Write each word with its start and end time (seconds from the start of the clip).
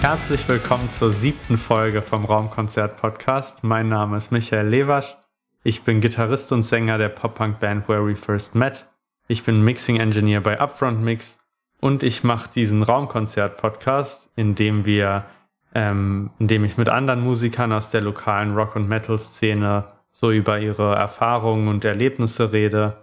Herzlich 0.00 0.48
willkommen 0.48 0.88
zur 0.90 1.12
siebten 1.12 1.58
Folge 1.58 2.00
vom 2.00 2.24
Raumkonzert 2.24 2.96
Podcast. 2.96 3.62
Mein 3.62 3.90
Name 3.90 4.16
ist 4.16 4.32
Michael 4.32 4.66
Lewasch. 4.66 5.14
Ich 5.62 5.82
bin 5.82 6.00
Gitarrist 6.00 6.52
und 6.52 6.62
Sänger 6.62 6.96
der 6.96 7.10
Pop-Punk-Band 7.10 7.86
Where 7.86 8.06
We 8.06 8.16
First 8.16 8.54
Met. 8.54 8.86
Ich 9.28 9.44
bin 9.44 9.62
Mixing 9.62 10.00
Engineer 10.00 10.40
bei 10.40 10.58
Upfront 10.58 11.02
Mix 11.02 11.38
und 11.80 12.02
ich 12.02 12.24
mache 12.24 12.48
diesen 12.48 12.82
Raumkonzert-Podcast, 12.82 14.30
in 14.36 14.54
dem 14.54 14.86
wir, 14.86 15.26
ähm, 15.74 16.30
in 16.38 16.48
dem 16.48 16.64
ich 16.64 16.78
mit 16.78 16.88
anderen 16.88 17.20
Musikern 17.20 17.70
aus 17.74 17.90
der 17.90 18.00
lokalen 18.00 18.54
Rock- 18.54 18.76
und 18.76 18.88
Metal-Szene 18.88 19.86
so 20.10 20.30
über 20.30 20.58
ihre 20.60 20.94
Erfahrungen 20.94 21.68
und 21.68 21.84
Erlebnisse 21.84 22.54
rede. 22.54 22.96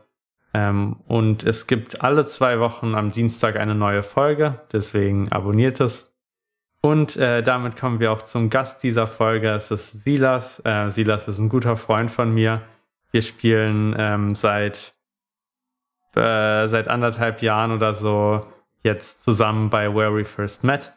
Ähm, 0.51 0.95
und 1.07 1.43
es 1.43 1.67
gibt 1.67 2.01
alle 2.01 2.25
zwei 2.25 2.59
Wochen 2.59 2.95
am 2.95 3.11
Dienstag 3.11 3.55
eine 3.55 3.75
neue 3.75 4.01
Folge, 4.01 4.61
deswegen 4.71 5.31
abonniert 5.31 5.79
es. 5.79 6.16
Und 6.81 7.17
äh, 7.17 7.41
damit 7.41 7.75
kommen 7.75 7.99
wir 7.99 8.11
auch 8.11 8.21
zum 8.21 8.49
Gast 8.49 8.83
dieser 8.83 9.07
Folge. 9.07 9.49
Es 9.49 9.71
ist 9.71 10.03
Silas. 10.03 10.61
Äh, 10.63 10.89
Silas 10.89 11.27
ist 11.27 11.39
ein 11.39 11.49
guter 11.49 11.75
Freund 11.75 12.11
von 12.11 12.33
mir. 12.33 12.61
Wir 13.11 13.21
spielen 13.21 13.95
ähm, 13.97 14.35
seit, 14.35 14.93
äh, 16.15 16.67
seit 16.67 16.87
anderthalb 16.87 17.41
Jahren 17.41 17.71
oder 17.71 17.93
so 17.93 18.41
jetzt 18.83 19.23
zusammen 19.23 19.69
bei 19.69 19.93
Where 19.93 20.15
We 20.15 20.25
First 20.25 20.63
Met. 20.63 20.93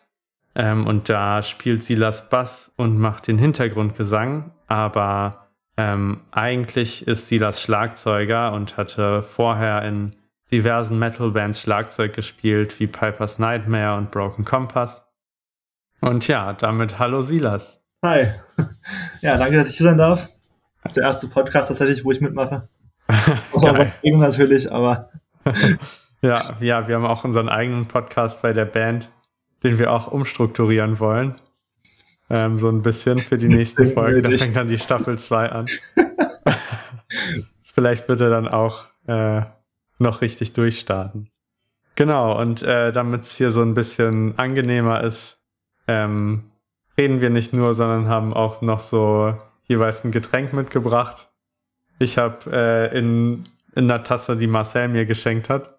Ähm, 0.55 0.87
und 0.87 1.09
da 1.09 1.43
spielt 1.43 1.83
Silas 1.83 2.29
Bass 2.29 2.73
und 2.77 2.99
macht 2.99 3.27
den 3.27 3.39
Hintergrundgesang. 3.39 4.51
Aber 4.67 5.49
ähm, 5.77 6.21
eigentlich 6.31 7.07
ist 7.07 7.29
Silas 7.29 7.63
Schlagzeuger 7.63 8.53
und 8.53 8.77
hatte 8.77 9.23
vorher 9.23 9.83
in 9.83 10.11
diversen 10.51 10.99
Metal-Bands 10.99 11.61
Schlagzeug 11.61 12.13
gespielt, 12.13 12.79
wie 12.81 12.87
Piper's 12.87 13.39
Nightmare 13.39 13.97
und 13.97 14.11
Broken 14.11 14.45
Compass. 14.45 15.10
Und 16.01 16.27
ja, 16.29 16.55
damit 16.55 16.99
hallo 16.99 17.23
Silas. 17.23 17.83
Hi. 18.05 18.27
Ja, 19.23 19.37
danke, 19.37 19.59
dass 19.59 19.69
ich 19.69 19.77
hier 19.77 19.85
sein 19.85 19.99
darf. 19.99 20.31
Das 20.83 20.93
ist 20.93 20.97
der 20.97 21.05
erste 21.05 21.29
Podcast 21.29 21.69
tatsächlich, 21.69 22.07
wo 22.07 22.11
ich 22.11 22.23
mitmache. 22.23 22.69
Außer 23.53 23.93
natürlich, 24.03 24.73
aber. 24.73 25.11
ja, 26.23 26.57
ja, 26.59 26.89
wir 26.89 26.95
haben 26.95 27.05
auch 27.05 27.25
unseren 27.25 27.51
eigenen 27.51 27.87
Podcast 27.87 28.41
bei 28.41 28.55
der 28.55 28.65
Band, 28.65 29.11
den 29.63 29.79
wir 29.79 29.93
auch 29.93 30.07
umstrukturieren 30.07 30.99
wollen. 31.01 31.35
Ähm, 32.31 32.59
so 32.59 32.71
ein 32.71 32.81
bisschen 32.81 33.19
für 33.19 33.37
die 33.37 33.49
nächste 33.49 33.85
Folge. 33.85 34.23
Da 34.23 34.31
fängt 34.31 34.57
dann 34.57 34.69
die 34.69 34.79
Staffel 34.79 35.19
2 35.19 35.51
an. 35.51 35.67
Vielleicht 37.75 38.09
wird 38.09 38.23
er 38.23 38.31
dann 38.31 38.49
auch 38.49 38.87
äh, 39.07 39.43
noch 39.99 40.23
richtig 40.23 40.55
durchstarten. 40.55 41.29
Genau, 41.95 42.41
und 42.41 42.63
äh, 42.63 42.91
damit 42.91 43.23
es 43.23 43.37
hier 43.37 43.51
so 43.51 43.61
ein 43.61 43.75
bisschen 43.75 44.39
angenehmer 44.39 45.05
ist, 45.05 45.40
ähm, 45.91 46.45
reden 46.97 47.21
wir 47.21 47.31
nicht 47.31 47.53
nur, 47.53 47.75
sondern 47.75 48.09
haben 48.09 48.33
auch 48.33 48.63
noch 48.63 48.81
so 48.81 49.37
jeweils 49.65 50.05
ein 50.05 50.13
Getränk 50.13 50.53
mitgebracht. 50.53 51.29
Ich 51.99 52.17
habe 52.17 52.51
äh, 52.53 52.97
in, 52.99 53.43
in 53.75 53.91
einer 53.91 54.05
Tasse, 54.05 54.37
die 54.37 54.47
Marcel 54.47 54.89
mir 54.89 55.05
geschenkt 55.05 55.49
hat, 55.49 55.79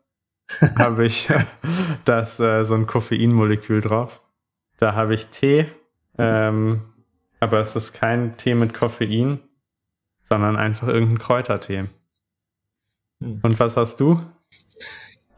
habe 0.78 1.06
ich 1.06 1.30
das 2.06 2.40
äh, 2.40 2.64
so 2.64 2.76
ein 2.76 2.88
Koffeinmolekül 2.88 3.80
drauf. 3.82 4.22
Da 4.78 4.96
habe 4.96 5.14
ich 5.14 5.28
Tee, 5.28 5.68
ähm, 6.18 6.82
aber 7.40 7.60
es 7.60 7.76
ist 7.76 7.94
kein 7.94 8.36
Tee 8.36 8.56
mit 8.56 8.74
Koffein, 8.74 9.40
sondern 10.20 10.58
einfach 10.58 10.88
irgendein 10.88 11.20
Kräutertee. 11.20 11.86
Hm. 13.22 13.40
Und 13.42 13.60
was 13.60 13.78
hast 13.78 14.00
du? 14.00 14.22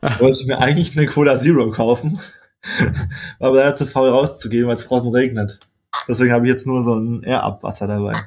Ich 0.02 0.20
wollte 0.20 0.48
mir 0.48 0.60
eigentlich 0.60 0.98
eine 0.98 1.08
Cola 1.08 1.40
Zero 1.40 1.72
kaufen. 1.72 2.20
War 2.64 2.94
aber 3.48 3.58
leider 3.58 3.76
zu 3.76 3.86
faul 3.86 4.10
rauszugehen, 4.10 4.68
weil 4.68 4.76
es 4.76 4.88
draußen 4.88 5.12
regnet. 5.12 5.60
Deswegen 6.08 6.32
habe 6.32 6.46
ich 6.46 6.52
jetzt 6.52 6.66
nur 6.68 6.82
so 6.82 6.96
ein 6.96 7.24
Air-Up-Wasser 7.24 7.88
dabei. 7.88 8.26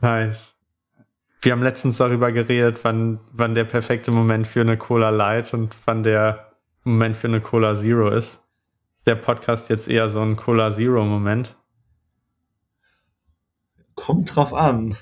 Nice. 0.00 0.54
Wir 1.42 1.52
haben 1.52 1.62
letztens 1.62 1.96
darüber 1.96 2.32
geredet, 2.32 2.80
wann, 2.82 3.20
wann 3.32 3.54
der 3.54 3.64
perfekte 3.64 4.10
Moment 4.10 4.46
für 4.46 4.60
eine 4.60 4.76
Cola 4.76 5.10
Light 5.10 5.54
und 5.54 5.76
wann 5.84 6.02
der 6.02 6.52
Moment 6.84 7.16
für 7.16 7.28
eine 7.28 7.40
Cola 7.40 7.74
Zero 7.74 8.10
ist. 8.10 8.44
Ist 8.94 9.06
der 9.06 9.14
Podcast 9.14 9.70
jetzt 9.70 9.88
eher 9.88 10.08
so 10.08 10.20
ein 10.20 10.36
Cola 10.36 10.70
Zero 10.70 11.04
Moment? 11.04 11.56
Kommt 13.94 14.34
drauf 14.34 14.52
an. 14.52 14.96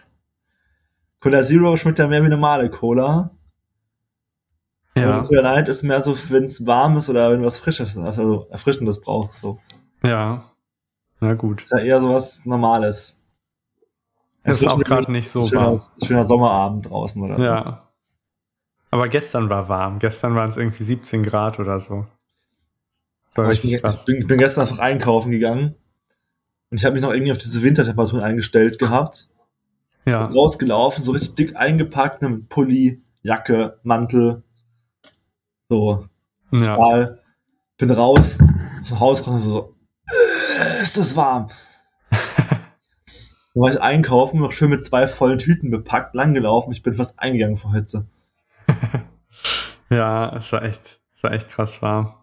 Cola 1.21 1.43
Zero 1.43 1.77
schmeckt 1.77 1.99
ja 1.99 2.07
mehr 2.07 2.23
wie 2.23 2.29
normale 2.29 2.71
Cola. 2.71 3.31
Ja. 5.25 5.39
Und 5.39 5.43
Light 5.45 5.69
ist 5.69 5.83
mehr 5.83 6.01
so, 6.01 6.17
wenn 6.31 6.45
es 6.45 6.67
warm 6.67 6.97
ist 6.97 7.09
oder 7.09 7.31
wenn 7.31 7.41
du 7.41 7.47
was 7.47 7.59
Frisches, 7.59 7.97
also 7.97 8.47
Erfrischendes 8.51 9.01
brauchst. 9.01 9.41
So. 9.41 9.59
Ja. 10.03 10.45
Na 11.21 11.35
gut. 11.35 11.63
Ist 11.63 11.73
ja 11.73 11.79
eher 11.79 12.01
so 12.01 12.15
was 12.15 12.45
Normales. 12.47 13.23
Es 14.43 14.63
ist 14.63 14.69
auch 14.69 14.79
gerade 14.79 15.11
nicht 15.11 15.29
so 15.29 15.45
schöner, 15.47 15.73
warm. 15.73 15.79
Schöner 16.03 16.25
Sommerabend 16.25 16.91
draußen, 16.91 17.23
oder? 17.23 17.39
Ja. 17.39 17.89
Aber 18.91 19.09
gestern 19.09 19.51
war 19.51 19.69
warm. 19.69 19.99
Gestern 19.99 20.35
waren 20.35 20.49
es 20.49 20.57
irgendwie 20.57 20.85
17 20.85 21.23
Grad 21.23 21.59
oder 21.59 21.79
so. 21.81 22.07
Ich 23.53 23.63
bin, 23.63 23.71
ich, 23.71 24.05
bin, 24.05 24.27
bin, 24.27 24.39
gestern 24.39 24.63
einfach 24.63 24.81
einkaufen 24.81 25.31
gegangen 25.31 25.77
und 26.71 26.79
ich 26.79 26.85
habe 26.85 26.95
mich 26.95 27.03
noch 27.03 27.13
irgendwie 27.13 27.31
auf 27.31 27.39
diese 27.39 27.63
Wintertemperaturen 27.63 28.25
eingestellt 28.25 28.81
gehabt. 28.81 29.29
Ja. 30.05 30.25
rausgelaufen, 30.25 31.05
so 31.05 31.13
richtig 31.13 31.35
dick 31.35 31.57
eingepackt, 31.57 32.23
ne, 32.23 32.31
mit 32.31 32.49
Pulli, 32.49 33.03
Jacke, 33.23 33.79
Mantel, 33.83 34.43
so, 35.69 36.07
ja. 36.51 36.77
Mal, 36.79 37.23
bin 37.77 37.91
raus, 37.91 38.39
zum 38.83 39.01
Haus 39.01 39.27
raus 39.27 39.29
und 39.29 39.41
so, 39.41 39.75
äh, 40.09 40.83
ist 40.83 40.97
das 40.97 41.15
warm. 41.15 41.49
Dann 42.11 43.63
war 43.63 43.71
ich 43.71 43.81
einkaufen, 43.81 44.41
noch 44.41 44.53
schön 44.53 44.71
mit 44.71 44.85
zwei 44.85 45.07
vollen 45.07 45.39
Tüten 45.39 45.71
bepackt, 45.71 46.15
langgelaufen. 46.15 46.73
Ich 46.73 46.83
bin 46.83 46.95
fast 46.95 47.19
eingegangen 47.19 47.59
vor 47.59 47.75
Hitze. 47.75 48.09
ja, 49.91 50.35
es 50.37 50.51
war 50.53 50.63
echt, 50.63 51.01
es 51.15 51.23
war 51.23 51.33
echt 51.33 51.49
krass 51.49 51.83
warm. 51.83 52.15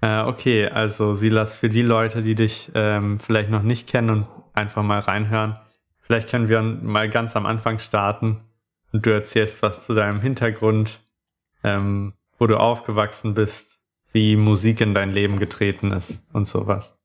Äh, 0.00 0.22
okay, 0.22 0.68
also 0.68 1.14
Silas, 1.14 1.56
für 1.56 1.68
die 1.68 1.82
Leute, 1.82 2.22
die 2.22 2.34
dich 2.34 2.70
ähm, 2.74 3.18
vielleicht 3.18 3.50
noch 3.50 3.62
nicht 3.62 3.88
kennen 3.88 4.10
und 4.10 4.26
einfach 4.52 4.82
mal 4.82 5.00
reinhören, 5.00 5.58
vielleicht 6.00 6.28
können 6.28 6.48
wir 6.48 6.62
mal 6.62 7.08
ganz 7.08 7.36
am 7.36 7.46
Anfang 7.46 7.78
starten 7.78 8.44
und 8.92 9.04
du 9.04 9.10
erzählst 9.10 9.62
was 9.62 9.84
zu 9.84 9.94
deinem 9.94 10.20
Hintergrund, 10.20 11.00
ähm, 11.64 12.14
wo 12.38 12.46
du 12.46 12.58
aufgewachsen 12.58 13.34
bist, 13.34 13.78
wie 14.12 14.36
Musik 14.36 14.80
in 14.80 14.94
dein 14.94 15.10
Leben 15.10 15.38
getreten 15.38 15.92
ist 15.92 16.22
und 16.32 16.46
sowas. 16.46 16.96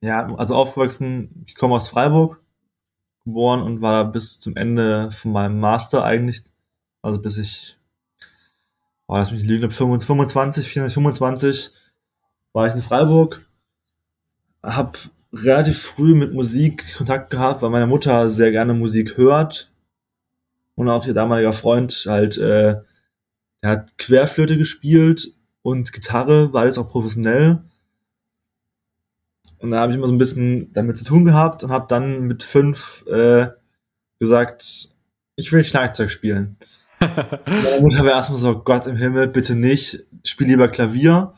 Ja, 0.00 0.32
also 0.36 0.54
aufgewachsen, 0.54 1.44
ich 1.46 1.56
komme 1.56 1.74
aus 1.74 1.88
Freiburg, 1.88 2.40
geboren 3.24 3.62
und 3.62 3.82
war 3.82 4.10
bis 4.10 4.38
zum 4.38 4.56
Ende 4.56 5.10
von 5.10 5.32
meinem 5.32 5.58
Master 5.58 6.04
eigentlich, 6.04 6.42
also 7.02 7.20
bis 7.20 7.36
ich, 7.36 7.76
oh, 9.06 9.14
lass 9.14 9.32
mich 9.32 9.42
lügen, 9.42 9.70
25, 9.70 10.68
25 10.68 11.72
war 12.52 12.68
ich 12.68 12.74
in 12.74 12.82
Freiburg, 12.82 13.48
hab 14.62 14.98
relativ 15.32 15.82
früh 15.82 16.14
mit 16.14 16.32
Musik 16.32 16.96
Kontakt 16.96 17.30
gehabt, 17.30 17.60
weil 17.60 17.70
meine 17.70 17.86
Mutter 17.86 18.28
sehr 18.28 18.50
gerne 18.50 18.74
Musik 18.74 19.16
hört 19.16 19.70
und 20.74 20.88
auch 20.88 21.06
ihr 21.06 21.14
damaliger 21.14 21.52
Freund 21.52 22.06
halt 22.08 22.38
äh, 22.38 22.80
er 23.60 23.70
hat 23.70 23.98
Querflöte 23.98 24.56
gespielt 24.56 25.34
und 25.62 25.92
Gitarre, 25.92 26.52
war 26.52 26.62
alles 26.62 26.78
auch 26.78 26.90
professionell. 26.90 27.62
Und 29.58 29.72
da 29.72 29.80
habe 29.80 29.92
ich 29.92 29.98
immer 29.98 30.06
so 30.06 30.12
ein 30.12 30.18
bisschen 30.18 30.72
damit 30.72 30.96
zu 30.96 31.04
tun 31.04 31.24
gehabt 31.24 31.64
und 31.64 31.70
habe 31.70 31.86
dann 31.88 32.22
mit 32.22 32.44
fünf 32.44 33.04
äh, 33.08 33.48
gesagt, 34.20 34.90
ich 35.34 35.52
will 35.52 35.64
Schlagzeug 35.64 36.10
spielen. 36.10 36.56
Meine 37.00 37.80
Mutter 37.80 38.04
war 38.04 38.12
erstmal 38.12 38.38
so, 38.38 38.60
Gott 38.60 38.86
im 38.86 38.96
Himmel, 38.96 39.28
bitte 39.28 39.54
nicht, 39.54 40.04
spiel 40.24 40.48
lieber 40.48 40.68
Klavier. 40.68 41.34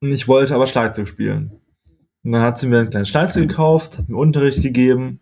Und 0.00 0.12
ich 0.12 0.28
wollte 0.28 0.54
aber 0.54 0.66
Schlagzeug 0.66 1.08
spielen. 1.08 1.60
Und 2.22 2.32
dann 2.32 2.42
hat 2.42 2.58
sie 2.58 2.66
mir 2.66 2.80
ein 2.80 2.90
kleines 2.90 3.08
Schlagzeug 3.08 3.48
gekauft, 3.48 3.98
hat 3.98 4.08
mir 4.08 4.16
Unterricht 4.16 4.62
gegeben. 4.62 5.20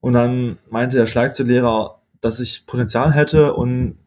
Und 0.00 0.14
dann 0.14 0.58
meinte 0.70 0.96
der 0.96 1.06
Schlagzeuglehrer, 1.06 2.02
dass 2.24 2.40
ich 2.40 2.64
Potenzial 2.66 3.12
hätte 3.12 3.54
und 3.54 3.98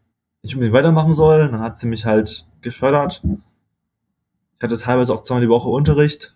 ich 0.42 0.56
unbedingt 0.56 0.76
weitermachen 0.76 1.14
soll. 1.14 1.50
Dann 1.50 1.62
hat 1.62 1.78
sie 1.78 1.88
mich 1.88 2.06
halt 2.06 2.48
gefördert. 2.62 3.22
Ich 3.24 4.64
hatte 4.64 4.78
teilweise 4.78 5.14
auch 5.14 5.22
zweimal 5.22 5.42
die 5.42 5.50
Woche 5.50 5.70
Unterricht. 5.70 6.36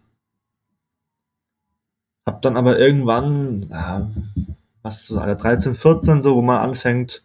Hab 2.26 2.44
dann 2.44 2.56
aber 2.56 2.78
irgendwann, 2.78 3.64
ja, 3.72 4.12
was 4.84 5.08
so 5.08 5.18
alle 5.18 5.36
13, 5.36 5.74
14 5.74 6.22
so, 6.22 6.36
wo 6.36 6.44
man 6.44 6.60
anfängt, 6.60 7.24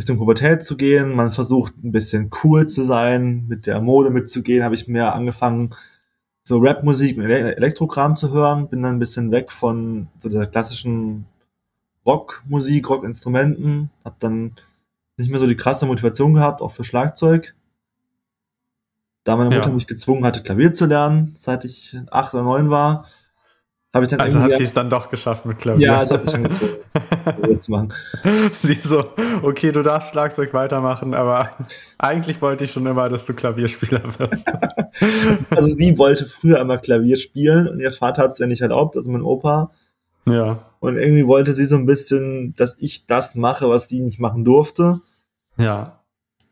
Richtung 0.00 0.16
Pubertät 0.16 0.64
zu 0.64 0.78
gehen. 0.78 1.14
Man 1.14 1.32
versucht 1.32 1.76
ein 1.84 1.92
bisschen 1.92 2.30
cool 2.42 2.66
zu 2.68 2.82
sein, 2.82 3.46
mit 3.48 3.66
der 3.66 3.82
Mode 3.82 4.08
mitzugehen, 4.08 4.64
habe 4.64 4.76
ich 4.76 4.88
mehr 4.88 5.14
angefangen, 5.14 5.74
so 6.42 6.56
Rap-Musik 6.56 7.18
mit 7.18 7.28
Elektrokram 7.28 8.16
zu 8.16 8.32
hören. 8.32 8.70
Bin 8.70 8.82
dann 8.82 8.96
ein 8.96 9.00
bisschen 9.00 9.30
weg 9.30 9.52
von 9.52 10.08
so 10.18 10.30
dieser 10.30 10.46
klassischen 10.46 11.26
Rockmusik, 12.08 12.88
Rockinstrumenten, 12.90 13.90
Hab 14.04 14.18
dann 14.20 14.56
nicht 15.18 15.30
mehr 15.30 15.38
so 15.38 15.46
die 15.46 15.56
krasse 15.56 15.84
Motivation 15.86 16.32
gehabt, 16.34 16.62
auch 16.62 16.72
für 16.72 16.84
Schlagzeug. 16.84 17.54
da 19.24 19.36
meine 19.36 19.50
Mutter 19.50 19.68
Ja. 19.68 19.74
mich 19.74 19.86
gezwungen 19.86 20.24
hatte, 20.24 20.42
Klavier 20.42 20.72
zu 20.72 20.86
lernen, 20.86 21.34
seit 21.36 21.66
ich 21.66 21.94
acht 22.10 22.32
oder 22.32 22.44
neun 22.44 22.70
war, 22.70 23.04
habe 23.92 24.04
ich 24.04 24.10
dann 24.10 24.20
Also 24.20 24.40
hat 24.40 24.56
sie 24.56 24.62
es 24.62 24.72
dann 24.72 24.88
doch 24.88 25.10
geschafft 25.10 25.44
mit 25.44 25.58
Klavier. 25.58 25.86
ja, 25.86 26.02
es 26.02 26.10
hat 26.10 26.22
mich 26.22 26.32
dann 26.32 26.44
gezwungen, 26.44 26.76
Klavier 27.36 27.60
zu 27.60 27.70
machen. 27.72 27.92
sie 28.62 28.74
so, 28.74 29.04
okay, 29.42 29.70
du 29.72 29.82
darfst 29.82 30.12
Schlagzeug 30.12 30.54
weitermachen, 30.54 31.12
aber 31.12 31.50
eigentlich 31.98 32.40
wollte 32.40 32.64
ich 32.64 32.72
schon 32.72 32.86
immer, 32.86 33.10
dass 33.10 33.26
du 33.26 33.34
Klavierspieler 33.34 34.02
wirst. 34.18 34.48
Also 35.50 35.74
sie 35.74 35.98
wollte 35.98 36.24
früher 36.24 36.58
immer 36.60 36.78
Klavier 36.78 37.16
spielen 37.16 37.68
und 37.68 37.80
ihr 37.80 37.92
Vater 37.92 38.22
hat 38.22 38.32
es 38.32 38.38
ja 38.38 38.46
nicht 38.46 38.62
erlaubt, 38.62 38.96
also 38.96 39.10
mein 39.10 39.22
Opa. 39.22 39.70
Ja, 40.26 40.70
Und 40.80 40.96
irgendwie 40.96 41.26
wollte 41.26 41.54
sie 41.54 41.64
so 41.66 41.76
ein 41.76 41.86
bisschen, 41.86 42.54
dass 42.56 42.78
ich 42.78 43.06
das 43.06 43.34
mache, 43.34 43.68
was 43.68 43.88
sie 43.88 44.00
nicht 44.00 44.20
machen 44.20 44.44
durfte. 44.44 45.00
ja, 45.56 46.02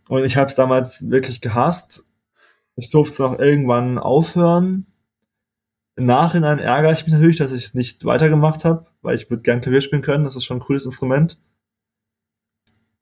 Und 0.08 0.24
ich 0.24 0.36
habe 0.36 0.48
es 0.48 0.54
damals 0.56 1.08
wirklich 1.10 1.40
gehasst. 1.40 2.04
Ich 2.76 2.90
durfte 2.90 3.12
es 3.12 3.18
noch 3.18 3.38
irgendwann 3.38 3.98
aufhören. 3.98 4.86
Im 5.96 6.06
Nachhinein 6.06 6.58
ärgere 6.58 6.92
ich 6.92 7.04
mich 7.04 7.12
natürlich, 7.14 7.38
dass 7.38 7.52
ich 7.52 7.64
es 7.66 7.74
nicht 7.74 8.04
weitergemacht 8.04 8.64
habe, 8.64 8.86
weil 9.02 9.14
ich 9.14 9.30
würde 9.30 9.42
gern 9.42 9.60
Klavier 9.62 9.80
spielen 9.80 10.02
können. 10.02 10.24
Das 10.24 10.36
ist 10.36 10.44
schon 10.44 10.58
ein 10.58 10.60
cooles 10.60 10.84
Instrument. 10.84 11.38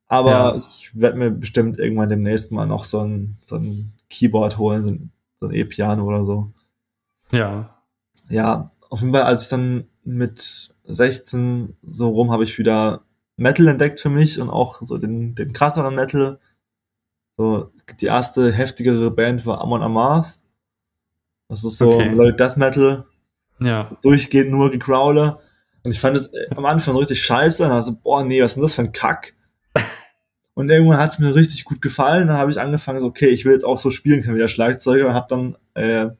Aber 0.06 0.30
Ja. 0.30 0.54
ich 0.56 0.90
werde 0.94 1.18
mir 1.18 1.30
bestimmt 1.30 1.78
irgendwann 1.78 2.08
demnächst 2.08 2.52
mal 2.52 2.66
noch 2.66 2.84
so 2.84 3.00
ein, 3.00 3.38
so 3.40 3.56
ein 3.56 3.94
Keyboard 4.10 4.58
holen, 4.58 4.82
so 4.82 4.88
ein, 4.90 5.12
so 5.40 5.46
ein 5.46 5.54
E-Piano 5.54 6.04
oder 6.04 6.24
so. 6.24 6.52
ja, 7.32 7.82
Ja, 8.28 8.70
auf 8.90 9.00
jeden 9.00 9.12
Fall, 9.12 9.22
als 9.24 9.44
ich 9.44 9.48
dann 9.48 9.88
mit 10.04 10.74
16 10.84 11.76
so 11.82 12.10
rum 12.10 12.30
habe 12.30 12.44
ich 12.44 12.58
wieder 12.58 13.02
Metal 13.36 13.66
entdeckt 13.66 14.00
für 14.00 14.10
mich 14.10 14.40
und 14.40 14.50
auch 14.50 14.80
so 14.82 14.98
den, 14.98 15.34
den 15.34 15.52
krasseren 15.52 15.94
Metal. 15.94 16.38
So, 17.36 17.72
die 18.00 18.06
erste 18.06 18.52
heftigere 18.52 19.10
Band 19.10 19.44
war 19.44 19.60
Amon 19.60 19.82
Amarth. 19.82 20.38
Das 21.48 21.64
ist 21.64 21.78
so 21.78 21.94
Okay. 21.94 22.10
Melodic 22.10 22.36
Death 22.36 22.56
Metal, 22.56 23.04
ja, 23.60 23.96
durchgehend 24.02 24.50
nur 24.50 24.70
Gegrowle. 24.70 25.40
Und 25.82 25.90
ich 25.90 26.00
fand 26.00 26.16
es 26.16 26.28
äh, 26.28 26.46
am 26.56 26.64
Anfang 26.64 26.96
richtig 26.96 27.22
scheiße. 27.22 27.64
Und 27.64 27.70
also, 27.70 27.94
boah, 27.94 28.24
nee, 28.24 28.40
was 28.40 28.52
ist 28.52 28.54
denn 28.56 28.62
das 28.62 28.74
für 28.74 28.82
ein 28.82 28.92
Kack? 28.92 29.34
Und 30.54 30.70
irgendwann 30.70 30.98
hat 30.98 31.10
es 31.10 31.18
mir 31.18 31.34
richtig 31.34 31.64
gut 31.64 31.82
gefallen. 31.82 32.28
Dann 32.28 32.38
habe 32.38 32.50
ich 32.50 32.60
angefangen, 32.60 33.00
so, 33.00 33.06
okay, 33.06 33.28
ich 33.28 33.44
will 33.44 33.52
jetzt 33.52 33.64
auch 33.64 33.76
so 33.76 33.90
spielen 33.90 34.22
können 34.22 34.36
wie 34.36 34.40
der 34.40 34.48
Schlagzeuger. 34.48 35.08
Und 35.08 35.14
habe 35.14 35.26
dann 35.28 35.56
äh, 35.74 36.10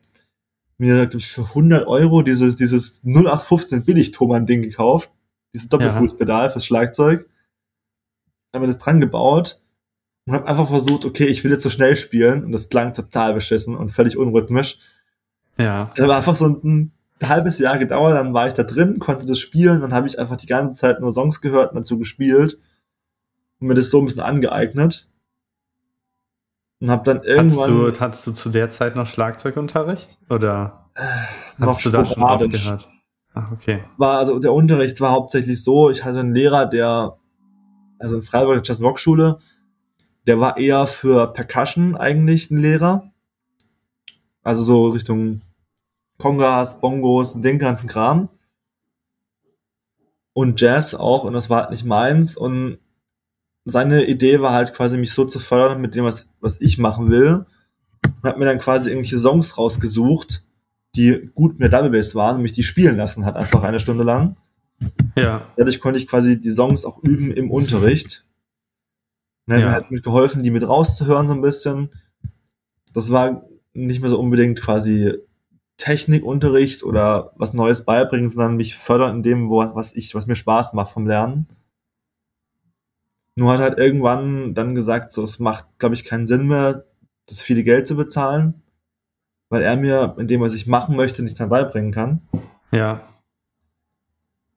mir 0.78 1.06
glaub 1.06 1.20
ich, 1.20 1.28
für 1.28 1.42
100 1.42 1.86
Euro 1.86 2.22
dieses, 2.22 2.56
dieses 2.56 3.02
0815 3.04 3.84
Billig-Thomann-Ding 3.84 4.62
gekauft. 4.62 5.10
Dieses 5.52 5.68
Doppelfußpedal 5.68 6.50
fürs 6.50 6.66
Schlagzeug. 6.66 7.28
Habe 8.52 8.66
mir 8.66 8.72
das 8.72 8.78
dran 8.78 9.00
gebaut 9.00 9.60
und 10.26 10.34
habe 10.34 10.46
einfach 10.46 10.68
versucht, 10.68 11.04
okay, 11.04 11.26
ich 11.26 11.44
will 11.44 11.52
jetzt 11.52 11.62
so 11.62 11.70
schnell 11.70 11.96
spielen. 11.96 12.44
Und 12.44 12.52
das 12.52 12.68
klang 12.68 12.94
total 12.94 13.34
beschissen 13.34 13.76
und 13.76 13.90
völlig 13.90 14.16
unrhythmisch. 14.16 14.78
ja, 15.58 15.92
Das 15.94 16.08
war 16.08 16.16
einfach 16.16 16.36
so 16.36 16.46
ein, 16.46 16.60
ein 16.64 16.92
halbes 17.28 17.58
Jahr 17.58 17.78
gedauert, 17.78 18.14
dann 18.14 18.34
war 18.34 18.48
ich 18.48 18.54
da 18.54 18.64
drin, 18.64 18.98
konnte 18.98 19.26
das 19.26 19.38
spielen, 19.38 19.80
dann 19.80 19.94
habe 19.94 20.06
ich 20.06 20.18
einfach 20.18 20.36
die 20.36 20.46
ganze 20.46 20.80
Zeit 20.80 21.00
nur 21.00 21.14
Songs 21.14 21.40
gehört 21.40 21.70
und 21.70 21.76
dazu 21.78 21.98
gespielt 21.98 22.58
und 23.60 23.68
mir 23.68 23.74
das 23.74 23.90
so 23.90 24.00
ein 24.00 24.06
bisschen 24.06 24.22
angeeignet. 24.22 25.08
Und 26.80 26.90
habe 26.90 27.04
dann 27.04 27.18
Hattest 27.18 27.30
irgendwann 27.30 27.70
du, 27.70 28.00
hattest 28.00 28.26
du 28.26 28.32
zu 28.32 28.50
der 28.50 28.70
Zeit 28.70 28.96
noch 28.96 29.06
Schlagzeugunterricht? 29.06 30.18
Oder 30.28 30.90
noch 31.58 31.68
hast 31.68 31.84
du 31.84 31.90
da 31.90 32.04
schon 32.04 32.22
aufgehört? 32.22 32.88
Ach, 33.34 33.50
okay. 33.52 33.84
War 33.96 34.18
also 34.18 34.38
der 34.38 34.52
Unterricht 34.52 35.00
war 35.00 35.12
hauptsächlich 35.12 35.62
so, 35.62 35.90
ich 35.90 36.04
hatte 36.04 36.20
einen 36.20 36.34
Lehrer, 36.34 36.66
der 36.66 37.16
also 37.98 38.16
in 38.16 38.22
Freiburg 38.22 38.66
Jazz 38.66 38.80
Rock 38.80 38.98
Schule, 38.98 39.38
der 40.26 40.40
war 40.40 40.56
eher 40.56 40.86
für 40.86 41.32
Percussion 41.32 41.96
eigentlich 41.96 42.50
ein 42.50 42.58
Lehrer. 42.58 43.10
Also 44.42 44.62
so 44.62 44.88
Richtung 44.88 45.42
Kongas, 46.18 46.80
Bongos, 46.80 47.40
den 47.40 47.58
ganzen 47.58 47.88
Kram. 47.88 48.28
Und 50.32 50.60
Jazz 50.60 50.94
auch, 50.94 51.24
und 51.24 51.32
das 51.32 51.50
war 51.50 51.62
halt 51.62 51.70
nicht 51.70 51.84
meins. 51.84 52.36
Und 52.36 52.78
seine 53.64 54.05
Idee 54.06 54.40
war 54.40 54.52
halt 54.52 54.75
quasi, 54.75 54.96
mich 54.99 55.12
so 55.12 55.25
zu 55.25 55.38
fördern 55.40 55.81
mit 55.81 55.94
dem, 55.94 56.05
was, 56.05 56.28
was 56.40 56.61
ich 56.61 56.78
machen 56.78 57.11
will. 57.11 57.46
Und 58.05 58.28
hat 58.28 58.38
mir 58.38 58.44
dann 58.44 58.58
quasi 58.58 58.90
irgendwelche 58.90 59.19
Songs 59.19 59.56
rausgesucht, 59.56 60.44
die 60.96 61.31
gut 61.34 61.58
mit 61.58 61.72
der 61.72 61.81
Double 61.81 61.90
Bass 61.96 62.14
waren 62.14 62.37
und 62.37 62.43
mich 62.43 62.52
die 62.52 62.62
spielen 62.62 62.96
lassen 62.96 63.25
hat, 63.25 63.37
einfach 63.37 63.62
eine 63.62 63.81
Stunde 63.81 64.05
lang. 64.05 64.37
Ja, 65.16 65.49
Dadurch 65.56 65.81
konnte 65.81 65.99
ich 65.99 66.06
quasi 66.06 66.40
die 66.40 66.50
Songs 66.50 66.84
auch 66.84 67.02
üben 67.02 67.31
im 67.32 67.50
Unterricht. 67.50 68.26
Und 69.46 69.52
er 69.55 69.56
hat 69.56 69.62
Ja. 69.62 69.69
mir 69.69 69.72
halt 69.75 69.90
mit 69.90 70.02
geholfen, 70.05 70.43
die 70.43 70.50
mit 70.50 70.67
rauszuhören 70.67 71.28
so 71.28 71.34
ein 71.34 71.40
bisschen. 71.43 71.90
Das 72.93 73.10
war 73.10 73.44
nicht 73.72 74.00
mehr 74.00 74.10
so 74.10 74.19
unbedingt 74.20 74.60
quasi 74.60 75.14
Technikunterricht 75.78 76.82
oder 76.84 77.32
was 77.37 77.52
Neues 77.55 77.84
beibringen, 77.84 78.28
sondern 78.28 78.56
mich 78.56 78.76
fördern 78.76 79.17
in 79.17 79.22
dem, 79.22 79.50
wo, 79.50 79.56
was 79.75 79.94
ich, 79.94 80.14
was 80.14 80.26
mir 80.26 80.37
Spaß 80.37 80.72
macht 80.75 80.93
vom 80.93 81.06
Lernen. 81.06 81.46
Nur 83.36 83.52
hat 83.52 83.60
halt 83.60 83.78
irgendwann 83.78 84.54
dann 84.54 84.75
gesagt, 84.75 85.12
so, 85.12 85.22
es 85.22 85.38
macht, 85.38 85.66
glaube 85.78 85.94
ich, 85.94 86.04
keinen 86.04 86.26
Sinn 86.26 86.46
mehr, 86.46 86.84
das 87.26 87.42
viele 87.42 87.64
Geld 87.64 87.88
zu 87.88 87.96
bezahlen, 87.96 88.62
weil 89.48 89.62
er 89.62 89.76
mir 89.76 90.14
in 90.19 90.28
dem, 90.28 90.40
was 90.40 90.54
ich 90.54 90.66
machen 90.66 90.96
möchte, 90.96 91.22
nichts 91.22 91.40
mehr 91.40 91.48
beibringen 91.48 91.92
kann. 91.92 92.22
ja, 92.70 93.08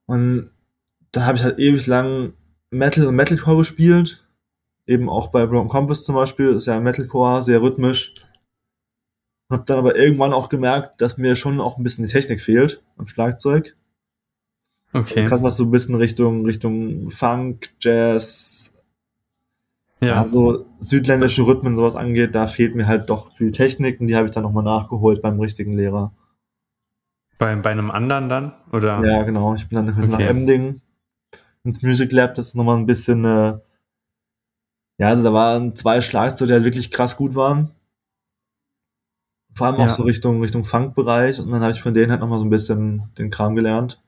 Und 0.06 0.52
da 1.12 1.26
habe 1.26 1.38
ich 1.38 1.44
halt 1.44 1.60
ewig 1.60 1.88
lang 1.88 2.34
Metal 2.70 3.08
und 3.08 3.16
Metalcore 3.16 3.58
gespielt. 3.58 4.28
Eben 4.86 5.10
auch 5.10 5.30
bei 5.30 5.46
Broken 5.46 5.70
Compass 5.70 6.06
zum 6.06 6.16
Beispiel, 6.16 6.54
ist 6.54 6.68
ja 6.68 6.80
Metalcore, 6.80 7.44
sehr 7.44 7.62
rhythmisch. 7.62 8.16
Und 9.50 9.58
habe 9.58 9.66
dann 9.66 9.80
aber 9.80 9.96
irgendwann 9.96 10.34
auch 10.34 10.50
gemerkt, 10.50 11.02
dass 11.02 11.18
mir 11.18 11.36
schon 11.36 11.60
auch 11.62 11.78
ein 11.78 11.84
bisschen 11.84 12.06
die 12.06 12.12
Technik 12.12 12.42
fehlt 12.42 12.84
am 12.98 13.08
Schlagzeug. 13.08 13.76
Okay. 14.94 15.26
Gerade 15.26 15.44
was 15.44 15.58
so 15.58 15.64
ein 15.66 15.72
bisschen 15.72 15.96
Richtung, 15.96 16.46
Richtung 16.46 17.10
Funk, 17.10 17.70
Jazz, 17.80 18.74
ja. 20.00 20.08
Ja, 20.10 20.28
so 20.28 20.66
südländische 20.80 21.48
Rhythmen 21.48 21.76
sowas 21.76 21.96
angeht, 21.96 22.36
da 22.36 22.46
fehlt 22.46 22.76
mir 22.76 22.86
halt 22.88 23.10
doch 23.10 23.36
viel 23.36 23.52
Technik 23.52 24.00
und 24.00 24.06
die 24.08 24.16
habe 24.16 24.28
ich 24.28 24.32
dann 24.32 24.44
nochmal 24.44 24.64
nachgeholt 24.64 25.24
beim 25.24 25.40
richtigen 25.40 25.74
Lehrer. 25.74 26.14
bei, 27.40 27.56
bei 27.56 27.72
einem 27.72 27.90
anderen 27.90 28.30
dann? 28.30 28.54
Oder? 28.72 29.04
Ja, 29.04 29.24
genau. 29.24 29.56
Ich 29.56 29.68
bin 29.70 29.76
dann 29.76 29.96
bis 29.96 30.08
nach 30.08 30.20
Okay. 30.20 30.28
Emding 30.28 30.82
ins 31.64 31.82
Music 31.82 32.12
Lab. 32.12 32.36
Das 32.36 32.50
ist 32.50 32.56
nochmal 32.56 32.78
ein 32.78 32.86
bisschen, 32.86 33.26
äh, 33.26 33.58
ja, 35.00 35.08
also 35.08 35.24
da 35.24 35.34
waren 35.34 35.76
zwei 35.76 36.02
Schlagzeuge, 36.02 36.48
die 36.48 36.54
halt 36.54 36.64
wirklich 36.64 36.92
krass 36.92 37.18
gut 37.18 37.34
waren. 37.36 37.72
Vor 39.56 39.66
allem 39.68 39.80
Ja. 39.80 39.86
auch 39.86 39.90
so 39.90 40.04
Richtung, 40.04 40.42
Richtung 40.42 40.64
Funk-Bereich. 40.66 41.40
Und 41.40 41.50
dann 41.52 41.62
habe 41.62 41.72
ich 41.74 41.82
von 41.82 41.96
denen 41.96 42.12
halt 42.12 42.22
nochmal 42.22 42.38
so 42.40 42.46
ein 42.46 42.52
bisschen 42.52 43.10
den 43.18 43.32
Kram 43.32 43.56
gelernt. 43.56 44.00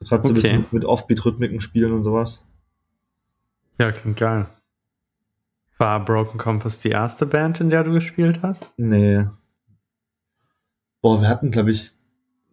So 0.00 0.06
gerade 0.08 0.22
so 0.22 0.28
ein 0.32 0.38
Okay. 0.38 0.40
bisschen 0.42 0.66
mit 0.70 0.84
Offbeat-Rhythmiken 0.84 1.60
spielen 1.60 1.92
und 1.92 2.04
sowas. 2.04 2.46
Ja, 3.78 3.92
klingt 3.92 4.18
geil. 4.18 4.46
War 5.78 6.04
Broken 6.04 6.38
Compass 6.38 6.78
die 6.78 6.90
erste 6.90 7.26
Band, 7.26 7.60
in 7.60 7.70
der 7.70 7.84
du 7.84 7.92
gespielt 7.92 8.40
hast? 8.42 8.66
Nee. 8.76 9.26
Boah, 11.00 11.20
wir 11.22 11.28
hatten, 11.28 11.50
glaube 11.50 11.70
ich, 11.70 11.92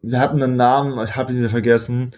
wir 0.02 0.20
hatten 0.20 0.42
einen 0.42 0.56
Namen, 0.56 1.04
ich 1.04 1.16
habe 1.16 1.34
ihn 1.34 1.40
wieder 1.40 1.50
vergessen. 1.50 2.12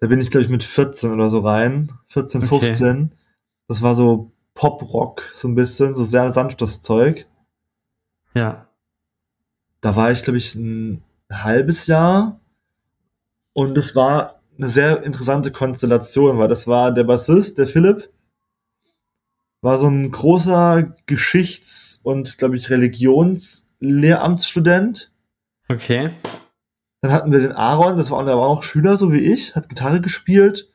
Da 0.00 0.08
bin 0.08 0.20
ich, 0.20 0.30
glaube 0.30 0.44
ich, 0.44 0.50
mit 0.50 0.62
14 0.62 1.10
oder 1.12 1.30
so 1.30 1.40
rein. 1.40 1.92
14, 2.08 2.42
Okay. 2.42 2.66
15. 2.66 3.14
Das 3.68 3.80
war 3.80 3.94
so 3.94 4.32
Pop-Rock, 4.54 5.32
so 5.34 5.48
ein 5.48 5.54
bisschen, 5.54 5.94
so 5.94 6.04
sehr 6.04 6.32
sanftes 6.32 6.82
Zeug. 6.82 7.26
Ja, 8.34 8.68
Da 9.80 9.96
war 9.96 10.10
ich, 10.10 10.22
glaube 10.22 10.36
ich, 10.38 10.54
ein 10.54 11.02
halbes 11.32 11.86
Jahr. 11.86 12.38
Und 13.54 13.78
es 13.78 13.94
war 13.96 14.35
eine 14.58 14.68
sehr 14.68 15.02
interessante 15.02 15.50
Konstellation, 15.52 16.38
weil 16.38 16.48
das 16.48 16.66
war 16.66 16.92
der 16.92 17.04
Bassist, 17.04 17.58
der 17.58 17.66
Philipp, 17.66 18.10
war 19.62 19.78
so 19.78 19.88
ein 19.88 20.10
großer 20.10 20.94
Geschichts- 21.06 22.00
und, 22.02 22.36
glaube 22.38 22.56
ich, 22.56 22.70
Religionslehramtsstudent. 22.70 25.12
okay. 25.68 26.10
Dann 27.02 27.12
hatten 27.12 27.30
wir 27.30 27.40
den 27.40 27.52
Aaron, 27.52 27.98
das 27.98 28.10
war, 28.10 28.24
der 28.24 28.36
war 28.36 28.46
auch 28.46 28.62
Schüler, 28.62 28.96
so 28.96 29.12
wie 29.12 29.20
ich, 29.20 29.54
hat 29.54 29.68
Gitarre 29.68 30.00
gespielt. 30.00 30.72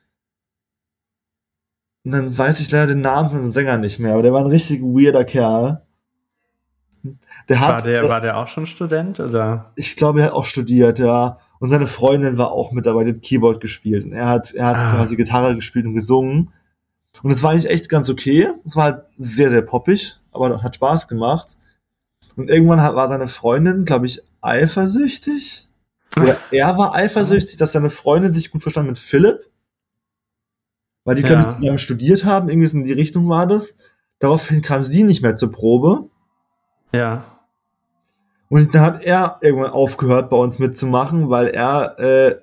Und 2.04 2.12
dann 2.12 2.36
weiß 2.36 2.60
ich 2.60 2.70
leider 2.70 2.88
den 2.88 3.00
Namen 3.00 3.30
von 3.30 3.42
dem 3.42 3.52
Sänger 3.52 3.78
nicht 3.78 3.98
mehr, 3.98 4.14
aber 4.14 4.22
der 4.22 4.32
war 4.32 4.40
ein 4.40 4.46
richtig 4.46 4.82
weirder 4.82 5.24
Kerl. 5.24 5.82
Der 7.48 7.60
War 7.60 7.68
hat, 7.68 7.86
der, 7.86 8.02
äh, 8.02 8.08
war 8.08 8.20
der 8.20 8.36
auch 8.36 8.48
schon 8.48 8.66
Student? 8.66 9.20
Oder? 9.20 9.72
ich 9.74 9.96
glaube, 9.96 10.20
er 10.20 10.26
hat 10.26 10.32
auch 10.32 10.44
studiert, 10.44 10.98
ja. 10.98 11.38
Und 11.62 11.70
seine 11.70 11.86
Freundin 11.86 12.38
war 12.38 12.50
auch 12.50 12.72
mit 12.72 12.86
dabei, 12.86 13.04
die 13.04 13.12
hat 13.12 13.22
Keyboard 13.22 13.60
gespielt. 13.60 14.04
Und 14.04 14.12
er 14.12 14.26
hat, 14.28 14.52
er 14.52 14.66
hat 14.66 14.76
Ah. 14.78 14.96
quasi 14.96 15.14
Gitarre 15.14 15.54
gespielt 15.54 15.86
und 15.86 15.94
gesungen. 15.94 16.50
Und 17.22 17.30
es 17.30 17.40
war 17.44 17.52
eigentlich 17.52 17.70
echt 17.70 17.88
ganz 17.88 18.10
okay. 18.10 18.48
Es 18.64 18.74
war 18.74 18.84
halt 18.84 19.04
sehr, 19.16 19.48
sehr 19.48 19.62
poppig, 19.62 20.18
aber 20.32 20.60
hat 20.60 20.74
Spaß 20.74 21.06
gemacht. 21.06 21.56
Und 22.34 22.50
irgendwann 22.50 22.82
hat, 22.82 22.96
war 22.96 23.06
seine 23.06 23.28
Freundin, 23.28 23.84
glaube 23.84 24.06
ich, 24.06 24.22
eifersüchtig. 24.40 25.68
Oder 26.20 26.36
er 26.50 26.76
war 26.78 26.94
eifersüchtig, 26.96 27.58
dass 27.58 27.70
seine 27.70 27.90
Freundin 27.90 28.32
sich 28.32 28.50
gut 28.50 28.62
verstand 28.62 28.88
mit 28.88 28.98
Philipp. 28.98 29.48
Weil 31.04 31.14
die, 31.14 31.22
glaube 31.22 31.42
Ja. 31.42 31.48
ich, 31.48 31.54
zusammen 31.54 31.78
studiert 31.78 32.24
haben. 32.24 32.48
Irgendwie 32.48 32.76
in 32.76 32.84
die 32.84 32.92
Richtung 32.92 33.28
war 33.28 33.46
das. 33.46 33.76
Daraufhin 34.18 34.62
kam 34.62 34.82
sie 34.82 35.04
nicht 35.04 35.22
mehr 35.22 35.36
zur 35.36 35.52
Probe. 35.52 36.08
Ja. 36.92 37.31
Und 38.52 38.74
dann 38.74 38.82
hat 38.82 39.02
er 39.02 39.38
irgendwann 39.40 39.70
aufgehört, 39.70 40.28
bei 40.28 40.36
uns 40.36 40.58
mitzumachen, 40.58 41.30
weil 41.30 41.46
er 41.46 41.98
äh, 41.98 42.36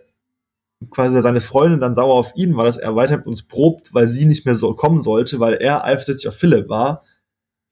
quasi 0.89 1.21
seine 1.21 1.39
Freundin 1.39 1.79
dann 1.79 1.93
sauer 1.93 2.15
auf 2.15 2.35
ihn 2.35 2.57
war, 2.57 2.65
dass 2.65 2.77
er 2.77 2.95
weiter 2.95 3.17
mit 3.17 3.27
uns 3.27 3.43
probt, 3.43 3.93
weil 3.93 4.07
sie 4.07 4.25
nicht 4.25 4.43
mehr 4.43 4.55
so 4.55 4.73
kommen 4.73 5.03
sollte, 5.03 5.39
weil 5.39 5.53
er 5.53 5.85
eifersüchtig 5.85 6.27
auf 6.27 6.33
Philipp 6.33 6.67
war. 6.67 7.03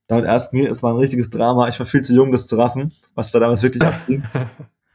Damit 0.06 0.26
erst 0.26 0.54
mir, 0.54 0.70
es 0.70 0.84
war 0.84 0.94
ein 0.94 1.00
richtiges 1.00 1.32
Drama. 1.32 1.68
Ich 1.68 1.80
war 1.80 1.88
viel 1.88 2.04
zu 2.04 2.14
jung, 2.14 2.32
das 2.32 2.46
zu 2.46 2.58
raffen, 2.58 2.94
was 3.16 3.32
da 3.32 3.40
damals 3.40 3.64
wirklich 3.64 3.82
abging. 3.82 4.22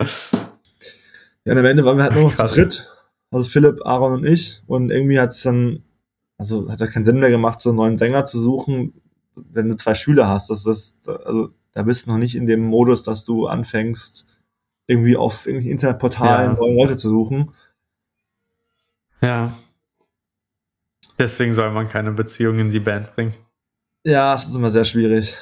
ja, 1.44 1.52
und 1.52 1.58
am 1.58 1.64
Ende 1.64 1.84
waren 1.84 1.96
wir 1.96 2.04
halt 2.04 2.14
nur 2.14 2.22
noch 2.22 2.36
Krass. 2.36 2.52
zu 2.52 2.60
dritt. 2.60 2.92
Also 3.32 3.44
Philipp, 3.44 3.84
Aaron 3.84 4.12
und 4.12 4.24
ich. 4.24 4.62
Und 4.68 4.92
irgendwie 4.92 5.18
hat 5.18 5.30
es 5.30 5.42
dann, 5.42 5.82
also 6.38 6.70
hat 6.70 6.80
er 6.80 6.86
keinen 6.86 7.04
Sinn 7.04 7.18
mehr 7.18 7.30
gemacht, 7.30 7.58
so 7.58 7.70
einen 7.70 7.78
neuen 7.78 7.98
Sänger 7.98 8.24
zu 8.24 8.40
suchen, 8.40 9.02
wenn 9.34 9.68
du 9.68 9.74
zwei 9.74 9.96
Schüler 9.96 10.28
hast. 10.28 10.48
Das 10.48 10.64
ist, 10.64 11.08
also 11.08 11.50
da 11.72 11.82
bist 11.82 12.06
du 12.06 12.10
noch 12.10 12.18
nicht 12.18 12.34
in 12.34 12.46
dem 12.46 12.64
Modus, 12.64 13.02
dass 13.02 13.24
du 13.24 13.46
anfängst, 13.46 14.26
irgendwie 14.86 15.16
auf 15.16 15.46
irgendwelchen 15.46 15.72
Internetportalen 15.72 16.52
Ja. 16.52 16.58
neue 16.58 16.74
Leute 16.76 16.96
zu 16.96 17.08
suchen. 17.08 17.52
Ja. 19.20 19.52
Deswegen 21.18 21.52
soll 21.52 21.70
man 21.70 21.88
keine 21.88 22.12
Beziehung 22.12 22.58
in 22.58 22.70
die 22.70 22.80
Band 22.80 23.12
bringen. 23.14 23.34
Ja, 24.04 24.34
es 24.34 24.46
ist 24.48 24.56
immer 24.56 24.70
sehr 24.70 24.84
schwierig. 24.84 25.38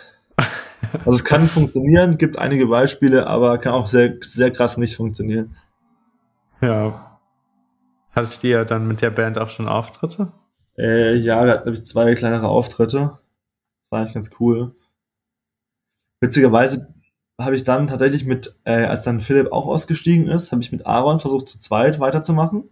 Also 0.92 1.10
es 1.12 1.24
kann 1.24 1.48
funktionieren, 1.48 2.18
gibt 2.18 2.38
einige 2.38 2.66
Beispiele, 2.66 3.26
aber 3.26 3.58
kann 3.58 3.72
auch 3.74 3.86
sehr, 3.86 4.16
sehr 4.22 4.50
krass 4.50 4.76
nicht 4.76 4.96
funktionieren. 4.96 5.56
Ja. 6.60 7.18
Hattet 8.12 8.42
ihr 8.44 8.64
dann 8.64 8.88
mit 8.88 9.00
der 9.00 9.10
Band 9.10 9.38
auch 9.38 9.48
schon 9.50 9.68
Auftritte? 9.68 10.32
Äh, 10.78 11.14
ja, 11.16 11.44
wir 11.44 11.52
hatten, 11.52 11.62
glaube 11.64 11.78
ich, 11.78 11.86
zwei 11.86 12.14
kleinere 12.14 12.48
Auftritte. 12.48 12.98
Das 12.98 13.90
war 13.90 14.00
eigentlich 14.00 14.14
ganz 14.14 14.30
cool. 14.40 14.74
Witzigerweise 16.20 16.88
habe 17.40 17.56
ich 17.56 17.64
dann 17.64 17.86
tatsächlich 17.86 18.24
mit, 18.26 18.54
äh, 18.64 18.84
als 18.84 19.04
dann 19.04 19.20
Philipp 19.20 19.52
auch 19.52 19.66
ausgestiegen 19.66 20.26
ist, 20.28 20.52
habe 20.52 20.60
ich 20.62 20.72
mit 20.72 20.86
Aaron 20.86 21.20
versucht, 21.20 21.48
zu 21.48 21.58
zweit 21.58 21.98
weiterzumachen. 21.98 22.64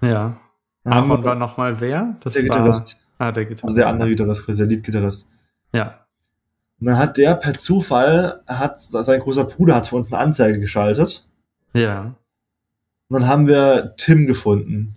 Ja. 0.00 0.36
Haben 0.84 1.10
Aaron 1.10 1.22
wir- 1.22 1.24
war 1.24 1.34
nochmal 1.36 1.80
wer? 1.80 2.16
Das 2.20 2.34
der 2.34 2.48
war 2.48 2.58
Gitarrist. 2.58 2.98
Ah, 3.18 3.32
der 3.32 3.44
Gitarrist. 3.44 3.64
Also 3.64 3.76
der 3.76 3.88
andere 3.88 4.08
Gitarrist, 4.10 4.44
quasi 4.44 4.58
der 4.58 4.66
Lead-Gitarrist. 4.66 5.28
Ja. 5.72 6.00
Und 6.80 6.88
dann 6.88 6.98
hat 6.98 7.16
der 7.16 7.34
per 7.36 7.54
Zufall, 7.54 8.42
hat 8.46 8.80
sein 8.80 9.20
großer 9.20 9.44
Bruder 9.44 9.76
hat 9.76 9.86
für 9.86 9.96
uns 9.96 10.12
eine 10.12 10.20
Anzeige 10.20 10.60
geschaltet. 10.60 11.26
Ja. 11.72 12.14
Und 13.08 13.20
dann 13.20 13.28
haben 13.28 13.46
wir 13.46 13.94
Tim 13.96 14.26
gefunden. 14.26 14.96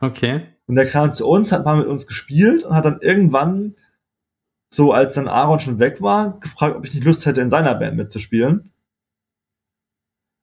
Okay. 0.00 0.42
Und 0.66 0.76
der 0.76 0.86
kam 0.86 1.12
zu 1.14 1.26
uns, 1.26 1.50
hat 1.50 1.64
mal 1.64 1.78
mit 1.78 1.86
uns 1.86 2.06
gespielt 2.06 2.62
und 2.64 2.76
hat 2.76 2.84
dann 2.84 3.00
irgendwann, 3.00 3.74
so 4.70 4.92
als 4.92 5.14
dann 5.14 5.28
Aaron 5.28 5.60
schon 5.60 5.78
weg 5.78 6.02
war, 6.02 6.38
gefragt, 6.40 6.76
ob 6.76 6.84
ich 6.84 6.94
nicht 6.94 7.04
Lust 7.04 7.24
hätte, 7.26 7.40
in 7.40 7.50
seiner 7.50 7.74
Band 7.74 7.96
mitzuspielen. 7.96 8.70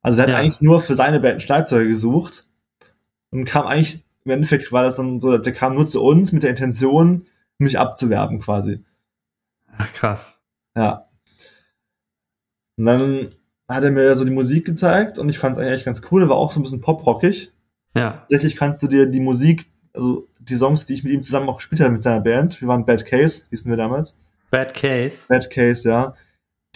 Also 0.02 0.20
er 0.20 0.24
hat 0.24 0.30
Ja. 0.30 0.38
eigentlich 0.38 0.62
nur 0.62 0.82
für 0.82 0.96
seine 0.96 1.20
Band 1.20 1.42
Schlagzeuger 1.42 1.88
gesucht 1.88 2.48
und 3.32 3.46
kam 3.46 3.66
eigentlich, 3.68 4.04
im 4.24 4.32
Endeffekt 4.32 4.72
war 4.72 4.84
das 4.84 4.96
dann 4.96 5.20
so, 5.22 5.38
der 5.38 5.54
kam 5.54 5.76
nur 5.76 5.88
zu 5.88 6.04
uns 6.04 6.32
mit 6.32 6.44
der 6.44 6.50
Intention, 6.52 7.26
mich 7.58 7.80
abzuwerben 7.80 8.40
quasi. 8.40 8.84
Ach, 9.78 9.92
krass. 9.94 10.40
Ja. 10.76 11.08
Und 12.78 12.86
dann 12.86 13.30
hat 13.70 13.84
er 13.84 13.92
mir 13.92 14.16
so 14.16 14.26
die 14.26 14.32
Musik 14.32 14.66
gezeigt 14.66 15.18
und 15.18 15.30
ich 15.30 15.40
fand 15.40 15.58
es 15.58 15.64
eigentlich 15.64 15.86
ganz 15.86 16.02
cool, 16.12 16.28
war 16.30 16.36
auch 16.38 16.52
so 16.52 16.60
ein 16.60 16.64
bisschen 16.64 16.82
poprockig. 16.82 17.52
Ja. 17.98 18.12
tatsächlich 18.30 18.58
kannst 18.58 18.84
du 18.84 18.88
dir 18.90 19.06
die 19.06 19.22
Musik, 19.22 19.72
also 19.94 20.28
die 20.50 20.58
Songs, 20.58 20.86
die 20.86 20.94
ich 20.94 21.04
mit 21.04 21.14
ihm 21.14 21.24
zusammen 21.24 21.50
auch 21.50 21.58
gespielt 21.58 21.82
habe 21.82 21.94
mit 21.94 22.04
seiner 22.04 22.22
Band, 22.22 22.62
wir 22.62 22.68
waren 22.68 22.86
Bad 22.86 23.06
Case, 23.06 23.46
hießen 23.50 23.70
wir 23.70 23.78
damals. 23.78 24.18
Bad 24.52 24.74
Case. 24.74 25.26
Bad 25.28 25.50
Case, 25.50 25.88
ja. 25.88 26.16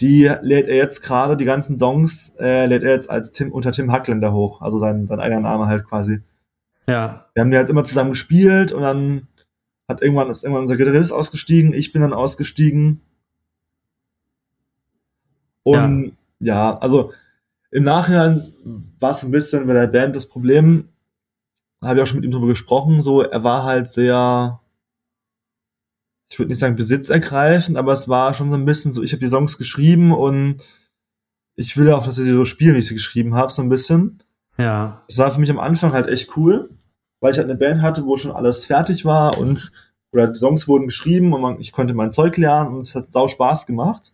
Die 0.00 0.30
lädt 0.42 0.66
er 0.66 0.76
jetzt 0.76 1.02
gerade, 1.02 1.36
die 1.36 1.44
ganzen 1.44 1.78
Songs, 1.78 2.34
äh, 2.38 2.66
lädt 2.66 2.82
er 2.82 2.92
jetzt 2.92 3.10
als 3.10 3.32
Tim, 3.32 3.52
unter 3.52 3.72
Tim 3.72 3.92
Hackländer 3.92 4.32
hoch, 4.32 4.62
also 4.62 4.78
sein, 4.78 5.06
sein 5.06 5.20
eigener 5.20 5.40
Name 5.40 5.66
halt 5.66 5.84
quasi. 5.84 6.20
Ja. 6.86 7.26
Wir 7.34 7.42
haben 7.42 7.50
die 7.50 7.56
halt 7.56 7.68
immer 7.68 7.84
zusammen 7.84 8.10
gespielt 8.10 8.72
und 8.72 8.82
dann 8.82 9.28
hat 9.88 10.02
irgendwann, 10.02 10.30
ist 10.30 10.42
irgendwann 10.44 10.62
unser 10.62 10.76
Gitarrist 10.76 11.12
ausgestiegen, 11.12 11.72
ich 11.74 11.92
bin 11.92 12.02
dann 12.02 12.12
ausgestiegen. 12.12 13.02
Und 15.62 16.16
ja, 16.38 16.78
also 16.78 17.12
im 17.70 17.84
Nachhinein 17.84 18.42
war 18.98 19.12
es 19.12 19.22
ein 19.22 19.30
bisschen 19.30 19.66
bei 19.66 19.74
der 19.74 19.86
Band 19.86 20.16
das 20.16 20.26
Problem, 20.26 20.88
habe 21.88 21.98
ich 21.98 22.02
auch 22.02 22.06
schon 22.06 22.16
mit 22.18 22.24
ihm 22.26 22.32
drüber 22.32 22.46
gesprochen, 22.48 23.02
so, 23.02 23.22
er 23.22 23.42
war 23.44 23.64
halt 23.64 23.90
sehr, 23.90 24.60
ich 26.28 26.38
würde 26.38 26.50
nicht 26.50 26.58
sagen 26.58 26.76
besitzergreifend, 26.76 27.76
aber 27.76 27.92
es 27.92 28.08
war 28.08 28.34
schon 28.34 28.50
so 28.50 28.56
ein 28.56 28.64
bisschen 28.64 28.92
so, 28.92 29.02
ich 29.02 29.12
habe 29.12 29.20
die 29.20 29.28
Songs 29.28 29.58
geschrieben 29.58 30.12
und 30.12 30.62
ich 31.56 31.76
will 31.76 31.90
auch, 31.92 32.04
dass 32.04 32.16
sie 32.16 32.30
so 32.32 32.44
spielen, 32.44 32.74
wie 32.74 32.78
ich 32.78 32.86
sie 32.86 32.94
geschrieben 32.94 33.34
habe, 33.34 33.52
so 33.52 33.62
ein 33.62 33.68
bisschen. 33.68 34.22
Ja. 34.56 35.02
Das 35.08 35.18
war 35.18 35.32
für 35.32 35.40
mich 35.40 35.50
am 35.50 35.58
Anfang 35.58 35.92
halt 35.92 36.06
echt 36.08 36.36
cool, 36.36 36.70
weil 37.20 37.32
ich 37.32 37.38
halt 37.38 37.48
eine 37.48 37.58
Band 37.58 37.82
hatte, 37.82 38.04
wo 38.06 38.16
schon 38.16 38.32
alles 38.32 38.64
fertig 38.64 39.04
war 39.04 39.38
und 39.38 39.72
oder 40.12 40.26
die 40.26 40.38
Songs 40.38 40.66
wurden 40.66 40.86
geschrieben 40.86 41.32
und 41.32 41.40
man, 41.40 41.60
ich 41.60 41.70
konnte 41.72 41.94
mein 41.94 42.10
Zeug 42.12 42.36
lernen 42.36 42.74
und 42.74 42.80
es 42.80 42.94
hat 42.96 43.10
sau 43.10 43.28
Spaß 43.28 43.66
gemacht. 43.66 44.12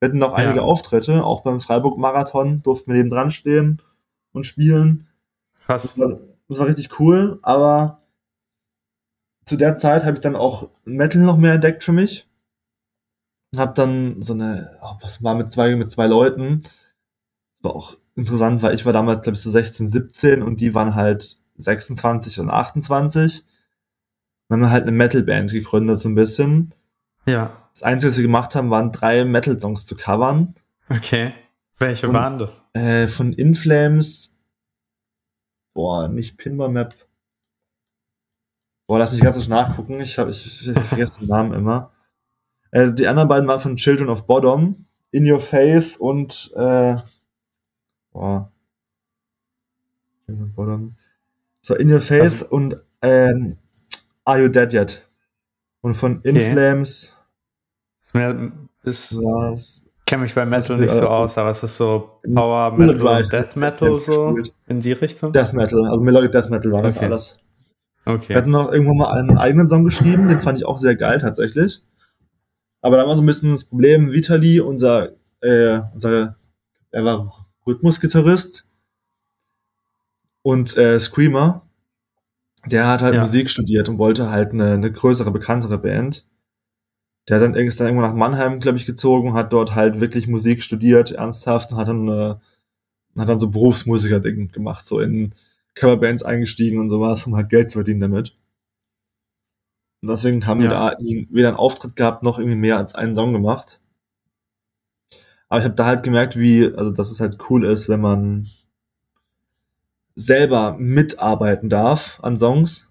Wir 0.00 0.08
hatten 0.08 0.18
noch 0.18 0.30
Ja. 0.32 0.36
einige 0.36 0.62
Auftritte, 0.62 1.22
auch 1.24 1.42
beim 1.42 1.60
Freiburg-Marathon 1.60 2.62
durften 2.62 2.90
wir 2.92 2.96
neben 2.96 3.10
dran 3.10 3.30
stehen 3.30 3.82
und 4.32 4.44
spielen. 4.44 5.06
Krass. 5.60 5.96
Das 6.48 6.58
war 6.58 6.66
richtig 6.66 6.98
cool, 7.00 7.38
aber 7.42 8.02
zu 9.44 9.56
der 9.56 9.76
Zeit 9.76 10.04
habe 10.04 10.14
ich 10.14 10.20
dann 10.20 10.36
auch 10.36 10.70
Metal 10.84 11.22
noch 11.22 11.36
mehr 11.36 11.54
entdeckt 11.54 11.84
für 11.84 11.92
mich. 11.92 12.26
Hab 13.56 13.74
dann 13.74 14.20
so 14.22 14.32
eine, 14.32 14.78
oh, 14.82 14.94
was 15.00 15.22
war 15.22 15.34
mit 15.34 15.52
zwei, 15.52 15.74
mit 15.76 15.90
zwei 15.90 16.06
Leuten. 16.06 16.64
War 17.60 17.76
auch 17.76 17.96
interessant, 18.16 18.62
weil 18.62 18.74
ich 18.74 18.84
war 18.84 18.92
damals, 18.92 19.22
glaube 19.22 19.36
ich, 19.36 19.42
so 19.42 19.50
16, 19.50 19.88
17 19.88 20.42
und 20.42 20.60
die 20.60 20.74
waren 20.74 20.94
halt 20.94 21.38
26 21.56 22.40
und 22.40 22.50
28. 22.50 23.44
Dann 24.48 24.58
haben 24.60 24.66
wir 24.66 24.70
halt 24.72 24.82
eine 24.82 24.92
Metal-Band 24.92 25.52
gegründet, 25.52 25.98
so 25.98 26.08
ein 26.08 26.14
bisschen. 26.14 26.74
Ja. 27.26 27.56
Das 27.72 27.82
Einzige, 27.82 28.10
was 28.10 28.16
wir 28.18 28.22
gemacht 28.24 28.54
haben, 28.54 28.70
waren 28.70 28.92
drei 28.92 29.24
Metal-Songs 29.24 29.86
zu 29.86 29.96
covern. 29.96 30.54
Okay. 30.88 31.32
Welche 31.78 32.08
Und- 32.08 32.14
waren 32.14 32.38
das? 32.38 32.62
Äh, 32.72 33.08
von 33.08 33.32
Inflames. 33.32 34.33
Boah, 35.74 36.08
nicht 36.08 36.38
Pinball 36.38 36.68
Map. 36.68 36.94
Boah, 38.86 38.98
lass 38.98 39.12
mich 39.12 39.20
ganz 39.20 39.36
kurz 39.36 39.48
nachgucken. 39.48 40.00
Ich, 40.00 40.18
hab, 40.18 40.28
ich, 40.28 40.46
ich, 40.46 40.68
ich 40.68 40.78
vergesse 40.84 41.20
den 41.20 41.28
Namen 41.28 41.52
immer. 41.52 41.92
Äh, 42.70 42.92
die 42.92 43.06
anderen 43.08 43.28
beiden 43.28 43.48
waren 43.48 43.60
von 43.60 43.76
Children 43.76 44.08
of 44.08 44.26
Bottom. 44.26 44.86
In 45.10 45.30
Your 45.30 45.40
Face 45.40 45.96
und 45.96 46.52
äh, 46.56 46.96
boah. 48.12 48.52
Children 50.26 50.48
of 50.48 50.54
Bottom. 50.54 50.96
So, 51.62 51.74
In 51.76 51.90
Your 51.92 52.00
Face 52.00 52.42
und 52.42 52.82
ähm, 53.00 53.58
Are 54.24 54.42
You 54.42 54.48
Dead 54.48 54.72
Yet? 54.72 55.08
Und 55.80 55.94
von 55.94 56.20
In 56.22 56.36
Okay. 56.36 56.52
Flames 56.52 57.18
Ist 58.02 58.14
mir, 58.14 58.52
ist, 58.82 59.16
war's 59.18 59.86
kenne 60.14 60.22
mich 60.22 60.34
bei 60.34 60.46
Metal 60.46 60.78
nicht 60.78 60.92
so 60.92 61.08
aus, 61.08 61.36
aber 61.38 61.50
es 61.50 61.62
ist 61.62 61.76
so 61.76 62.20
Power 62.32 62.72
Metal 62.78 63.22
Death 63.26 63.56
Metal 63.56 63.94
so 63.96 64.34
gespielt. 64.34 64.56
in 64.68 64.78
die 64.80 64.92
Richtung. 64.92 65.32
Death 65.32 65.52
Metal, 65.52 65.84
also 65.86 66.00
Melodic 66.00 66.30
Death 66.32 66.50
Metal 66.50 66.70
war 66.70 66.82
das 66.82 66.96
Okay. 66.96 67.06
alles. 67.06 67.38
Wir 68.04 68.14
Okay. 68.14 68.34
hatten 68.36 68.50
noch 68.50 68.70
irgendwann 68.70 68.96
mal 68.98 69.12
einen 69.18 69.38
eigenen 69.38 69.68
Song 69.68 69.82
geschrieben, 69.84 70.28
den 70.28 70.40
fand 70.40 70.58
ich 70.58 70.66
auch 70.66 70.78
sehr 70.78 70.94
geil 70.94 71.20
tatsächlich. 71.20 71.82
Aber 72.80 72.96
da 72.96 73.06
war 73.08 73.16
so 73.16 73.22
ein 73.22 73.26
bisschen 73.26 73.50
das 73.52 73.64
Problem, 73.64 74.12
Vitali, 74.12 74.60
unser, 74.60 75.12
äh, 75.40 75.80
unser, 75.94 76.36
er 76.90 77.04
war 77.04 77.46
Rhythmusgitarrist 77.66 78.68
und 80.42 80.76
äh, 80.76 81.00
Screamer, 81.00 81.62
der 82.66 82.86
hat 82.86 83.02
halt 83.02 83.14
Ja. 83.14 83.20
Musik 83.22 83.50
studiert 83.50 83.88
und 83.88 83.98
wollte 83.98 84.30
halt 84.30 84.52
eine, 84.52 84.72
eine 84.74 84.92
größere, 84.92 85.30
bekanntere 85.32 85.78
Band. 85.78 86.24
Der 87.28 87.36
hat 87.36 87.42
dann 87.42 87.54
ist 87.54 87.80
dann 87.80 87.86
irgendwann 87.88 88.10
nach 88.10 88.16
Mannheim, 88.16 88.60
glaube 88.60 88.76
ich, 88.78 88.84
gezogen, 88.86 89.32
hat 89.34 89.52
dort 89.52 89.74
halt 89.74 90.00
wirklich 90.00 90.28
Musik 90.28 90.62
studiert, 90.62 91.10
ernsthaft, 91.12 91.72
und 91.72 91.78
hat 91.78 91.88
dann, 91.88 92.08
äh, 92.08 92.34
hat 93.18 93.28
dann 93.28 93.40
so 93.40 93.48
Berufsmusiker-Ding 93.50 94.52
gemacht, 94.52 94.86
so 94.86 95.00
in 95.00 95.34
Coverbands 95.74 96.22
eingestiegen 96.22 96.78
und 96.78 96.90
sowas, 96.90 97.26
um 97.26 97.34
halt 97.36 97.48
Geld 97.48 97.70
zu 97.70 97.78
verdienen 97.78 98.00
damit. 98.00 98.36
Und 100.02 100.08
deswegen 100.10 100.46
haben 100.46 100.60
wir 100.60 100.70
Ja. 100.70 100.90
da 100.90 100.96
nie- 101.00 101.26
weder 101.30 101.48
einen 101.48 101.56
Auftritt 101.56 101.96
gehabt, 101.96 102.22
noch 102.22 102.38
irgendwie 102.38 102.56
mehr 102.58 102.76
als 102.76 102.94
einen 102.94 103.14
Song 103.14 103.32
gemacht. 103.32 103.80
Aber 105.48 105.60
ich 105.60 105.64
habe 105.64 105.74
da 105.76 105.86
halt 105.86 106.02
gemerkt, 106.02 106.38
wie, 106.38 106.66
also 106.74 106.90
dass 106.90 107.10
es 107.10 107.20
halt 107.20 107.38
cool 107.48 107.64
ist, 107.64 107.88
wenn 107.88 108.00
man 108.00 108.46
selber 110.14 110.76
mitarbeiten 110.78 111.68
darf 111.70 112.18
an 112.22 112.36
Songs. 112.36 112.88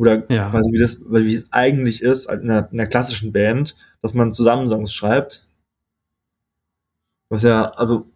Oder 0.00 0.24
Ja. 0.32 0.48
quasi 0.50 0.72
wie 0.72 0.78
das, 0.78 0.98
wie 0.98 1.34
es 1.34 1.52
eigentlich 1.52 2.02
ist 2.02 2.24
in 2.30 2.50
einer, 2.50 2.66
in 2.72 2.80
einer 2.80 2.88
klassischen 2.88 3.32
Band, 3.32 3.76
dass 4.00 4.14
man 4.14 4.32
zusammen 4.32 4.66
Songs 4.66 4.94
schreibt. 4.94 5.46
Was 7.28 7.42
ja, 7.42 7.64
also 7.72 8.06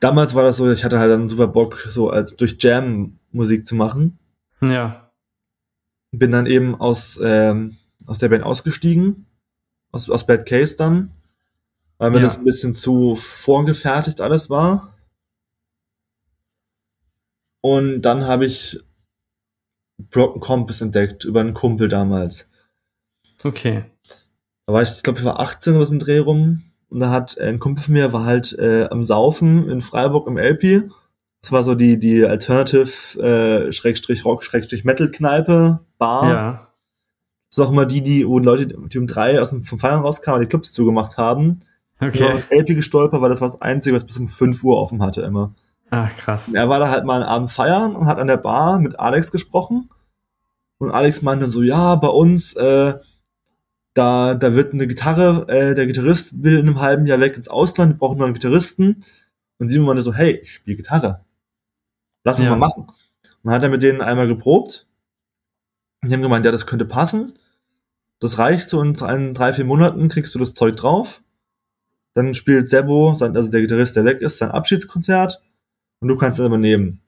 damals 0.00 0.34
war 0.34 0.42
das 0.44 0.58
so, 0.58 0.70
ich 0.70 0.84
hatte 0.84 0.98
halt 0.98 1.10
dann 1.10 1.30
super 1.30 1.48
Bock, 1.48 1.80
so 1.88 2.10
als 2.10 2.36
durch 2.36 2.56
Jam 2.60 3.18
Musik 3.32 3.66
zu 3.66 3.74
machen. 3.74 4.18
Ja. 4.60 5.10
Bin 6.12 6.30
dann 6.30 6.44
eben 6.44 6.74
aus, 6.78 7.18
ähm, 7.22 7.78
aus 8.06 8.18
der 8.18 8.28
Band 8.28 8.44
ausgestiegen, 8.44 9.24
aus, 9.92 10.10
aus 10.10 10.26
Bad 10.26 10.44
Case 10.44 10.76
dann, 10.76 11.10
weil 11.96 12.10
mir 12.10 12.18
Ja. 12.18 12.24
das 12.24 12.36
ein 12.36 12.44
bisschen 12.44 12.74
zu 12.74 13.16
vorgefertigt 13.16 14.20
alles 14.20 14.50
war. 14.50 14.92
Und 17.62 18.02
dann 18.02 18.24
habe 18.26 18.44
ich 18.44 18.78
Broken 19.98 20.40
Compass 20.40 20.80
entdeckt 20.80 21.24
über 21.24 21.40
einen 21.40 21.54
Kumpel 21.54 21.88
damals. 21.88 22.48
Okay. 23.42 23.84
Da 24.66 24.72
war 24.72 24.82
ich, 24.82 24.90
ich 24.96 25.02
glaube, 25.02 25.18
ich 25.18 25.24
war 25.24 25.40
18 25.40 25.74
oder 25.74 25.82
was 25.82 25.90
im 25.90 25.98
Dreh 25.98 26.18
rum. 26.18 26.62
Und 26.88 27.00
da 27.00 27.10
hat 27.10 27.36
äh, 27.38 27.48
ein 27.48 27.58
Kumpel 27.58 27.84
von 27.84 27.94
mir, 27.94 28.12
war 28.12 28.24
halt 28.24 28.56
äh, 28.58 28.88
am 28.90 29.04
Saufen 29.04 29.68
in 29.68 29.82
Freiburg 29.82 30.26
im 30.28 30.38
LP. 30.38 30.90
Das 31.42 31.52
war 31.52 31.62
so 31.62 31.74
die, 31.74 31.98
die 31.98 32.24
Alternative, 32.24 32.88
äh, 33.20 33.72
Schrägstrich 33.72 34.24
Rock, 34.24 34.44
Schrägstrich 34.44 34.84
Metal 34.84 35.10
Kneipe, 35.10 35.80
Bar. 35.98 36.28
Ja. 36.28 36.68
Das 37.50 37.58
war 37.58 37.66
auch 37.66 37.72
immer 37.72 37.86
die, 37.86 38.02
die, 38.02 38.26
wo 38.26 38.38
Leute, 38.38 38.66
die 38.66 38.98
um 38.98 39.06
drei 39.06 39.40
aus 39.40 39.50
dem, 39.50 39.64
vom 39.64 39.78
Feiern 39.78 40.00
rauskamen, 40.00 40.40
die 40.40 40.46
Clubs 40.48 40.72
zugemacht 40.72 41.16
haben. 41.16 41.60
Ich 42.00 42.20
war 42.20 42.28
Okay. 42.28 42.36
ins 42.36 42.50
LP 42.50 42.74
gestolpert, 42.74 43.20
weil 43.22 43.30
das 43.30 43.40
war 43.40 43.48
das 43.48 43.62
Einzige, 43.62 43.96
was 43.96 44.04
bis 44.04 44.18
um 44.18 44.28
5 44.28 44.62
Uhr 44.64 44.76
offen 44.76 45.02
hatte 45.02 45.22
immer. 45.22 45.54
Ach, 45.90 46.14
krass. 46.16 46.48
Und 46.48 46.56
er 46.56 46.68
war 46.68 46.78
da 46.80 46.90
halt 46.90 47.04
mal 47.04 47.16
einen 47.16 47.24
Abend 47.30 47.52
feiern 47.52 47.94
und 47.94 48.06
hat 48.06 48.18
an 48.18 48.26
der 48.26 48.36
Bar 48.36 48.78
mit 48.78 48.98
Alex 48.98 49.30
gesprochen. 49.30 49.88
Und 50.78 50.90
Alex 50.90 51.22
meinte 51.22 51.48
so, 51.48 51.62
ja, 51.62 51.94
bei 51.94 52.08
uns, 52.08 52.54
äh, 52.56 52.94
da, 53.94 54.34
da 54.34 54.54
wird 54.54 54.74
eine 54.74 54.86
Gitarre, 54.86 55.46
äh, 55.48 55.74
der 55.74 55.86
Gitarrist 55.86 56.42
will 56.42 56.58
in 56.58 56.66
einem 56.68 56.80
halben 56.80 57.06
Jahr 57.06 57.20
weg 57.20 57.36
ins 57.36 57.48
Ausland, 57.48 57.94
wir 57.94 57.98
brauchen 57.98 58.18
nur 58.18 58.26
einen 58.26 58.34
Gitarristen. 58.34 59.04
Und 59.58 59.68
Simon 59.68 59.86
meinte 59.86 60.02
so, 60.02 60.12
hey, 60.12 60.32
ich 60.42 60.52
spiele 60.52 60.76
Gitarre. 60.76 61.24
Lass 62.24 62.38
uns 62.38 62.44
Ja. 62.44 62.50
mal 62.50 62.66
machen. 62.68 62.88
Und 62.88 62.94
dann 63.44 63.54
hat 63.54 63.62
er 63.62 63.70
mit 63.70 63.82
denen 63.82 64.02
einmal 64.02 64.26
geprobt. 64.26 64.86
Und 66.02 66.10
die 66.10 66.14
haben 66.14 66.22
gemeint, 66.22 66.44
ja, 66.44 66.52
das 66.52 66.66
könnte 66.66 66.84
passen. 66.84 67.38
Das 68.18 68.38
reicht 68.38 68.68
so 68.68 68.82
in 68.82 69.00
ein, 69.02 69.34
drei, 69.34 69.52
vier 69.52 69.64
Monaten 69.64 70.08
kriegst 70.08 70.34
du 70.34 70.38
das 70.38 70.54
Zeug 70.54 70.76
drauf. 70.76 71.22
Dann 72.12 72.34
spielt 72.34 72.68
Sebo, 72.70 73.14
sein, 73.14 73.36
also 73.36 73.50
der 73.50 73.60
Gitarrist, 73.60 73.96
der 73.96 74.04
weg 74.04 74.20
ist, 74.20 74.38
sein 74.38 74.50
Abschiedskonzert 74.50 75.42
und 76.00 76.08
du 76.08 76.16
kannst 76.16 76.38
es 76.38 76.46
übernehmen. 76.46 77.00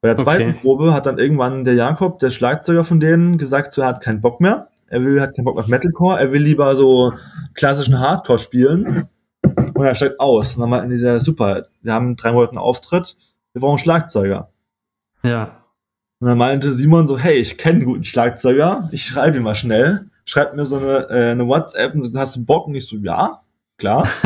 Bei 0.00 0.08
der 0.08 0.18
zweiten 0.18 0.50
Okay. 0.50 0.58
Probe 0.60 0.92
hat 0.92 1.06
dann 1.06 1.18
irgendwann 1.18 1.64
der 1.64 1.74
Jakob, 1.74 2.18
der 2.18 2.30
Schlagzeuger 2.32 2.84
von 2.84 2.98
denen, 2.98 3.38
gesagt, 3.38 3.72
so, 3.72 3.82
er 3.82 3.88
hat 3.88 4.02
keinen 4.02 4.20
Bock 4.20 4.40
mehr. 4.40 4.68
Er 4.88 5.02
will, 5.04 5.20
hat 5.20 5.36
keinen 5.36 5.44
Bock 5.44 5.58
auf 5.58 5.68
Metalcore, 5.68 6.18
er 6.18 6.32
will 6.32 6.42
lieber 6.42 6.74
so 6.74 7.14
klassischen 7.54 8.00
Hardcore 8.00 8.40
spielen. 8.40 9.08
Und 9.42 9.84
er 9.84 9.94
steigt 9.94 10.18
aus. 10.18 10.56
Und 10.56 10.62
dann 10.62 10.70
meinten 10.70 10.90
die, 10.90 10.96
ja, 10.96 11.20
super, 11.20 11.66
wir 11.82 11.92
haben 11.92 12.16
drei 12.16 12.32
Monate 12.32 12.50
einen 12.50 12.58
Auftritt, 12.58 13.16
wir 13.52 13.60
brauchen 13.60 13.78
Schlagzeuger. 13.78 14.50
Ja. 15.22 15.62
Und 16.18 16.28
dann 16.28 16.38
meinte 16.38 16.72
Simon 16.72 17.06
so, 17.06 17.16
hey, 17.16 17.38
ich 17.38 17.56
kenne 17.56 17.78
einen 17.78 17.86
guten 17.86 18.04
Schlagzeuger, 18.04 18.88
ich 18.92 19.06
schreibe 19.06 19.36
ihn 19.36 19.42
mal 19.42 19.54
schnell. 19.54 20.10
Schreibt 20.24 20.54
mir 20.54 20.66
so 20.66 20.78
eine, 20.78 21.08
äh, 21.10 21.30
eine 21.30 21.46
WhatsApp 21.46 21.94
und 21.94 22.02
so, 22.02 22.18
hast 22.18 22.36
du 22.36 22.44
Bock? 22.44 22.66
Und 22.66 22.74
ich 22.74 22.86
so, 22.86 22.96
ja, 22.96 23.40
klar. 23.76 24.08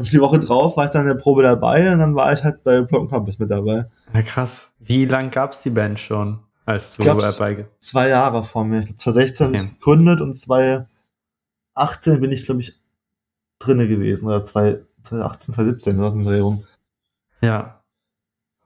Und 0.00 0.10
die 0.12 0.20
Woche 0.20 0.40
drauf 0.40 0.76
war 0.78 0.86
ich 0.86 0.90
dann 0.90 1.02
in 1.02 1.08
der 1.08 1.14
Probe 1.22 1.42
dabei 1.42 1.92
und 1.92 1.98
dann 1.98 2.14
war 2.14 2.32
ich 2.32 2.42
halt 2.42 2.64
bei 2.64 2.80
Broken 2.80 3.08
Compass 3.08 3.38
mit 3.38 3.50
dabei. 3.50 3.84
ja, 4.14 4.22
krass. 4.22 4.72
Wie 4.78 5.04
lang 5.04 5.30
gab's 5.30 5.62
die 5.62 5.70
Band 5.70 5.98
schon, 5.98 6.38
als 6.64 6.96
du 6.96 7.04
Gab's- 7.04 7.36
dabei 7.38 7.66
Zwei 7.80 8.08
Jahre 8.08 8.44
vor 8.44 8.64
mir. 8.64 8.78
Ich 8.80 8.86
glaube, 8.86 8.96
2016 8.96 9.46
habe 9.46 9.56
Okay. 9.58 9.68
gegründet 9.74 10.20
und 10.22 10.34
2018 10.34 10.86
bin 12.20 12.32
ich, 12.32 12.44
glaube 12.44 12.60
ich, 12.62 12.78
drinne 13.58 13.86
gewesen. 13.88 14.26
Oder 14.26 14.42
zwei- 14.42 14.80
2018, 15.02 15.54
2017, 15.54 15.96
so 15.98 16.04
aus 16.06 16.12
dem 16.12 16.24
Dreh 16.24 16.40
rum. 16.40 16.64
Ja. 17.42 17.80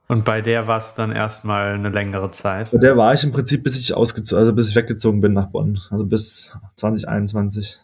Und 0.07 0.23
bei 0.23 0.41
der 0.41 0.67
war 0.67 0.77
es 0.77 0.93
dann 0.93 1.11
erstmal 1.11 1.73
eine 1.73 1.89
längere 1.89 2.29
Zeit. 2.31 2.71
Bei 2.71 2.77
der 2.77 2.95
war 2.95 3.13
ich 3.13 3.23
im 3.23 3.31
Prinzip, 3.31 3.63
bis 3.63 3.77
ich 3.77 3.93
ausgezogen, 3.93 4.39
also 4.41 4.53
bis 4.53 4.69
ich 4.69 4.75
weggezogen 4.75 5.19
bin 5.19 5.33
nach 5.33 5.47
Bonn. 5.47 5.81
Also 5.89 6.05
bis 6.05 6.53
2021. 6.75 7.79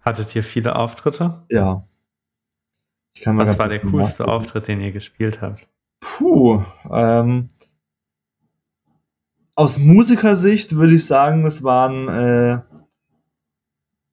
Hattet 0.00 0.34
ihr 0.34 0.42
viele 0.42 0.76
Auftritte? 0.76 1.42
Ja. 1.50 1.84
Was 3.24 3.58
war 3.58 3.68
der 3.68 3.78
coolste 3.80 4.22
nachgucken. 4.22 4.30
Auftritt, 4.30 4.68
den 4.68 4.80
ihr 4.80 4.92
gespielt 4.92 5.40
habt? 5.40 5.68
Puh, 6.00 6.64
ähm, 6.90 7.48
aus 9.54 9.78
Musikersicht 9.78 10.74
würde 10.76 10.94
ich 10.94 11.06
sagen, 11.06 11.46
es 11.46 11.62
war 11.62 11.88
ein, 11.88 12.08
äh, 12.08 12.58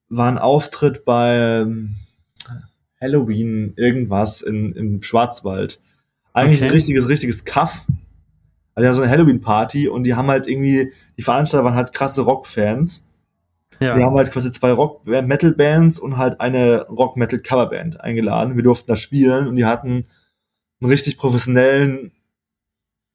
war 0.08 0.28
ein 0.28 0.38
Auftritt 0.38 1.04
bei 1.04 1.36
ähm, 1.36 1.96
Halloween 3.00 3.72
irgendwas 3.76 4.40
in, 4.42 4.72
im 4.72 5.02
Schwarzwald. 5.02 5.82
Eigentlich 6.32 6.60
Okay. 6.60 6.68
ein 6.68 6.72
richtiges, 6.74 7.08
richtiges 7.08 7.44
Kaff. 7.44 7.84
Also 8.74 8.84
die 8.84 8.86
haben 8.88 8.94
so 8.94 9.02
eine 9.02 9.10
Halloween-Party 9.10 9.88
und 9.88 10.04
die 10.04 10.14
haben 10.14 10.28
halt 10.28 10.46
irgendwie, 10.46 10.92
die 11.18 11.22
Veranstalter 11.22 11.64
waren 11.64 11.74
halt 11.74 11.92
krasse 11.92 12.22
Rockfans. 12.22 13.04
Ja. 13.82 13.96
Wir 13.96 14.04
haben 14.04 14.16
halt 14.16 14.30
quasi 14.32 14.50
zwei 14.52 14.72
Rock-Metal-Bands 14.72 15.98
und 15.98 16.16
halt 16.16 16.40
eine 16.40 16.86
Rock-Metal-Coverband 16.88 18.00
eingeladen. 18.00 18.56
Wir 18.56 18.62
durften 18.62 18.86
da 18.88 18.96
spielen 18.96 19.48
und 19.48 19.56
die 19.56 19.64
hatten 19.64 20.04
einen 20.80 20.90
richtig 20.90 21.18
professionellen 21.18 22.12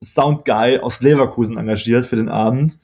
Soundguy 0.03 0.79
aus 0.79 1.01
Leverkusen 1.01 1.57
engagiert 1.57 2.05
für 2.05 2.15
den 2.15 2.29
Abend. 2.29 2.79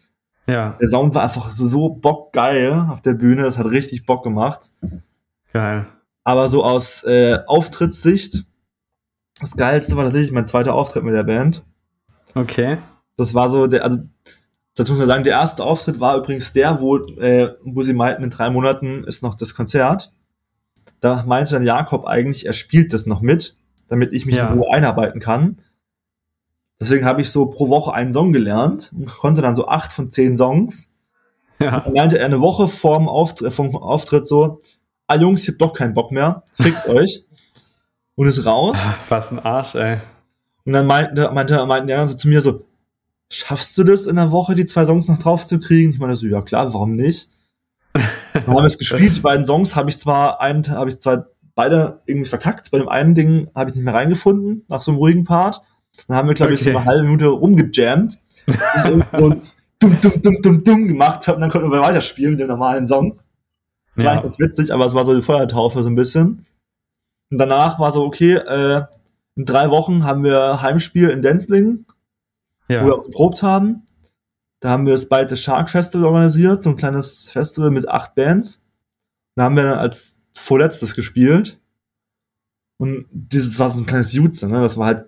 ja, 0.48 0.78
Der 0.82 0.88
Sound 0.88 1.14
war 1.16 1.24
einfach 1.24 1.52
so 1.52 1.90
bockgeil 1.90 2.88
auf 2.90 3.02
der 3.02 3.14
Bühne, 3.14 3.44
das 3.44 3.58
hat 3.58 3.68
richtig 3.68 4.06
Bock 4.06 4.24
gemacht. 4.24 4.74
geil. 5.52 5.86
Aber 6.24 6.48
so 6.50 6.64
aus 6.64 7.04
äh, 7.04 7.40
Auftrittssicht, 7.48 8.46
das 9.40 9.58
Geilste 9.58 9.96
war 9.98 10.06
tatsächlich 10.06 10.32
mein 10.32 10.48
zweiter 10.48 10.74
Auftritt 10.74 11.04
mit 11.04 11.14
der 11.14 11.24
Band. 11.24 11.64
Okay. 12.34 12.78
Das 13.18 13.34
war 13.34 13.50
so 13.50 13.68
der, 13.68 13.84
also 13.84 14.00
dazu 14.76 14.92
muss 14.94 15.00
man 15.00 15.08
sagen, 15.08 15.24
der 15.24 15.34
erste 15.34 15.64
Auftritt 15.64 16.00
war 16.00 16.18
übrigens 16.18 16.54
der, 16.54 16.82
wo, 16.82 16.98
äh, 16.98 17.56
wo 17.64 17.84
sie 17.84 17.94
meinten, 17.94 18.24
in 18.24 18.30
drei 18.30 18.50
Monaten 18.50 19.04
ist 19.04 19.24
noch 19.24 19.36
das 19.36 19.56
Konzert. 19.56 20.14
Da 21.00 21.24
meinte 21.28 21.52
dann 21.54 21.66
Jakob 21.66 22.06
eigentlich, 22.06 22.46
er 22.46 22.54
spielt 22.54 22.94
das 22.94 23.06
noch 23.06 23.22
mit, 23.22 23.56
damit 23.88 24.14
ich 24.14 24.26
mich 24.26 24.36
Ja. 24.36 24.48
in 24.48 24.60
Ruhe 24.60 24.74
einarbeiten 24.74 25.20
kann. 25.22 25.58
Deswegen 26.80 27.06
habe 27.06 27.22
ich 27.22 27.30
so 27.30 27.46
pro 27.46 27.70
Woche 27.70 27.94
einen 27.94 28.14
Song 28.14 28.34
gelernt 28.34 28.92
und 28.98 29.06
konnte 29.08 29.42
dann 29.42 29.56
so 29.56 29.68
acht 29.68 29.94
von 29.94 30.10
zehn 30.10 30.36
Songs. 30.38 30.92
Ja. 31.60 31.82
Dann 31.82 31.94
meinte 31.94 32.18
er 32.20 32.26
eine 32.26 32.42
Woche 32.42 32.68
vorm 32.68 33.08
Auftritt, 33.08 33.54
vom 33.54 33.76
Auftritt 33.76 34.28
so, 34.28 34.60
ah 35.08 35.16
Jungs, 35.16 35.44
ich 35.44 35.50
hab 35.50 35.60
doch 35.60 35.74
keinen 35.74 35.94
Bock 35.94 36.12
mehr, 36.12 36.44
fickt 36.60 36.88
euch. 36.88 37.26
Und 38.16 38.28
ist 38.28 38.46
raus. 38.46 38.78
Ah, 38.86 38.96
Was 39.10 39.32
ein 39.32 39.40
Arsch, 39.40 39.76
ey. 39.76 40.00
Und 40.66 40.74
dann 40.74 40.86
meinte, 40.86 41.32
meinte, 41.32 41.54
die 41.56 41.62
anderen 41.62 42.08
so 42.08 42.16
zu 42.16 42.28
mir 42.28 42.42
so, 42.42 42.64
schaffst 43.34 43.78
du 43.78 43.84
das 43.84 44.06
in 44.06 44.16
der 44.16 44.32
Woche, 44.32 44.56
die 44.56 44.66
zwei 44.66 44.86
Songs 44.86 45.08
noch 45.08 45.18
drauf 45.18 45.46
zu 45.46 45.60
kriegen? 45.60 45.90
Ich 45.92 46.00
meine 46.00 46.16
so, 46.16 46.28
ja 46.28 46.42
klar, 46.42 46.74
warum 46.74 46.96
nicht? 46.96 47.30
Dann 48.34 48.48
haben 48.48 48.56
wir 48.56 48.64
es 48.66 48.78
gespielt, 48.78 49.16
die 49.16 49.22
beiden 49.22 49.46
Songs 49.46 49.76
habe 49.76 49.90
ich 49.90 50.00
zwar 50.00 50.42
einen, 50.42 50.68
habe 50.70 50.90
ich 50.90 51.00
zwar 51.00 51.28
beide 51.56 52.02
irgendwie 52.06 52.30
verkackt, 52.30 52.72
bei 52.72 52.80
dem 52.80 52.90
einen 52.90 53.14
Ding 53.16 53.50
habe 53.56 53.70
ich 53.70 53.76
nicht 53.76 53.86
mehr 53.86 53.94
reingefunden, 53.94 54.66
nach 54.68 54.82
so 54.82 54.92
einem 54.92 54.98
ruhigen 55.00 55.24
Part. 55.24 55.62
Dann 56.08 56.18
haben 56.18 56.28
wir, 56.28 56.34
glaube 56.36 56.54
ich, 56.54 56.60
so 56.62 56.70
Okay. 56.70 56.78
eine 56.78 56.86
halbe 56.88 57.04
Minute 57.04 57.28
rumgejammt, 57.28 58.20
so 58.84 58.94
ein 58.96 59.06
dumm, 59.80 59.98
dumm, 60.02 60.22
dumm, 60.22 60.42
dumm, 60.42 60.64
dumm 60.64 60.88
gemacht 60.88 61.28
habe 61.28 61.36
und 61.36 61.42
dann 61.42 61.52
konnten 61.52 61.72
wir 61.72 61.82
weiterspielen 61.82 62.32
mit 62.32 62.40
dem 62.40 62.48
normalen 62.48 62.88
Song. 62.88 63.20
War 63.96 64.06
Ja. 64.16 64.22
ganz 64.22 64.40
witzig, 64.40 64.74
aber 64.74 64.86
es 64.86 64.96
war 64.96 65.06
so 65.06 65.16
die 65.16 65.22
Feuertaufe 65.22 65.84
so 65.84 65.90
ein 65.90 65.96
bisschen. 65.96 66.46
Und 67.32 67.38
danach 67.38 67.80
war 67.80 67.92
so, 67.92 68.04
okay, 68.06 68.34
äh, 68.34 68.84
in 69.36 69.46
drei 69.46 69.70
Wochen 69.70 70.04
haben 70.04 70.24
wir 70.24 70.62
Heimspiel 70.64 71.10
in 71.10 71.22
Denzlingen, 71.22 71.86
wo 72.68 72.74
wir 72.74 72.88
Ja. 72.88 72.94
auch 72.94 73.04
geprobt 73.04 73.44
haben. 73.44 73.84
Da 74.60 74.70
haben 74.70 74.86
wir 74.86 74.94
das 74.94 75.10
Beite 75.10 75.36
Shark 75.36 75.70
Festival 75.70 76.06
organisiert, 76.06 76.64
so 76.64 76.70
ein 76.70 76.78
kleines 76.78 77.30
Festival 77.30 77.70
mit 77.72 77.88
acht 77.90 78.16
Bands. 78.16 78.62
Da 79.36 79.44
haben 79.44 79.56
wir 79.56 79.64
dann 79.64 79.78
als 79.80 80.22
vorletztes 80.34 80.96
gespielt. 80.96 81.60
Und 82.78 83.06
dieses 83.12 83.60
war 83.60 83.70
so 83.70 83.80
ein 83.80 83.86
kleines 83.86 84.14
Jutze, 84.14 84.48
ne? 84.48 84.62
Das 84.62 84.78
war 84.78 84.88
halt 84.88 85.06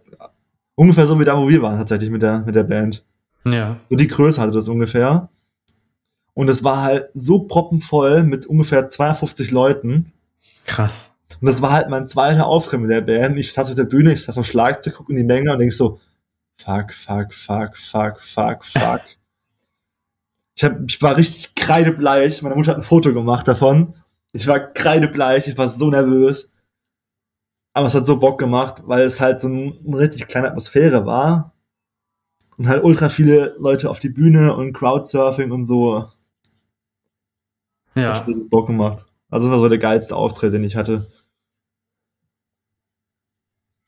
ungefähr 0.76 1.08
so 1.08 1.20
wie 1.20 1.26
da, 1.26 1.38
wo 1.38 1.48
wir 1.48 1.62
waren, 1.62 1.78
tatsächlich 1.78 2.10
mit 2.10 2.22
der, 2.22 2.40
mit 2.40 2.56
der 2.56 2.64
Band. 2.64 3.06
Ja. 3.46 3.80
So 3.90 3.96
die 3.96 4.08
Größe 4.08 4.42
hatte 4.42 4.52
das 4.52 4.68
ungefähr. 4.68 5.30
Und 6.34 6.50
es 6.50 6.64
war 6.66 6.82
halt 6.82 7.10
so 7.14 7.40
proppenvoll 7.40 8.24
mit 8.24 8.46
ungefähr 8.46 8.90
52 8.90 9.52
Leuten. 9.52 10.12
Krass. 10.66 11.12
Und 11.40 11.48
das 11.48 11.62
war 11.62 11.72
halt 11.72 11.90
mein 11.90 12.08
zweiter 12.08 12.46
Auftritt 12.48 12.82
mit 12.82 12.92
der 12.92 13.02
Band. 13.02 13.38
Ich 13.38 13.54
saß 13.54 13.70
auf 13.70 13.76
der 13.76 13.84
Bühne, 13.86 14.14
ich 14.14 14.24
saß 14.24 14.38
am 14.38 14.44
Schlagzeug, 14.44 14.96
guck 14.98 15.10
in 15.10 15.16
die 15.16 15.24
Menge 15.24 15.52
und 15.54 15.60
denk 15.60 15.72
so, 15.74 16.00
fuck, 16.58 16.94
fuck, 16.94 17.34
fuck, 17.34 17.78
fuck, 17.78 18.22
fuck, 18.22 18.66
fuck. 18.66 19.02
Ich, 20.56 20.64
hab, 20.64 20.80
ich 20.88 21.02
war 21.02 21.18
richtig 21.18 21.56
kreidebleich. 21.56 22.42
Meine 22.42 22.56
Mutter 22.56 22.72
hat 22.72 22.78
ein 22.78 22.84
Foto 22.84 23.14
gemacht 23.14 23.48
davon. 23.48 23.94
Ich 24.32 24.48
war 24.48 24.60
kreidebleich, 24.60 25.48
ich 25.48 25.58
war 25.58 25.68
so 25.68 25.90
nervös. 25.90 26.52
Aber 27.74 27.88
es 27.88 27.96
hat 27.96 28.06
so 28.06 28.18
Bock 28.20 28.40
gemacht, 28.40 28.84
weil 28.86 29.02
es 29.04 29.20
halt 29.20 29.40
so 29.40 29.50
ein, 29.50 29.78
eine 29.86 29.98
richtig 29.98 30.28
kleine 30.28 30.48
Atmosphäre 30.48 31.06
war. 31.06 31.54
Und 32.58 32.70
halt 32.70 32.86
ultra 32.86 33.10
viele 33.10 33.54
Leute 33.60 33.90
auf 33.90 34.00
die 34.00 34.08
Bühne 34.10 34.56
und 34.56 34.72
Crowdsurfing 34.72 35.52
und 35.52 35.66
so. 35.66 36.10
Das 37.96 38.06
hat 38.06 38.18
Ja. 38.18 38.24
richtig 38.24 38.50
Bock 38.50 38.68
gemacht. 38.68 39.06
Also 39.30 39.48
das 39.48 39.56
war 39.56 39.62
so 39.62 39.68
der 39.68 39.78
geilste 39.78 40.16
Auftritt, 40.16 40.54
den 40.54 40.64
ich 40.64 40.78
hatte. 40.78 41.12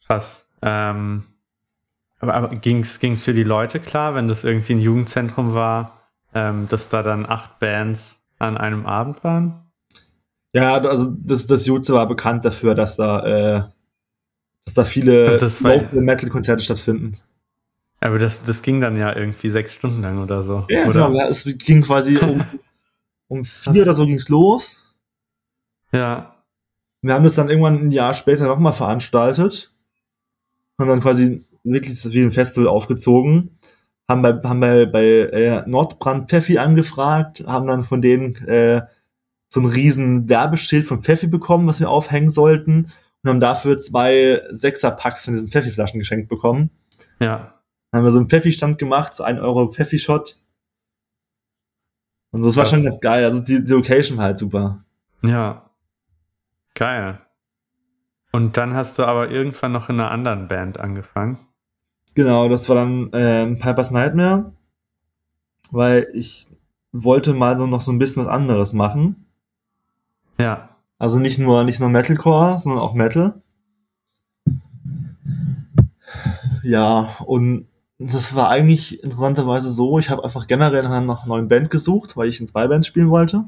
Krass. 0.06 0.46
Ähm, 0.62 1.24
aber 2.20 2.34
aber 2.34 2.56
ging 2.56 2.80
es 2.80 2.98
für 2.98 3.34
die 3.34 3.44
Leute 3.44 3.80
klar, 3.80 4.16
wenn 4.16 4.28
das 4.28 4.44
irgendwie 4.44 4.74
ein 4.74 4.80
Jugendzentrum 4.82 5.54
war, 5.54 6.02
ähm, 6.34 6.68
dass 6.70 6.90
da 6.90 7.04
dann 7.04 7.26
acht 7.26 7.60
Bands 7.60 8.20
an 8.40 8.58
einem 8.58 8.86
Abend 8.86 9.24
waren? 9.24 9.64
Ja, 10.54 10.78
also 10.78 11.12
das, 11.12 11.46
das 11.46 11.66
Jutze 11.66 11.94
war 11.94 12.08
bekannt 12.08 12.46
dafür, 12.46 12.74
dass 12.74 12.96
da, 12.96 13.26
äh, 13.26 13.64
dass 14.66 14.74
da 14.74 14.86
viele 14.86 15.38
Also 15.40 15.66
Metal-Konzerte 16.02 16.64
stattfinden. 16.64 17.18
Aber 18.00 18.20
das, 18.20 18.44
das 18.44 18.62
ging 18.62 18.80
dann 18.82 18.96
ja 18.96 19.16
irgendwie 19.16 19.50
sechs 19.50 19.74
Stunden 19.74 20.02
lang 20.02 20.22
oder 20.22 20.44
so. 20.44 20.66
Ja, 20.70 20.84
oder? 20.86 21.08
genau. 21.08 21.12
Ja, 21.14 21.28
es 21.28 21.44
ging 21.44 21.82
quasi 21.82 22.18
um, 22.18 22.44
um 23.28 23.46
vier 23.46 23.84
oder 23.84 23.96
so 23.96 24.06
ging's 24.06 24.30
los. 24.30 24.96
Ja. 25.92 26.36
Wir 27.02 27.14
haben 27.14 27.24
das 27.24 27.36
dann 27.36 27.50
irgendwann 27.50 27.88
ein 27.88 27.92
Jahr 27.92 28.14
später 28.14 28.46
nochmal 28.46 28.74
veranstaltet. 28.74 29.74
Haben 30.80 30.90
dann 30.90 31.02
quasi 31.02 31.46
wirklich 31.72 32.02
das 32.02 32.14
wie 32.14 32.24
ein 32.24 32.32
Festival 32.32 32.68
aufgezogen. 32.68 33.52
Haben 34.10 34.22
bei, 34.22 34.34
haben 34.44 34.60
bei, 34.60 34.86
bei 34.86 35.06
äh, 35.06 35.64
Nordbrand 35.68 36.30
Pfeffi 36.30 36.58
angefragt, 36.58 37.44
haben 37.46 37.68
dann 37.68 37.84
von 37.84 38.02
denen 38.02 38.36
äh, 38.48 38.84
so 39.50 39.60
ein 39.60 39.66
riesen 39.66 40.30
Werbeschild 40.30 40.86
von 40.86 41.04
Pfeffi 41.04 41.28
bekommen, 41.28 41.68
was 41.68 41.80
wir 41.80 41.90
aufhängen 41.90 42.30
sollten. 42.30 42.92
Und 43.24 43.30
haben 43.30 43.40
dafür 43.40 43.80
zwei 43.80 44.44
Sechser-Packs 44.52 45.26
von 45.26 45.34
diesen 45.34 45.50
Pfeffi-Flaschen 45.50 46.00
geschenkt 46.00 46.30
bekommen. 46.30 46.70
Ja. 47.20 47.54
Dann 47.92 48.00
haben 48.00 48.06
wir 48.06 48.12
so 48.12 48.20
einen 48.20 48.30
Pfeffi-Stand 48.30 48.78
gemacht, 48.78 49.16
so 49.16 49.24
ein 49.24 49.40
Euro 49.40 49.72
Pfeffi-Shot. 49.72 50.38
Und 52.32 52.44
das 52.44 52.56
war 52.56 52.64
Krass. 52.64 52.72
schon 52.72 52.84
ganz 52.84 53.00
geil. 53.00 53.26
Also 53.26 53.42
die, 53.42 53.66
die 53.66 53.72
Location 53.72 54.18
war 54.18 54.26
halt 54.26 54.38
super. 54.38 54.84
Ja. 55.24 55.70
Geil. 56.76 57.20
Und 58.32 58.58
dann 58.58 58.76
hast 58.76 59.00
du 59.00 59.04
aber 59.04 59.32
irgendwann 59.32 59.72
noch 59.72 59.90
in 59.90 60.00
einer 60.00 60.12
anderen 60.12 60.48
Band 60.48 60.80
angefangen. 60.80 61.40
Genau, 62.18 62.50
das 62.50 62.68
war 62.68 62.78
dann 62.78 63.12
ähm, 63.14 63.60
Piper's 63.60 63.92
Nightmare, 63.92 64.52
weil 65.70 66.08
ich 66.16 66.48
wollte 66.92 67.36
mal 67.36 67.56
so 67.60 67.68
noch 67.68 67.82
so 67.82 67.92
ein 67.92 68.00
bisschen 68.00 68.24
was 68.24 68.28
anderes 68.28 68.74
machen. 68.74 69.28
Ja. 70.40 70.70
Also 70.98 71.20
nicht 71.20 71.38
nur 71.38 71.64
nicht 71.64 71.80
nur 71.80 71.90
Metalcore, 71.90 72.58
sondern 72.58 72.82
auch 72.82 72.96
Metal. 72.96 73.40
Ja, 76.64 77.16
und 77.24 77.68
das 78.00 78.34
war 78.34 78.50
eigentlich 78.50 79.04
interessanterweise 79.04 79.72
so, 79.72 80.00
ich 80.00 80.10
habe 80.10 80.24
einfach 80.24 80.48
generell 80.48 80.82
nach 80.82 80.90
einer 80.90 81.20
neuen 81.28 81.48
Band 81.48 81.70
gesucht, 81.70 82.18
weil 82.18 82.30
ich 82.30 82.42
in 82.42 82.48
zwei 82.48 82.68
Bands 82.68 82.88
spielen 82.88 83.12
wollte. 83.12 83.44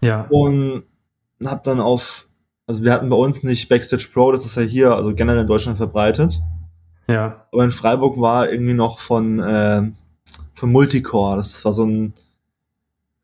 Ja. 0.00 0.22
Und 0.30 0.84
habe 1.44 1.60
dann 1.62 1.78
auf, 1.78 2.26
also 2.66 2.82
wir 2.84 2.94
hatten 2.94 3.10
bei 3.10 3.16
uns 3.16 3.42
nicht 3.42 3.68
Backstage 3.68 4.08
Pro, 4.10 4.32
das 4.32 4.46
ist 4.46 4.56
ja 4.56 4.62
hier, 4.62 4.96
also 4.96 5.14
generell 5.14 5.42
in 5.42 5.46
Deutschland 5.46 5.76
verbreitet. 5.76 6.40
Ja. 7.08 7.46
Aber 7.52 7.64
in 7.64 7.70
Freiburg 7.72 8.20
war 8.20 8.50
irgendwie 8.50 8.74
noch 8.74 8.98
von, 8.98 9.38
äh, 9.40 9.82
von 10.54 10.72
Multicore. 10.72 11.36
Das 11.36 11.64
war 11.64 11.72
so 11.72 11.84
ein 11.84 12.14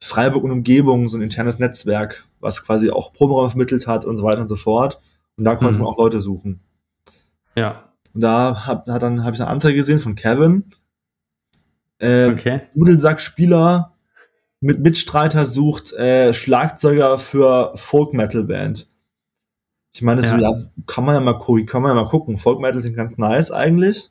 Freiburg 0.01 0.45
und 0.45 0.51
Umgebung, 0.53 1.09
so 1.09 1.17
ein 1.17 1.23
internes 1.23 1.59
Netzwerk, 1.59 2.27
was 2.41 2.65
quasi 2.65 2.91
auch 2.91 3.13
Proberaum 3.13 3.51
vermittelt 3.51 3.87
hat 3.87 4.05
und 4.05 4.17
so 4.19 4.25
weiter 4.25 4.43
und 4.43 4.49
so 4.49 4.57
fort. 4.57 5.01
Und 5.37 5.45
da 5.45 5.55
konnte 5.57 5.75
Mhm. 5.75 5.81
man 5.81 5.89
auch 5.95 5.99
Leute 5.99 6.21
suchen. 6.21 6.61
Ja. 7.57 7.89
Und 8.15 8.21
da 8.23 8.67
hab, 8.67 8.89
hat 8.89 9.03
dann 9.03 9.25
habe 9.25 9.35
ich 9.35 9.41
eine 9.41 9.51
Anzeige 9.51 9.77
gesehen 9.77 10.01
von 10.01 10.15
Kevin. 10.15 10.65
Äh, 11.99 12.29
Okay. 12.31 12.63
Nudelsack-Spieler 12.75 13.93
mit 14.61 14.81
Mitstreiter 14.81 15.47
sucht 15.47 15.93
äh, 15.95 16.33
Schlagzeuger 16.35 17.19
für 17.19 17.73
Folk 17.77 18.13
Metal 18.13 18.45
Band. 18.45 18.89
Ich 19.93 20.03
meine, 20.03 20.23
so, 20.23 20.37
Ja. 20.37 20.51
ja, 20.53 20.57
kann 20.87 21.05
man 21.05 21.15
ja 21.15 21.21
mal 21.21 21.39
gucken, 21.39 21.67
kann 21.67 21.83
man 21.83 21.95
ja 21.95 22.03
mal 22.03 22.09
gucken. 22.09 22.39
Folk 22.39 22.61
Metal 22.61 22.81
klingt 22.81 22.97
ganz 22.97 23.19
nice 23.19 23.51
eigentlich. 23.51 24.11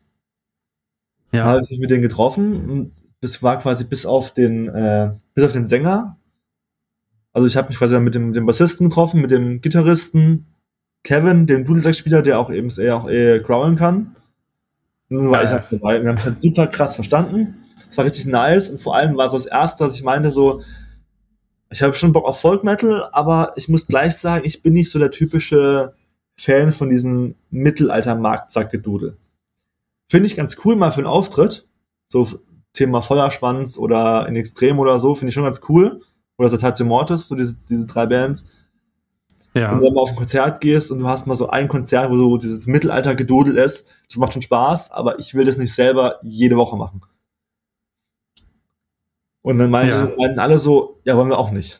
Da 1.31 1.37
Ja. 1.39 1.45
habe 1.45 1.61
ich 1.63 1.69
mich 1.69 1.79
mit 1.79 1.89
denen 1.89 2.01
getroffen 2.03 2.69
und 2.69 2.91
das 3.21 3.41
war 3.41 3.59
quasi 3.59 3.85
bis 3.85 4.05
auf 4.05 4.31
den, 4.33 4.67
äh, 4.67 5.13
bis 5.33 5.45
auf 5.45 5.51
den 5.53 5.67
Sänger. 5.67 6.17
Also 7.33 7.47
ich 7.47 7.55
habe 7.55 7.69
mich 7.69 7.77
quasi 7.77 7.99
mit 7.99 8.13
dem, 8.15 8.33
dem 8.33 8.45
Bassisten 8.45 8.89
getroffen, 8.89 9.21
mit 9.21 9.31
dem 9.31 9.61
Gitarristen, 9.61 10.45
Kevin, 11.03 11.47
dem 11.47 11.65
Dudelsackspieler, 11.65 12.21
der 12.21 12.39
auch 12.39 12.51
eben 12.51 12.69
eher 12.77 12.97
auch 12.97 13.09
eher 13.09 13.39
growlen 13.39 13.75
kann. 13.75 14.15
Und 15.09 15.17
dann 15.17 15.31
war 15.31 15.39
Ah, 15.39 15.43
ich 15.43 15.49
ja. 15.49 15.57
halt 15.61 15.67
dabei. 15.71 16.01
Wir 16.01 16.09
haben 16.09 16.17
es 16.17 16.25
halt 16.25 16.39
super 16.39 16.67
krass 16.67 16.95
verstanden. 16.95 17.57
Es 17.89 17.97
war 17.97 18.05
richtig 18.05 18.25
nice 18.25 18.69
und 18.69 18.81
vor 18.81 18.95
allem 18.95 19.17
war 19.17 19.29
so 19.29 19.37
das 19.37 19.45
erste, 19.47 19.85
was 19.85 19.95
ich 19.95 20.03
meinte, 20.03 20.29
so, 20.31 20.61
ich 21.71 21.81
habe 21.81 21.95
schon 21.95 22.11
Bock 22.11 22.25
auf 22.25 22.39
Folk 22.39 22.63
Metal, 22.63 23.07
aber 23.13 23.53
ich 23.55 23.69
muss 23.69 23.87
gleich 23.87 24.17
sagen, 24.17 24.45
ich 24.45 24.61
bin 24.61 24.73
nicht 24.73 24.91
so 24.91 24.99
der 24.99 25.11
typische 25.11 25.93
Fan 26.37 26.73
von 26.73 26.89
diesem 26.89 27.35
Mittelalter-Marktsackgedudel. 27.49 29.17
Finde 30.09 30.27
ich 30.27 30.35
ganz 30.35 30.57
cool 30.65 30.75
mal 30.75 30.91
für 30.91 30.97
einen 30.97 31.07
Auftritt. 31.07 31.67
So 32.07 32.27
Thema 32.73 33.01
Feuerschwanz 33.01 33.77
oder 33.77 34.27
in 34.27 34.35
Extrem 34.35 34.79
oder 34.79 34.99
so, 34.99 35.15
finde 35.15 35.29
ich 35.29 35.33
schon 35.33 35.45
ganz 35.45 35.61
cool. 35.69 36.01
Oder 36.37 36.49
Satatio 36.49 36.85
Mortis, 36.85 37.27
so 37.27 37.35
diese, 37.35 37.55
diese 37.69 37.85
drei 37.85 38.05
Bands. 38.05 38.45
Ja. 39.53 39.71
Wenn 39.71 39.79
du 39.79 39.91
mal 39.91 40.01
auf 40.01 40.09
ein 40.09 40.15
Konzert 40.15 40.59
gehst 40.59 40.91
und 40.91 40.99
du 40.99 41.07
hast 41.07 41.25
mal 41.27 41.35
so 41.35 41.49
ein 41.49 41.69
Konzert, 41.69 42.09
wo 42.09 42.17
so 42.17 42.37
dieses 42.37 42.67
Mittelalter-Gedudel 42.67 43.57
ist, 43.57 43.89
das 44.09 44.17
macht 44.17 44.33
schon 44.33 44.41
Spaß, 44.41 44.91
aber 44.91 45.19
ich 45.19 45.35
will 45.35 45.45
das 45.45 45.57
nicht 45.57 45.73
selber 45.73 46.19
jede 46.23 46.57
Woche 46.57 46.75
machen. 46.75 47.01
Und 49.43 49.57
dann 49.57 49.71
meinte, 49.71 49.97
Ja. 49.97 50.11
meinten 50.17 50.39
alle 50.39 50.59
so, 50.59 50.99
ja, 51.03 51.17
wollen 51.17 51.29
wir 51.29 51.39
auch 51.39 51.51
nicht. 51.51 51.79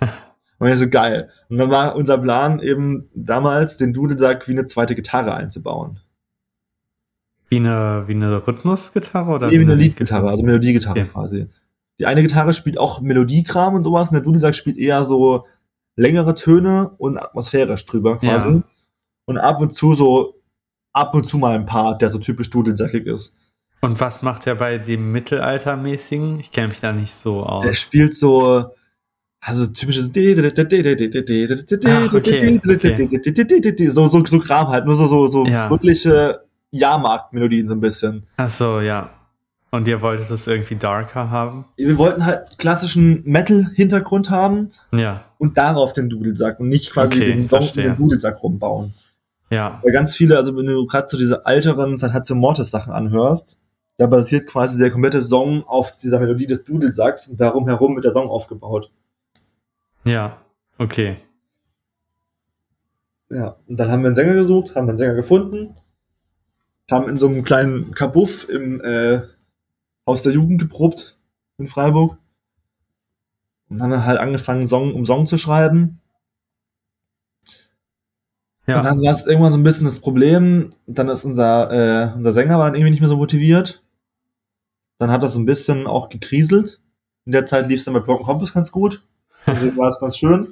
Und 0.58 0.68
ich 0.68 0.78
so, 0.78 0.88
geil. 0.88 1.30
Und 1.48 1.58
dann 1.58 1.70
war 1.70 1.94
unser 1.96 2.18
Plan 2.18 2.60
eben 2.60 3.08
damals, 3.14 3.76
den 3.76 3.92
Dudelsack 3.92 4.46
wie 4.48 4.52
eine 4.52 4.66
zweite 4.66 4.94
Gitarre 4.94 5.34
einzubauen. 5.34 6.00
Wie 7.48 7.56
eine, 7.56 8.04
wie 8.06 8.12
eine 8.12 8.46
Rhythmusgitarre 8.46 9.30
oder 9.32 9.48
Nee, 9.48 9.58
wie 9.58 9.64
eine 9.64 9.74
Leadgitarre, 9.74 10.28
also 10.28 10.44
Melodiegitarre 10.44 11.00
Okay. 11.00 11.08
quasi. 11.10 11.48
Die 11.98 12.06
eine 12.06 12.22
Gitarre 12.22 12.54
spielt 12.54 12.78
auch 12.78 13.00
Melodiekram 13.00 13.74
und 13.74 13.82
sowas, 13.82 14.08
und 14.08 14.14
der 14.14 14.22
Dudelsack 14.22 14.54
spielt 14.54 14.76
eher 14.76 15.04
so 15.04 15.46
längere 15.96 16.34
Töne 16.34 16.90
und 16.98 17.18
atmosphärisch 17.18 17.84
drüber 17.86 18.18
quasi. 18.18 18.54
Ja. 18.56 18.62
Und 19.26 19.38
ab 19.38 19.60
und 19.60 19.74
zu 19.74 19.94
so, 19.94 20.40
ab 20.92 21.14
und 21.14 21.26
zu 21.26 21.38
mal 21.38 21.54
ein 21.54 21.66
Part, 21.66 22.02
der 22.02 22.08
so 22.10 22.18
typisch 22.18 22.50
dudelsackig 22.50 23.06
ist. 23.06 23.36
Und 23.80 23.98
was 24.00 24.22
macht 24.22 24.46
er 24.46 24.54
bei 24.56 24.78
dem 24.78 25.10
Mittelaltermäßigen? 25.12 26.38
Ich 26.40 26.50
kenne 26.50 26.68
mich 26.68 26.80
da 26.80 26.92
nicht 26.92 27.14
so 27.14 27.42
aus. 27.44 27.64
Der 27.64 27.72
spielt 27.72 28.14
so, 28.14 28.66
also 29.40 29.66
typisches 29.72 30.12
Ach, 31.86 32.12
okay, 32.12 32.58
so, 33.90 34.08
so, 34.08 34.24
so 34.24 34.38
Kram 34.40 34.68
halt, 34.68 34.84
nur 34.84 34.96
so, 34.96 35.06
so, 35.06 35.26
so 35.28 35.46
Ja. 35.46 35.68
fröhliche 35.68 36.42
Jahrmarktmelodien 36.72 37.68
so 37.68 37.74
ein 37.74 37.80
bisschen. 37.80 38.26
Ach 38.36 38.48
so, 38.50 38.80
ja. 38.80 39.10
Und 39.72 39.86
ihr 39.88 40.02
wolltet 40.02 40.30
das 40.30 40.46
irgendwie 40.46 40.74
darker 40.76 41.30
haben? 41.30 41.64
Wir 41.76 41.96
wollten 41.96 42.26
halt 42.26 42.58
klassischen 42.58 43.22
Metal-Hintergrund 43.24 44.28
haben 44.28 44.70
Ja, 44.92 45.24
und 45.38 45.56
darauf 45.56 45.92
den 45.92 46.10
Dudelsack 46.10 46.58
und 46.60 46.68
nicht 46.68 46.90
quasi 46.92 47.14
Okay, 47.14 47.26
den 47.32 47.46
Song 47.46 47.60
um 47.60 47.64
verstehe. 47.66 47.84
den 47.84 47.96
Dudelsack 47.96 48.42
rumbauen. 48.42 48.92
ja, 49.48 49.78
Weil 49.82 49.92
ganz 49.92 50.14
viele, 50.16 50.36
also 50.36 50.56
wenn 50.56 50.66
du 50.66 50.84
gerade 50.86 51.08
so 51.08 51.16
diese 51.16 51.42
älteren 51.46 51.96
Satatio 51.98 52.34
Mortis 52.36 52.70
Sachen 52.72 52.92
anhörst, 52.92 53.58
da 54.00 54.06
basiert 54.06 54.46
quasi 54.46 54.78
der 54.78 54.90
komplette 54.90 55.20
Song 55.20 55.62
auf 55.64 55.98
dieser 55.98 56.20
Melodie 56.20 56.46
des 56.46 56.64
Dudelsacks 56.64 57.28
und 57.28 57.38
darum 57.38 57.68
herum 57.68 57.96
wird 57.96 58.06
der 58.06 58.12
Song 58.12 58.30
aufgebaut. 58.30 58.90
ja. 60.04 60.40
Okay. 60.78 61.18
Ja, 63.28 63.56
und 63.68 63.76
dann 63.78 63.92
haben 63.92 64.00
wir 64.00 64.06
einen 64.06 64.16
Sänger 64.16 64.32
gesucht, 64.32 64.74
haben 64.74 64.88
einen 64.88 64.96
Sänger 64.96 65.12
gefunden, 65.12 65.76
haben 66.90 67.10
in 67.10 67.18
so 67.18 67.28
einem 67.28 67.44
kleinen 67.44 67.94
Kabuff 67.94 68.48
im 68.48 68.80
äh, 68.80 69.20
Haus 70.06 70.22
der 70.22 70.32
Jugend 70.32 70.58
geprobt 70.62 71.18
in 71.58 71.68
Freiburg 71.68 72.16
und 73.68 73.82
haben 73.82 73.90
dann 73.90 74.06
halt 74.06 74.18
angefangen, 74.18 74.66
Song 74.66 74.94
um 74.94 75.04
Song 75.04 75.26
zu 75.26 75.36
schreiben. 75.36 76.00
Und 78.66 78.72
Ja, 78.72 78.82
dann 78.82 79.02
war 79.02 79.12
es 79.12 79.26
irgendwann 79.26 79.52
so 79.52 79.58
ein 79.58 79.62
bisschen 79.62 79.84
das 79.84 80.00
Problem, 80.00 80.70
dann 80.86 81.10
ist 81.10 81.26
unser, 81.26 81.70
äh, 81.70 82.16
unser 82.16 82.32
Sänger 82.32 82.58
war 82.58 82.64
dann 82.64 82.76
irgendwie 82.76 82.92
nicht 82.92 83.00
mehr 83.00 83.10
so 83.10 83.18
motiviert. 83.18 83.82
Dann 85.00 85.10
hat 85.10 85.22
das 85.22 85.32
so 85.32 85.38
ein 85.38 85.46
bisschen 85.46 85.86
auch 85.86 86.10
gekriselt. 86.10 86.78
In 87.24 87.32
der 87.32 87.46
Zeit 87.46 87.66
lief 87.68 87.78
es 87.78 87.86
dann 87.86 87.94
bei 87.94 88.00
Broken 88.00 88.26
Compass 88.26 88.52
ganz 88.52 88.70
gut. 88.70 89.02
Deswegen 89.46 89.78
war 89.78 89.88
es 89.88 89.98
ganz 89.98 90.18
schön. 90.18 90.46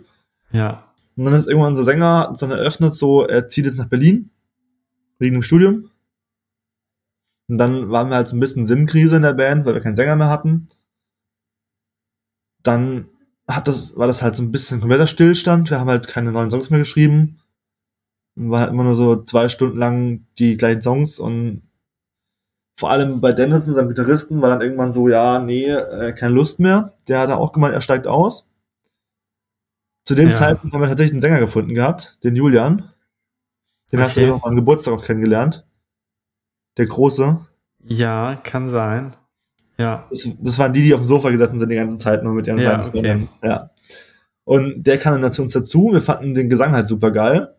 ja, 0.50 0.84
Und 1.16 1.26
dann 1.26 1.34
ist 1.34 1.48
irgendwann 1.48 1.68
unser 1.72 1.84
Sänger 1.84 2.34
dann 2.40 2.50
eröffnet, 2.50 2.94
so, 2.94 3.26
er 3.26 3.50
zieht 3.50 3.66
jetzt 3.66 3.76
nach 3.76 3.90
Berlin, 3.90 4.30
wegen 5.18 5.34
dem 5.34 5.42
Studium. 5.42 5.90
Und 7.48 7.58
dann 7.58 7.90
waren 7.90 8.08
wir 8.08 8.16
halt 8.16 8.28
so 8.28 8.36
ein 8.36 8.40
bisschen 8.40 8.64
Sinnkrise 8.66 9.16
in 9.16 9.22
der 9.22 9.34
Band, 9.34 9.66
weil 9.66 9.74
wir 9.74 9.82
keinen 9.82 9.96
Sänger 9.96 10.16
mehr 10.16 10.30
hatten. 10.30 10.68
Dann 12.62 13.08
hat 13.46 13.68
das, 13.68 13.98
war 13.98 14.06
das 14.06 14.22
halt 14.22 14.34
so 14.34 14.42
ein 14.42 14.50
bisschen 14.50 14.80
kompletter 14.80 15.06
Stillstand. 15.06 15.68
Wir 15.68 15.78
haben 15.78 15.90
halt 15.90 16.08
keine 16.08 16.32
neuen 16.32 16.50
Songs 16.50 16.70
mehr 16.70 16.80
geschrieben. 16.80 17.40
Und 18.34 18.50
war 18.50 18.60
halt 18.60 18.70
immer 18.70 18.84
nur 18.84 18.96
so 18.96 19.22
zwei 19.24 19.50
Stunden 19.50 19.76
lang 19.76 20.26
die 20.38 20.56
gleichen 20.56 20.80
Songs 20.80 21.18
und 21.18 21.67
vor 22.78 22.90
allem 22.92 23.20
bei 23.20 23.32
Dennis, 23.32 23.66
seinem 23.66 23.88
Gitarristen, 23.88 24.40
war 24.40 24.50
dann 24.50 24.60
irgendwann 24.60 24.92
so, 24.92 25.08
ja, 25.08 25.40
nee, 25.40 25.64
äh, 25.68 26.12
keine 26.12 26.32
Lust 26.32 26.60
mehr. 26.60 26.92
Der 27.08 27.18
hat 27.18 27.30
auch 27.30 27.50
gemeint, 27.52 27.74
er 27.74 27.80
steigt 27.80 28.06
aus. 28.06 28.48
Zu 30.04 30.14
dem 30.14 30.28
Ja. 30.28 30.32
Zeitpunkt 30.32 30.72
haben 30.72 30.80
wir 30.80 30.88
tatsächlich 30.88 31.14
einen 31.14 31.20
Sänger 31.22 31.40
gefunden 31.40 31.74
gehabt, 31.74 32.18
den 32.22 32.36
Julian. 32.36 32.88
Den 33.90 34.00
hast 34.00 34.16
du 34.16 34.20
Okay. 34.20 34.28
ja 34.30 34.36
noch 34.36 34.44
am 34.44 34.54
Geburtstag 34.54 34.94
auch 34.94 35.04
kennengelernt. 35.04 35.66
Der 36.76 36.86
Große. 36.86 37.44
ja, 37.84 38.36
kann 38.44 38.68
sein. 38.68 39.16
Ja. 39.76 40.06
Das, 40.10 40.28
das 40.38 40.58
waren 40.60 40.72
die, 40.72 40.82
die 40.82 40.94
auf 40.94 41.00
dem 41.00 41.06
Sofa 41.08 41.30
gesessen 41.30 41.58
sind 41.58 41.70
die 41.70 41.74
ganze 41.76 41.98
Zeit 41.98 42.22
nur 42.22 42.32
mit 42.34 42.46
ihren 42.46 42.58
Ja, 42.58 42.78
kleinen 42.78 43.28
okay. 43.32 43.48
Ja. 43.48 43.70
Und 44.44 44.84
der 44.84 44.98
kam 44.98 45.20
dann 45.20 45.32
zu 45.32 45.42
uns 45.42 45.52
dazu. 45.52 45.90
Wir 45.92 46.00
fanden 46.00 46.34
den 46.34 46.48
Gesang 46.48 46.72
halt 46.72 46.86
super 46.86 47.10
geil. 47.10 47.56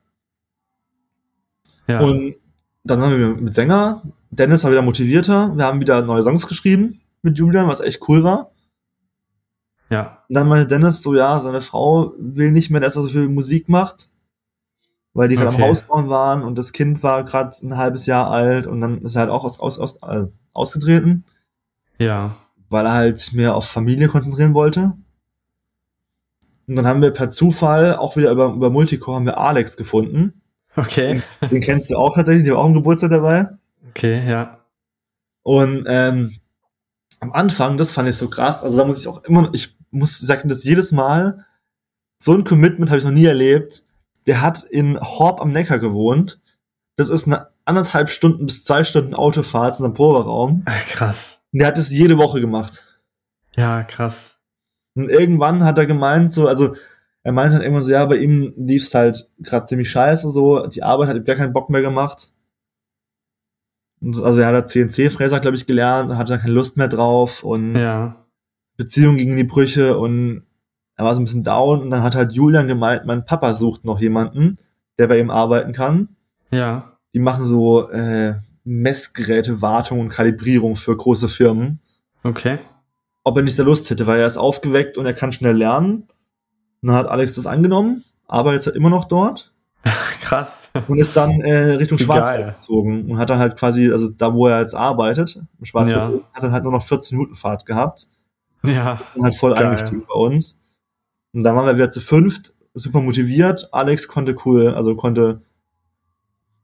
Ja. 1.87 1.99
Und 1.99 2.35
dann 2.85 3.01
waren 3.01 3.17
wir 3.19 3.27
mit 3.35 3.53
Sänger. 3.53 4.01
Dennis 4.31 4.63
war 4.63 4.71
wieder 4.71 4.81
motivierter. 4.81 5.55
Wir 5.55 5.65
haben 5.65 5.79
wieder 5.81 6.01
neue 6.01 6.23
Songs 6.23 6.47
geschrieben 6.47 7.01
mit 7.21 7.37
Julian, 7.37 7.67
was 7.67 7.79
echt 7.79 8.07
cool 8.07 8.23
war. 8.23 8.51
ja. 9.89 10.23
Und 10.29 10.35
dann 10.35 10.47
meinte 10.47 10.67
Dennis 10.67 11.01
so, 11.01 11.15
ja, 11.15 11.39
seine 11.39 11.61
Frau 11.61 12.13
will 12.17 12.51
nicht 12.51 12.69
mehr, 12.69 12.81
dass 12.81 12.95
er 12.95 13.01
so 13.01 13.09
viel 13.09 13.27
Musik 13.27 13.67
macht, 13.69 14.09
weil 15.13 15.27
die 15.27 15.35
gerade 15.35 15.49
am 15.49 15.55
Okay. 15.55 15.63
Haus 15.67 15.83
bauen 15.83 16.09
waren 16.09 16.43
und 16.43 16.57
das 16.57 16.71
Kind 16.73 17.01
war 17.03 17.23
gerade 17.23 17.55
ein 17.63 17.75
halbes 17.77 18.05
Jahr 18.05 18.29
alt 18.29 18.67
und 18.67 18.79
dann 18.81 19.01
ist 19.01 19.15
er 19.15 19.21
halt 19.21 19.31
auch 19.31 19.43
aus, 19.43 19.59
aus, 19.59 19.79
aus, 19.79 19.97
äh, 20.03 20.27
ausgetreten, 20.53 21.25
Ja. 21.97 22.35
weil 22.69 22.85
er 22.85 22.93
halt 22.93 23.33
mehr 23.33 23.55
auf 23.55 23.65
Familie 23.65 24.07
konzentrieren 24.07 24.53
wollte. 24.53 24.93
Und 26.67 26.75
dann 26.75 26.85
haben 26.85 27.01
wir 27.01 27.09
per 27.11 27.31
Zufall 27.31 27.95
auch 27.95 28.15
wieder 28.15 28.31
über, 28.31 28.53
über 28.53 28.69
Multicore 28.69 29.17
haben 29.17 29.25
wir 29.25 29.39
Alex 29.39 29.75
gefunden. 29.75 30.41
Okay. 30.75 31.23
Den 31.49 31.61
kennst 31.61 31.89
du 31.89 31.95
auch 31.97 32.13
tatsächlich, 32.15 32.43
der 32.45 32.53
war 32.53 32.61
auch 32.61 32.67
im 32.67 32.75
Geburtstag 32.75 33.09
dabei. 33.09 33.47
Okay, 33.89 34.27
ja. 34.27 34.59
Und 35.43 35.85
ähm, 35.87 36.35
am 37.19 37.31
Anfang, 37.31 37.77
das 37.77 37.91
fand 37.91 38.09
ich 38.09 38.15
so 38.15 38.29
krass, 38.29 38.63
also 38.63 38.77
da 38.77 38.85
muss 38.85 38.99
ich 38.99 39.07
auch 39.07 39.23
immer, 39.23 39.49
ich 39.53 39.77
muss 39.91 40.19
sagen, 40.19 40.49
das 40.49 40.63
jedes 40.63 40.91
Mal, 40.91 41.45
so 42.17 42.33
ein 42.33 42.43
Commitment 42.43 42.89
habe 42.89 42.99
ich 42.99 43.05
noch 43.05 43.11
nie 43.11 43.25
erlebt. 43.25 43.83
Der 44.27 44.41
hat 44.41 44.63
in 44.63 44.99
Horb 44.99 45.41
am 45.41 45.51
Neckar 45.51 45.79
gewohnt. 45.79 46.39
Das 46.97 47.07
ist 47.09 47.25
eine 47.25 47.47
anderthalb 47.65 48.09
Stunden 48.09 48.45
bis 48.45 48.65
zwei 48.65 48.83
Stunden 48.83 49.15
Autofahrt 49.15 49.79
in 49.79 49.85
einem 49.85 49.93
Proberaum. 49.93 50.65
Krass. 50.89 51.39
Und 51.53 51.59
der 51.59 51.69
hat 51.69 51.77
das 51.77 51.89
jede 51.89 52.17
Woche 52.17 52.41
gemacht. 52.41 52.85
Ja, 53.55 53.83
krass. 53.83 54.31
Und 54.95 55.09
irgendwann 55.09 55.63
hat 55.63 55.77
er 55.77 55.85
gemeint, 55.85 56.33
so, 56.33 56.47
also 56.47 56.75
er 57.23 57.31
meinte 57.31 57.53
halt 57.53 57.63
irgendwann 57.63 57.85
so, 57.85 57.91
ja, 57.91 58.05
bei 58.05 58.17
ihm 58.17 58.53
lief's 58.57 58.93
halt 58.93 59.29
gerade 59.39 59.65
ziemlich 59.65 59.89
scheiße, 59.89 60.29
so, 60.29 60.67
die 60.67 60.83
Arbeit 60.83 61.07
hat 61.07 61.15
ihm 61.15 61.23
gar 61.23 61.37
keinen 61.37 61.53
Bock 61.53 61.69
mehr 61.69 61.81
gemacht. 61.81 62.33
Also 64.01 64.39
er 64.41 64.47
hat 64.47 64.55
da 64.55 64.67
CNC-Fräser, 64.67 65.39
glaube 65.39 65.57
ich, 65.57 65.65
gelernt 65.67 66.09
und 66.09 66.17
hatte 66.17 66.33
da 66.33 66.37
keine 66.37 66.53
Lust 66.53 66.77
mehr 66.77 66.87
drauf 66.87 67.43
und 67.43 67.75
Ja. 67.75 68.25
Beziehung 68.77 69.17
ging 69.17 69.31
in 69.31 69.37
die 69.37 69.43
Brüche 69.43 69.97
und 69.97 70.43
er 70.95 71.05
war 71.05 71.13
so 71.15 71.21
ein 71.21 71.25
bisschen 71.25 71.43
down 71.43 71.81
und 71.81 71.91
dann 71.91 72.03
hat 72.03 72.15
halt 72.15 72.31
Julian 72.31 72.67
gemeint, 72.67 73.05
mein 73.05 73.25
Papa 73.25 73.53
sucht 73.53 73.83
noch 73.85 73.99
jemanden, 73.99 74.57
der 74.97 75.07
bei 75.07 75.19
ihm 75.19 75.29
arbeiten 75.29 75.73
kann. 75.73 76.09
Ja. 76.51 76.93
Die 77.13 77.19
machen 77.19 77.45
so 77.45 77.89
äh, 77.89 78.35
Messgeräte, 78.63 79.61
Wartung 79.61 79.99
und 79.99 80.09
Kalibrierung 80.09 80.75
für 80.75 80.95
große 80.95 81.27
Firmen. 81.27 81.79
Okay. 82.23 82.59
Ob 83.23 83.35
er 83.37 83.43
nicht 83.43 83.59
da 83.59 83.63
Lust 83.63 83.89
hätte, 83.89 84.07
weil 84.07 84.19
er 84.19 84.27
ist 84.27 84.37
aufgeweckt 84.37 84.97
und 84.97 85.05
er 85.05 85.13
kann 85.13 85.31
schnell 85.31 85.55
lernen. 85.57 86.07
Und 86.81 86.87
dann 86.89 86.95
hat 86.95 87.07
Alex 87.07 87.35
das 87.35 87.47
angenommen, 87.47 88.03
arbeitet 88.27 88.67
er 88.67 88.75
immer 88.75 88.89
noch 88.89 89.05
dort 89.05 89.53
Krass. 90.29 90.61
und 90.87 90.97
ist 90.99 91.15
dann 91.17 91.41
äh, 91.41 91.71
Richtung 91.73 91.97
Schwarzwald 91.97 92.55
gezogen 92.55 93.09
und 93.11 93.17
hat 93.17 93.29
dann 93.29 93.39
halt 93.39 93.57
quasi, 93.57 93.91
also 93.91 94.09
da 94.09 94.33
wo 94.33 94.47
er 94.47 94.61
jetzt 94.61 94.75
arbeitet, 94.75 95.41
im 95.59 95.65
Schwarzwald, 95.65 96.13
Ja. 96.13 96.19
hat 96.33 96.43
dann 96.43 96.51
halt 96.51 96.63
nur 96.63 96.71
noch 96.71 96.85
14 96.85 97.17
Minuten 97.17 97.35
Fahrt 97.35 97.65
gehabt. 97.65 98.07
Ja. 98.63 99.01
und 99.15 99.23
halt 99.23 99.35
voll 99.35 99.53
Geil. 99.53 99.65
eingestiegen 99.67 100.05
bei 100.07 100.13
uns. 100.15 100.59
Und 101.33 101.43
dann 101.43 101.55
waren 101.55 101.65
wir 101.65 101.75
wieder 101.75 101.91
zu 101.91 102.01
fünft, 102.01 102.53
super 102.73 103.01
motiviert. 103.01 103.69
Alex 103.73 104.07
konnte 104.07 104.35
cool, 104.45 104.69
also 104.69 104.95
konnte, 104.95 105.41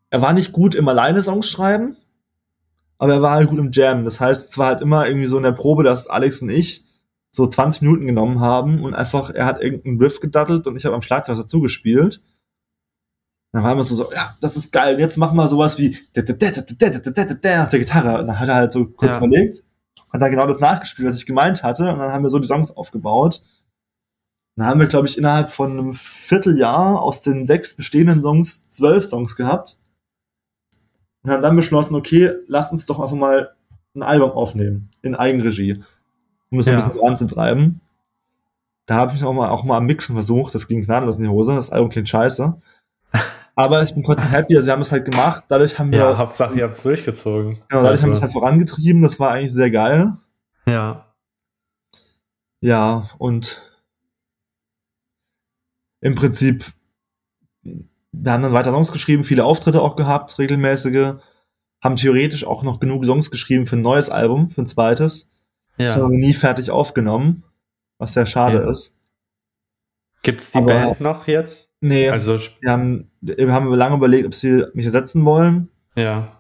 er 0.10 0.22
war 0.22 0.34
nicht 0.34 0.52
gut 0.52 0.76
im 0.76 0.88
alleine 0.88 1.22
Songs 1.22 1.48
schreiben, 1.50 1.96
aber 2.98 3.14
er 3.14 3.22
war 3.22 3.32
halt 3.32 3.50
gut 3.50 3.60
im 3.60 3.72
Jam. 3.72 4.06
Das 4.06 4.20
heißt, 4.22 4.50
es 4.52 4.58
war 4.58 4.68
halt 4.68 4.82
immer 4.82 5.08
irgendwie 5.08 5.28
so 5.28 5.38
in 5.38 5.44
der 5.44 5.52
Probe, 5.52 5.84
dass 5.84 6.08
Alex 6.08 6.42
und 6.42 6.50
ich 6.50 6.84
so 7.32 7.48
20 7.48 7.82
Minuten 7.82 8.06
genommen 8.06 8.40
haben 8.40 8.82
und 8.84 8.94
einfach, 8.94 9.30
er 9.30 9.46
hat 9.46 9.62
irgendeinen 9.62 9.98
Riff 10.02 10.20
gedattelt 10.22 10.68
und 10.68 10.78
ich 10.78 10.86
habe 10.86 10.96
am 10.96 11.02
Schlagzeug 11.02 11.36
dazu 11.38 11.60
gespielt. 11.62 12.22
Dann 13.56 13.64
waren 13.64 13.78
wir 13.78 13.86
so, 13.86 14.12
ja, 14.12 14.36
das 14.42 14.58
ist 14.58 14.74
geil. 14.74 15.00
Jetzt 15.00 15.16
machen 15.16 15.38
wir 15.38 15.48
sowas 15.48 15.78
wie 15.78 15.96
auf 15.96 16.26
der 16.26 17.80
Gitarre. 17.80 18.20
Und 18.20 18.28
dann 18.28 18.38
hat 18.38 18.50
er 18.50 18.56
halt 18.56 18.74
so 18.74 18.86
kurz 18.86 19.16
Ja. 19.16 19.24
überlegt, 19.24 19.64
hat 20.12 20.22
dann 20.22 20.30
genau 20.30 20.46
das 20.46 20.60
nachgespielt, 20.60 21.08
was 21.08 21.16
ich 21.16 21.26
gemeint 21.26 21.64
hatte. 21.64 21.84
Und 21.90 22.00
dann 22.00 22.12
haben 22.12 22.24
wir 22.24 22.30
so 22.30 22.38
die 22.40 22.48
Songs 22.48 22.70
aufgebaut. 22.76 23.42
Dann 24.58 24.68
haben 24.68 24.80
wir, 24.82 24.88
glaube 24.88 25.08
ich, 25.08 25.18
innerhalb 25.18 25.52
von 25.52 25.72
einem 25.72 25.94
Vierteljahr 25.94 27.02
aus 27.02 27.22
den 27.22 27.48
sechs 27.48 27.78
bestehenden 27.78 28.22
Songs 28.22 28.70
zwölf 28.72 29.06
Songs 29.06 29.38
gehabt. 29.38 29.80
Und 31.24 31.32
haben 31.32 31.42
dann 31.42 31.56
beschlossen, 31.56 31.96
okay, 31.96 32.32
lass 32.50 32.74
uns 32.74 32.86
doch 32.86 33.00
einfach 33.00 33.16
mal 33.16 33.56
ein 33.96 34.04
Album 34.04 34.32
aufnehmen. 34.32 34.92
In 35.02 35.16
Eigenregie. 35.16 35.82
Um 36.50 36.58
das 36.58 36.66
so 36.66 36.72
ein 36.72 36.78
Ja. 36.78 36.84
bisschen 36.86 37.00
voranzutreiben. 37.00 37.80
Da 38.86 38.96
habe 38.96 39.16
ich 39.16 39.24
auch 39.24 39.32
mal, 39.32 39.48
auch 39.50 39.64
mal 39.64 39.78
am 39.78 39.86
Mixen 39.86 40.14
versucht. 40.14 40.54
Das 40.54 40.68
ging 40.68 40.82
gnadenlos 40.82 41.16
in 41.16 41.24
die 41.24 41.30
Hose. 41.30 41.56
Das 41.56 41.70
Album 41.72 41.90
klingt 41.90 42.10
scheiße. 42.10 42.60
Aber 43.56 43.82
ich 43.84 43.94
bin 43.94 44.04
trotzdem 44.04 44.30
happy. 44.32 44.56
Also 44.56 44.66
wir 44.68 44.74
haben 44.74 44.82
es 44.82 44.92
halt 44.92 45.06
gemacht. 45.10 45.46
Dadurch 45.48 45.80
haben 45.80 45.92
wir, 45.92 46.00
Ja, 46.00 46.18
Hauptsache, 46.18 46.56
ihr 46.56 46.66
habt 46.66 46.76
es 46.76 46.84
durchgezogen. 46.84 47.62
genau, 47.70 47.84
dadurch 47.84 48.02
haben 48.02 48.10
wir 48.10 48.14
es 48.14 48.22
Also, 48.22 48.24
halt 48.24 48.34
vorangetrieben. 48.34 49.02
Das 49.02 49.20
war 49.20 49.32
eigentlich 49.32 49.54
sehr 49.54 49.72
geil. 49.72 50.14
ja. 50.68 51.02
Ja, 52.62 53.10
und 53.20 53.62
im 56.02 56.16
Prinzip, 56.16 56.66
wir 57.62 58.32
haben 58.32 58.42
dann 58.44 58.54
weiter 58.54 58.72
Songs 58.72 58.92
geschrieben, 58.92 59.24
viele 59.24 59.44
Auftritte 59.46 59.82
auch 59.82 59.96
gehabt, 59.96 60.40
regelmäßige, 60.40 61.14
haben 61.84 61.96
theoretisch 61.96 62.46
auch 62.46 62.64
noch 62.64 62.80
genug 62.80 63.06
Songs 63.06 63.30
geschrieben 63.30 63.68
für 63.68 63.76
ein 63.76 63.82
neues 63.84 64.10
Album, 64.10 64.50
für 64.50 64.62
ein 64.64 64.68
zweites. 64.68 65.32
Das 65.78 65.96
haben 65.96 66.04
Ja. 66.04 66.10
wir 66.10 66.18
nie 66.18 66.34
fertig 66.34 66.72
aufgenommen, 66.72 67.44
was 68.00 68.14
sehr 68.14 68.26
schade 68.26 68.64
Ja. 68.64 68.70
ist. 68.72 68.95
Gibt's 70.26 70.52
die 70.52 70.58
Aber- 70.58 70.68
Band 70.68 71.02
noch 71.02 71.28
jetzt? 71.28 71.72
Nee, 71.82 72.10
Also, 72.10 72.40
wir 72.62 72.72
haben, 72.72 73.12
wir 73.22 73.54
haben 73.54 73.72
lange 73.74 73.96
überlegt, 73.96 74.26
ob 74.26 74.34
sie 74.34 74.66
mich 74.74 74.86
ersetzen 74.86 75.24
wollen. 75.26 75.70
ja. 75.96 76.32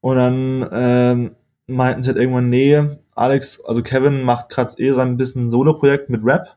Und 0.00 0.16
dann 0.16 0.68
ähm, 0.72 1.36
meinten 1.68 2.02
sie 2.02 2.08
halt 2.08 2.18
irgendwann, 2.18 2.48
nee, 2.48 2.76
Alex, 3.14 3.60
also 3.64 3.82
Kevin 3.84 4.22
macht 4.24 4.48
gerade 4.48 4.72
eh 4.78 4.90
sein 4.92 5.16
bisschen 5.16 5.48
Solo-Projekt 5.48 6.10
mit 6.10 6.24
Rap. 6.24 6.56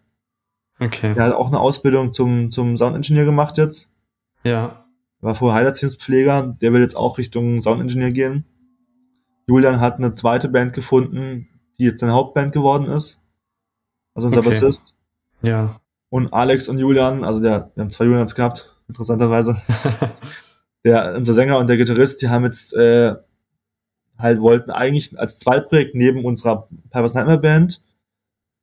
Okay. 0.79 1.13
Er 1.15 1.25
hat 1.25 1.33
auch 1.33 1.49
eine 1.49 1.59
Ausbildung 1.59 2.11
zum, 2.11 2.49
zum 2.49 2.75
Soundingenieur 2.75 3.23
gemacht 3.25 3.59
jetzt. 3.59 3.91
Ja. 4.43 4.85
War 5.21 5.35
vorher 5.35 5.59
Heilerziehungspfleger. 5.59 6.55
Der 6.59 6.73
will 6.73 6.81
jetzt 6.81 6.95
auch 6.97 7.19
Richtung 7.19 7.61
Soundingenieur 7.61 8.09
gehen. 8.11 8.45
Julian 9.47 9.79
hat 9.79 9.97
eine 9.99 10.15
zweite 10.15 10.49
Band 10.49 10.73
gefunden, 10.73 11.47
die 11.77 11.85
jetzt 11.85 11.99
seine 11.99 12.13
Hauptband 12.13 12.51
geworden 12.51 12.87
ist. 12.87 13.21
Also 14.15 14.27
unser 14.27 14.39
Okay. 14.39 14.49
Bassist. 14.49 14.97
Ja. 15.43 15.79
Und 16.15 16.31
Alex 16.31 16.69
und 16.69 16.77
Julian, 16.79 17.25
also 17.25 17.41
der, 17.41 17.71
wir 17.75 17.83
haben 17.83 17.89
zwei 17.89 18.05
Julians 18.05 18.35
gehabt, 18.35 18.73
interessanterweise. 18.87 19.61
Der, 20.85 21.15
unser 21.15 21.33
Sänger 21.33 21.57
und 21.57 21.67
der 21.67 21.77
Gitarrist, 21.77 22.21
die 22.21 22.29
haben 22.29 22.45
jetzt 22.45 22.71
äh, 22.75 23.15
halt 24.17 24.39
wollten 24.39 24.69
eigentlich 24.69 25.19
als 25.19 25.39
Zweitprojekt 25.39 25.95
neben 25.95 26.23
unserer 26.23 26.69
Purpose 26.91 27.17
Nightmare 27.17 27.39
Band 27.39 27.81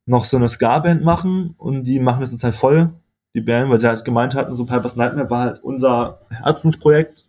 noch 0.06 0.24
so 0.24 0.36
eine 0.36 0.48
Ska-Band 0.48 1.02
machen 1.02 1.56
und 1.58 1.82
die 1.82 1.98
machen 1.98 2.20
das 2.20 2.30
jetzt 2.30 2.44
halt 2.44 2.54
voll, 2.54 2.94
die 3.34 3.40
Band, 3.40 3.70
weil 3.70 3.80
sie 3.80 3.88
halt 3.88 4.04
gemeint 4.04 4.34
hatten, 4.34 4.54
so 4.54 4.64
Purpose 4.64 4.96
Nightmare 4.96 5.28
war 5.28 5.40
halt 5.40 5.64
unser 5.64 6.20
Herzensprojekt. 6.30 7.26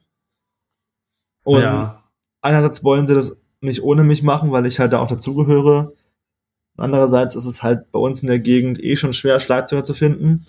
Und 1.44 1.64
ja. 1.64 2.04
einerseits 2.42 2.84
wollen 2.84 3.08
sie 3.08 3.16
das 3.16 3.36
nicht 3.62 3.84
ohne 3.84 4.04
mich 4.04 4.22
machen, 4.22 4.52
weil 4.52 4.68
ich 4.68 4.80
halt 4.80 4.94
da 4.94 5.00
auch 5.00 5.10
dazugehöre. 5.10 5.92
Andererseits 6.78 7.36
ist 7.36 7.46
es 7.46 7.62
halt 7.64 7.92
bei 7.92 8.00
uns 8.00 8.22
in 8.22 8.28
der 8.28 8.40
Gegend 8.40 8.84
eh 8.84 8.96
schon 8.96 9.14
schwer, 9.14 9.40
Schlagzeuger 9.40 9.84
zu 9.84 9.94
finden. 9.94 10.46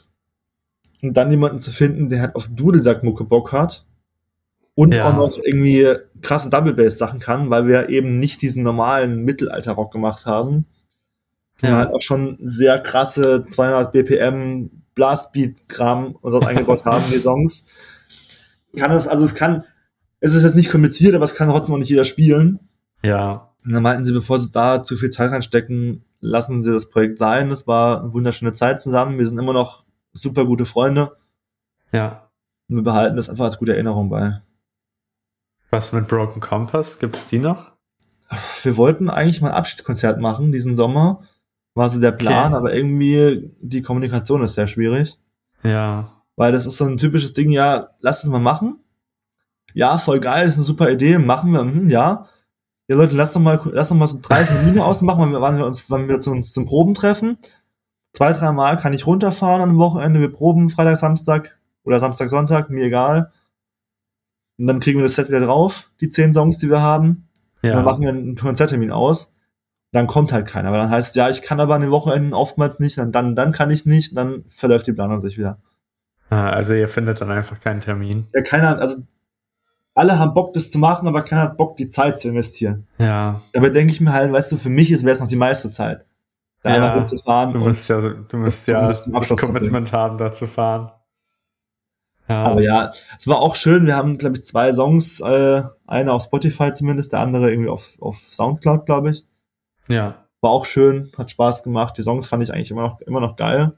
Und 1.02 1.16
dann 1.16 1.30
jemanden 1.30 1.58
zu 1.60 1.70
finden, 1.70 2.08
der 2.08 2.20
halt 2.22 2.34
auf 2.34 2.48
Dudelsackmucke 2.48 3.24
Bock 3.24 3.52
hat. 3.52 3.84
Und 4.74 4.94
Ja. 4.94 5.08
auch 5.10 5.14
noch 5.14 5.38
irgendwie 5.44 5.87
krasse 6.22 6.50
Double 6.50 6.72
Bass 6.74 6.98
Sachen 6.98 7.20
kann, 7.20 7.50
weil 7.50 7.66
wir 7.68 7.90
eben 7.90 8.18
nicht 8.18 8.42
diesen 8.42 8.62
normalen 8.62 9.22
Mittelalter-Rock 9.24 9.92
gemacht 9.92 10.24
haben. 10.26 10.66
Sondern 11.56 11.78
Ja. 11.80 11.84
halt 11.84 11.94
auch 11.94 12.00
schon 12.02 12.38
sehr 12.42 12.78
krasse 12.80 13.44
200 13.46 13.92
BPM 13.92 14.70
Blastbeat-Kram 14.94 16.16
und 16.20 16.30
so 16.30 16.40
eingebaut 16.40 16.84
haben 16.84 17.04
in 17.06 17.12
die 17.12 17.20
Songs. 17.20 17.66
Kann 18.76 18.90
das, 18.90 19.06
also 19.06 19.24
es 19.24 19.34
kann, 19.34 19.62
es 20.20 20.34
ist 20.34 20.42
jetzt 20.42 20.56
nicht 20.56 20.70
kompliziert, 20.70 21.14
aber 21.14 21.24
es 21.24 21.34
kann 21.34 21.48
trotzdem 21.50 21.74
auch 21.74 21.78
nicht 21.78 21.90
jeder 21.90 22.04
spielen. 22.04 22.58
Ja. 23.02 23.50
Und 23.64 23.72
dann 23.74 23.82
meinten 23.82 24.04
sie, 24.04 24.12
bevor 24.12 24.38
sie 24.38 24.50
da 24.50 24.82
zu 24.82 24.96
viel 24.96 25.10
Zeit 25.10 25.30
reinstecken, 25.30 26.04
lassen 26.24 26.62
sie 26.62 26.72
das 26.72 26.88
Projekt 26.90 27.18
sein. 27.18 27.50
Es 27.50 27.66
war 27.66 28.00
eine 28.00 28.12
wunderschöne 28.12 28.54
Zeit 28.54 28.80
zusammen. 28.80 29.18
Wir 29.18 29.26
sind 29.26 29.38
immer 29.38 29.52
noch 29.52 29.84
super 30.12 30.46
gute 30.46 30.64
Freunde 30.66 31.16
Ja. 31.92 32.30
und 32.68 32.76
wir 32.76 32.82
behalten 32.82 33.16
das 33.16 33.28
einfach 33.28 33.44
als 33.44 33.58
gute 33.58 33.74
Erinnerung 33.74 34.08
bei. 34.08 34.40
Was 35.70 35.92
mit 35.92 36.08
Broken 36.08 36.40
Compass? 36.40 36.98
Gibt's 36.98 37.26
die 37.28 37.38
noch? 37.38 37.72
Wir 38.62 38.76
wollten 38.76 39.10
eigentlich 39.10 39.42
mal 39.42 39.48
ein 39.50 39.54
Abschiedskonzert 39.54 40.20
machen 40.20 40.50
diesen 40.52 40.76
Sommer. 40.76 41.22
War 41.74 41.88
so 41.88 42.00
der 42.00 42.12
Plan, 42.12 42.52
Okay. 42.52 42.56
aber 42.56 42.74
irgendwie 42.74 43.50
die 43.60 43.82
Kommunikation 43.82 44.42
ist 44.42 44.54
sehr 44.54 44.68
schwierig. 44.68 45.18
Ja. 45.62 46.12
Weil 46.37 46.52
das 46.52 46.66
ist 46.66 46.76
so 46.76 46.84
ein 46.84 46.96
typisches 46.96 47.32
Ding, 47.34 47.50
ja, 47.50 47.88
lass 48.00 48.22
es 48.24 48.30
mal 48.30 48.40
machen. 48.40 48.80
Ja, 49.74 49.98
voll 49.98 50.20
geil, 50.20 50.48
ist 50.48 50.54
eine 50.54 50.62
super 50.64 50.90
Idee, 50.90 51.18
machen 51.18 51.52
wir, 51.52 51.64
mhm, 51.64 51.90
ja. 51.90 52.28
Ja 52.88 52.96
Leute, 52.96 53.16
lass 53.16 53.32
doch 53.32 53.40
mal, 53.40 53.60
lass 53.72 53.88
doch 53.88 53.96
mal 53.96 54.06
so 54.06 54.18
drei 54.20 54.44
Termine 54.44 54.84
ausmachen, 54.84 55.32
wann 55.32 55.56
wir 55.56 55.66
uns, 55.66 55.90
wann 55.90 56.08
wir 56.08 56.14
uns 56.14 56.52
zum 56.52 56.66
Proben 56.66 56.94
treffen. 56.94 57.38
Zwei, 58.12 58.32
drei 58.32 58.52
Mal 58.52 58.78
kann 58.78 58.92
ich 58.92 59.06
runterfahren 59.06 59.60
an 59.60 59.70
einem 59.70 59.78
Wochenende, 59.78 60.20
wir 60.20 60.32
proben 60.32 60.70
Freitag, 60.70 60.98
Samstag 60.98 61.58
oder 61.82 61.98
Samstag, 61.98 62.28
Sonntag, 62.28 62.70
mir 62.70 62.84
egal. 62.84 63.32
Und 64.56 64.68
dann 64.68 64.80
kriegen 64.80 65.00
wir 65.00 65.04
das 65.04 65.16
Set 65.16 65.28
wieder 65.28 65.40
drauf, 65.40 65.90
die 66.00 66.10
zehn 66.10 66.32
Songs, 66.32 66.58
die 66.58 66.70
wir 66.70 66.80
haben. 66.80 67.28
Ja. 67.62 67.70
Und 67.70 67.76
dann 67.76 67.84
machen 67.84 68.02
wir 68.02 68.10
einen 68.10 68.36
Konzerttermin 68.36 68.92
aus. 68.92 69.34
Dann 69.90 70.06
kommt 70.06 70.32
halt 70.32 70.46
keiner, 70.46 70.70
weil 70.70 70.80
dann 70.80 70.90
heißt 70.90 71.16
ja, 71.16 71.28
ich 71.28 71.42
kann 71.42 71.60
aber 71.60 71.74
an 71.74 71.80
den 71.80 71.90
Wochenenden 71.90 72.34
oftmals 72.34 72.78
nicht, 72.78 72.98
dann, 72.98 73.10
dann, 73.10 73.34
dann 73.34 73.52
kann 73.52 73.70
ich 73.70 73.86
nicht, 73.86 74.16
dann 74.16 74.44
verläuft 74.48 74.86
die 74.86 74.92
Planung 74.92 75.20
sich 75.20 75.38
wieder. 75.38 75.58
Ah, 76.30 76.50
also 76.50 76.74
ihr 76.74 76.88
findet 76.88 77.20
dann 77.20 77.30
einfach 77.30 77.60
keinen 77.60 77.80
Termin. 77.80 78.26
Ja, 78.34 78.42
keiner, 78.42 78.78
also 78.78 79.02
alle 79.94 80.18
haben 80.18 80.35
Bock, 80.35 80.52
das 80.52 80.70
zu 80.70 80.78
machen, 80.78 81.07
aber 81.07 81.22
keiner 81.22 81.42
hat 81.42 81.57
Bock, 81.57 81.76
die 81.76 81.88
Zeit 81.88 82.20
zu 82.20 82.28
investieren. 82.28 82.87
Ja. 82.98 83.40
Dabei 83.52 83.70
denke 83.70 83.92
ich 83.92 84.00
mir 84.00 84.12
halt, 84.12 84.33
weißt 84.33 84.52
du, 84.52 84.57
für 84.57 84.70
mich 84.70 84.90
wäre 84.90 85.12
es 85.12 85.20
noch 85.20 85.28
die 85.28 85.37
meiste 85.37 85.70
Zeit. 85.70 86.04
Da 86.62 86.76
ja, 86.76 86.94
hinzufahren. 86.94 87.52
Du 87.52 87.59
musst 87.61 87.88
ja, 87.88 88.00
du 88.00 88.37
musst 88.38 88.66
ja 88.68 88.87
das 88.88 89.04
Commitment 89.37 89.92
haben, 89.92 90.16
da 90.16 90.33
zu 90.33 90.46
fahren. 90.46 90.90
Ja. 92.28 92.42
Aber 92.44 92.62
ja, 92.62 92.90
es 93.18 93.26
war 93.26 93.38
auch 93.38 93.54
schön. 93.54 93.87
Wir 93.87 93.96
haben, 93.96 94.16
glaube 94.16 94.37
ich, 94.37 94.44
zwei 94.44 94.72
Songs, 94.72 95.20
äh, 95.20 95.62
eine 95.87 96.12
auf 96.12 96.22
Spotify 96.22 96.72
zumindest, 96.72 97.12
der 97.12 97.20
andere 97.20 97.50
irgendwie 97.50 97.68
auf, 97.68 97.90
auf 98.00 98.16
Soundcloud, 98.16 98.87
glaube 98.87 99.11
ich. 99.11 99.26
Ja. 99.88 100.24
War 100.40 100.50
auch 100.50 100.64
schön, 100.64 101.12
hat 101.18 101.30
Spaß 101.30 101.62
gemacht. 101.64 101.98
Die 101.98 102.02
Songs 102.02 102.26
fand 102.26 102.42
ich 102.42 102.52
eigentlich 102.52 102.70
immer 102.70 102.83
noch, 102.83 103.00
immer 103.02 103.20
noch 103.20 103.37
geil. 103.37 103.74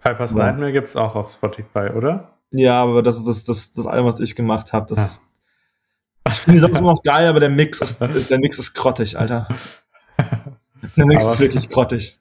Piper's. 0.00 0.34
Nightmare 0.34 0.72
gibt's 0.72 0.94
auch 0.94 1.16
auf 1.16 1.32
Spotify, 1.32 1.90
oder? 1.96 2.37
Ja, 2.50 2.82
aber 2.82 3.02
das 3.02 3.16
ist 3.16 3.26
das, 3.26 3.44
das, 3.44 3.72
das 3.72 3.86
Album, 3.86 4.06
was 4.06 4.20
ich 4.20 4.34
gemacht 4.34 4.72
habe. 4.72 4.86
Das, 4.94 5.16
ja. 5.16 6.32
Ich 6.32 6.38
finde 6.38 6.58
die 6.58 6.60
Songs 6.60 6.78
immer 6.78 6.92
noch 6.92 7.02
geil, 7.02 7.26
aber 7.26 7.40
der 7.40 7.50
Mix 7.50 7.80
ist, 7.80 8.00
der 8.30 8.38
Mix 8.38 8.58
ist 8.58 8.74
grottig, 8.74 9.18
Alter. 9.18 9.48
Der 10.96 11.06
Mix 11.06 11.24
aber 11.24 11.34
ist 11.34 11.40
wirklich 11.40 11.68
grottig. 11.68 12.20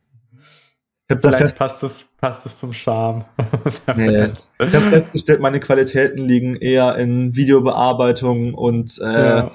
Ich 1.10 1.16
hab 1.16 1.22
Vielleicht 1.22 1.42
fest 1.42 1.58
passt, 1.58 1.84
es, 1.84 2.06
passt 2.20 2.46
es 2.46 2.58
zum 2.60 2.74
Charme. 2.74 3.24
nee. 3.96 4.26
Ich 4.60 4.76
habe 4.76 4.90
festgestellt, 4.90 5.40
meine 5.40 5.62
Qualitäten 5.62 6.18
liegen 6.28 6.58
eher 6.58 6.98
in 6.98 7.34
Videobearbeitung 7.36 8.54
und 8.54 9.00
äh, 9.00 9.38
ja. 9.38 9.52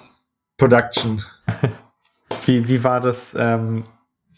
Production. 0.56 1.22
Wie, 2.46 2.68
wie 2.68 2.82
war 2.82 3.00
das 3.00 3.36
ähm, 3.38 3.84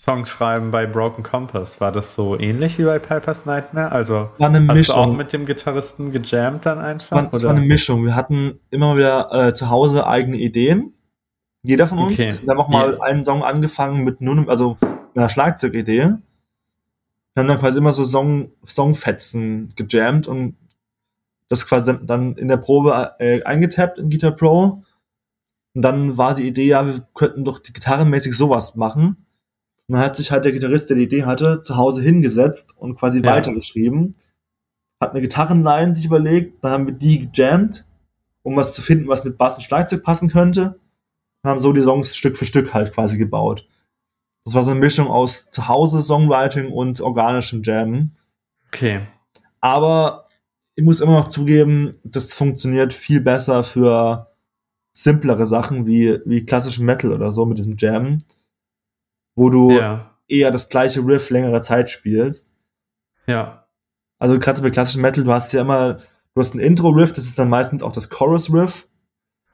Songs 0.05 0.29
schreiben 0.29 0.71
bei 0.71 0.85
Broken 0.85 1.23
Compass? 1.23 1.81
War 1.81 1.91
das 1.91 2.15
so 2.15 2.39
ähnlich 2.39 2.79
wie 2.79 2.85
bei 2.85 2.99
Piper's 2.99 3.47
Nightmare? 3.47 3.91
Also 3.91 4.19
es 4.19 4.39
war 4.39 4.51
eine 4.51 4.61
hast 4.69 4.77
Mischung. 4.77 4.95
du 4.95 5.01
auch 5.01 5.17
mit 5.17 5.33
dem 5.33 5.47
Gitarristen 5.47 6.11
gejammt 6.13 6.67
dann 6.67 6.79
einfach? 6.79 7.07
Es 7.07 7.11
war, 7.11 7.33
es 7.33 7.43
war 7.43 7.53
eine 7.53 7.65
Mischung. 7.65 8.05
Wir 8.05 8.15
hatten 8.15 8.61
immer 8.71 8.97
wieder 8.97 9.33
äh, 9.33 9.55
zu 9.55 9.71
Hause 9.71 10.07
eigene 10.07 10.37
Ideen. 10.37 10.93
Jeder 11.63 11.87
von 11.87 11.99
uns. 12.01 12.13
Okay. 12.13 12.39
Wir 12.43 12.51
haben 12.51 12.61
auch 12.61 12.69
mal 12.69 12.93
ja. 12.93 13.01
einen 13.01 13.25
Song 13.25 13.43
angefangen 13.43 14.05
mit 14.05 14.21
nur 14.21 14.47
also 14.51 14.77
einer 15.15 15.31
Schlagzeugidee. 15.31 16.01
Wir 16.01 17.41
haben 17.41 17.49
dann 17.49 17.59
quasi 17.59 17.79
immer 17.79 17.93
so 17.93 18.05
Song, 18.05 18.53
Songfetzen 18.67 19.73
gejammt 19.75 20.29
und 20.29 20.57
das 21.49 21.67
quasi 21.67 21.97
dann 22.03 22.35
in 22.35 22.49
der 22.49 22.59
Probe 22.59 23.15
äh, 23.19 23.43
eingetappt 23.45 23.99
in 23.99 24.11
Guitar 24.11 24.33
Pro. 24.33 24.83
Und 25.75 25.83
dann 25.83 26.19
war 26.19 26.35
die 26.35 26.47
Idee, 26.47 26.67
ja, 26.67 26.87
wir 26.87 27.07
könnten 27.15 27.47
doch 27.47 27.63
gitarrenmäßig 27.63 28.37
sowas 28.37 28.77
machen. 28.77 29.24
Und 29.89 29.95
dann 29.95 30.03
hat 30.03 30.17
sich 30.17 30.31
halt 30.31 30.45
der 30.45 30.53
Gitarrist, 30.53 30.89
der 30.89 30.97
die 30.97 31.05
Idee 31.05 31.25
hatte, 31.25 31.61
zu 31.61 31.77
Hause 31.77 32.03
hingesetzt 32.03 32.75
und 32.79 32.97
quasi 32.97 33.21
ja. 33.21 33.33
weitergeschrieben. 33.33 34.17
Hat 35.01 35.11
eine 35.11 35.21
Gitarrenline 35.21 35.95
sich 35.95 36.07
überlegt, 36.07 36.65
dann 36.65 36.73
haben 36.73 36.87
wir 36.87 36.95
die 36.95 37.29
gejammt, 37.29 37.87
um 38.43 38.57
was 38.57 38.75
zu 38.75 38.81
finden, 38.81 39.09
was 39.09 39.25
mit 39.25 39.37
Bass 39.37 39.57
und 39.57 39.63
Schlagzeug 39.63 40.03
passen 40.03 40.31
könnte. 40.31 40.81
Und 41.43 41.51
haben 41.51 41.59
so 41.59 41.73
die 41.75 41.83
Songs 41.83 42.17
Stück 42.17 42.39
für 42.39 42.47
Stück 42.47 42.73
halt 42.73 42.95
quasi 42.95 43.19
gebaut. 43.19 43.69
Das 44.45 44.55
war 44.55 44.63
so 44.63 44.71
eine 44.71 44.81
Mischung 44.81 45.09
aus 45.09 45.51
Zuhause 45.51 46.03
Songwriting 46.03 46.73
und 46.73 47.01
organischem 47.01 47.63
Jammen. 47.63 48.17
Okay. 48.69 49.07
Aber 49.61 50.29
ich 50.75 50.85
muss 50.85 51.01
immer 51.01 51.19
noch 51.19 51.29
zugeben, 51.29 51.99
das 52.05 52.33
funktioniert 52.33 52.93
viel 52.93 53.21
besser 53.21 53.65
für 53.65 54.31
simplere 54.93 55.47
Sachen 55.47 55.87
wie, 55.87 56.19
wie 56.25 56.45
klassischen 56.45 56.87
Metal 56.87 57.13
oder 57.13 57.33
so 57.33 57.45
mit 57.47 57.59
diesem 57.59 57.77
Jammen 57.77 58.25
wo 59.35 59.51
du 59.51 59.73
ja. 59.73 60.11
eher 60.29 60.51
das 60.51 60.69
gleiche 60.69 61.01
Riff 61.01 61.31
längere 61.31 61.61
Zeit 61.61 61.91
spielst. 61.91 62.55
Ja. 63.27 63.67
Also 64.19 64.39
gerade 64.39 64.63
bei 64.63 64.71
klassischen 64.71 65.03
Metal, 65.03 65.25
du 65.25 65.33
hast 65.33 65.53
ja 65.53 65.63
immer, 65.63 65.95
du 66.35 66.41
hast 66.41 66.55
ein 66.55 66.61
Intro-Riff, 66.61 67.13
das 67.13 67.27
ist 67.27 67.39
dann 67.39 67.49
meistens 67.49 67.83
auch 67.83 67.93
das 67.93 68.09
Chorus-Riff. 68.09 68.87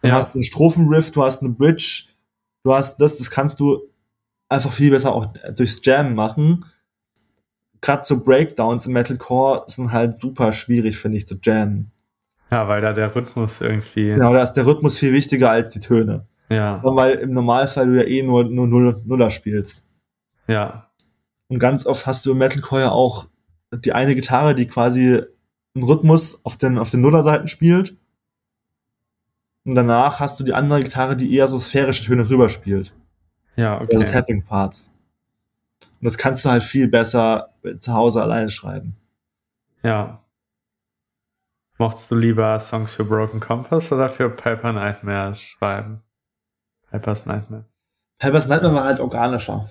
Du 0.03 0.09
ja. 0.09 0.15
hast 0.15 0.35
einen 0.35 0.45
Strophen-Riff, 0.45 1.11
du 1.13 1.23
hast 1.23 1.43
eine 1.43 1.51
Bridge, 1.51 2.05
du 2.63 2.73
hast 2.73 3.01
das, 3.01 3.17
das 3.17 3.31
kannst 3.31 3.61
du 3.61 3.91
einfach 4.49 4.73
viel 4.73 4.91
besser 4.91 5.15
auch 5.15 5.27
durchs 5.55 5.81
Jam 5.83 6.15
machen. 6.15 6.65
Gerade 7.81 8.05
so 8.05 8.23
Breakdowns 8.23 8.87
im 8.87 8.93
Metalcore 8.93 9.65
sind 9.67 9.93
halt 9.93 10.21
super 10.21 10.53
schwierig, 10.53 10.99
finde 10.99 11.19
ich, 11.19 11.27
zu 11.27 11.37
jammen. 11.43 11.93
Ja, 12.51 12.69
weil 12.69 12.81
da 12.81 12.93
der 12.93 13.15
Rhythmus 13.15 13.61
irgendwie. 13.61 14.09
Genau, 14.09 14.33
da 14.33 14.43
ist 14.43 14.55
der 14.55 14.67
Rhythmus 14.67 14.99
viel 14.99 15.13
wichtiger 15.13 15.51
als 15.51 15.71
die 15.71 15.81
Töne. 15.81 16.27
Ja. 16.51 16.81
Weil 16.83 17.15
im 17.15 17.33
Normalfall 17.33 17.87
du 17.87 17.97
ja 17.97 18.07
eh 18.07 18.23
nur, 18.23 18.45
nur 18.45 18.67
Null, 18.67 19.01
Nuller 19.07 19.31
spielst. 19.31 19.87
Ja. 20.49 20.91
Und 21.49 21.61
ganz 21.61 21.87
oft 21.87 22.07
hast 22.07 22.27
du 22.27 22.33
im 22.33 22.39
Metalcore 22.39 22.83
ja 22.83 22.91
auch 22.91 23.29
die 23.73 23.93
eine 23.93 24.15
Gitarre, 24.15 24.55
die 24.55 24.67
quasi 24.67 25.23
einen 25.75 25.85
Rhythmus 25.85 26.45
auf 26.45 26.57
den, 26.57 26.77
auf 26.79 26.91
den 26.91 27.01
Nullerseiten 27.01 27.49
spielt. 27.49 27.97
Und 29.65 29.75
danach 29.77 30.19
hast 30.19 30.41
du 30.41 30.45
die 30.45 30.55
andere 30.55 30.83
Gitarre, 30.83 31.17
die 31.17 31.35
eher 31.35 31.47
so 31.47 31.59
sphärische 31.59 32.05
Töne 32.05 32.29
rüber 32.29 32.49
spielt. 32.49 32.93
Ja, 33.57 33.81
okay. 33.81 33.97
Also 33.97 34.13
Tapping 34.13 34.45
Parts. 34.45 34.91
Und 35.81 36.05
das 36.05 36.19
kannst 36.19 36.45
du 36.45 36.51
halt 36.51 36.63
viel 36.63 36.89
besser 36.89 37.51
zu 37.79 37.95
Hause 37.95 38.23
alleine 38.23 38.51
schreiben. 38.51 38.97
Ja. 39.83 40.25
Mochtest 41.79 42.11
du 42.11 42.17
lieber 42.17 42.59
Songs 42.59 42.95
für 42.95 43.05
Broken 43.05 43.41
Compass 43.41 43.93
oder 43.93 44.09
für 44.09 44.29
Piper 44.31 44.73
Nightmare 44.73 45.35
schreiben? 45.35 46.03
Hyper's 46.91 47.27
Nightmare. 47.27 47.65
Hyper's 48.21 48.49
Nightmare 48.49 48.75
war 48.75 48.85
halt 48.85 49.01
organischer. 49.01 49.71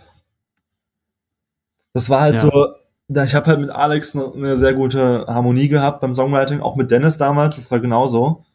Das 1.93 2.09
war 2.09 2.21
halt 2.21 2.35
ja. 2.35 2.41
so, 2.41 2.73
ich 3.09 3.35
habe 3.35 3.47
halt 3.47 3.59
mit 3.59 3.69
Alex 3.69 4.15
eine, 4.15 4.57
sehr 4.57 4.73
gute 4.73 5.25
Harmonie 5.27 5.67
gehabt 5.67 6.01
beim 6.01 6.15
Songwriting, 6.15 6.61
auch 6.61 6.75
mit 6.75 6.91
Dennis 6.91 7.17
damals, 7.17 7.55
das 7.55 7.71
war 7.71 7.79
genauso. 7.79 8.45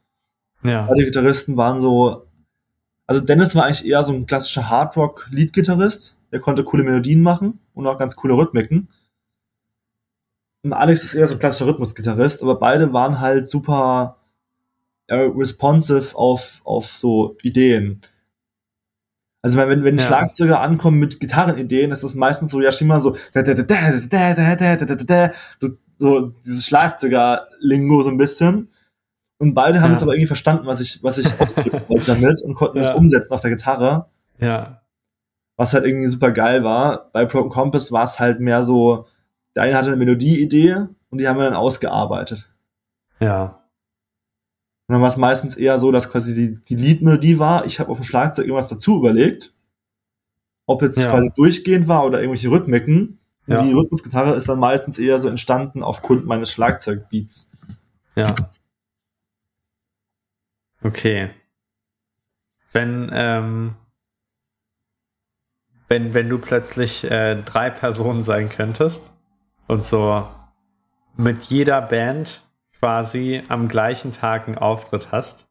Ja. 0.63 0.87
Beide 0.87 1.05
Gitarristen 1.05 1.57
waren 1.57 1.81
so, 1.81 2.27
also 3.07 3.21
Dennis 3.21 3.55
war 3.55 3.65
eigentlich 3.65 3.87
eher 3.87 4.05
so 4.05 4.13
ein 4.13 4.27
klassischer 4.27 4.71
Hardrock-Lead-Gitarrist, 4.71 6.17
der 6.33 6.41
konnte 6.41 6.65
coole 6.65 6.85
Melodien 6.85 7.21
machen 7.23 7.61
und 7.75 7.87
auch 7.87 7.99
ganz 7.99 8.17
coole 8.17 8.35
Rhythmiken. 8.35 8.89
Und 10.63 10.73
Alex 10.73 11.05
ist 11.05 11.15
eher 11.15 11.29
so 11.29 11.35
ein 11.35 11.41
klassischer 11.41 11.67
Rhythmus-Gitarrist, 11.67 12.43
aber 12.43 12.59
beide 12.59 12.93
waren 12.93 13.21
halt 13.21 13.49
super 13.49 14.17
äh, 15.09 15.17
responsive 15.17 16.17
auf, 16.17 16.63
auf 16.65 16.87
so 16.87 17.37
Ideen. 17.43 18.01
Also 19.45 19.59
wenn, 19.59 19.85
wenn 19.85 19.99
ja. 19.99 20.03
Schlagzeuger 20.03 20.61
ankommen 20.61 20.99
mit 20.99 21.21
Gitarrenideen, 21.21 21.91
ist 21.91 22.03
das 22.03 22.15
meistens 22.15 22.51
so, 22.51 22.63
ja, 22.63 22.73
schon 22.73 22.87
mal 22.87 23.03
so, 23.03 23.15
so 25.99 26.33
dieses 26.47 26.65
Schlagzeuger-Lingo 26.65 28.03
so 28.03 28.09
ein 28.09 28.17
bisschen. 28.17 28.71
Und 29.37 29.53
beide 29.53 29.83
haben 29.83 29.91
ja. 29.91 29.97
es 29.99 30.03
aber 30.03 30.15
irgendwie 30.15 30.29
verstanden, 30.29 30.67
was 30.67 30.81
ich, 30.81 31.03
was 31.03 31.19
ich 31.19 31.39
wollte 31.39 32.07
damit 32.07 32.41
und 32.41 32.55
konnten 32.55 32.79
ja. 32.79 32.85
das 32.85 32.95
umsetzen 32.95 33.35
auf 33.35 33.43
der 33.43 33.51
Gitarre. 33.51 34.07
Ja. 34.39 34.81
Was 35.59 35.75
halt 35.75 35.85
irgendwie 35.85 36.09
super 36.09 36.31
geil 36.31 36.65
war. 36.65 37.11
Bei 37.13 37.27
Broken 37.27 37.51
Compass 37.51 37.93
war 37.93 38.05
es 38.05 38.19
halt 38.19 38.41
mehr 38.41 38.65
so, 38.65 39.07
der 39.55 39.65
eine 39.65 39.77
hatte 39.77 39.89
eine 39.89 39.99
Melodieidee 39.99 40.87
und 41.11 41.19
die 41.19 41.29
haben 41.29 41.37
wir 41.37 41.45
dann 41.45 41.53
ausgearbeitet. 41.53 42.49
Ja. 43.21 43.63
Und 44.87 44.93
dann 44.93 45.01
war 45.01 45.09
es 45.09 45.17
meistens 45.17 45.57
eher 45.57 45.79
so, 45.79 45.93
dass 45.93 46.11
quasi 46.11 46.35
die, 46.35 46.65
die 46.65 46.77
Liedmelodie 46.77 47.39
war, 47.39 47.65
ich 47.65 47.81
habe 47.81 47.91
auf 47.91 47.99
dem 47.99 48.05
Schlagzeug 48.05 48.45
irgendwas 48.45 48.69
dazu 48.69 48.99
überlegt. 48.99 49.55
Ob 50.67 50.83
jetzt 50.83 50.99
ja. 50.99 51.11
quasi 51.11 51.31
durchgehend 51.35 51.89
war 51.89 52.05
oder 52.05 52.21
irgendwelche 52.21 52.51
Rhythmiken. 52.51 53.19
Ja. 53.47 53.63
Die 53.63 53.73
Rhythmusgitarre 53.73 54.35
ist 54.35 54.49
dann 54.49 54.59
meistens 54.59 54.99
eher 54.99 55.21
so 55.21 55.29
entstanden 55.29 55.83
aufgrund 55.83 56.27
meines 56.27 56.51
Schlagzeugbeats. 56.53 57.51
Ja. 58.15 58.35
Okay. 60.83 61.31
Wenn, 62.73 63.11
ähm, 63.13 63.75
wenn, 65.89 66.13
wenn 66.13 66.29
du 66.29 66.39
plötzlich 66.39 67.05
äh, 67.05 67.43
drei 67.43 67.71
Personen 67.71 68.23
sein 68.23 68.49
könntest 68.49 69.11
und 69.67 69.85
so 69.85 70.29
mit 71.17 71.45
jeder 71.45 71.81
Band 71.81 72.44
quasi 72.85 73.43
am 73.49 73.67
gleichen 73.69 74.13
Tag 74.13 74.47
einen 74.47 74.59
Auftritt 74.59 75.09
hast. 75.11 75.47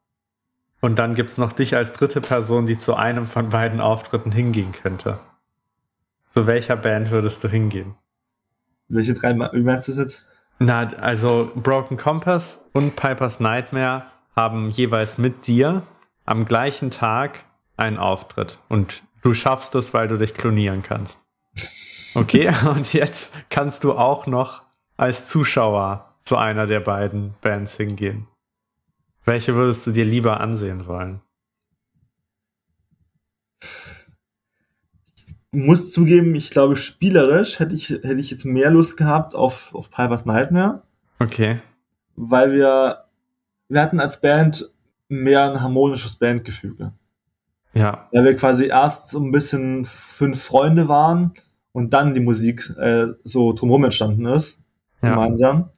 Und 0.82 1.00
dann 1.00 1.16
gibt 1.16 1.32
es 1.32 1.40
noch 1.40 1.52
dich 1.52 1.76
als 1.76 1.92
dritte 1.92 2.22
Person, 2.22 2.68
die 2.68 2.78
zu 2.78 2.94
einem 2.94 3.26
von 3.26 3.50
beiden 3.50 3.82
Auftritten 3.82 4.32
hingehen 4.32 4.72
könnte. 4.72 5.18
Zu 6.28 6.46
welcher 6.46 6.76
Band 6.76 7.10
würdest 7.10 7.44
du 7.44 7.48
hingehen? 7.48 7.96
Welche 8.88 9.16
drei, 9.16 9.34
wie 9.34 9.64
meinst 9.64 9.88
du 9.88 9.94
das 9.94 10.00
jetzt? 10.00 10.26
Na, 10.60 10.82
also 10.94 11.52
Broken 11.56 11.98
Compass 11.98 12.64
und 12.72 12.96
Piper's 12.96 13.40
Nightmare 13.40 14.04
haben 14.36 14.70
jeweils 14.70 15.18
mit 15.18 15.48
dir 15.48 15.82
am 16.26 16.46
gleichen 16.46 16.92
Tag 16.92 17.46
einen 17.78 17.98
Auftritt 17.98 18.60
und 18.70 19.02
du 19.24 19.34
schaffst 19.34 19.74
es, 19.74 19.92
weil 19.96 20.08
du 20.08 20.20
dich 20.20 20.36
klonieren 20.36 20.84
kannst. 20.84 21.18
Okay, 22.14 22.54
und 22.70 22.94
jetzt 22.94 23.34
kannst 23.50 23.84
du 23.86 23.94
auch 23.94 24.28
noch 24.28 24.62
als 24.98 25.26
Zuschauer 25.26 26.13
zu 26.24 26.38
einer 26.38 26.66
der 26.66 26.80
beiden 26.80 27.36
Bands 27.42 27.76
hingehen. 27.76 28.28
Welche 29.26 29.56
würdest 29.56 29.86
du 29.88 29.92
dir 29.92 30.06
lieber 30.06 30.40
ansehen 30.42 30.88
wollen? 30.88 31.22
muss 35.54 35.92
zugeben, 35.92 36.34
ich 36.36 36.50
glaube, 36.50 36.76
spielerisch 36.76 37.60
hätte 37.60 37.76
ich, 37.76 37.90
hätte 37.90 38.20
ich 38.20 38.32
jetzt 38.32 38.44
mehr 38.44 38.72
Lust 38.72 38.98
gehabt 38.98 39.36
auf, 39.36 39.74
auf 39.74 39.92
Piper's 39.92 40.26
Nightmare. 40.26 40.82
Okay. 41.20 41.62
Weil 42.16 42.54
wir, 42.54 43.06
wir 43.70 43.82
hatten 43.82 44.00
als 44.00 44.20
Band 44.20 44.70
mehr 45.08 45.52
ein 45.52 45.62
harmonisches 45.62 46.16
Bandgefüge. 46.16 46.92
Ja. 47.74 48.10
Weil 48.12 48.26
wir 48.26 48.36
quasi 48.36 48.66
erst 48.66 49.10
so 49.10 49.20
ein 49.20 49.32
bisschen 49.32 49.86
fünf 49.86 50.44
Freunde 50.44 50.88
waren 50.88 51.34
und 51.72 51.94
dann 51.94 52.16
die 52.16 52.20
Musik 52.20 52.72
äh, 52.78 53.08
so 53.24 53.54
drumherum 53.54 53.86
entstanden 53.86 54.26
ist. 54.26 54.64
Ja. 55.02 55.12
Gemeinsam. 55.12 55.70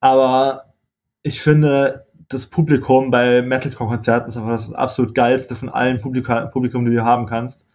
Aber 0.00 0.74
ich 1.22 1.40
finde, 1.40 2.06
das 2.28 2.46
Publikum 2.46 3.10
bei 3.10 3.42
Metalcore-Konzerten 3.42 4.28
ist 4.28 4.36
einfach 4.36 4.50
das 4.50 4.72
absolut 4.72 5.14
geilste 5.14 5.54
von 5.54 5.68
allen 5.68 6.00
Publika 6.00 6.46
Publikum, 6.46 6.84
die 6.84 6.94
du 6.94 7.04
haben 7.04 7.26
kannst. 7.26 7.68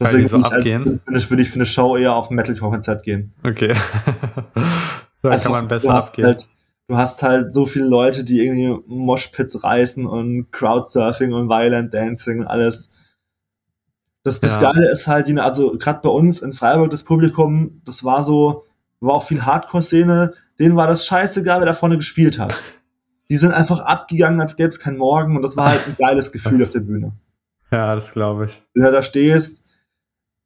Deswegen 0.00 0.28
so 0.28 0.36
würde, 0.36 0.68
ich 0.68 0.74
halt, 0.74 1.30
würde 1.30 1.42
ich 1.42 1.48
für 1.50 1.56
eine 1.56 1.66
Show 1.66 1.96
eher 1.96 2.14
auf 2.14 2.30
ein 2.30 2.36
Metalcore-Konzert 2.36 3.02
gehen. 3.02 3.32
Okay. 3.42 3.74
da 5.22 5.30
Einfach, 5.30 5.42
kann 5.42 5.52
man 5.52 5.68
besser 5.68 5.88
du 5.88 5.94
abgehen. 5.94 6.26
Halt, 6.26 6.48
du 6.86 6.96
hast 6.96 7.22
halt 7.22 7.52
so 7.52 7.66
viele 7.66 7.88
Leute, 7.88 8.22
die 8.22 8.40
irgendwie 8.40 8.80
Moshpits 8.86 9.64
reißen 9.64 10.06
und 10.06 10.52
Crowdsurfing 10.52 11.32
und 11.32 11.48
Violent 11.48 11.92
Dancing 11.92 12.40
und 12.40 12.46
alles. 12.46 12.92
Das, 14.22 14.40
das 14.40 14.60
ja. 14.60 14.72
Geile 14.72 14.90
ist 14.90 15.06
halt, 15.06 15.36
also 15.38 15.76
gerade 15.78 16.00
bei 16.02 16.10
uns 16.10 16.42
in 16.42 16.52
Freiburg, 16.52 16.90
das 16.90 17.02
Publikum, 17.02 17.80
das 17.84 18.04
war 18.04 18.22
so, 18.22 18.66
war 19.00 19.14
auch 19.14 19.22
viel 19.24 19.44
Hardcore-Szene, 19.44 20.32
denen 20.58 20.76
war 20.76 20.86
das 20.86 21.06
scheißegal, 21.06 21.60
wer 21.60 21.66
da 21.66 21.74
vorne 21.74 21.96
gespielt 21.96 22.38
hat. 22.38 22.62
Die 23.30 23.36
sind 23.36 23.52
einfach 23.52 23.80
abgegangen, 23.80 24.40
als 24.40 24.56
gäbe 24.56 24.70
es 24.70 24.78
keinen 24.78 24.96
Morgen 24.98 25.36
und 25.36 25.42
das 25.42 25.56
war 25.56 25.68
halt 25.68 25.86
ein 25.86 25.96
geiles 25.98 26.32
Gefühl 26.32 26.62
auf 26.62 26.70
der 26.70 26.80
Bühne. 26.80 27.12
Ja, 27.70 27.94
das 27.94 28.12
glaube 28.12 28.46
ich. 28.46 28.62
Wenn 28.74 28.84
du 28.84 28.92
da 28.92 29.02
stehst, 29.02 29.64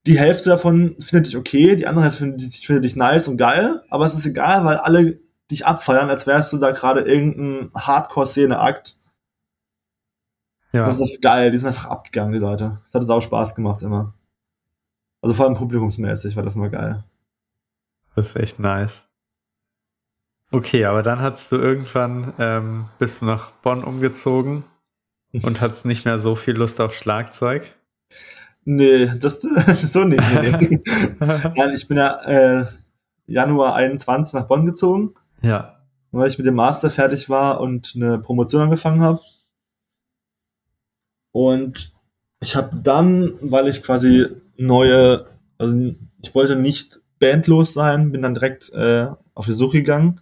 die 0.06 0.18
Hälfte 0.18 0.50
davon 0.50 0.96
findet 0.98 1.28
dich 1.28 1.36
okay, 1.36 1.76
die 1.76 1.86
andere 1.86 2.04
Hälfte 2.04 2.24
findet, 2.24 2.54
findet 2.54 2.84
dich 2.84 2.96
nice 2.96 3.28
und 3.28 3.36
geil, 3.36 3.82
aber 3.88 4.04
es 4.04 4.14
ist 4.14 4.26
egal, 4.26 4.64
weil 4.64 4.78
alle 4.78 5.20
dich 5.50 5.64
abfeiern, 5.64 6.10
als 6.10 6.26
wärst 6.26 6.52
du 6.52 6.58
da 6.58 6.72
gerade 6.72 7.02
irgendein 7.02 7.70
Hardcore-Szene-Akt. 7.74 8.98
Ja. 10.72 10.86
Das 10.86 10.94
ist 10.94 11.02
einfach 11.02 11.20
geil, 11.20 11.50
die 11.50 11.58
sind 11.58 11.68
einfach 11.68 11.84
abgegangen, 11.84 12.32
die 12.32 12.38
Leute. 12.38 12.80
Das 12.84 12.94
hat 12.94 13.04
sau 13.04 13.20
Spaß 13.20 13.54
gemacht 13.54 13.82
immer. 13.82 14.14
Also 15.20 15.34
vor 15.34 15.46
allem 15.46 15.54
publikumsmäßig 15.54 16.34
war 16.34 16.42
das 16.42 16.56
mal 16.56 16.70
geil. 16.70 17.04
Das 18.16 18.30
ist 18.30 18.36
echt 18.36 18.58
nice. 18.58 19.11
Okay, 20.53 20.84
aber 20.84 21.03
dann 21.03 21.20
hast 21.20 21.50
du 21.50 21.57
irgendwann, 21.57 22.34
ähm, 22.38 22.84
bist 22.98 23.22
du 23.22 23.26
nach 23.26 23.50
Bonn 23.62 23.82
umgezogen 23.82 24.64
und 25.32 25.61
hattest 25.61 25.86
nicht 25.86 26.05
mehr 26.05 26.18
so 26.18 26.34
viel 26.34 26.55
Lust 26.55 26.80
auf 26.80 26.94
Schlagzeug. 26.94 27.74
Nee, 28.64 29.11
das, 29.18 29.40
so 29.74 30.05
nicht. 30.05 30.22
Nee, 30.40 30.82
Nein, 31.18 31.74
ich 31.74 31.88
bin 31.88 31.96
ja 31.96 32.20
äh, 32.22 32.66
Januar 33.26 33.74
21 33.74 34.34
nach 34.34 34.46
Bonn 34.46 34.66
gezogen. 34.66 35.14
Ja. 35.42 35.78
Weil 36.11 36.28
ich 36.28 36.36
mit 36.36 36.46
dem 36.46 36.55
Master 36.55 36.90
fertig 36.90 37.30
war 37.30 37.61
und 37.61 37.94
eine 37.96 38.18
Promotion 38.18 38.62
angefangen 38.62 39.00
habe. 39.00 39.20
Und 41.32 41.94
ich 42.40 42.55
habe 42.55 42.76
dann, 42.82 43.32
weil 43.40 43.68
ich 43.68 43.82
quasi 43.82 44.26
neue, 44.59 45.24
also 45.57 45.94
ich 46.22 46.34
wollte 46.34 46.57
nicht 46.57 47.00
bandlos 47.18 47.72
sein, 47.72 48.12
bin 48.12 48.20
dann 48.20 48.34
direkt 48.34 48.70
äh, 48.74 49.09
auf 49.34 49.46
die 49.46 49.55
Suche 49.55 49.78
gegangen. 49.78 50.20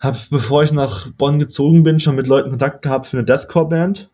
Hab, 0.00 0.16
bevor 0.30 0.62
ich 0.62 0.72
nach 0.72 1.10
Bonn 1.12 1.38
gezogen 1.38 1.82
bin, 1.82 1.98
schon 1.98 2.16
mit 2.16 2.26
Leuten 2.26 2.50
Kontakt 2.50 2.82
gehabt 2.82 3.06
für 3.06 3.18
eine 3.18 3.26
Deathcore-Band. 3.26 4.10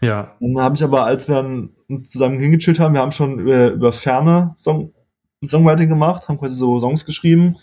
Ja. 0.00 0.36
Dann 0.40 0.58
habe 0.58 0.74
ich 0.74 0.82
aber, 0.82 1.04
als 1.04 1.28
wir 1.28 1.68
uns 1.88 2.10
zusammen 2.10 2.40
hingechillt 2.40 2.80
haben, 2.80 2.94
wir 2.94 3.00
haben 3.00 3.12
schon 3.12 3.38
über, 3.38 3.68
über 3.70 3.92
ferne 3.92 4.54
Song, 4.56 4.92
Songwriting 5.46 5.88
gemacht, 5.88 6.28
haben 6.28 6.38
quasi 6.38 6.56
so 6.56 6.80
Songs 6.80 7.04
geschrieben 7.04 7.58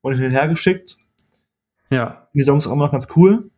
und 0.00 0.18
hinher 0.18 0.48
geschickt. 0.48 0.98
Ja. 1.90 2.28
Die 2.34 2.42
Songs 2.42 2.66
auch 2.66 2.72
immer 2.72 2.86
noch 2.86 2.92
ganz 2.92 3.08
cool. 3.16 3.50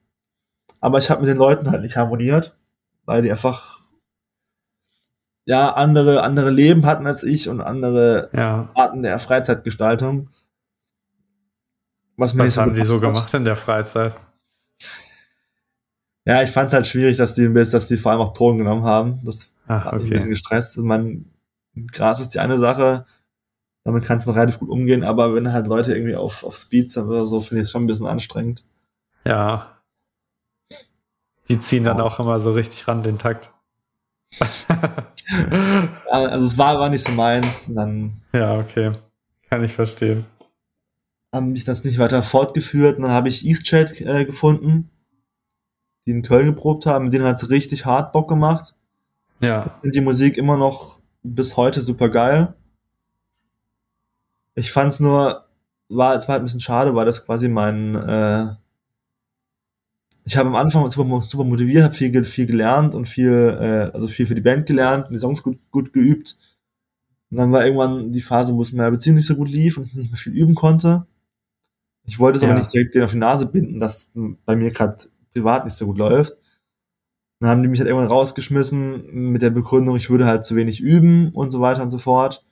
Aber 0.81 0.99
ich 0.99 1.09
habe 1.09 1.23
mit 1.23 1.31
den 1.31 1.39
Leuten 1.39 1.71
halt 1.71 1.83
nicht 1.83 1.97
harmoniert, 1.97 2.59
weil 3.05 3.23
die 3.23 3.31
einfach 3.31 3.81
ja 5.47 5.73
andere 5.73 6.23
andere 6.23 6.51
Leben 6.51 6.85
hatten 6.85 7.07
als 7.07 7.23
ich 7.23 7.49
und 7.49 7.61
andere 7.61 8.31
ja. 8.35 8.71
Arten 8.75 9.03
der 9.03 9.19
Freizeitgestaltung. 9.19 10.29
Was, 12.17 12.37
was 12.37 12.57
haben 12.57 12.73
die 12.73 12.83
so 12.83 12.99
gemacht 12.99 13.33
in 13.35 13.45
der 13.45 13.57
Freizeit? 13.57 14.15
Ja, 16.25 16.43
ich 16.43 16.51
fand 16.51 16.69
es 16.69 16.73
halt 16.73 16.87
schwierig, 16.87 17.17
dass 17.17 17.35
die, 17.35 17.53
dass 17.53 17.89
die 17.89 17.99
vor 17.99 18.13
allem 18.13 18.21
auch 18.21 18.33
Drogen 18.33 18.59
genommen 18.59 18.85
haben. 18.85 19.21
Das 19.25 19.53
Ach, 19.69 19.87
okay. 19.87 19.95
hat 19.95 19.95
mich 19.95 20.05
ein 20.05 20.11
bisschen 20.11 20.31
gestresst. 20.31 20.77
Man, 20.79 21.27
Gras 21.93 22.21
ist 22.21 22.31
die 22.31 22.41
eine 22.41 22.59
Sache, 22.59 23.07
damit 23.85 24.05
kannst 24.05 24.27
du 24.27 24.31
noch 24.31 24.37
relativ 24.37 24.59
gut 24.59 24.69
umgehen, 24.69 25.05
aber 25.05 25.35
wenn 25.35 25.53
halt 25.53 25.69
Leute 25.69 25.95
irgendwie 25.95 26.17
auf, 26.17 26.43
auf 26.43 26.57
Speeds 26.57 26.95
sind 26.95 27.07
oder 27.07 27.27
so, 27.27 27.41
finde 27.41 27.61
ich 27.61 27.67
es 27.67 27.71
schon 27.71 27.85
ein 27.85 27.87
bisschen 27.87 28.07
anstrengend. 28.07 28.65
Ja. 29.25 29.79
Die 31.49 31.61
ziehen 31.61 31.85
dann 31.85 32.01
auch 32.01 32.19
immer 32.19 32.41
so 32.41 32.51
richtig 32.53 32.89
ran 32.89 33.05
den 33.05 33.19
Takt. 33.19 33.53
also 36.11 36.47
es 36.47 36.59
war, 36.59 36.81
war 36.81 36.89
nicht 36.89 37.07
so 37.07 37.13
meins. 37.13 37.73
dann 37.73 38.23
ja, 38.33 38.55
okay. 38.55 38.93
Kann 39.49 39.63
ich 39.63 39.73
verstehen. 39.73 40.27
Haben 41.37 41.53
mich 41.53 41.65
das 41.65 41.85
nicht 41.85 41.99
weiter 41.99 42.23
fortgeführt 42.23 42.97
und 42.97 43.03
dann 43.03 43.13
habe 43.13 43.29
ich 43.29 43.47
Eastchat 43.47 44.01
äh, 44.01 44.25
gefunden 44.25 44.91
die 46.07 46.13
in 46.13 46.23
Köln 46.23 46.47
geprobt 46.47 46.87
haben, 46.87 47.07
mit 47.07 47.13
denen 47.13 47.25
hat 47.25 47.43
es 47.43 47.51
richtig 47.51 47.85
hart 47.85 48.13
Bock 48.13 48.29
gemacht. 48.29 48.75
Ja. 49.41 49.67
Ich 49.67 49.81
finde 49.81 49.99
die 49.99 50.05
Musik 50.05 50.39
immer 50.39 50.57
noch 50.57 51.01
bis 51.23 51.57
heute 51.57 51.83
super 51.83 52.09
geil. 52.09 52.55
Ich 54.55 54.73
fand's 54.73 55.01
nur, 55.01 55.45
war, 55.89 56.15
es 56.15 56.27
war 56.27 56.35
halt 56.35 56.43
ein 56.43 56.45
bisschen 56.45 56.61
schade, 56.61 56.95
weil 56.95 57.05
das 57.05 57.27
quasi 57.27 57.49
mein, 57.49 57.97
äh, 57.97 58.55
ich 60.25 60.37
habe 60.37 60.49
am 60.49 60.55
Anfang 60.55 60.89
super, 60.89 61.23
super 61.23 61.45
motiviert, 61.45 61.85
habe 61.85 61.95
viel, 61.95 62.25
viel 62.25 62.47
gelernt 62.47 62.95
und 62.95 63.07
viel, 63.07 63.59
äh, 63.61 63.91
also 63.93 64.09
viel 64.09 64.27
für 64.27 64.35
die 64.35 64.41
Band 64.41 64.67
gelernt 64.67 65.09
und 65.09 65.15
die 65.15 65.21
Songs 65.21 65.43
gut, 65.43 65.59
gut 65.71 65.93
geübt. 65.93 66.39
Und 67.31 67.39
dann 67.39 67.51
war 67.51 67.65
irgendwann 67.65 68.13
die 68.13 68.23
Phase, 68.23 68.55
wo 68.55 68.63
es 68.63 68.73
meiner 68.73 68.93
Beziehung 68.93 69.17
nicht 69.17 69.27
so 69.27 69.35
gut 69.35 69.49
lief 69.49 69.77
und 69.77 69.87
ich 69.87 69.95
nicht 69.95 70.11
mehr 70.11 70.19
viel 70.19 70.33
üben 70.33 70.55
konnte. 70.55 71.07
Ich 72.07 72.19
wollte 72.19 72.37
es 72.37 72.43
ja. 72.43 72.49
aber 72.49 72.59
nicht 72.59 72.73
direkt 72.73 72.95
den 72.95 73.03
auf 73.03 73.11
die 73.11 73.19
Nase 73.19 73.47
binden, 73.47 73.79
dass 73.79 74.11
bei 74.45 74.57
mir 74.57 74.71
gerade 74.71 74.97
privat 75.33 75.65
nicht 75.65 75.77
so 75.77 75.87
gut 75.87 75.99
läuft. 75.99 76.35
Dann 77.41 77.51
haben 77.51 77.63
die 77.63 77.69
mich 77.69 77.81
halt 77.81 77.89
irgendwann 77.89 78.11
rausgeschmissen 78.11 79.31
mit 79.31 79.43
der 79.43 79.51
Begründung, 79.51 79.97
ich 79.97 80.09
würde 80.09 80.27
halt 80.27 80.47
zu 80.47 80.57
wenig 80.57 80.81
üben 80.81 81.31
und 81.33 81.53
so 81.53 81.61
weiter 81.61 81.83
und 81.83 81.91
so 81.91 81.99
fort. 81.99 82.45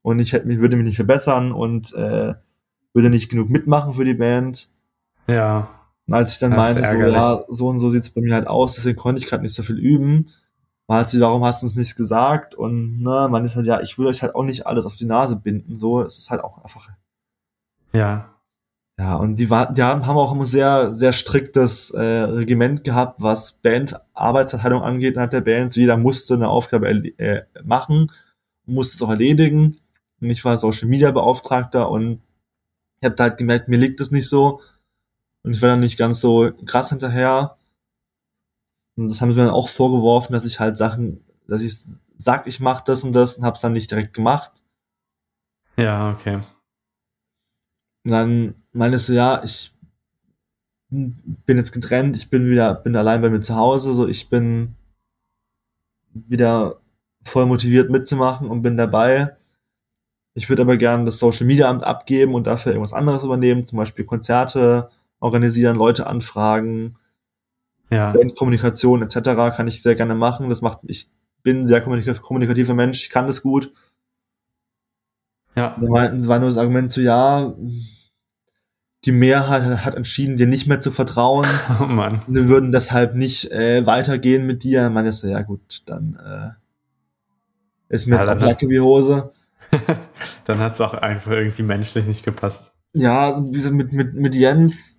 Und 0.00 0.18
ich 0.18 0.32
hätte 0.32 0.46
mich, 0.46 0.58
würde 0.58 0.76
mich 0.76 0.86
nicht 0.86 0.96
verbessern 0.96 1.52
und 1.52 1.92
äh, 1.94 2.34
würde 2.94 3.10
nicht 3.10 3.28
genug 3.28 3.50
mitmachen 3.50 3.94
für 3.94 4.04
die 4.04 4.14
Band. 4.14 4.70
Ja. 5.26 5.68
Und 6.06 6.14
als 6.14 6.32
ich 6.32 6.38
dann 6.38 6.50
meinte, 6.50 6.82
so, 6.82 6.98
ja, 6.98 7.44
so 7.48 7.68
und 7.68 7.78
so 7.78 7.90
sieht's 7.90 8.10
bei 8.10 8.20
mir 8.20 8.34
halt 8.34 8.46
aus, 8.46 8.74
deswegen 8.74 8.98
konnte 8.98 9.20
ich 9.20 9.28
gerade 9.28 9.42
nicht 9.42 9.54
so 9.54 9.62
viel 9.62 9.78
üben, 9.78 10.30
war 10.86 10.98
halt 10.98 11.10
sie, 11.10 11.20
warum 11.20 11.44
hast 11.44 11.62
du 11.62 11.66
uns 11.66 11.76
nichts 11.76 11.94
gesagt? 11.94 12.54
Und 12.54 13.00
ne, 13.00 13.28
man 13.30 13.44
ist 13.44 13.54
halt, 13.54 13.66
ja, 13.66 13.80
ich 13.80 13.98
will 13.98 14.06
euch 14.06 14.22
halt 14.22 14.34
auch 14.34 14.42
nicht 14.42 14.66
alles 14.66 14.86
auf 14.86 14.96
die 14.96 15.06
Nase 15.06 15.36
binden. 15.36 15.76
So, 15.76 16.02
es 16.02 16.18
ist 16.18 16.30
halt 16.30 16.42
auch 16.42 16.62
einfach. 16.62 16.88
Ja. 17.92 18.31
Ja, 18.98 19.16
und 19.16 19.36
die, 19.36 19.48
war, 19.48 19.72
die 19.72 19.82
haben 19.82 20.02
auch 20.04 20.32
immer 20.32 20.44
sehr, 20.44 20.94
sehr 20.94 21.12
striktes 21.12 21.90
äh, 21.90 22.00
Regiment 22.00 22.84
gehabt, 22.84 23.20
was 23.22 23.52
Band-Arbeitserteilung 23.52 24.82
angeht 24.82 25.14
innerhalb 25.14 25.30
der 25.30 25.40
Bands. 25.40 25.76
Jeder 25.76 25.96
musste 25.96 26.34
eine 26.34 26.48
Aufgabe 26.48 26.88
äh, 26.88 27.44
machen, 27.64 28.12
musste 28.66 28.96
es 28.96 29.02
auch 29.02 29.10
erledigen. 29.10 29.78
Und 30.20 30.30
ich 30.30 30.44
war 30.44 30.58
Social 30.58 30.88
Media 30.88 31.10
Beauftragter 31.10 31.90
und 31.90 32.22
ich 33.00 33.06
habe 33.06 33.16
da 33.16 33.24
halt 33.24 33.38
gemerkt, 33.38 33.68
mir 33.68 33.78
liegt 33.78 34.00
es 34.00 34.10
nicht 34.10 34.28
so. 34.28 34.60
Und 35.42 35.56
ich 35.56 35.62
war 35.62 35.70
dann 35.70 35.80
nicht 35.80 35.98
ganz 35.98 36.20
so 36.20 36.52
krass 36.66 36.90
hinterher. 36.90 37.56
Und 38.96 39.08
das 39.08 39.20
haben 39.20 39.30
sie 39.30 39.36
mir 39.36 39.46
dann 39.46 39.54
auch 39.54 39.68
vorgeworfen, 39.68 40.32
dass 40.32 40.44
ich 40.44 40.60
halt 40.60 40.78
Sachen, 40.78 41.24
dass 41.48 41.62
ich 41.62 41.74
sag, 42.16 42.46
ich 42.46 42.60
mach 42.60 42.82
das 42.82 43.02
und 43.02 43.12
das 43.14 43.38
und 43.38 43.44
hab's 43.44 43.62
dann 43.62 43.72
nicht 43.72 43.90
direkt 43.90 44.14
gemacht. 44.14 44.62
Ja, 45.76 46.12
okay. 46.12 46.36
Und 48.04 48.12
dann 48.12 48.61
meinst 48.72 49.08
du, 49.08 49.12
ja, 49.12 49.42
ich 49.44 49.72
bin 50.90 51.56
jetzt 51.56 51.72
getrennt, 51.72 52.16
ich 52.16 52.28
bin 52.28 52.46
wieder, 52.48 52.74
bin 52.74 52.96
allein 52.96 53.22
bei 53.22 53.30
mir 53.30 53.40
zu 53.40 53.56
Hause, 53.56 53.94
so 53.94 54.06
ich 54.06 54.28
bin 54.28 54.74
wieder 56.14 56.80
voll 57.24 57.46
motiviert 57.46 57.90
mitzumachen 57.90 58.48
und 58.48 58.62
bin 58.62 58.76
dabei. 58.76 59.36
Ich 60.34 60.48
würde 60.48 60.62
aber 60.62 60.76
gerne 60.76 61.04
das 61.04 61.18
Social 61.18 61.46
Media 61.46 61.68
Amt 61.68 61.84
abgeben 61.84 62.34
und 62.34 62.46
dafür 62.46 62.72
irgendwas 62.72 62.92
anderes 62.92 63.24
übernehmen, 63.24 63.66
zum 63.66 63.78
Beispiel 63.78 64.04
Konzerte 64.04 64.90
organisieren, 65.20 65.76
Leute 65.76 66.06
anfragen, 66.06 66.96
Ja. 67.90 68.10
Bandkommunikation 68.12 69.02
etc. 69.02 69.54
kann 69.54 69.68
ich 69.68 69.82
sehr 69.82 69.94
gerne 69.94 70.14
machen. 70.14 70.48
Das 70.48 70.62
macht, 70.62 70.80
ich 70.84 71.10
bin 71.42 71.60
ein 71.60 71.66
sehr 71.66 71.82
kommunikativer 71.82 72.74
Mensch, 72.74 73.02
ich 73.02 73.10
kann 73.10 73.26
das 73.26 73.42
gut. 73.42 73.72
Ja. 75.54 75.76
Da 75.78 75.88
war 75.88 76.38
nur 76.38 76.48
das 76.48 76.56
Argument 76.56 76.90
so, 76.90 77.02
ja, 77.02 77.54
die 79.04 79.12
Mehrheit 79.12 79.84
hat 79.84 79.94
entschieden, 79.94 80.36
dir 80.36 80.46
nicht 80.46 80.66
mehr 80.66 80.80
zu 80.80 80.90
vertrauen. 80.90 81.46
Oh 81.80 81.86
Mann. 81.86 82.22
Wir 82.26 82.48
würden 82.48 82.72
deshalb 82.72 83.14
nicht 83.14 83.50
äh, 83.50 83.84
weitergehen 83.86 84.46
mit 84.46 84.62
dir. 84.62 84.90
Man 84.90 85.06
ist 85.06 85.20
so, 85.20 85.28
ja 85.28 85.42
gut, 85.42 85.82
dann 85.86 86.18
äh, 86.24 87.94
ist 87.94 88.06
mir 88.06 88.16
Ja, 88.16 88.22
jetzt 88.22 88.42
auch 88.42 88.46
Lacke 88.46 88.68
wie 88.68 88.80
Hose. 88.80 89.32
Dann 90.44 90.58
hat 90.58 90.74
es 90.74 90.80
auch 90.80 90.92
einfach 90.92 91.32
irgendwie 91.32 91.62
menschlich 91.62 92.06
nicht 92.06 92.24
gepasst. 92.24 92.72
Ja, 92.92 93.28
also 93.28 93.72
mit, 93.72 93.92
mit, 93.92 94.14
mit 94.14 94.34
Jens, 94.34 94.98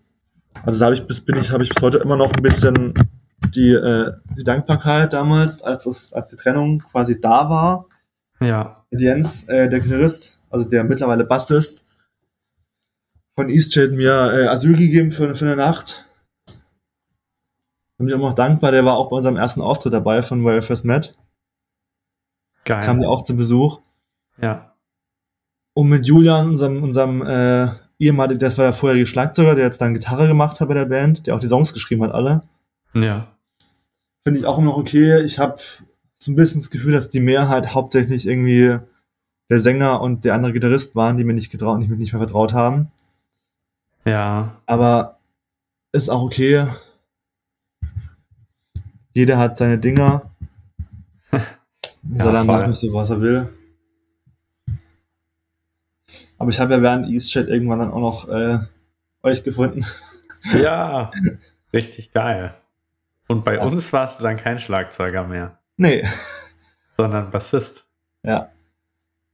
also 0.63 0.79
da 0.79 0.85
habe 0.85 0.95
ich 0.95 1.05
bis 1.05 1.21
bin 1.21 1.37
ich, 1.37 1.51
habe 1.51 1.63
ich 1.63 1.69
bis 1.69 1.81
heute 1.81 1.99
immer 1.99 2.17
noch 2.17 2.33
ein 2.33 2.41
bisschen 2.41 2.93
die, 3.55 3.71
äh, 3.71 4.11
die 4.37 4.43
Dankbarkeit 4.43 5.13
damals, 5.13 5.61
als 5.61 5.85
es, 5.85 6.13
als 6.13 6.31
die 6.31 6.37
Trennung 6.37 6.79
quasi 6.79 7.19
da 7.21 7.49
war. 7.49 7.85
Ja. 8.39 8.83
Mit 8.89 9.01
Jens, 9.01 9.43
äh, 9.45 9.69
der 9.69 9.79
Gitarrist, 9.79 10.41
also 10.49 10.67
der 10.67 10.83
mittlerweile 10.83 11.25
Bassist, 11.25 11.82
von 13.35 13.49
EastJet 13.49 13.93
mir 13.93 14.31
äh, 14.33 14.47
Asyl 14.47 14.77
gegeben 14.77 15.11
für, 15.11 15.35
für 15.35 15.45
eine 15.45 15.55
Nacht. 15.55 16.05
Bin 17.97 18.07
ich 18.07 18.13
auch 18.13 18.19
noch 18.19 18.35
dankbar, 18.35 18.71
der 18.71 18.85
war 18.85 18.97
auch 18.97 19.09
bei 19.09 19.17
unserem 19.17 19.37
ersten 19.37 19.61
Auftritt 19.61 19.93
dabei 19.93 20.23
von 20.23 20.43
Where 20.43 20.59
I 20.59 20.61
First 20.61 20.85
Met. 20.85 21.15
Geil. 22.65 22.83
Kam 22.83 22.99
der 22.99 23.09
auch 23.09 23.23
zu 23.23 23.35
Besuch. 23.35 23.81
ja. 24.41 24.69
Und 25.75 25.89
mit 25.89 26.05
Julian, 26.05 26.49
unserem, 26.49 26.83
unserem 26.83 27.23
äh, 27.23 27.67
ehemaligen, 27.97 28.39
das 28.39 28.59
war 28.59 28.65
der 28.65 28.73
vorherige 28.73 29.07
Schlagzeuger, 29.07 29.55
der 29.55 29.65
jetzt 29.65 29.81
dann 29.81 29.95
Gitarre 29.95 30.27
gemacht 30.27 30.59
hat 30.59 30.67
bei 30.67 30.75
der 30.75 30.85
Band, 30.85 31.25
der 31.25 31.35
auch 31.35 31.39
die 31.39 31.47
Songs 31.47 31.73
geschrieben 31.73 32.03
hat, 32.03 32.11
alle. 32.11 32.41
Ja. 32.93 33.35
Finde 34.23 34.39
ich 34.39 34.45
auch 34.45 34.59
immer 34.59 34.67
noch 34.67 34.77
okay. 34.77 35.23
Ich 35.23 35.39
habe 35.39 35.57
so 36.15 36.31
ein 36.31 36.35
bisschen 36.35 36.61
das 36.61 36.69
Gefühl, 36.69 36.93
dass 36.93 37.09
die 37.09 37.19
Mehrheit 37.19 37.73
hauptsächlich 37.73 38.27
irgendwie 38.27 38.77
der 39.49 39.59
Sänger 39.59 39.99
und 40.01 40.25
der 40.25 40.35
andere 40.35 40.53
Gitarrist 40.53 40.95
waren, 40.95 41.17
die 41.17 41.23
mir 41.23 41.33
nicht 41.33 41.51
getraut, 41.51 41.81
die 41.81 41.87
mir 41.87 41.97
nicht 41.97 42.13
mehr 42.13 42.21
vertraut 42.21 42.53
haben. 42.53 42.91
Ja. 44.05 44.55
Aber 44.65 45.19
ist 45.91 46.09
auch 46.09 46.23
okay. 46.23 46.67
Jeder 49.13 49.37
hat 49.37 49.57
seine 49.57 49.77
Dinger. 49.79 50.29
Ja, 52.15 52.25
Soll 52.25 52.35
er 52.35 52.43
machen, 52.43 52.75
so 52.75 52.93
was 52.93 53.09
er 53.11 53.21
will. 53.21 53.47
Aber 56.37 56.49
ich 56.49 56.59
habe 56.59 56.73
ja 56.73 56.81
während 56.81 57.07
EastChat 57.09 57.47
irgendwann 57.47 57.79
dann 57.79 57.91
auch 57.91 58.01
noch 58.01 58.27
äh, 58.27 58.59
euch 59.23 59.41
gefunden. 59.45 59.85
Ja. 60.53 61.11
Richtig 61.73 62.11
geil. 62.11 62.53
Und 63.29 63.45
bei 63.45 63.55
Ja. 63.55 63.63
uns 63.63 63.93
warst 63.93 64.19
du 64.19 64.23
dann 64.23 64.35
kein 64.35 64.59
Schlagzeuger 64.59 65.23
mehr, 65.23 65.57
Nee, 65.77 66.05
sondern 66.97 67.31
Bassist. 67.31 67.85
ja. 68.23 68.49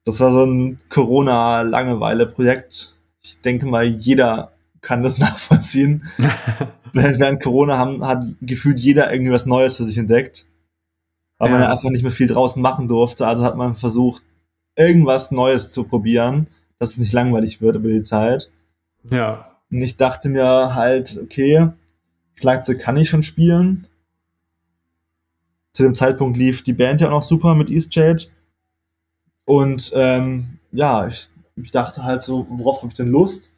Das 0.05 0.19
war 0.19 0.29
so 0.31 0.45
ein 0.45 0.79
Corona-Langeweile-Projekt. 0.89 2.93
Ich 3.21 3.39
denke 3.39 3.65
mal, 3.65 3.83
jeder 3.85 4.51
kann 4.81 5.03
das 5.03 5.17
nachvollziehen. 5.19 6.03
Während 6.93 7.41
Corona 7.43 7.77
haben, 7.77 8.05
hat 8.05 8.23
gefühlt 8.41 8.79
jeder 8.79 9.11
irgendwie 9.11 9.31
was 9.31 9.45
Neues 9.45 9.77
für 9.77 9.83
sich 9.83 9.97
entdeckt. 9.97 10.47
Weil 11.37 11.51
man 11.51 11.61
Ja. 11.61 11.67
ja 11.67 11.71
einfach 11.73 11.89
nicht 11.89 12.01
mehr 12.03 12.11
viel 12.11 12.27
draußen 12.27 12.61
machen 12.61 12.87
durfte. 12.87 13.25
Also 13.27 13.43
hat 13.43 13.55
man 13.55 13.75
versucht, 13.75 14.23
irgendwas 14.75 15.31
Neues 15.31 15.71
zu 15.71 15.83
probieren, 15.83 16.47
dass 16.79 16.91
es 16.91 16.97
nicht 16.97 17.13
langweilig 17.13 17.61
wird 17.61 17.75
über 17.75 17.89
die 17.89 18.03
Zeit. 18.03 18.49
ja. 19.09 19.45
Und 19.71 19.81
ich 19.81 19.97
dachte 19.97 20.29
mir 20.29 20.73
halt, 20.73 21.19
okay, 21.21 21.67
Schlagzeug 22.33 22.79
kann 22.79 22.97
ich 22.97 23.07
schon 23.07 23.21
spielen. 23.21 23.85
Zu 25.73 25.83
dem 25.83 25.93
Zeitpunkt 25.93 26.37
lief 26.37 26.63
die 26.63 26.73
Band 26.73 27.01
ja 27.01 27.07
auch 27.07 27.11
noch 27.11 27.21
super 27.21 27.53
mit 27.53 27.69
EastJade. 27.69 28.25
Und 29.45 29.91
ähm, 29.93 30.57
ja, 30.71 31.05
ich, 31.05 31.29
ich 31.55 31.69
dachte 31.69 32.03
halt 32.03 32.23
so, 32.23 32.47
worauf 32.49 32.77
habe 32.81 32.87
ich 32.87 32.95
denn 32.97 33.09
Lust? 33.09 33.51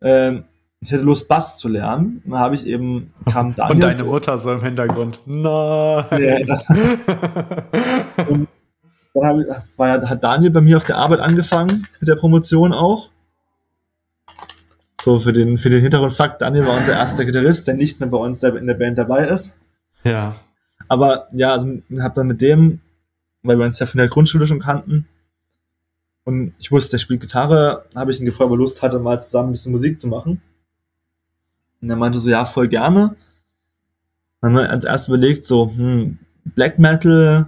Ähm, 0.00 0.44
ich 0.80 0.92
hätte 0.92 1.02
Lust, 1.02 1.28
Bass 1.28 1.56
zu 1.56 1.68
lernen. 1.68 2.22
Und 2.24 2.32
dann 2.32 2.40
habe 2.40 2.54
ich 2.54 2.66
eben, 2.66 3.12
kam 3.30 3.54
Daniel. 3.54 3.74
Und 3.74 3.82
deine 3.82 4.04
Mutter 4.04 4.38
so 4.38 4.52
im 4.52 4.62
Hintergrund. 4.62 5.20
Nein. 5.26 6.46
Ja, 6.46 6.62
Dann 9.14 9.26
hab 9.26 9.38
ich, 9.38 9.46
war 9.76 10.08
hat 10.08 10.22
Daniel 10.22 10.50
bei 10.50 10.60
mir 10.60 10.76
auf 10.76 10.84
der 10.84 10.98
Arbeit 10.98 11.20
angefangen 11.20 11.86
mit 11.98 12.08
der 12.08 12.16
Promotion 12.16 12.72
auch. 12.72 13.10
So, 15.00 15.18
für 15.18 15.32
den, 15.32 15.58
für 15.58 15.70
den 15.70 15.80
Hintergrundfakt, 15.80 16.42
Daniel 16.42 16.66
war 16.66 16.76
unser 16.76 16.92
erster 16.92 17.24
Gitarrist, 17.24 17.66
der 17.66 17.74
nicht 17.74 17.98
mehr 17.98 18.08
bei 18.08 18.18
uns 18.18 18.42
in 18.42 18.66
der 18.66 18.74
Band 18.74 18.98
dabei 18.98 19.26
ist. 19.26 19.56
ja. 20.04 20.36
Aber 20.90 21.28
ja, 21.32 21.52
also 21.52 21.82
hab 21.98 22.14
dann 22.14 22.28
mit 22.28 22.40
dem, 22.40 22.80
weil 23.42 23.58
wir 23.58 23.66
uns 23.66 23.78
ja 23.78 23.84
von 23.84 23.98
der 23.98 24.08
Grundschule 24.08 24.46
schon 24.46 24.60
kannten, 24.60 25.06
und 26.28 26.52
ich 26.58 26.70
wusste, 26.70 26.90
der 26.90 26.98
spielt 26.98 27.22
Gitarre, 27.22 27.86
habe 27.94 28.10
ich 28.10 28.20
ihn 28.20 28.26
gefragt, 28.26 28.50
ob 28.50 28.50
er 28.50 28.58
Lust 28.58 28.82
hatte, 28.82 28.98
mal 28.98 29.22
zusammen 29.22 29.48
ein 29.48 29.52
bisschen 29.52 29.72
Musik 29.72 29.98
zu 29.98 30.08
machen. 30.08 30.42
Und 31.80 31.88
er 31.88 31.96
meinte 31.96 32.20
so, 32.20 32.28
ja, 32.28 32.44
voll 32.44 32.68
gerne. 32.68 33.16
Dann 34.42 34.50
haben 34.50 34.62
wir 34.62 34.68
als 34.68 34.84
erstes 34.84 35.08
überlegt, 35.08 35.46
so, 35.46 35.72
hm, 35.74 36.18
Black 36.44 36.78
Metal 36.78 37.46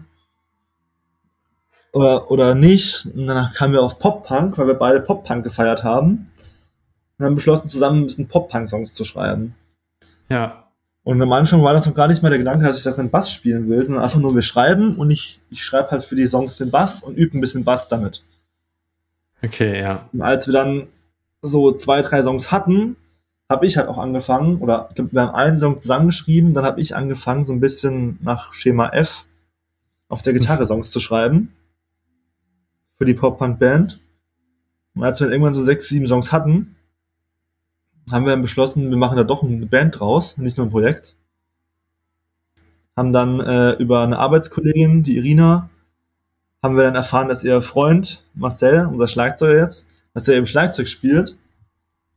oder, 1.93 2.31
oder 2.31 2.55
nicht. 2.55 3.05
Und 3.15 3.27
danach 3.27 3.53
kamen 3.53 3.75
wir 3.75 3.83
auf 3.83 3.99
Pop-Punk, 3.99 4.57
weil 4.57 4.69
wir 4.69 4.79
beide 4.79 5.01
Pop-Punk 5.01 5.45
gefeiert 5.45 5.85
haben. 5.85 6.31
Und 7.19 7.27
haben 7.27 7.35
beschlossen, 7.35 7.69
zusammen 7.69 8.01
ein 8.01 8.07
bisschen 8.07 8.29
Pop-Punk-Songs 8.29 8.95
zu 8.95 9.05
schreiben. 9.05 9.57
Ja. 10.31 10.71
Und 11.03 11.21
am 11.21 11.33
Anfang 11.35 11.63
war 11.63 11.75
das 11.75 11.85
noch 11.85 11.95
gar 11.95 12.09
nicht 12.09 12.23
mal 12.23 12.31
der 12.31 12.39
Gedanke, 12.39 12.65
dass 12.65 12.79
ich 12.79 12.85
da 12.85 12.93
drin 12.93 13.11
Bass 13.11 13.31
spielen 13.31 13.69
will, 13.69 13.85
sondern 13.85 14.03
einfach 14.03 14.21
nur, 14.21 14.35
wir 14.35 14.41
schreiben 14.41 14.97
und 14.97 15.11
ich, 15.11 15.43
ich 15.51 15.63
schreibe 15.63 15.91
halt 15.91 16.03
für 16.03 16.17
die 16.17 16.27
Songs 16.27 16.57
den 16.57 16.71
Bass 16.71 17.03
und 17.03 17.19
übe 17.19 17.37
ein 17.37 17.43
bisschen 17.43 17.65
Bass 17.65 17.87
damit. 17.87 18.23
Okay, 19.43 19.81
ja. 19.81 20.09
Und 20.13 20.23
als 20.23 20.47
wir 20.47 20.53
dann 20.53 20.89
so 21.43 21.73
zwei, 21.73 22.03
drei 22.03 22.23
Songs 22.23 22.53
hatten, 22.53 22.97
habe 23.49 23.67
ich 23.67 23.77
halt 23.77 23.89
auch 23.89 23.99
angefangen, 23.99 24.59
oder 24.59 24.87
ich 24.91 24.95
glaub, 24.95 25.13
wir 25.13 25.23
haben 25.23 25.35
einen 25.35 25.61
Song 25.61 25.79
zusammengeschrieben, 25.79 26.55
dann 26.55 26.65
habe 26.65 26.81
ich 26.81 26.95
angefangen, 26.95 27.45
so 27.45 27.53
ein 27.53 27.61
bisschen 27.61 28.19
nach 28.23 28.53
Schema 28.53 28.91
F 28.91 29.27
auf 30.09 30.23
der 30.23 30.35
Gitarre 30.35 30.67
Songs 30.67 30.91
zu 30.91 31.01
schreiben. 31.01 31.53
Für 32.97 33.07
die 33.07 33.15
Pop-Punk-Band. 33.15 33.99
Und 34.95 35.05
als 35.05 35.21
wir 35.21 35.27
dann 35.27 35.33
irgendwann 35.33 35.55
so 35.55 35.63
sechs, 35.63 35.89
sieben 35.89 36.07
Songs 36.07 36.33
hatten, 36.33 36.77
haben 38.13 38.25
wir 38.25 38.33
dann 38.33 38.43
beschlossen, 38.43 38.91
wir 38.91 38.97
machen 38.97 39.17
da 39.17 39.25
doch 39.25 39.43
eine 39.43 39.67
Band 39.67 39.99
draus, 39.99 40.37
nicht 40.37 40.57
nur 40.57 40.67
ein 40.67 40.71
Projekt. 40.71 41.17
Haben 42.97 43.13
dann 43.13 43.41
äh, 43.41 43.73
über 43.75 44.03
eine 44.03 44.19
Arbeitskollegin, 44.19 45.03
die 45.03 45.17
Irina, 45.17 45.70
haben 46.63 46.77
wir 46.77 46.85
dann 46.85 46.95
erfahren, 46.95 47.29
dass 47.29 47.45
ihr 47.45 47.63
Freund 47.63 48.25
Marcel, 48.35 48.87
unser 48.87 49.09
Schlagzeuger 49.09 49.59
jetzt, 49.61 49.87
dass 50.15 50.29
er 50.29 50.35
eben 50.35 50.47
Schlagzeug 50.47 50.89
spielt. 50.89 51.37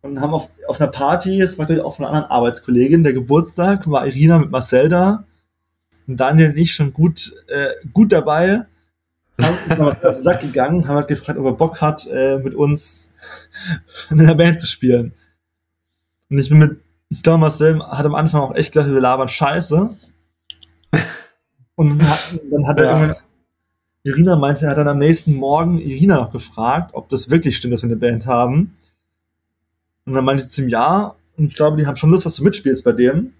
Und 0.02 0.20
haben 0.20 0.34
auf, 0.34 0.50
auf 0.68 0.82
einer 0.82 0.92
Party, 0.92 1.42
es 1.42 1.58
war 1.58 1.66
gleich 1.66 1.80
auch 1.80 1.96
von 1.96 2.04
einer 2.06 2.14
anderen 2.14 2.32
Arbeitskollegin, 2.32 3.04
der 3.04 3.14
Geburtstag, 3.14 3.90
war 3.90 4.06
Irina 4.06 4.38
mit 4.38 4.52
Marcel 4.52 4.90
da. 4.90 5.24
Und 6.08 6.20
Daniel 6.20 6.50
und 6.50 6.58
ich 6.58 6.74
schon 6.76 6.92
gut, 6.92 7.34
äh, 7.48 7.70
gut 7.94 8.12
dabei. 8.12 8.64
Haben 9.42 9.58
uns 9.80 9.96
auf 10.04 10.16
den 10.16 10.22
Sack 10.22 10.42
gegangen, 10.42 10.88
haben 10.88 10.98
halt 10.98 11.08
gefragt, 11.08 11.40
ob 11.40 11.46
er 11.46 11.54
Bock 11.54 11.80
hat, 11.80 12.06
äh, 12.08 12.38
mit 12.40 12.54
uns 12.54 13.12
in 14.10 14.18
der 14.18 14.36
Band 14.36 14.60
zu 14.60 14.68
spielen. 14.68 15.14
Und 16.30 16.40
ich 16.40 16.50
bin 16.50 16.58
mit, 16.58 16.82
ich 17.10 17.24
glaube, 17.24 17.40
Marcel 17.40 17.80
hat 17.82 18.06
am 18.06 18.16
Anfang 18.16 18.42
auch 18.42 18.56
echt 18.56 18.74
gedacht, 18.74 18.92
wir 18.92 19.00
labern 19.00 19.30
Scheiße. 19.30 19.90
Und 21.76 21.98
dann 21.98 22.10
hat, 22.10 22.20
dann 22.52 22.68
hat 22.68 22.78
er 22.80 22.86
Ja. 22.86 22.92
irgendwann 23.00 23.23
Irina 24.04 24.36
meinte, 24.36 24.66
er 24.66 24.72
hat 24.72 24.78
dann 24.78 24.88
am 24.90 25.00
nächsten 25.00 25.36
Morgen 25.36 25.80
Irina 25.80 26.18
noch 26.18 26.32
gefragt, 26.32 26.92
ob 26.94 27.10
das 27.10 27.30
wirklich 27.30 27.56
stimmt, 27.56 27.74
dass 27.74 27.84
wir 27.84 27.90
eine 27.90 27.96
Band 27.96 28.28
haben. 28.28 28.76
Und 30.06 30.14
dann 30.14 30.26
meinte 30.26 30.44
sie 30.44 30.50
zum 30.50 30.68
Ja. 30.68 31.16
Und 31.38 31.46
ich 31.46 31.56
glaube, 31.56 31.78
die 31.78 31.88
haben 31.88 31.96
schon 31.96 32.12
Lust, 32.12 32.26
dass 32.26 32.36
du 32.36 32.44
mitspielst 32.44 32.84
bei 32.84 32.92
dem. 32.92 33.34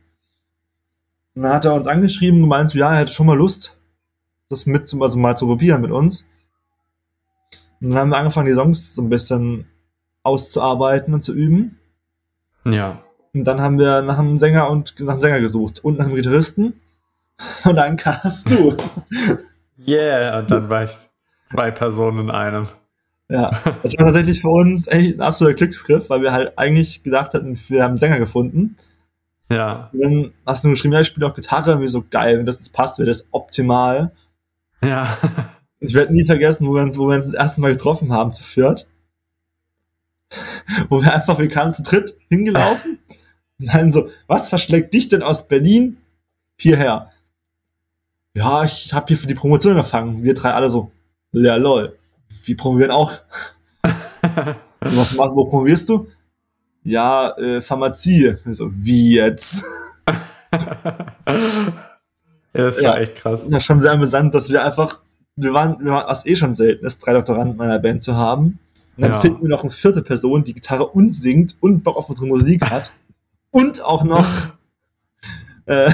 Und 1.36 1.44
dann 1.44 1.54
hat 1.54 1.66
er 1.66 1.74
uns 1.74 1.86
angeschrieben 1.86 2.38
und 2.38 2.50
gemeint, 2.50 2.72
so, 2.72 2.78
ja, 2.78 2.94
er 2.94 3.02
hätte 3.02 3.14
schon 3.14 3.28
mal 3.28 3.38
Lust, 3.38 3.78
das 4.50 4.66
mit 4.66 4.88
zum, 4.88 5.02
also 5.02 5.18
mal 5.18 5.38
zu 5.38 5.46
probieren 5.48 5.82
mit 5.82 5.92
uns. 5.92 6.28
Und 7.82 7.90
dann 7.90 8.00
haben 8.00 8.10
wir 8.10 8.18
angefangen, 8.18 8.48
die 8.48 8.54
Songs 8.54 8.96
so 8.96 9.02
ein 9.02 9.10
bisschen 9.10 9.68
auszuarbeiten 10.24 11.14
und 11.14 11.24
zu 11.24 11.34
üben. 11.34 11.78
Ja. 12.66 13.04
Und 13.34 13.44
dann 13.44 13.60
haben 13.60 13.78
wir 13.78 14.02
nach 14.02 14.20
einem 14.20 14.38
Sänger 14.38 14.70
und 14.70 14.98
nach 15.00 15.14
einem 15.14 15.22
Sänger 15.22 15.42
gesucht 15.42 15.84
und 15.84 15.98
nach 15.98 16.06
einem 16.06 16.16
Gitarristen. 16.16 16.80
Und 17.66 17.76
dann 17.76 17.98
kamst 17.98 18.50
du. 18.50 18.78
Yeah, 19.88 20.40
und 20.40 20.52
dann 20.52 20.70
war 20.70 20.84
ich 20.84 20.92
zwei 21.48 21.72
Personen 21.72 22.20
in 22.20 22.32
einem. 22.32 22.68
Ja, 23.30 23.60
das 23.82 23.98
war 23.98 24.06
tatsächlich 24.08 24.42
für 24.42 24.50
uns 24.50 24.88
echt 24.88 25.18
ein 25.18 25.22
absoluter 25.22 25.56
Glücksgriff, 25.56 26.10
weil 26.10 26.22
wir 26.22 26.34
halt 26.34 26.58
eigentlich 26.58 27.04
gedacht 27.04 27.34
hatten, 27.34 27.58
wir 27.70 27.84
haben 27.84 27.92
einen 27.92 27.98
Sänger 27.98 28.20
gefunden. 28.20 28.76
Ja. 29.50 29.90
Und 29.94 30.02
dann 30.02 30.34
hast 30.46 30.64
du 30.64 30.70
geschrieben, 30.70 30.94
ja, 30.94 31.02
ich 31.02 31.08
spiele 31.08 31.28
auch 31.28 31.36
Gitarre, 31.36 31.80
wir 31.80 31.90
so 31.90 32.04
geil, 32.10 32.38
wenn 32.38 32.46
das 32.46 32.58
jetzt 32.58 32.74
passt, 32.74 32.98
wäre 32.98 33.08
das 33.08 33.28
optimal. 33.32 34.12
Ja. 34.82 35.18
Ich 35.80 35.94
werde 35.94 36.14
nie 36.14 36.26
vergessen, 36.26 36.68
wo 36.68 36.76
wir, 36.76 36.82
uns, 36.82 36.98
wo 36.98 37.08
wir 37.08 37.16
uns 37.16 37.26
das 37.26 37.36
erste 37.36 37.62
Mal 37.62 37.72
getroffen 37.72 38.12
haben 38.14 38.34
zu 38.34 38.44
viert. 38.44 38.88
Wo 40.90 41.02
wir 41.02 41.14
einfach, 41.14 41.38
wir 41.40 41.50
kamen 41.50 41.74
zu 41.74 41.84
dritt 41.84 42.18
hingelaufen 42.30 43.00
und 43.60 43.74
dann 43.74 43.92
so, 43.92 44.10
was 44.28 44.50
verschlägt 44.50 44.94
dich 44.94 45.10
denn 45.10 45.22
aus 45.22 45.48
Berlin 45.48 45.98
hierher. 46.58 47.12
Ja, 48.36 48.64
ich 48.64 48.94
habe 48.94 49.08
hier 49.08 49.18
für 49.18 49.28
die 49.28 49.36
Promotion 49.36 49.74
angefangen. 49.74 50.24
Wir 50.24 50.34
drei 50.34 50.52
alle 50.52 50.70
so, 50.72 50.92
ja 51.32 51.56
lol, 51.56 51.98
wir 52.46 52.58
promovieren 52.58 52.92
auch. 52.92 53.12
so, 54.86 54.98
was 54.98 55.14
machst, 55.14 55.36
wo 55.36 55.46
promovierst 55.46 55.90
du? 55.90 56.08
Ja, 56.84 57.30
äh, 57.38 57.62
Pharmazie. 57.62 58.38
so, 58.46 58.70
wie 58.74 59.16
jetzt? 59.16 59.64
ja, 60.52 60.96
das 62.54 62.78
war 62.78 62.84
ja, 62.84 62.98
echt 62.98 63.16
krass. 63.16 63.46
Ja, 63.50 63.60
schon 63.60 63.82
sehr 63.82 63.92
amüsant, 63.92 64.34
dass 64.34 64.50
wir 64.50 64.64
einfach, 64.66 65.00
wir 65.36 65.54
waren, 65.54 65.80
wir 65.80 65.92
waren, 65.92 66.08
was 66.08 66.26
eh 66.26 66.36
schon 66.36 66.56
selten 66.56 66.86
ist, 66.86 67.00
drei 67.00 67.14
Doktoranden 67.14 67.56
in 67.56 67.62
einer 67.62 67.80
Band 67.80 68.04
zu 68.04 68.16
haben. 68.16 68.60
Und 68.98 69.04
dann 69.04 69.14
ja. 69.14 69.20
finden 69.22 69.44
wir 69.44 69.50
noch 69.50 69.62
eine 69.62 69.72
vierte 69.72 70.02
Person, 70.02 70.44
die 70.44 70.54
Gitarre 70.54 70.88
und 70.88 71.14
singt 71.14 71.56
und 71.60 71.84
Bock 71.84 71.98
auf 71.98 72.10
unsere 72.10 72.28
Musik 72.28 72.70
hat. 72.70 72.92
und 73.52 73.82
auch 73.84 74.04
noch 74.04 74.28
äh, 75.66 75.92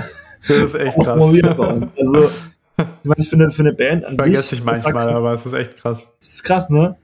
das 0.49 0.73
ist 0.73 0.75
echt 0.75 0.99
krass. 0.99 1.19
bei 1.57 1.67
uns. 1.67 1.97
Also, 1.97 2.29
ich 2.77 2.85
meine, 3.03 3.23
für 3.23 3.35
eine, 3.35 3.51
für 3.51 3.61
eine 3.61 3.73
Band 3.73 4.05
an 4.05 4.15
Vergesse 4.15 4.41
sich. 4.41 4.61
Vergesse 4.61 4.81
ich 4.81 4.83
manchmal, 4.83 5.09
aber 5.09 5.33
es 5.33 5.45
ist 5.45 5.53
echt 5.53 5.77
krass. 5.77 6.09
Das 6.19 6.29
ist 6.29 6.43
krass, 6.43 6.69
ne? 6.69 6.97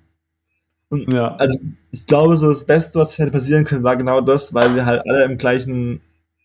Und 0.90 1.12
ja. 1.12 1.36
Also, 1.36 1.60
ich 1.92 2.06
glaube, 2.06 2.38
so 2.38 2.50
das 2.50 2.66
Beste, 2.66 3.00
was 3.00 3.18
hätte 3.18 3.32
passieren 3.32 3.66
können, 3.66 3.84
war 3.84 3.96
genau 3.96 4.22
das, 4.22 4.54
weil 4.54 4.76
wir 4.76 4.86
halt 4.86 5.04
alle 5.08 5.24
im 5.26 5.38
gleichen 5.38 6.02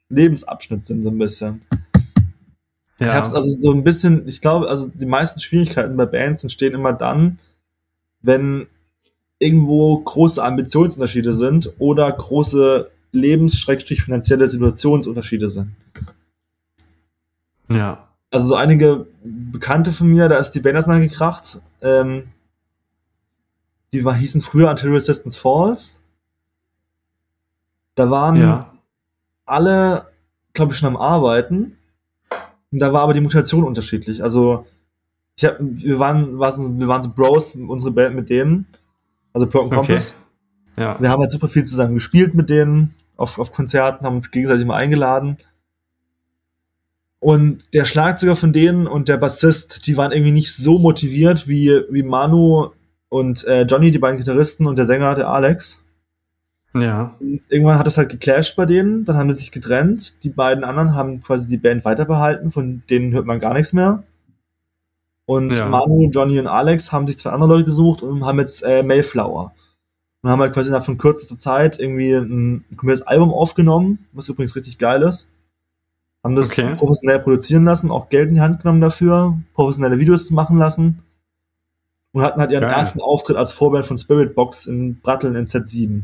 Lebensabschnitt 0.08 0.86
sind, 0.86 1.02
so 1.04 1.10
ein 1.10 1.18
bisschen. 1.18 1.62
Ja. 3.00 3.08
Ich 3.08 3.14
hab's 3.14 3.34
also 3.34 3.48
so 3.48 3.72
ein 3.72 3.82
bisschen, 3.82 4.28
ich 4.28 4.40
glaube, 4.40 4.68
also 4.68 4.90
die 4.92 5.06
meisten 5.06 5.40
Schwierigkeiten 5.40 5.96
bei 5.96 6.06
Bands 6.06 6.42
entstehen 6.42 6.74
immer 6.74 6.92
dann, 6.92 7.38
wenn 8.20 8.66
irgendwo 9.38 9.96
große 9.98 10.42
Ambitionsunterschiede 10.42 11.32
sind 11.32 11.72
oder 11.78 12.12
große 12.12 12.90
lebens-finanzielle 13.12 14.48
Situationsunterschiede 14.48 15.48
sind. 15.48 15.72
Ja. 17.70 18.08
Also 18.30 18.48
so 18.48 18.54
einige 18.54 19.06
Bekannte 19.24 19.92
von 19.92 20.08
mir, 20.08 20.28
da 20.28 20.38
ist 20.38 20.52
die 20.52 20.60
Band 20.60 20.84
gekracht. 20.86 21.60
Ähm, 21.82 22.28
die 23.92 24.04
war, 24.04 24.14
hießen 24.14 24.40
früher 24.40 24.70
Anti-Resistance 24.70 25.38
Falls. 25.38 26.02
Da 27.96 28.10
waren 28.10 28.36
ja. 28.36 28.72
alle, 29.46 30.06
glaube 30.52 30.72
ich, 30.72 30.78
schon 30.78 30.88
am 30.88 30.96
Arbeiten. 30.96 31.76
Und 32.72 32.78
da 32.78 32.92
war 32.92 33.02
aber 33.02 33.14
die 33.14 33.20
Mutation 33.20 33.64
unterschiedlich. 33.64 34.22
Also, 34.22 34.66
ich 35.36 35.44
hab, 35.44 35.56
wir 35.58 35.98
waren, 35.98 36.38
wir 36.38 36.88
waren 36.88 37.02
so 37.02 37.12
Bros, 37.12 37.54
unsere 37.54 37.90
Band 37.90 38.14
mit 38.14 38.30
denen. 38.30 38.66
Also 39.32 39.46
Broken 39.46 39.70
Compass. 39.70 40.14
Okay. 40.76 40.82
Ja. 40.82 41.00
Wir 41.00 41.10
haben 41.10 41.20
halt 41.20 41.30
super 41.30 41.48
viel 41.48 41.64
zusammen 41.64 41.94
gespielt 41.94 42.34
mit 42.34 42.50
denen 42.50 42.94
auf, 43.16 43.38
auf 43.38 43.52
Konzerten, 43.52 44.04
haben 44.06 44.14
uns 44.14 44.30
gegenseitig 44.30 44.66
mal 44.66 44.76
eingeladen. 44.76 45.36
Und 47.20 47.64
der 47.74 47.84
Schlagzeuger 47.84 48.34
von 48.34 48.52
denen 48.52 48.86
und 48.86 49.08
der 49.08 49.18
Bassist, 49.18 49.86
die 49.86 49.96
waren 49.98 50.10
irgendwie 50.10 50.32
nicht 50.32 50.54
so 50.56 50.78
motiviert 50.78 51.46
wie, 51.46 51.82
wie 51.90 52.02
Manu 52.02 52.70
und 53.10 53.44
äh, 53.44 53.62
Johnny, 53.62 53.90
die 53.90 53.98
beiden 53.98 54.16
Gitarristen 54.16 54.66
und 54.66 54.76
der 54.76 54.86
Sänger, 54.86 55.14
der 55.14 55.28
Alex. 55.28 55.84
Ja. 56.74 57.14
Und 57.20 57.42
irgendwann 57.50 57.78
hat 57.78 57.86
es 57.86 57.98
halt 57.98 58.08
geclasht 58.08 58.56
bei 58.56 58.64
denen, 58.64 59.04
dann 59.04 59.16
haben 59.16 59.30
sie 59.32 59.40
sich 59.40 59.52
getrennt. 59.52 60.14
Die 60.22 60.30
beiden 60.30 60.64
anderen 60.64 60.94
haben 60.94 61.22
quasi 61.22 61.46
die 61.46 61.58
Band 61.58 61.84
weiterbehalten, 61.84 62.50
von 62.50 62.82
denen 62.88 63.12
hört 63.12 63.26
man 63.26 63.38
gar 63.38 63.52
nichts 63.52 63.74
mehr. 63.74 64.02
Und 65.26 65.54
ja. 65.54 65.68
Manu, 65.68 66.08
Johnny 66.10 66.38
und 66.38 66.46
Alex 66.46 66.90
haben 66.90 67.06
sich 67.06 67.18
zwei 67.18 67.30
andere 67.30 67.50
Leute 67.50 67.64
gesucht 67.64 68.02
und 68.02 68.24
haben 68.24 68.38
jetzt 68.38 68.62
äh, 68.62 68.82
Mayflower. 68.82 69.52
Und 70.22 70.30
haben 70.30 70.40
halt 70.40 70.54
quasi 70.54 70.68
innerhalb 70.68 70.86
von 70.86 70.98
kürzester 70.98 71.38
Zeit 71.38 71.78
irgendwie 71.78 72.14
ein 72.14 72.64
komplettes 72.76 73.02
Album 73.02 73.32
aufgenommen, 73.32 74.06
was 74.12 74.28
übrigens 74.28 74.56
richtig 74.56 74.78
geil 74.78 75.02
ist. 75.02 75.28
Haben 76.22 76.36
das 76.36 76.52
okay. 76.52 76.74
professionell 76.76 77.18
produzieren 77.20 77.64
lassen, 77.64 77.90
auch 77.90 78.10
Geld 78.10 78.28
in 78.28 78.34
die 78.34 78.40
Hand 78.40 78.60
genommen 78.60 78.80
dafür, 78.80 79.38
professionelle 79.54 79.98
Videos 79.98 80.30
machen 80.30 80.58
lassen. 80.58 81.02
Und 82.12 82.22
hatten 82.22 82.40
halt 82.40 82.50
ihren 82.50 82.62
geil. 82.62 82.72
ersten 82.72 83.00
Auftritt 83.00 83.36
als 83.36 83.52
Vorband 83.52 83.86
von 83.86 83.96
Spirit 83.96 84.34
Box 84.34 84.66
in 84.66 85.00
Bratteln 85.00 85.36
in 85.36 85.46
Z7. 85.46 86.02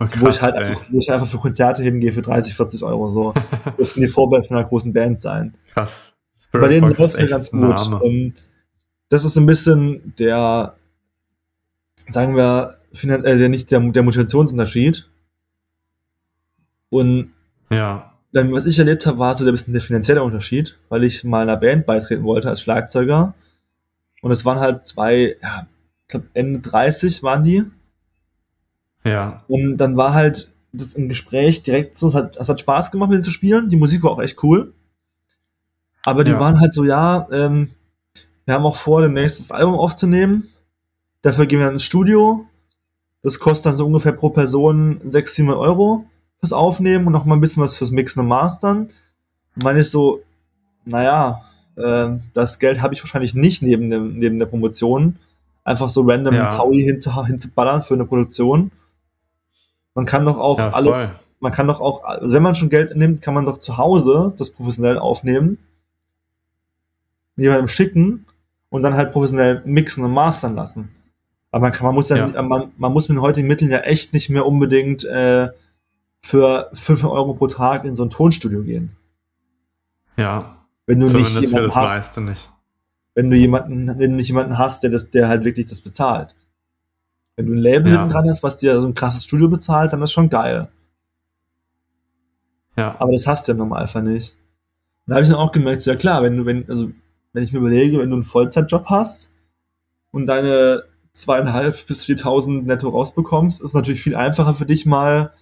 Oh, 0.00 0.06
krass, 0.06 0.20
wo 0.20 0.28
ich 0.28 0.42
halt 0.42 0.54
einfach, 0.54 0.82
wo 0.90 0.98
ich 0.98 1.12
einfach 1.12 1.26
für 1.26 1.38
Konzerte 1.38 1.82
hingehe 1.82 2.12
für 2.12 2.22
30, 2.22 2.54
40 2.54 2.82
Euro 2.82 3.08
so. 3.08 3.34
Dürften 3.78 4.00
die 4.00 4.08
Vorband 4.08 4.46
von 4.46 4.56
einer 4.56 4.66
großen 4.66 4.92
Band 4.92 5.20
sein. 5.20 5.54
Krass. 5.72 6.12
Spirit 6.36 6.62
Bei 6.62 6.68
denen 6.68 6.88
läuft 6.88 7.00
es 7.00 7.30
ganz 7.30 7.50
gut. 7.50 8.02
Und 8.02 8.34
das 9.10 9.24
ist 9.24 9.36
ein 9.36 9.46
bisschen 9.46 10.14
der, 10.18 10.74
sagen 12.08 12.36
wir, 12.36 12.78
äh, 13.02 13.38
der 13.38 13.48
nicht 13.48 13.70
der, 13.70 13.80
der 13.80 14.02
Motivationsunterschied. 14.02 15.08
Und 16.88 17.32
ja. 17.70 18.13
Dann, 18.34 18.52
was 18.52 18.66
ich 18.66 18.80
erlebt 18.80 19.06
habe, 19.06 19.20
war 19.20 19.32
so 19.36 19.44
ein 19.44 19.50
bisschen 19.52 19.72
der 19.72 19.80
finanzielle 19.80 20.24
Unterschied, 20.24 20.76
weil 20.88 21.04
ich 21.04 21.22
mal 21.22 21.42
einer 21.42 21.56
Band 21.56 21.86
beitreten 21.86 22.24
wollte 22.24 22.48
als 22.48 22.60
Schlagzeuger. 22.60 23.32
Und 24.22 24.32
es 24.32 24.44
waren 24.44 24.58
halt 24.58 24.88
zwei, 24.88 25.36
ja, 25.40 25.68
ich 26.02 26.08
glaube 26.08 26.26
Ende 26.34 26.58
30 26.58 27.22
waren 27.22 27.44
die. 27.44 27.64
Ja. 29.04 29.44
Und 29.46 29.76
dann 29.76 29.96
war 29.96 30.14
halt 30.14 30.50
das 30.72 30.94
im 30.94 31.08
Gespräch 31.08 31.62
direkt 31.62 31.96
so, 31.96 32.08
es 32.08 32.14
hat, 32.14 32.36
es 32.36 32.48
hat 32.48 32.58
Spaß 32.58 32.90
gemacht, 32.90 33.10
mit 33.10 33.18
denen 33.18 33.24
zu 33.24 33.30
spielen. 33.30 33.68
Die 33.70 33.76
Musik 33.76 34.02
war 34.02 34.10
auch 34.10 34.20
echt 34.20 34.42
cool. 34.42 34.74
Aber 36.02 36.24
die 36.24 36.32
ja. 36.32 36.40
waren 36.40 36.58
halt 36.58 36.74
so, 36.74 36.82
ja, 36.82 37.28
ähm, 37.30 37.70
wir 38.46 38.54
haben 38.54 38.66
auch 38.66 38.76
vor, 38.76 39.00
demnächst 39.00 39.38
das 39.38 39.52
Album 39.52 39.74
aufzunehmen. 39.74 40.48
Dafür 41.22 41.46
gehen 41.46 41.60
wir 41.60 41.70
ins 41.70 41.84
Studio. 41.84 42.46
Das 43.22 43.38
kostet 43.38 43.66
dann 43.66 43.76
so 43.76 43.86
ungefähr 43.86 44.12
pro 44.12 44.30
Person 44.30 45.00
600, 45.04 45.28
700 45.28 45.60
Euro 45.60 46.06
fürs 46.44 46.52
Aufnehmen 46.52 47.06
und 47.06 47.12
noch 47.14 47.24
mal 47.24 47.36
ein 47.36 47.40
bisschen 47.40 47.62
was 47.62 47.76
fürs 47.76 47.90
Mixen 47.90 48.20
und 48.20 48.28
Mastern. 48.28 48.90
Und 49.56 49.64
meine 49.64 49.80
ich 49.80 49.88
so, 49.88 50.20
naja, 50.84 51.42
äh, 51.76 52.08
das 52.34 52.58
Geld 52.58 52.82
habe 52.82 52.92
ich 52.92 53.02
wahrscheinlich 53.02 53.34
nicht 53.34 53.62
neben, 53.62 53.88
dem, 53.88 54.18
neben 54.18 54.38
der 54.38 54.46
Promotion. 54.46 55.16
Einfach 55.64 55.88
so 55.88 56.02
random 56.02 56.34
ja. 56.34 56.50
Taui 56.50 56.82
hinzu, 56.82 57.24
hinzuballern 57.24 57.82
für 57.82 57.94
eine 57.94 58.04
Produktion. 58.04 58.70
Man 59.94 60.04
kann 60.04 60.26
doch 60.26 60.36
auch 60.36 60.58
ja, 60.58 60.70
alles, 60.70 61.16
man 61.40 61.52
kann 61.52 61.66
doch 61.66 61.80
auch, 61.80 62.04
also 62.04 62.34
wenn 62.34 62.42
man 62.42 62.54
schon 62.54 62.68
Geld 62.68 62.94
nimmt, 62.94 63.22
kann 63.22 63.32
man 63.32 63.46
doch 63.46 63.58
zu 63.58 63.78
Hause 63.78 64.34
das 64.36 64.50
professionell 64.50 64.98
aufnehmen, 64.98 65.56
jemandem 67.36 67.68
schicken 67.68 68.26
und 68.68 68.82
dann 68.82 68.94
halt 68.94 69.12
professionell 69.12 69.62
mixen 69.64 70.04
und 70.04 70.12
mastern 70.12 70.54
lassen. 70.54 70.90
Aber 71.50 71.62
man, 71.62 71.72
kann, 71.72 71.86
man 71.86 71.94
muss 71.94 72.10
ja, 72.10 72.16
ja. 72.16 72.42
Man, 72.42 72.72
man 72.76 72.92
muss 72.92 73.08
mit 73.08 73.16
den 73.16 73.22
heutigen 73.22 73.48
Mitteln 73.48 73.70
ja 73.70 73.78
echt 73.78 74.12
nicht 74.12 74.28
mehr 74.28 74.44
unbedingt 74.44 75.04
äh, 75.04 75.48
für 76.24 76.70
5 76.72 77.04
Euro 77.04 77.34
pro 77.34 77.48
Tag 77.48 77.84
in 77.84 77.96
so 77.96 78.02
ein 78.02 78.08
Tonstudio 78.08 78.62
gehen. 78.62 78.96
Ja. 80.16 80.56
Wenn 80.86 81.00
du 81.00 81.06
nicht 81.08 81.38
jemanden 81.38 81.74
hast, 81.74 82.16
nicht. 82.16 82.50
wenn 83.14 83.30
du 83.30 83.36
jemanden, 83.36 83.88
wenn 83.88 84.12
du 84.12 84.16
nicht 84.16 84.28
jemanden 84.28 84.56
hast, 84.56 84.82
der 84.82 84.88
das, 84.88 85.10
der 85.10 85.28
halt 85.28 85.44
wirklich 85.44 85.66
das 85.66 85.82
bezahlt. 85.82 86.34
Wenn 87.36 87.44
du 87.44 87.52
ein 87.52 87.58
Label 87.58 87.92
ja. 87.92 87.98
hinten 87.98 88.08
dran 88.08 88.30
hast, 88.30 88.42
was 88.42 88.56
dir 88.56 88.80
so 88.80 88.86
ein 88.86 88.94
krasses 88.94 89.24
Studio 89.24 89.50
bezahlt, 89.50 89.92
dann 89.92 90.00
ist 90.00 90.12
schon 90.12 90.30
geil. 90.30 90.68
Ja. 92.78 92.96
Aber 92.98 93.12
das 93.12 93.26
hast 93.26 93.46
du 93.46 93.52
ja 93.52 93.54
im 93.54 93.58
Normalfall 93.58 94.04
nicht. 94.04 94.34
Da 95.06 95.16
habe 95.16 95.24
ich 95.24 95.30
dann 95.30 95.38
auch 95.38 95.52
gemerkt, 95.52 95.82
so, 95.82 95.90
ja 95.90 95.96
klar, 95.98 96.22
wenn 96.22 96.38
du, 96.38 96.46
wenn, 96.46 96.66
also 96.70 96.90
wenn 97.34 97.44
ich 97.44 97.52
mir 97.52 97.58
überlege, 97.58 97.98
wenn 97.98 98.08
du 98.08 98.16
einen 98.16 98.24
Vollzeitjob 98.24 98.86
hast 98.86 99.30
und 100.10 100.26
deine 100.26 100.84
zweieinhalb 101.12 101.86
bis 101.86 102.06
4.000 102.06 102.62
netto 102.62 102.88
rausbekommst, 102.88 103.60
ist 103.60 103.74
natürlich 103.74 104.02
viel 104.02 104.16
einfacher 104.16 104.54
für 104.54 104.64
dich 104.64 104.86
mal 104.86 105.34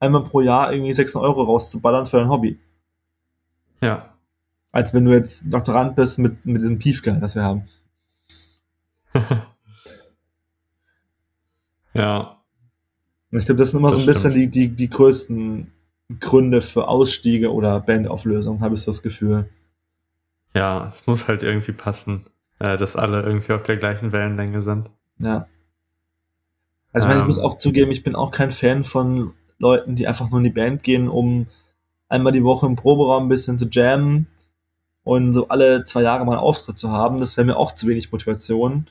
einmal 0.00 0.24
pro 0.24 0.40
Jahr 0.40 0.72
irgendwie 0.72 0.92
600 0.92 1.28
Euro 1.28 1.44
rauszuballern 1.44 2.06
für 2.06 2.16
dein 2.16 2.28
Hobby. 2.28 2.58
Ja. 3.80 4.14
Als 4.72 4.92
wenn 4.94 5.04
du 5.04 5.12
jetzt 5.12 5.52
Doktorand 5.52 5.94
bist 5.94 6.18
mit, 6.18 6.44
mit 6.46 6.62
diesem 6.62 6.78
Piefgehalt, 6.78 7.22
das 7.22 7.34
wir 7.34 7.44
haben. 7.44 7.68
ja. 11.94 12.36
Ich 13.30 13.46
glaube, 13.46 13.58
das 13.58 13.70
sind 13.70 13.80
immer 13.80 13.90
das 13.90 14.02
so 14.02 14.10
ein 14.10 14.14
stimmt. 14.14 14.32
bisschen 14.32 14.32
die, 14.32 14.48
die, 14.48 14.68
die 14.68 14.90
größten 14.90 15.72
Gründe 16.18 16.62
für 16.62 16.88
Ausstiege 16.88 17.52
oder 17.52 17.78
Bandauflösung, 17.80 18.60
habe 18.60 18.74
ich 18.74 18.82
so 18.82 18.90
das 18.90 19.02
Gefühl. 19.02 19.48
Ja, 20.54 20.88
es 20.88 21.06
muss 21.06 21.28
halt 21.28 21.44
irgendwie 21.44 21.72
passen, 21.72 22.26
äh, 22.58 22.76
dass 22.76 22.96
alle 22.96 23.22
irgendwie 23.22 23.52
auf 23.52 23.62
der 23.62 23.76
gleichen 23.76 24.10
Wellenlänge 24.10 24.60
sind. 24.60 24.90
Ja. 25.18 25.46
Also 26.92 27.08
ähm, 27.08 27.20
ich 27.20 27.26
muss 27.26 27.38
ähm. 27.38 27.44
auch 27.44 27.56
zugeben, 27.58 27.92
ich 27.92 28.02
bin 28.02 28.16
auch 28.16 28.32
kein 28.32 28.50
Fan 28.50 28.82
von 28.82 29.34
Leuten, 29.60 29.94
die 29.94 30.08
einfach 30.08 30.30
nur 30.30 30.40
in 30.40 30.44
die 30.44 30.50
Band 30.50 30.82
gehen, 30.82 31.08
um 31.08 31.46
einmal 32.08 32.32
die 32.32 32.42
Woche 32.42 32.66
im 32.66 32.76
Proberaum 32.76 33.26
ein 33.26 33.28
bisschen 33.28 33.58
zu 33.58 33.68
jammen 33.70 34.26
und 35.04 35.32
so 35.32 35.48
alle 35.48 35.84
zwei 35.84 36.02
Jahre 36.02 36.24
mal 36.24 36.32
einen 36.32 36.40
Auftritt 36.40 36.78
zu 36.78 36.90
haben. 36.90 37.20
Das 37.20 37.36
wäre 37.36 37.46
mir 37.46 37.56
auch 37.56 37.72
zu 37.72 37.86
wenig 37.86 38.10
Motivation. 38.10 38.88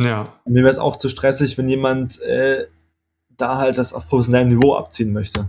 Ja. 0.00 0.24
Und 0.44 0.52
mir 0.52 0.62
wäre 0.62 0.72
es 0.72 0.78
auch 0.78 0.96
zu 0.96 1.08
stressig, 1.08 1.58
wenn 1.58 1.68
jemand 1.68 2.20
äh, 2.22 2.66
da 3.36 3.58
halt 3.58 3.76
das 3.76 3.92
auf 3.92 4.08
professionellem 4.08 4.48
Niveau 4.48 4.74
abziehen 4.74 5.12
möchte. 5.12 5.48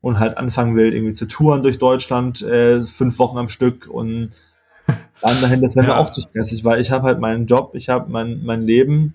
Und 0.00 0.18
halt 0.18 0.36
anfangen 0.36 0.74
will, 0.76 0.92
irgendwie 0.92 1.14
zu 1.14 1.26
touren 1.26 1.62
durch 1.62 1.78
Deutschland, 1.78 2.42
äh, 2.42 2.80
fünf 2.80 3.18
Wochen 3.20 3.38
am 3.38 3.48
Stück 3.48 3.86
und 3.86 4.30
dann 5.20 5.40
dahin, 5.40 5.62
das 5.62 5.76
wäre 5.76 5.86
ja. 5.86 5.94
mir 5.94 6.00
auch 6.00 6.10
zu 6.10 6.20
stressig, 6.20 6.64
weil 6.64 6.80
ich 6.80 6.90
habe 6.90 7.06
halt 7.06 7.20
meinen 7.20 7.46
Job, 7.46 7.74
ich 7.74 7.88
habe 7.88 8.10
mein, 8.10 8.42
mein 8.42 8.62
Leben. 8.62 9.14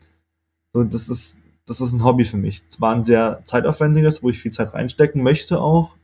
So, 0.71 0.83
das 0.83 1.09
ist, 1.09 1.37
das 1.67 1.81
ist 1.81 1.93
ein 1.93 2.03
Hobby 2.03 2.25
für 2.25 2.37
mich. 2.37 2.67
Zwar 2.69 2.95
ein 2.95 3.03
sehr 3.03 3.41
zeitaufwendiges, 3.45 4.23
wo 4.23 4.29
ich 4.29 4.39
viel 4.39 4.51
Zeit 4.51 4.73
reinstecken 4.73 5.21
möchte 5.21 5.61
auch, 5.61 5.95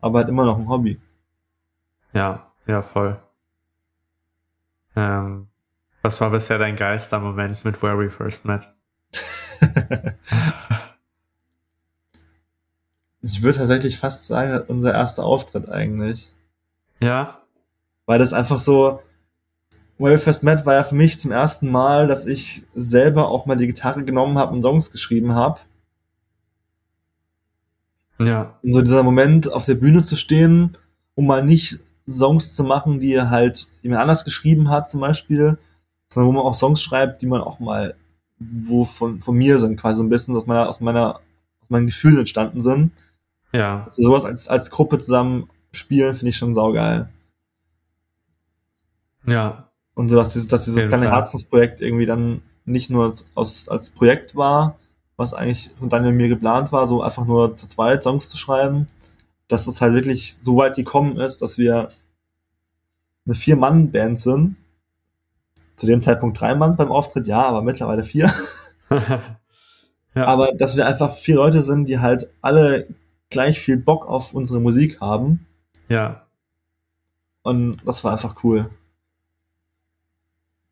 aber 0.00 0.18
halt 0.18 0.28
immer 0.28 0.44
noch 0.44 0.58
ein 0.58 0.68
Hobby. 0.68 0.98
Ja. 2.12 2.44
Ja, 2.68 2.82
voll. 2.82 3.18
Ähm, 4.94 5.48
was 6.02 6.20
war 6.20 6.30
bisher 6.30 6.58
dein 6.58 6.76
geilster 6.76 7.18
Moment 7.18 7.64
mit 7.64 7.82
Where 7.82 7.98
We 7.98 8.10
First 8.10 8.44
Met? 8.44 8.68
ich 13.22 13.42
würde 13.42 13.58
tatsächlich 13.58 13.98
fast 13.98 14.26
sagen, 14.26 14.64
unser 14.68 14.92
erster 14.92 15.24
Auftritt 15.24 15.70
eigentlich. 15.70 16.34
Ja. 17.00 17.40
Weil 18.04 18.18
das 18.18 18.34
einfach 18.34 18.58
so, 18.58 19.02
Where 19.98 20.18
First 20.18 20.44
Met 20.44 20.64
war 20.64 20.74
ja 20.74 20.84
für 20.84 20.94
mich 20.94 21.18
zum 21.18 21.32
ersten 21.32 21.70
Mal, 21.70 22.06
dass 22.06 22.24
ich 22.24 22.62
selber 22.74 23.28
auch 23.28 23.46
mal 23.46 23.56
die 23.56 23.66
Gitarre 23.66 24.04
genommen 24.04 24.38
habe 24.38 24.54
und 24.54 24.62
Songs 24.62 24.92
geschrieben 24.92 25.34
habe. 25.34 25.60
Ja. 28.20 28.58
Und 28.62 28.72
so 28.72 28.82
dieser 28.82 29.02
Moment, 29.02 29.52
auf 29.52 29.64
der 29.64 29.74
Bühne 29.74 30.02
zu 30.02 30.16
stehen, 30.16 30.76
um 31.14 31.26
mal 31.26 31.44
nicht 31.44 31.80
Songs 32.08 32.54
zu 32.54 32.64
machen, 32.64 33.00
die 33.00 33.20
halt 33.20 33.68
jemand 33.82 34.02
anders 34.02 34.24
geschrieben 34.24 34.70
hat, 34.70 34.88
zum 34.88 35.00
Beispiel, 35.00 35.58
sondern 36.08 36.28
wo 36.28 36.32
man 36.32 36.46
auch 36.46 36.54
Songs 36.54 36.80
schreibt, 36.80 37.22
die 37.22 37.26
man 37.26 37.40
auch 37.40 37.58
mal, 37.58 37.94
wo 38.38 38.84
von, 38.84 39.20
von 39.20 39.36
mir 39.36 39.58
sind, 39.58 39.80
quasi 39.80 39.98
so 39.98 40.04
ein 40.04 40.08
bisschen 40.08 40.34
aus 40.36 40.46
meiner, 40.46 40.68
aus 40.68 40.80
meiner, 40.80 41.16
aus 41.16 41.70
meinen 41.70 41.86
Gefühlen 41.86 42.18
entstanden 42.18 42.62
sind. 42.62 42.92
Ja. 43.52 43.86
Also 43.88 44.02
sowas 44.02 44.24
als, 44.24 44.48
als 44.48 44.70
Gruppe 44.70 44.98
zusammen 44.98 45.48
spielen, 45.72 46.14
finde 46.14 46.30
ich 46.30 46.36
schon 46.36 46.54
saugeil. 46.54 47.08
Ja. 49.26 49.67
Und 49.98 50.08
so, 50.08 50.14
dass 50.14 50.32
dieses, 50.32 50.46
dass 50.46 50.64
dieses 50.64 50.86
kleine. 50.86 51.10
Herzensprojekt 51.10 51.80
irgendwie 51.80 52.06
dann 52.06 52.40
nicht 52.64 52.88
nur 52.88 53.14
aus, 53.34 53.66
als 53.66 53.90
Projekt 53.90 54.36
war, 54.36 54.78
was 55.16 55.34
eigentlich 55.34 55.72
von 55.76 55.88
Daniel 55.88 56.12
und 56.12 56.18
mir 56.18 56.28
geplant 56.28 56.70
war, 56.70 56.86
so 56.86 57.02
einfach 57.02 57.26
nur 57.26 57.56
zu 57.56 57.66
zweit 57.66 58.04
Songs 58.04 58.28
zu 58.28 58.36
schreiben, 58.36 58.86
dass 59.48 59.66
es 59.66 59.80
halt 59.80 59.94
wirklich 59.94 60.36
so 60.36 60.56
weit 60.56 60.76
gekommen 60.76 61.16
ist, 61.16 61.42
dass 61.42 61.58
wir 61.58 61.88
eine 63.26 63.34
Vier-Mann-Band 63.34 64.20
sind. 64.20 64.54
Zu 65.74 65.86
dem 65.86 66.00
Zeitpunkt 66.00 66.40
drei 66.40 66.54
Mann 66.54 66.76
beim 66.76 66.92
Auftritt, 66.92 67.26
ja, 67.26 67.42
aber 67.42 67.62
mittlerweile 67.62 68.04
vier. 68.04 68.32
ja. 70.14 70.24
Aber 70.26 70.52
dass 70.52 70.76
wir 70.76 70.86
einfach 70.86 71.16
vier 71.16 71.34
Leute 71.34 71.64
sind, 71.64 71.88
die 71.88 71.98
halt 71.98 72.30
alle 72.40 72.86
gleich 73.30 73.58
viel 73.58 73.78
Bock 73.78 74.06
auf 74.06 74.32
unsere 74.32 74.60
Musik 74.60 75.00
haben. 75.00 75.44
Ja. 75.88 76.22
Und 77.42 77.78
das 77.84 78.04
war 78.04 78.12
einfach 78.12 78.44
cool. 78.44 78.70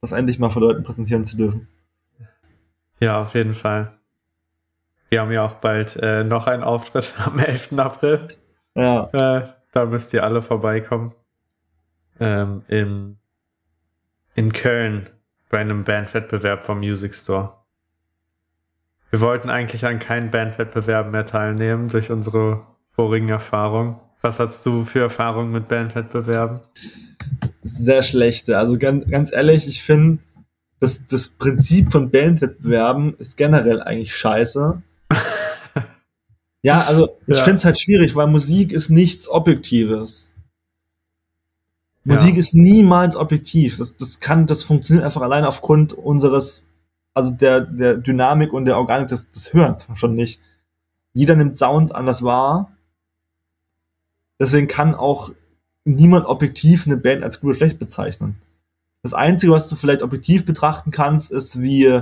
Das 0.07 0.13
endlich 0.17 0.39
mal 0.39 0.51
vor 0.51 0.63
Leuten 0.63 0.85
präsentieren 0.85 1.25
zu 1.25 1.37
dürfen. 1.37 1.67
Ja, 3.01 3.23
auf 3.23 3.35
jeden 3.35 3.55
Fall. 3.55 3.99
Wir 5.09 5.21
haben 5.21 5.33
ja 5.33 5.45
auch 5.45 5.55
bald 5.55 5.97
äh, 5.97 6.23
noch 6.23 6.47
einen 6.47 6.63
Auftritt 6.63 7.13
am 7.25 7.41
11. 7.41 7.73
April. 7.77 8.29
Ja. 8.77 9.09
Äh, 9.13 9.49
da 9.73 9.85
müsst 9.85 10.13
ihr 10.13 10.23
alle 10.23 10.43
vorbeikommen. 10.43 11.13
Ähm, 12.21 12.63
in, 12.69 13.19
in 14.37 14.53
Köln 14.53 15.11
bei 15.49 15.59
einem 15.59 15.83
Bandwettbewerb 15.83 16.63
vom 16.63 16.79
Music 16.79 17.13
Store. 17.13 17.55
Wir 19.11 19.21
wollten 19.21 19.51
eigentlich 19.51 19.85
an 19.87 19.99
keinen 19.99 20.31
Bandwettbewerben 20.31 21.11
mehr 21.11 21.27
teilnehmen 21.27 21.89
durch 21.89 22.13
unsere 22.13 22.61
vorigen 22.93 23.29
Erfahrungen. 23.29 23.99
Was 24.23 24.39
hast 24.39 24.65
du 24.67 24.85
für 24.85 25.01
Erfahrungen 25.01 25.51
mit 25.51 25.67
Bandwettbewerben? 25.67 26.61
Sehr 27.67 28.03
schlechte. 28.03 28.59
Also 28.59 28.79
ganz, 28.79 29.07
ganz 29.11 29.33
ehrlich, 29.33 29.67
ich 29.67 29.83
finde, 29.83 30.19
das, 30.81 31.07
das 31.07 31.29
Prinzip 31.29 31.93
von 31.93 32.11
Bandwettbewerben 32.11 33.17
ist 33.19 33.37
generell 33.37 33.83
eigentlich 33.83 34.15
scheiße. 34.15 34.83
ja, 36.63 36.85
also 36.85 37.17
ich 37.27 37.39
ja. 37.39 37.45
finde 37.45 37.57
es 37.57 37.65
halt 37.65 37.81
schwierig, 37.81 38.15
weil 38.15 38.27
Musik 38.27 38.73
ist 38.73 38.91
nichts 38.91 39.29
Objektives. 39.29 40.31
Musik 42.05 42.35
ja. 42.35 42.39
ist 42.39 42.55
niemals 42.55 43.17
objektiv. 43.17 43.79
Das, 43.79 43.97
das 43.97 44.21
kann, 44.21 44.47
das 44.47 44.63
funktioniert 44.63 45.05
einfach 45.05 45.23
allein 45.23 45.45
aufgrund 45.45 45.93
unseres, 45.93 46.67
also 47.15 47.33
der, 47.33 47.63
der 47.63 47.97
Dynamik 47.97 48.53
und 48.53 48.67
der 48.67 48.79
Organik 48.79 49.09
des, 49.09 49.31
des 49.31 49.53
Hörens 49.53 49.89
schon 49.95 50.15
nicht. 50.15 50.41
Jeder 51.15 51.35
nimmt 51.35 51.59
Sound 51.59 51.95
anders 51.95 52.23
wahr. 52.23 52.77
Deswegen 54.39 54.69
kann 54.69 54.95
auch 54.95 55.33
niemand 55.87 56.27
objektiv 56.27 56.87
eine 56.87 56.97
Band 56.97 57.23
als 57.23 57.41
gut 57.41 57.51
oder 57.51 57.59
schlecht 57.59 57.79
bezeichnen. 57.79 58.37
Das 59.03 59.15
Einzige, 59.15 59.53
was 59.53 59.69
du 59.69 59.77
vielleicht 59.77 60.03
objektiv 60.03 60.45
betrachten 60.45 60.91
kannst, 60.91 61.31
ist, 61.31 61.63
wie, 61.63 62.01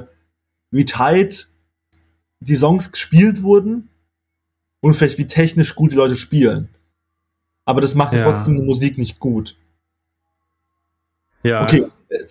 wie 0.70 0.84
tight 0.84 1.48
die 2.40 2.56
Songs 2.56 2.92
gespielt 2.92 3.42
wurden 3.42 3.88
und 4.80 4.94
vielleicht 4.94 5.18
wie 5.18 5.26
technisch 5.26 5.74
gut 5.74 5.92
die 5.92 5.96
Leute 5.96 6.16
spielen. 6.16 6.68
Aber 7.66 7.80
das 7.80 7.94
macht 7.94 8.14
ja. 8.14 8.24
trotzdem 8.24 8.56
die 8.56 8.62
Musik 8.62 8.98
nicht 8.98 9.20
gut. 9.20 9.56
Ja. 11.42 11.62
Okay, 11.62 11.86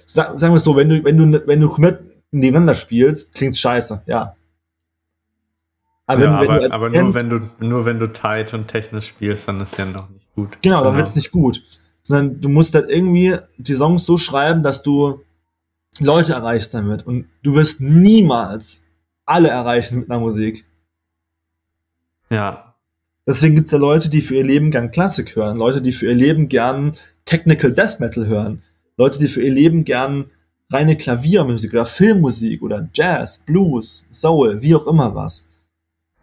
sag, 0.06 0.40
sagen 0.40 0.54
wir 0.54 0.58
es 0.58 0.64
so, 0.64 0.76
wenn 0.76 0.90
du, 0.90 1.04
wenn 1.04 1.18
du, 1.18 1.48
wenn 1.48 1.60
du 1.60 1.70
komplett 1.70 2.00
nebeneinander 2.32 2.76
spielst, 2.76 3.34
klingt's 3.34 3.60
scheiße, 3.60 4.02
ja. 4.08 4.36
Aber, 6.06 6.24
ja, 6.24 6.42
wenn, 6.42 6.48
wenn 6.48 6.50
aber, 6.50 6.76
aber 6.76 6.90
nur 6.90 7.14
wenn 7.14 7.30
du 7.30 7.50
nur 7.60 7.86
wenn 7.86 8.00
du 8.00 8.12
tight 8.12 8.54
und 8.54 8.68
technisch 8.68 9.08
spielst, 9.08 9.48
dann 9.48 9.62
ist 9.62 9.78
ja 9.78 9.86
noch 9.86 10.10
nicht 10.10 10.23
gut. 10.36 10.62
Genau, 10.62 10.84
dann 10.84 10.94
genau. 10.94 10.98
wird's 10.98 11.16
nicht 11.16 11.32
gut. 11.32 11.64
Sondern 12.02 12.42
du 12.42 12.50
musst 12.50 12.76
halt 12.76 12.90
irgendwie 12.90 13.38
die 13.58 13.74
Songs 13.74 14.06
so 14.06 14.18
schreiben, 14.18 14.64
dass 14.64 14.84
du 14.84 15.22
Leute 16.00 16.34
erreichst 16.34 16.74
damit. 16.74 17.06
Und 17.06 17.28
du 17.44 17.56
wirst 17.56 17.82
niemals 17.82 18.84
alle 19.26 19.50
erreichen 19.50 20.00
mit 20.00 20.12
einer 20.12 20.20
Musik. 20.20 20.66
Ja. 22.30 22.76
Deswegen 23.26 23.56
gibt's 23.56 23.72
ja 23.72 23.78
Leute, 23.78 24.10
die 24.10 24.22
für 24.22 24.36
ihr 24.36 24.44
Leben 24.44 24.70
gern 24.70 24.92
Klassik 24.92 25.36
hören, 25.36 25.58
Leute, 25.58 25.82
die 25.82 25.94
für 25.94 26.08
ihr 26.08 26.16
Leben 26.16 26.50
gern 26.50 26.98
Technical 27.26 27.72
Death 27.72 28.00
Metal 28.00 28.28
hören, 28.28 28.64
Leute, 28.98 29.20
die 29.20 29.30
für 29.30 29.42
ihr 29.42 29.52
Leben 29.52 29.86
gern 29.86 30.26
reine 30.70 30.98
Klaviermusik 30.98 31.74
oder 31.74 31.86
Filmmusik 31.86 32.62
oder 32.62 32.90
Jazz, 32.94 33.40
Blues, 33.46 34.08
Soul, 34.12 34.62
wie 34.62 34.76
auch 34.76 34.88
immer 34.88 35.16
was. 35.16 35.48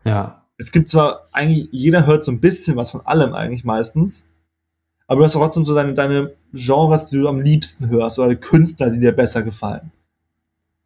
Ja. 0.04 0.39
Es 0.60 0.72
gibt 0.72 0.90
zwar 0.90 1.22
eigentlich, 1.32 1.70
jeder 1.72 2.04
hört 2.04 2.22
so 2.22 2.30
ein 2.30 2.38
bisschen 2.38 2.76
was 2.76 2.90
von 2.90 3.00
allem 3.06 3.32
eigentlich 3.32 3.64
meistens, 3.64 4.24
aber 5.06 5.20
du 5.20 5.24
hast 5.24 5.32
trotzdem 5.32 5.64
so 5.64 5.74
deine, 5.74 5.94
deine 5.94 6.32
Genres, 6.52 7.06
die 7.06 7.16
du 7.16 7.28
am 7.28 7.40
liebsten 7.40 7.88
hörst 7.88 8.18
oder 8.18 8.36
Künstler, 8.36 8.90
die 8.90 9.00
dir 9.00 9.12
besser 9.12 9.42
gefallen. 9.42 9.90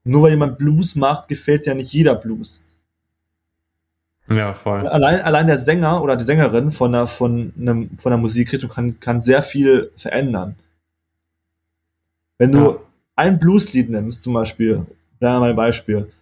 Nur 0.04 0.22
weil 0.22 0.30
jemand 0.30 0.58
Blues 0.58 0.94
macht, 0.94 1.26
gefällt 1.26 1.66
ja 1.66 1.74
nicht 1.74 1.92
jeder 1.92 2.14
Blues. 2.14 2.62
Ja, 4.28 4.54
voll. 4.54 4.86
Allein, 4.86 5.22
allein 5.22 5.48
der 5.48 5.58
Sänger 5.58 6.04
oder 6.04 6.14
die 6.14 6.24
Sängerin 6.24 6.70
von 6.70 6.92
der, 6.92 7.08
von 7.08 7.52
einem, 7.58 7.98
von 7.98 8.10
der 8.10 8.18
Musikrichtung 8.18 8.70
kann, 8.70 9.00
kann 9.00 9.20
sehr 9.20 9.42
viel 9.42 9.90
verändern. 9.96 10.54
Wenn 12.38 12.52
du 12.52 12.70
ja. 12.70 12.76
ein 13.16 13.40
Blueslied 13.40 13.90
nimmst, 13.90 14.22
zum 14.22 14.34
Beispiel, 14.34 14.86
da 15.18 15.40
mal 15.40 15.50
ein 15.50 15.56
Beispiel, 15.56 16.12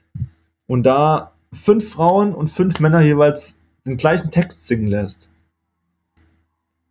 und 0.66 0.84
da 0.84 1.32
fünf 1.53 1.90
Frauen 1.90 2.34
und 2.34 2.48
fünf 2.48 2.80
Männer 2.80 3.00
jeweils 3.00 3.57
den 3.86 3.96
gleichen 3.96 4.30
Text 4.30 4.66
singen 4.66 4.86
lässt, 4.86 5.30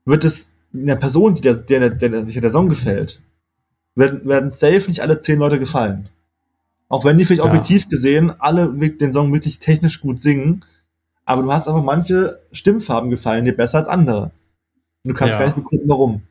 wird 0.06 0.24
es 0.24 0.52
einer 0.74 0.96
Person, 0.96 1.36
die 1.36 1.42
der, 1.42 1.56
der, 1.56 1.90
der, 1.90 2.10
der, 2.10 2.24
der 2.24 2.52
Song 2.52 2.70
gefällt, 2.70 3.22
werden, 3.96 4.26
werden 4.26 4.52
safe 4.52 4.88
nicht 4.88 5.02
alle 5.02 5.22
zehn 5.22 5.40
Leute 5.40 5.60
gefallen. 5.60 6.10
Auch 6.88 7.06
wenn 7.06 7.18
die 7.18 7.26
vielleicht 7.26 7.44
ja. 7.44 7.46
objektiv 7.46 7.90
gesehen 7.90 8.34
alle 8.40 8.72
den 8.74 9.14
Song 9.14 9.32
wirklich 9.34 9.60
technisch 9.60 10.02
gut 10.02 10.22
singen, 10.22 10.66
aber 11.26 11.44
du 11.44 11.52
hast 11.52 11.68
einfach 11.68 11.84
manche 11.84 12.42
Stimmfarben 12.52 13.10
gefallen 13.10 13.46
dir 13.46 13.56
besser 13.56 13.80
als 13.80 13.88
andere. 13.88 14.32
Und 15.04 15.10
du 15.10 15.14
kannst 15.14 15.34
ja. 15.34 15.40
gar 15.40 15.46
nicht 15.46 15.56
begründen, 15.56 15.90
warum. 15.90 16.22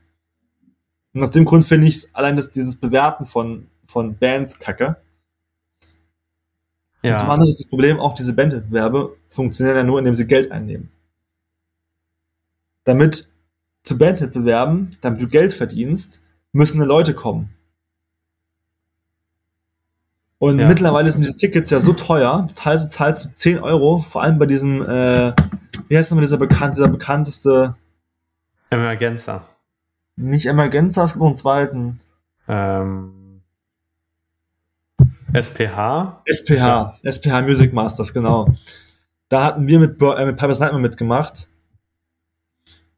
Und 1.13 1.23
aus 1.23 1.31
dem 1.31 1.45
Grund 1.45 1.65
finde 1.65 1.89
ich 1.89 2.09
allein 2.15 2.37
das, 2.37 2.51
dieses 2.51 2.77
Bewerten 2.77 3.27
von, 3.27 3.67
von 3.87 4.17
Bands 4.17 4.59
kacke. 4.59 4.97
Ja. 7.03 7.13
Und 7.13 7.19
zum 7.21 7.31
anderen 7.31 7.51
ist 7.51 7.61
das 7.61 7.69
Problem 7.69 7.99
auch, 7.99 8.15
diese 8.15 8.35
Bandwettbewerbe 8.35 9.17
funktionieren 9.29 9.77
ja 9.77 9.83
nur, 9.85 9.99
indem 9.99 10.15
sie 10.15 10.27
Geld 10.27 10.53
einnehmen. 10.53 10.91
Damit 12.85 13.29
zu 13.83 13.97
Bandwettbewerben, 13.97 14.97
damit 15.01 15.23
du 15.23 15.29
Geld 15.29 15.53
verdienst, 15.53 16.23
müssen 16.53 16.81
Leute 16.81 17.15
kommen. 17.15 17.51
Und 20.39 20.59
ja. 20.59 20.67
mittlerweile 20.67 21.11
sind 21.11 21.23
diese 21.23 21.37
Tickets 21.37 21.71
ja 21.71 21.81
so 21.81 21.93
teuer, 21.93 22.49
teilweise 22.55 22.89
zahlst 22.89 23.27
du 23.27 23.29
10 23.35 23.59
Euro, 23.59 23.99
vor 23.99 24.23
allem 24.23 24.39
bei 24.39 24.47
diesem, 24.47 24.83
äh, 24.83 25.33
wie 25.89 25.97
heißt 25.97 26.11
nochmal 26.11 26.25
dieser, 26.25 26.39
bekannt, 26.39 26.77
dieser 26.77 26.89
bekannteste? 26.89 27.75
Emergenza. 28.71 29.45
Nicht 30.17 30.47
Emergenza, 30.47 31.05
es 31.05 31.13
gibt 31.13 31.21
noch 31.21 31.29
einen 31.29 31.37
zweiten. 31.37 32.01
Ähm, 32.49 33.20
SPH? 35.33 36.23
SPH, 36.27 36.99
SPH 37.03 37.43
Music 37.43 37.73
Masters, 37.73 38.13
genau. 38.13 38.53
Da 39.29 39.45
hatten 39.45 39.67
wir 39.67 39.79
mit, 39.79 40.01
äh, 40.01 40.27
mit 40.27 40.37
Pipers 40.37 40.59
Nightmare 40.59 40.83
mitgemacht. 40.83 41.49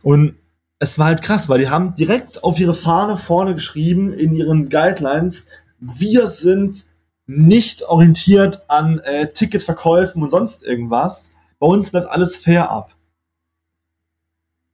Und 0.02 0.36
es 0.78 0.98
war 0.98 1.06
halt 1.06 1.22
krass, 1.22 1.48
weil 1.48 1.60
die 1.60 1.68
haben 1.68 1.94
direkt 1.94 2.42
auf 2.42 2.58
ihre 2.58 2.74
Fahne 2.74 3.16
vorne 3.16 3.54
geschrieben 3.54 4.12
in 4.12 4.34
ihren 4.34 4.68
Guidelines, 4.68 5.46
wir 5.78 6.26
sind 6.26 6.86
nicht 7.26 7.82
orientiert 7.82 8.64
an 8.68 8.98
äh, 9.00 9.32
Ticketverkäufen 9.32 10.22
und 10.22 10.30
sonst 10.30 10.64
irgendwas. 10.64 11.32
Bei 11.58 11.66
uns 11.66 11.92
läuft 11.92 12.08
alles 12.08 12.36
fair 12.36 12.70
ab. 12.70 12.94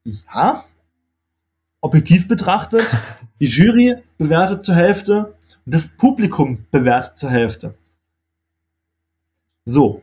Ja, 0.05 0.65
objektiv 1.81 2.29
betrachtet, 2.29 2.87
Die 3.41 3.47
Jury 3.47 3.97
bewertet 4.17 4.65
zur 4.65 4.75
Hälfte 4.75 5.35
das 5.71 5.89
Publikum 5.89 6.65
bewertet 6.71 7.19
zur 7.19 7.31
Hälfte. 7.31 7.75
So. 9.65 10.03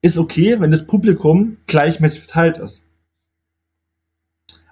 Ist 0.00 0.18
okay, 0.18 0.60
wenn 0.60 0.70
das 0.70 0.86
Publikum 0.86 1.58
gleichmäßig 1.66 2.20
verteilt 2.20 2.58
ist. 2.58 2.84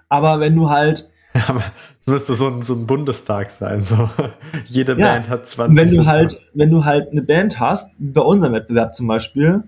Aber 0.09 0.39
wenn 0.39 0.55
du 0.55 0.69
halt. 0.69 1.09
Ja, 1.33 1.47
aber 1.47 1.63
es 2.01 2.07
müsste 2.07 2.35
so 2.35 2.49
ein, 2.49 2.61
so 2.63 2.73
ein 2.73 2.85
Bundestag 2.87 3.51
sein. 3.51 3.81
So. 3.83 4.09
Jede 4.67 4.97
Ja, 4.99 5.13
Band 5.13 5.29
hat 5.29 5.47
20 5.47 5.77
wenn 5.77 5.87
du 5.87 5.95
Sitze. 6.01 6.07
halt, 6.07 6.45
wenn 6.53 6.69
du 6.69 6.83
halt 6.83 7.09
eine 7.09 7.21
Band 7.21 7.57
hast, 7.57 7.95
bei 7.99 8.19
unserem 8.19 8.51
Wettbewerb 8.51 8.93
zum 8.93 9.07
Beispiel, 9.07 9.63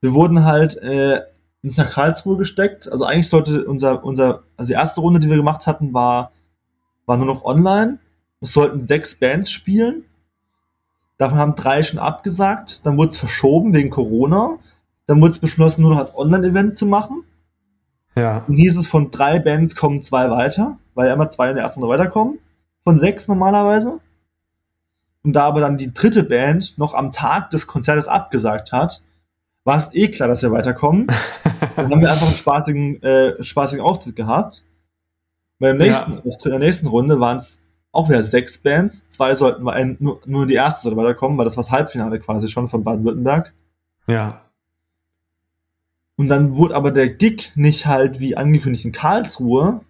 wir 0.00 0.14
wurden 0.14 0.44
halt 0.44 0.76
äh, 0.76 1.22
nach 1.62 1.90
Karlsruhe 1.90 2.36
gesteckt. 2.36 2.86
Also 2.92 3.04
eigentlich 3.06 3.28
sollte 3.28 3.64
unser, 3.64 4.04
unser, 4.04 4.44
also 4.56 4.68
die 4.68 4.74
erste 4.74 5.00
Runde, 5.00 5.18
die 5.18 5.28
wir 5.28 5.36
gemacht 5.36 5.66
hatten, 5.66 5.92
war, 5.92 6.30
war 7.06 7.16
nur 7.16 7.26
noch 7.26 7.42
online. 7.44 7.98
Es 8.40 8.52
sollten 8.52 8.86
sechs 8.86 9.14
Bands 9.14 9.50
spielen. 9.50 10.04
Davon 11.18 11.38
haben 11.38 11.54
drei 11.54 11.82
schon 11.82 11.98
abgesagt. 11.98 12.80
Dann 12.84 12.96
wurde 12.96 13.10
es 13.10 13.18
verschoben 13.18 13.74
wegen 13.74 13.90
Corona. 13.90 14.58
Dann 15.06 15.20
wurde 15.20 15.32
es 15.32 15.38
beschlossen, 15.38 15.82
nur 15.82 15.90
noch 15.90 15.98
als 15.98 16.16
Online-Event 16.16 16.76
zu 16.76 16.86
machen. 16.86 17.24
Ja. 18.16 18.44
Und 18.48 18.56
hieß 18.56 18.78
es, 18.78 18.86
von 18.86 19.10
drei 19.10 19.38
Bands 19.38 19.76
kommen 19.76 20.02
zwei 20.02 20.30
weiter, 20.30 20.78
weil 20.94 21.08
ja 21.08 21.14
immer 21.14 21.30
zwei 21.30 21.50
in 21.50 21.56
der 21.56 21.64
ersten 21.64 21.80
Runde 21.80 21.94
weiterkommen. 21.94 22.38
Von 22.84 22.98
sechs 22.98 23.28
normalerweise. 23.28 24.00
Und 25.22 25.36
da 25.36 25.44
aber 25.44 25.60
dann 25.60 25.76
die 25.76 25.92
dritte 25.92 26.22
Band 26.22 26.78
noch 26.78 26.94
am 26.94 27.12
Tag 27.12 27.50
des 27.50 27.66
Konzertes 27.66 28.08
abgesagt 28.08 28.72
hat, 28.72 29.02
war 29.64 29.76
es 29.76 29.94
eh 29.94 30.08
klar, 30.08 30.28
dass 30.28 30.42
wir 30.42 30.52
weiterkommen. 30.52 31.06
Dann 31.76 31.90
haben 31.90 32.00
wir 32.00 32.10
einfach 32.10 32.26
einen 32.26 32.36
spaßigen, 32.36 33.02
äh, 33.02 33.42
spaßigen 33.44 33.84
Auftritt 33.84 34.16
gehabt. 34.16 34.64
Bei 35.58 35.68
dem 35.68 35.78
nächsten 35.78 36.12
Ja. 36.12 36.18
In 36.24 36.50
der 36.50 36.58
nächsten 36.58 36.86
Runde 36.86 37.20
waren 37.20 37.36
es 37.36 37.59
auch 37.92 38.08
wieder 38.08 38.22
sechs 38.22 38.58
Bands. 38.58 39.08
Zwei 39.08 39.34
sollten 39.34 39.64
wir, 39.64 39.72
ein- 39.72 39.96
nur, 40.00 40.20
nur 40.26 40.46
die 40.46 40.54
erste 40.54 40.82
sollte 40.84 40.96
weiterkommen, 40.96 41.36
weil 41.38 41.44
das 41.44 41.56
war 41.56 41.62
das 41.64 41.70
Halbfinale 41.72 42.20
quasi 42.20 42.48
schon 42.48 42.68
von 42.68 42.84
Baden-Württemberg. 42.84 43.52
ja. 44.06 44.42
Und 46.16 46.28
dann 46.28 46.56
wurde 46.58 46.74
aber 46.76 46.90
der 46.90 47.08
Gig 47.08 47.52
nicht 47.54 47.86
halt 47.86 48.20
wie 48.20 48.36
angekündigt 48.36 48.84
in 48.84 48.92
Karlsruhe, 48.92 49.80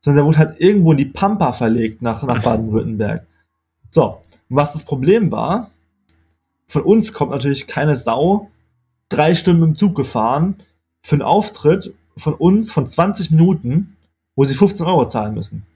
sondern 0.00 0.16
der 0.16 0.24
wurde 0.24 0.38
halt 0.38 0.60
irgendwo 0.60 0.92
in 0.92 0.96
die 0.96 1.04
Pampa 1.04 1.52
verlegt 1.52 2.00
nach, 2.00 2.22
nach 2.22 2.42
Baden-Württemberg. 2.42 3.26
So, 3.90 4.22
und 4.48 4.56
was 4.56 4.72
das 4.72 4.84
Problem 4.86 5.30
war, 5.30 5.72
von 6.66 6.82
uns 6.82 7.12
kommt 7.12 7.32
natürlich 7.32 7.66
keine 7.66 7.96
Sau 7.96 8.50
drei 9.10 9.34
Stunden 9.34 9.62
im 9.62 9.76
Zug 9.76 9.94
gefahren 9.94 10.56
für 11.02 11.16
einen 11.16 11.22
Auftritt 11.22 11.92
von 12.16 12.32
uns 12.32 12.72
von 12.72 12.88
20 12.88 13.30
Minuten, 13.30 13.96
wo 14.36 14.44
sie 14.44 14.54
15 14.54 14.86
Euro 14.86 15.06
zahlen 15.06 15.34
müssen. 15.34 15.66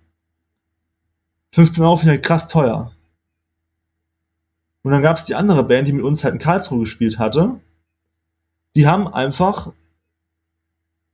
15 1.54 1.84
Euro 1.84 1.96
finde 1.96 2.14
ich 2.14 2.18
halt 2.18 2.26
krass 2.26 2.48
teuer. 2.48 2.90
Und 4.82 4.90
dann 4.90 5.02
gab 5.02 5.16
es 5.16 5.24
die 5.24 5.36
andere 5.36 5.62
Band, 5.62 5.86
die 5.86 5.92
mit 5.92 6.04
uns 6.04 6.24
halt 6.24 6.34
in 6.34 6.40
Karlsruhe 6.40 6.80
gespielt 6.80 7.20
hatte. 7.20 7.60
Die 8.74 8.88
haben 8.88 9.06
einfach 9.06 9.72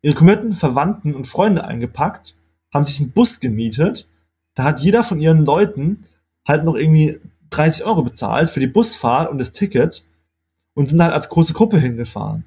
ihre 0.00 0.14
kompletten 0.14 0.56
Verwandten 0.56 1.14
und 1.14 1.28
Freunde 1.28 1.66
eingepackt, 1.66 2.36
haben 2.72 2.86
sich 2.86 3.00
einen 3.00 3.12
Bus 3.12 3.40
gemietet. 3.40 4.08
Da 4.54 4.64
hat 4.64 4.80
jeder 4.80 5.04
von 5.04 5.20
ihren 5.20 5.44
Leuten 5.44 6.06
halt 6.48 6.64
noch 6.64 6.74
irgendwie 6.74 7.20
30 7.50 7.84
Euro 7.84 8.02
bezahlt 8.02 8.48
für 8.48 8.60
die 8.60 8.66
Busfahrt 8.66 9.30
und 9.30 9.36
das 9.36 9.52
Ticket 9.52 10.04
und 10.72 10.88
sind 10.88 11.02
halt 11.02 11.12
als 11.12 11.28
große 11.28 11.52
Gruppe 11.52 11.78
hingefahren. 11.78 12.44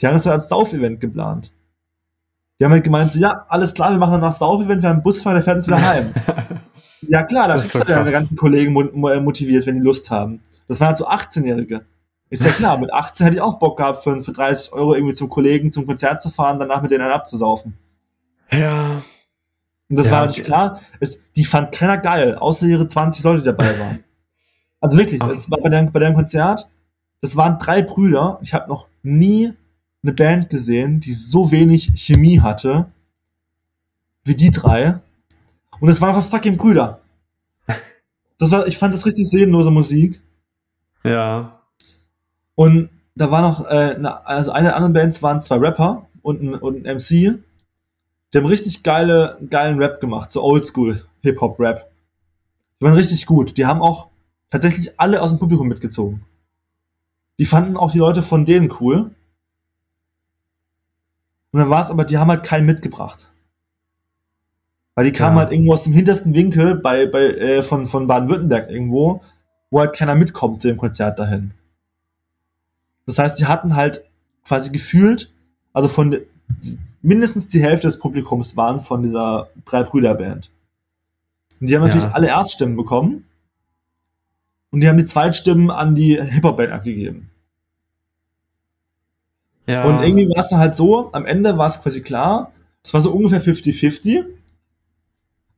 Die 0.00 0.06
haben 0.06 0.14
das 0.14 0.24
halt 0.24 0.40
als 0.40 0.48
Sauf-Event 0.48 1.00
geplant. 1.00 1.52
Die 2.58 2.64
haben 2.64 2.72
halt 2.72 2.84
gemeint, 2.84 3.12
so, 3.12 3.18
ja, 3.18 3.44
alles 3.48 3.74
klar, 3.74 3.90
wir 3.90 3.98
machen 3.98 4.12
danach 4.12 4.32
Sauf-Event, 4.32 4.80
wir 4.80 4.88
haben 4.88 4.96
einen 4.96 5.02
Busfahrer, 5.02 5.34
der 5.34 5.44
fährt 5.44 5.56
uns 5.58 5.66
wieder 5.66 5.82
heim. 5.86 6.14
Ja 7.08 7.22
klar, 7.24 7.48
da 7.48 7.58
kriegst 7.58 7.74
du 7.74 7.78
deine 7.80 8.10
ganzen 8.10 8.36
Kollegen 8.36 8.72
mo- 8.72 8.90
mo- 8.92 9.20
motiviert, 9.20 9.66
wenn 9.66 9.76
die 9.76 9.80
Lust 9.82 10.10
haben. 10.10 10.40
Das 10.68 10.80
waren 10.80 10.88
halt 10.88 10.98
so 10.98 11.08
18-Jährige. 11.08 11.84
Ist 12.28 12.44
ja 12.44 12.50
klar, 12.52 12.78
mit 12.78 12.92
18 12.92 13.24
hätte 13.24 13.36
ich 13.36 13.42
auch 13.42 13.58
Bock 13.58 13.78
gehabt, 13.78 14.04
für, 14.04 14.22
für 14.22 14.30
30 14.32 14.72
Euro 14.72 14.94
irgendwie 14.94 15.14
zum 15.14 15.28
Kollegen 15.28 15.72
zum 15.72 15.84
Konzert 15.86 16.22
zu 16.22 16.30
fahren, 16.30 16.60
danach 16.60 16.80
mit 16.82 16.90
denen 16.92 17.02
einen 17.02 17.12
abzusaufen. 17.12 17.74
Ja. 18.52 19.02
Und 19.88 19.96
das 19.96 20.06
Ja, 20.06 20.12
war 20.12 20.20
natürlich 20.20 20.40
okay. 20.42 20.46
klar, 20.46 20.80
es, 21.00 21.18
die 21.34 21.44
fand 21.44 21.72
keiner 21.72 21.98
geil, 21.98 22.36
außer 22.36 22.66
ihre 22.66 22.86
20 22.86 23.24
Leute, 23.24 23.38
die 23.40 23.44
dabei 23.46 23.76
waren. 23.80 24.04
Also 24.80 24.96
wirklich, 24.96 25.20
es 25.24 25.50
war 25.50 25.58
bei 25.60 25.68
dem, 25.68 25.90
bei 25.90 25.98
dem 25.98 26.14
Konzert, 26.14 26.68
das 27.20 27.36
waren 27.36 27.58
drei 27.58 27.82
Brüder. 27.82 28.38
Ich 28.42 28.54
habe 28.54 28.68
noch 28.68 28.86
nie 29.02 29.52
eine 30.02 30.12
Band 30.12 30.48
gesehen, 30.50 31.00
die 31.00 31.12
so 31.14 31.50
wenig 31.50 31.92
Chemie 31.96 32.40
hatte 32.40 32.86
wie 34.24 34.36
die 34.36 34.50
drei. 34.52 35.00
Und 35.80 35.88
es 35.88 36.00
waren 36.00 36.10
einfach 36.10 36.28
fucking 36.28 36.56
Brüder. 36.56 37.00
Das 38.38 38.50
war, 38.50 38.66
ich 38.66 38.78
fand 38.78 38.94
das 38.94 39.04
richtig 39.04 39.28
seelenlose 39.28 39.70
Musik. 39.70 40.22
Ja. 41.04 41.60
Und 42.54 42.90
da 43.14 43.30
war 43.30 43.42
noch, 43.42 43.66
äh, 43.66 43.94
eine, 43.96 44.26
also 44.26 44.52
eine 44.52 44.68
der 44.68 44.76
anderen 44.76 44.94
Bands 44.94 45.22
waren 45.22 45.42
zwei 45.42 45.56
Rapper 45.56 46.06
und 46.22 46.42
ein, 46.42 46.54
und 46.54 46.86
ein 46.86 46.96
MC. 46.96 47.10
Die 48.32 48.38
haben 48.38 48.46
richtig 48.46 48.82
geile, 48.82 49.38
geilen 49.50 49.78
Rap 49.78 50.00
gemacht, 50.00 50.30
so 50.32 50.42
Oldschool 50.42 51.04
Hip-Hop-Rap. 51.22 51.90
Die 52.80 52.84
waren 52.84 52.94
richtig 52.94 53.26
gut. 53.26 53.58
Die 53.58 53.66
haben 53.66 53.82
auch 53.82 54.08
tatsächlich 54.50 54.98
alle 54.98 55.20
aus 55.20 55.30
dem 55.30 55.38
Publikum 55.38 55.68
mitgezogen. 55.68 56.24
Die 57.38 57.46
fanden 57.46 57.76
auch 57.76 57.92
die 57.92 57.98
Leute 57.98 58.22
von 58.22 58.44
denen 58.44 58.72
cool. 58.80 59.10
Und 61.52 61.60
dann 61.60 61.70
war 61.70 61.80
es 61.80 61.90
aber, 61.90 62.04
die 62.04 62.18
haben 62.18 62.30
halt 62.30 62.42
keinen 62.42 62.66
mitgebracht. 62.66 63.32
Weil 64.94 65.04
die 65.06 65.12
kamen 65.12 65.36
Ja. 65.36 65.44
halt 65.44 65.52
irgendwo 65.52 65.72
aus 65.72 65.84
dem 65.84 65.92
hintersten 65.92 66.34
Winkel 66.34 66.74
bei, 66.76 67.06
bei, 67.06 67.26
äh, 67.28 67.62
von, 67.62 67.88
von 67.88 68.06
Baden-Württemberg 68.06 68.70
irgendwo, 68.70 69.22
wo 69.70 69.80
halt 69.80 69.94
keiner 69.94 70.14
mitkommt 70.14 70.60
zu 70.62 70.68
dem 70.68 70.76
Konzert 70.76 71.18
dahin. 71.18 71.52
Das 73.06 73.18
heißt, 73.18 73.38
die 73.38 73.46
hatten 73.46 73.76
halt 73.76 74.04
quasi 74.44 74.70
gefühlt, 74.70 75.32
also 75.72 75.88
von 75.88 76.10
de- 76.10 76.26
mindestens 77.02 77.46
die 77.48 77.62
Hälfte 77.62 77.86
des 77.86 77.98
Publikums 77.98 78.56
waren 78.56 78.82
von 78.82 79.02
dieser 79.02 79.48
drei 79.64 79.84
Brüder 79.84 80.14
Band. 80.14 80.50
Und 81.60 81.68
die 81.70 81.74
haben 81.76 81.82
natürlich 81.82 82.04
Ja. 82.04 82.12
alle 82.12 82.28
Erststimmen 82.28 82.76
bekommen. 82.76 83.24
Und 84.70 84.80
die 84.80 84.88
haben 84.88 84.98
die 84.98 85.04
Zweitstimmen 85.04 85.70
an 85.70 85.94
die 85.94 86.20
Hip-Hop 86.20 86.56
Band 86.56 86.72
abgegeben. 86.72 87.30
Ja. 89.66 89.84
Und 89.84 90.02
irgendwie 90.02 90.28
war 90.28 90.38
es 90.42 90.48
dann 90.48 90.58
halt 90.58 90.74
so, 90.74 91.12
am 91.12 91.26
Ende 91.26 91.56
war 91.58 91.66
es 91.66 91.82
quasi 91.82 92.02
klar, 92.02 92.52
es 92.82 92.92
war 92.94 93.00
so 93.00 93.12
ungefähr 93.12 93.40
50-50. 93.42 94.24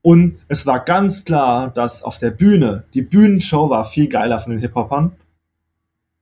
Und 0.02 0.42
es 0.48 0.66
war 0.66 0.80
ganz 0.80 1.24
klar, 1.24 1.70
dass 1.70 2.02
auf 2.02 2.18
der 2.18 2.32
Bühne, 2.32 2.84
die 2.92 3.02
Bühnenshow 3.02 3.70
war 3.70 3.84
viel 3.84 4.08
geiler 4.08 4.40
von 4.40 4.50
den 4.50 4.60
Hip-Hopern. 4.60 5.12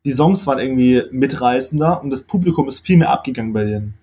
Die 0.05 0.13
Songs 0.13 0.47
waren 0.47 0.59
irgendwie 0.59 1.03
mitreißender 1.11 2.03
und 2.03 2.11
das 2.11 2.23
Publikum 2.23 2.69
ist 2.69 2.85
viel 2.87 2.99
mehr 2.99 3.11
abgegangen 3.11 3.53
bei 3.53 3.65
denen. 3.65 3.95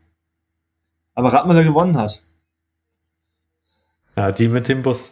Aber 1.14 1.32
rat 1.32 1.48
mal, 1.48 1.56
wer 1.56 1.64
gewonnen 1.64 1.98
hat. 1.98 2.24
ja, 4.16 4.32
die 4.32 4.48
mit 4.48 4.68
dem 4.68 4.82
Bus. 4.82 5.10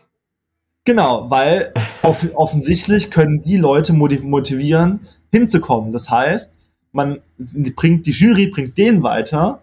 Genau, 0.83 1.29
weil 1.29 1.73
off 2.03 2.25
offensichtlich 2.35 3.09
können 3.09 3.41
die 3.41 3.57
Leute 3.57 3.93
moti- 3.93 4.21
motivieren, 4.21 4.99
hinzukommen. 5.31 5.91
Das 5.91 6.09
heißt, 6.09 6.53
man 6.91 7.19
bringt, 7.37 8.05
die 8.05 8.11
Jury 8.11 8.47
bringt 8.47 8.77
den 8.77 9.03
weiter, 9.03 9.61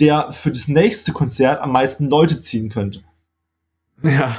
der 0.00 0.32
für 0.32 0.50
das 0.50 0.68
nächste 0.68 1.12
Konzert 1.12 1.60
am 1.60 1.72
meisten 1.72 2.08
Leute 2.08 2.40
ziehen 2.40 2.70
könnte. 2.70 3.02
Ja. 4.02 4.36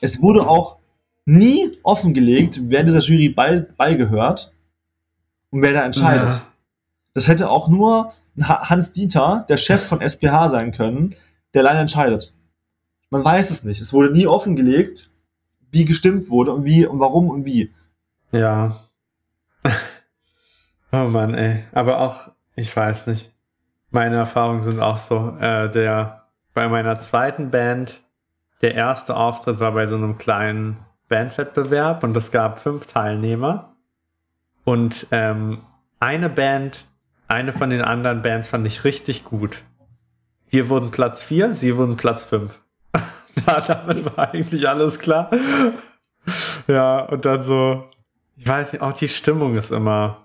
Es 0.00 0.20
wurde 0.20 0.46
auch 0.46 0.78
nie 1.24 1.78
offengelegt, 1.82 2.60
wer 2.64 2.82
dieser 2.84 3.00
Jury 3.00 3.28
bei, 3.30 3.60
beigehört 3.76 4.52
und 5.50 5.62
wer 5.62 5.72
da 5.72 5.84
entscheidet. 5.84 6.32
Ja. 6.32 6.46
Das 7.14 7.28
hätte 7.28 7.48
auch 7.50 7.68
nur 7.68 8.12
Ha- 8.42 8.68
Hans 8.68 8.92
Dieter, 8.92 9.46
der 9.48 9.56
Chef 9.56 9.86
von 9.86 10.00
SPH 10.00 10.48
sein 10.50 10.72
können, 10.72 11.14
der 11.54 11.62
leider 11.62 11.80
entscheidet. 11.80 12.34
Man 13.10 13.24
weiß 13.24 13.50
es 13.50 13.62
nicht. 13.64 13.80
Es 13.80 13.92
wurde 13.92 14.10
nie 14.12 14.26
offengelegt, 14.26 15.08
wie 15.70 15.84
gestimmt 15.84 16.28
wurde 16.28 16.52
und 16.52 16.64
wie 16.64 16.84
und 16.84 16.98
warum 17.00 17.30
und 17.30 17.44
wie. 17.44 17.72
Ja. 18.32 18.80
Oh 20.92 21.08
Mann, 21.08 21.34
ey. 21.34 21.64
Aber 21.72 21.98
auch, 21.98 22.30
ich 22.54 22.74
weiß 22.76 23.08
nicht. 23.08 23.32
Meine 23.90 24.14
Erfahrungen 24.16 24.62
sind 24.62 24.80
auch 24.80 24.98
so. 24.98 25.36
Äh, 25.40 25.68
der, 25.70 26.26
bei 26.52 26.68
meiner 26.68 27.00
zweiten 27.00 27.50
Band, 27.50 28.00
der 28.64 28.74
erste 28.74 29.14
Auftritt 29.14 29.60
war 29.60 29.72
bei 29.72 29.84
so 29.84 29.94
einem 29.94 30.16
kleinen 30.16 30.78
Bandwettbewerb 31.10 32.02
und 32.02 32.16
es 32.16 32.30
gab 32.30 32.58
fünf 32.58 32.86
Teilnehmer. 32.86 33.74
Und 34.64 35.06
ähm, 35.10 35.58
eine 36.00 36.30
Band, 36.30 36.86
eine 37.28 37.52
von 37.52 37.68
den 37.68 37.82
anderen 37.82 38.22
Bands 38.22 38.48
fand 38.48 38.66
ich 38.66 38.84
richtig 38.84 39.24
gut. 39.24 39.60
Wir 40.48 40.70
wurden 40.70 40.90
Platz 40.90 41.22
vier, 41.22 41.54
sie 41.54 41.76
wurden 41.76 41.98
Platz 41.98 42.24
fünf. 42.24 42.62
da, 43.44 43.60
damit 43.60 44.16
war 44.16 44.30
eigentlich 44.32 44.66
alles 44.66 44.98
klar. 44.98 45.28
Ja, 46.66 47.00
und 47.00 47.26
dann 47.26 47.42
so, 47.42 47.84
ich 48.38 48.48
weiß 48.48 48.72
nicht, 48.72 48.80
auch 48.80 48.94
die 48.94 49.08
Stimmung 49.08 49.56
ist 49.56 49.72
immer, 49.72 50.22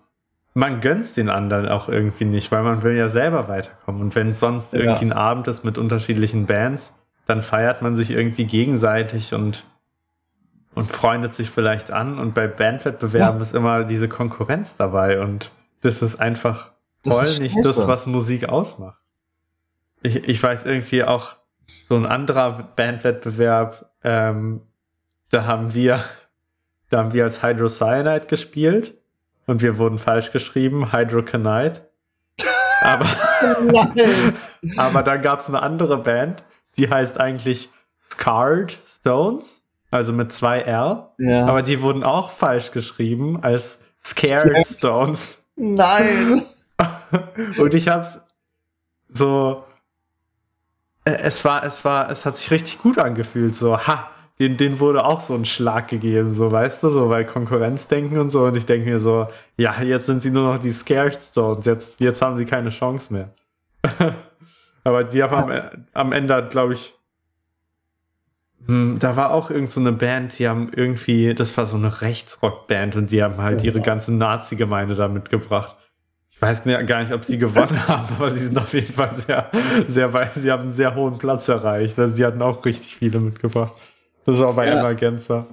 man 0.54 0.80
gönnt 0.80 1.18
den 1.18 1.28
anderen 1.28 1.68
auch 1.68 1.90
irgendwie 1.90 2.24
nicht, 2.24 2.54
weil 2.54 2.64
man 2.64 2.84
will 2.84 2.96
ja 2.96 3.10
selber 3.10 3.50
weiterkommen. 3.50 4.02
Und 4.02 4.16
wenn 4.16 4.30
es 4.30 4.40
sonst 4.40 4.72
Ja. 4.72 4.80
irgendwie 4.80 5.08
ein 5.08 5.14
Abend 5.14 5.50
ist 5.50 5.66
mit 5.66 5.78
unterschiedlichen 5.78 6.46
Bands, 6.46 6.94
dann 7.30 7.44
feiert 7.44 7.84
man 7.84 7.96
sich 7.96 8.10
irgendwie 8.10 8.46
gegenseitig 8.46 9.36
und, 9.36 9.64
und 10.74 10.92
freundet 10.92 11.36
sich 11.36 11.52
vielleicht 11.52 11.92
an. 11.92 12.18
Und 12.18 12.34
bei 12.34 12.48
Bandwettbewerben 12.48 13.38
ja. 13.38 13.42
ist 13.42 13.54
immer 13.54 13.84
diese 13.84 14.10
Konkurrenz 14.10 14.78
dabei 14.78 15.22
und 15.22 15.52
das 15.82 16.02
ist 16.02 16.20
einfach 16.20 16.72
das 17.04 17.14
voll 17.14 17.24
ist 17.26 17.40
nicht 17.40 17.56
das, 17.64 17.88
was 17.88 18.08
Musik 18.08 18.50
ausmacht. 18.50 19.00
Ich, 20.02 20.16
ich 20.28 20.42
weiß 20.42 20.66
irgendwie 20.66 21.04
auch 21.04 21.36
so 21.86 21.96
ein 21.96 22.08
anderer 22.08 22.64
Bandwettbewerb, 22.76 23.92
ähm, 24.04 24.62
da 25.30 25.46
haben 25.46 25.76
wir, 25.76 26.04
da 26.90 27.00
haben 27.00 27.14
wir 27.14 27.26
als 27.26 27.44
Hydrocyanide 27.44 28.26
gespielt 28.26 28.96
und 29.46 29.62
wir 29.62 29.78
wurden 29.78 30.00
falsch 30.00 30.32
geschrieben, 30.32 30.92
Hydrocanide. 30.92 31.88
Aber, 32.82 33.06
aber 34.78 35.04
dann 35.04 35.22
gab 35.22 35.42
es 35.42 35.48
eine 35.48 35.62
andere 35.62 35.98
Band, 36.02 36.44
die 36.80 36.90
heißt 36.90 37.20
eigentlich 37.20 37.70
Scarred 38.02 38.78
Stones, 38.86 39.64
also 39.92 40.14
mit 40.14 40.32
zwei 40.32 40.62
R. 40.62 41.14
Ja. 41.18 41.46
Aber 41.46 41.62
die 41.62 41.82
wurden 41.82 42.04
auch 42.04 42.32
falsch 42.32 42.72
geschrieben 42.72 43.44
als 43.44 43.82
Scared 44.02 44.66
Stones. 44.66 45.44
Nein. 45.56 46.44
Und 47.60 47.74
ich 47.74 47.90
hab's 47.90 48.22
so. 49.10 49.66
Äh, 51.04 51.18
es 51.24 51.44
war, 51.44 51.64
es 51.64 51.84
war, 51.84 52.10
es 52.10 52.26
hat 52.26 52.38
sich 52.38 52.50
richtig 52.52 52.82
gut 52.82 52.98
angefühlt. 52.98 53.56
So, 53.56 53.78
ha, 53.78 54.10
den, 54.40 54.56
den 54.56 54.80
wurde 54.80 55.04
auch 55.04 55.20
so 55.20 55.34
ein 55.34 55.46
Schlag 55.46 55.90
gegeben, 55.90 56.32
so 56.32 56.50
weißt 56.50 56.84
du, 56.84 56.90
so 56.92 57.10
weil 57.10 57.26
Konkurrenzdenken 57.26 58.20
und 58.20 58.30
so. 58.30 58.46
Und 58.46 58.56
ich 58.56 58.66
denke 58.66 58.90
mir 58.90 59.00
so, 59.00 59.28
ja, 59.58 59.82
jetzt 59.82 60.06
sind 60.06 60.22
sie 60.24 60.32
nur 60.32 60.54
noch 60.54 60.62
die 60.62 60.72
Scared 60.72 61.20
Stones, 61.22 61.66
jetzt, 61.66 62.00
jetzt 62.00 62.22
haben 62.22 62.38
sie 62.38 62.46
keine 62.46 62.70
Chance 62.70 63.12
mehr. 63.14 63.34
Aber 64.90 65.04
die 65.04 65.22
haben 65.22 65.52
am, 65.52 65.86
am 65.94 66.12
Ende, 66.12 66.48
glaube 66.50 66.74
ich, 66.74 66.94
hm, 68.66 68.98
da 69.00 69.16
war 69.16 69.32
auch 69.32 69.52
irgend 69.52 69.70
so 69.70 69.80
eine 69.80 69.92
Band, 69.92 70.38
die 70.40 70.48
haben 70.48 70.72
irgendwie, 70.76 71.34
das 71.34 71.56
war 71.58 71.66
so 71.66 71.78
eine 71.78 72.02
Rechtsrockband 72.02 72.96
und 72.96 73.12
die 73.12 73.24
haben 73.24 73.38
halt 73.38 73.64
ihre 73.64 73.82
ganze 73.82 74.14
Nazi-Gemeinde 74.14 74.96
da 74.96 75.08
mitgebracht. 75.08 75.76
Ich 76.32 76.42
weiß 76.42 76.64
gar 76.64 77.02
nicht, 77.02 77.12
ob 77.12 77.24
sie 77.24 77.38
gewonnen 77.38 77.80
haben, 77.88 78.16
aber 78.16 78.30
sie 78.30 78.40
sind 78.40 78.58
auf 78.58 78.74
jeden 78.74 78.94
Fall 78.94 79.14
sehr, 79.14 79.52
sehr 79.88 80.12
weit, 80.14 80.34
sie 80.36 80.52
haben 80.52 80.64
einen 80.64 80.72
sehr 80.72 80.96
hohen 80.96 81.18
Platz 81.18 81.48
erreicht. 81.48 82.00
Also 82.00 82.16
sie 82.16 82.26
hatten 82.26 82.42
auch 82.42 82.66
richtig 82.66 82.96
viele 82.96 83.20
mitgebracht. 83.20 83.74
Das 84.26 84.40
war 84.40 84.54
bei 84.54 84.66
ja. 84.66 84.80
Emergenza. 84.80 85.46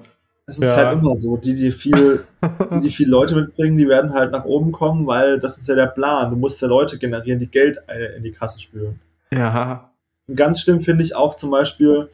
Es 0.47 0.59
ist 0.59 0.65
ja. 0.65 0.77
halt 0.77 0.99
immer 0.99 1.17
so, 1.17 1.37
die, 1.37 1.55
die 1.55 1.73
viel, 1.73 2.25
die, 2.71 2.81
die 2.83 2.91
viele 2.91 3.11
Leute 3.11 3.35
mitbringen, 3.35 3.77
die 3.77 3.89
werden 3.89 4.15
halt 4.15 4.31
nach 4.31 4.45
oben 4.45 4.71
kommen, 4.71 5.07
weil 5.07 5.41
das 5.41 5.59
ist 5.59 5.67
ja 5.67 5.75
der 5.75 5.89
Plan. 5.89 6.31
Du 6.31 6.37
musst 6.37 6.63
ja 6.63 6.69
Leute 6.69 6.99
generieren, 6.99 7.41
die 7.41 7.51
Geld 7.51 7.79
äh, 7.89 8.17
in 8.17 8.23
die 8.23 8.31
Kasse 8.33 8.61
spülen. 8.61 9.01
Ja. 9.31 9.91
Und 10.27 10.37
ganz 10.37 10.61
schlimm 10.61 10.81
finde 10.81 11.05
ich 11.05 11.15
auch 11.15 11.37
zum 11.37 11.51
Beispiel, 11.51 12.11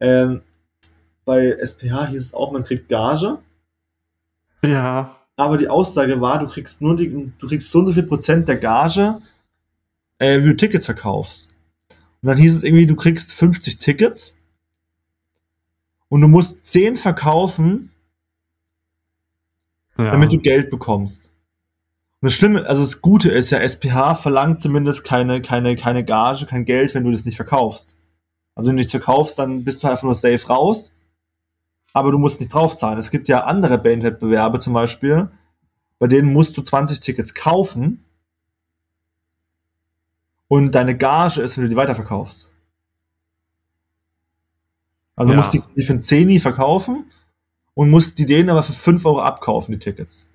ähm, 0.00 0.42
bei 1.24 1.56
SPH 1.58 2.06
hieß 2.06 2.22
es 2.22 2.34
auch, 2.34 2.52
man 2.52 2.62
kriegt 2.62 2.88
Gage. 2.88 3.38
Ja. 4.62 5.16
Aber 5.36 5.58
die 5.58 5.68
Aussage 5.68 6.20
war, 6.20 6.38
du 6.38 6.48
kriegst 6.48 6.80
nur 6.80 6.96
die, 6.96 7.10
du 7.10 7.48
kriegst 7.48 7.70
so 7.70 7.80
und 7.80 7.86
so 7.86 7.92
viel 7.92 8.04
Prozent 8.04 8.48
der 8.48 8.56
Gage, 8.56 9.20
äh, 10.18 10.40
wie 10.40 10.46
du 10.46 10.56
Tickets 10.56 10.86
verkaufst. 10.86 11.50
Und 12.22 12.28
dann 12.28 12.38
hieß 12.38 12.56
es 12.56 12.64
irgendwie, 12.64 12.86
du 12.86 12.96
kriegst 12.96 13.34
50 13.34 13.78
Tickets 13.78 14.36
und 16.08 16.20
du 16.22 16.28
musst 16.28 16.64
10 16.66 16.96
verkaufen, 16.96 17.90
ja. 19.98 20.10
damit 20.10 20.32
du 20.32 20.38
Geld 20.38 20.70
bekommst. 20.70 21.32
Und 22.20 22.28
das 22.28 22.34
Schlimme, 22.34 22.66
also 22.66 22.82
das 22.82 23.02
Gute 23.02 23.30
ist 23.30 23.50
ja, 23.50 23.60
SPH 23.60 24.14
verlangt 24.14 24.60
zumindest 24.60 25.04
keine, 25.04 25.42
keine, 25.42 25.76
keine 25.76 26.04
Gage, 26.04 26.46
kein 26.46 26.64
Geld, 26.64 26.94
wenn 26.94 27.04
du 27.04 27.10
das 27.10 27.24
nicht 27.24 27.36
verkaufst. 27.36 27.98
Also 28.54 28.68
wenn 28.68 28.76
du 28.76 28.80
nichts 28.80 28.92
verkaufst, 28.92 29.38
dann 29.38 29.64
bist 29.64 29.82
du 29.82 29.88
einfach 29.88 30.04
nur 30.04 30.14
safe 30.14 30.46
raus. 30.46 30.96
Aber 31.92 32.10
du 32.10 32.18
musst 32.18 32.40
nicht 32.40 32.52
draufzahlen. 32.52 32.98
Es 32.98 33.10
gibt 33.10 33.28
ja 33.28 33.44
andere 33.44 33.78
Bandwettbewerbe 33.78 34.58
zum 34.58 34.72
Beispiel, 34.72 35.30
bei 35.98 36.06
denen 36.06 36.32
musst 36.32 36.56
du 36.56 36.62
20 36.62 37.00
Tickets 37.00 37.34
kaufen 37.34 38.04
und 40.48 40.74
deine 40.74 40.96
Gage 40.96 41.40
ist, 41.40 41.56
wenn 41.56 41.64
du 41.64 41.70
die 41.70 41.76
weiterverkaufst. 41.76 42.50
Also 45.16 45.32
ja. 45.32 45.36
musst 45.36 45.54
du 45.54 45.60
die 45.76 45.84
für 45.84 45.94
einen 45.94 46.02
Zehni 46.02 46.40
verkaufen 46.40 47.06
und 47.74 47.90
musst 47.90 48.18
die 48.18 48.26
denen 48.26 48.50
aber 48.50 48.62
für 48.62 48.74
5 48.74 49.04
Euro 49.06 49.20
abkaufen, 49.20 49.72
die 49.72 49.78
Tickets. 49.78 50.28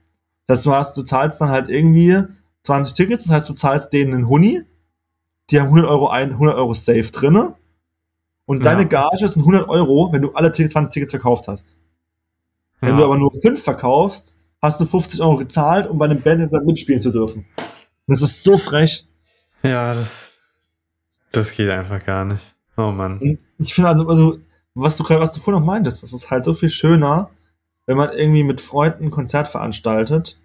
Das 0.51 0.59
heißt, 0.59 0.65
du 0.65 0.73
hast, 0.73 0.97
du 0.97 1.03
zahlst 1.03 1.39
dann 1.39 1.49
halt 1.49 1.69
irgendwie 1.69 2.23
20 2.63 2.93
Tickets, 2.93 3.23
das 3.23 3.33
heißt, 3.33 3.49
du 3.49 3.53
zahlst 3.53 3.93
denen 3.93 4.13
einen 4.13 4.27
Huni, 4.27 4.61
die 5.49 5.61
haben 5.61 5.67
100 5.67 5.89
Euro, 5.89 6.09
ein, 6.09 6.31
100 6.31 6.57
Euro 6.57 6.73
safe 6.73 7.09
drinne 7.09 7.55
und 8.45 8.57
ja. 8.57 8.63
deine 8.63 8.85
Gage 8.85 9.29
sind 9.29 9.43
100 9.43 9.69
Euro, 9.69 10.11
wenn 10.11 10.21
du 10.21 10.33
alle 10.33 10.51
20 10.51 10.91
Tickets 10.91 11.11
verkauft 11.11 11.47
hast. 11.47 11.77
Wenn 12.81 12.89
ja. 12.89 12.97
du 12.97 13.05
aber 13.05 13.17
nur 13.17 13.31
5 13.33 13.63
verkaufst, 13.63 14.35
hast 14.61 14.81
du 14.81 14.85
50 14.85 15.21
Euro 15.21 15.37
gezahlt, 15.37 15.87
um 15.87 15.97
bei 15.97 16.03
einem 16.03 16.19
Band 16.19 16.51
mitspielen 16.65 16.99
zu 16.99 17.11
dürfen. 17.11 17.45
Das 18.07 18.21
ist 18.21 18.43
so 18.43 18.57
frech. 18.57 19.05
Ja, 19.63 19.93
das, 19.93 20.37
das 21.31 21.53
geht 21.53 21.69
einfach 21.69 22.05
gar 22.05 22.25
nicht. 22.25 22.55
Oh 22.75 22.91
Mann. 22.91 23.19
Und 23.19 23.39
ich 23.57 23.73
finde 23.73 23.87
also, 23.87 24.05
also, 24.09 24.39
was 24.73 24.97
du 24.97 25.03
gerade, 25.05 25.21
was 25.21 25.31
du 25.31 25.39
vorhin 25.39 25.61
noch 25.61 25.65
meintest, 25.65 26.03
das 26.03 26.11
ist 26.11 26.29
halt 26.29 26.43
so 26.43 26.53
viel 26.53 26.69
schöner, 26.69 27.29
wenn 27.85 27.95
man 27.95 28.11
irgendwie 28.11 28.43
mit 28.43 28.59
Freunden 28.59 29.05
ein 29.05 29.11
Konzert 29.11 29.47
veranstaltet 29.47 30.40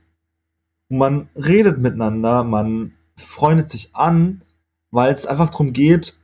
man 0.88 1.28
redet 1.34 1.78
miteinander, 1.78 2.44
man 2.44 2.92
freundet 3.16 3.70
sich 3.70 3.94
an, 3.94 4.44
weil 4.90 5.12
es 5.12 5.26
einfach 5.26 5.50
darum 5.50 5.72
geht, 5.72 6.16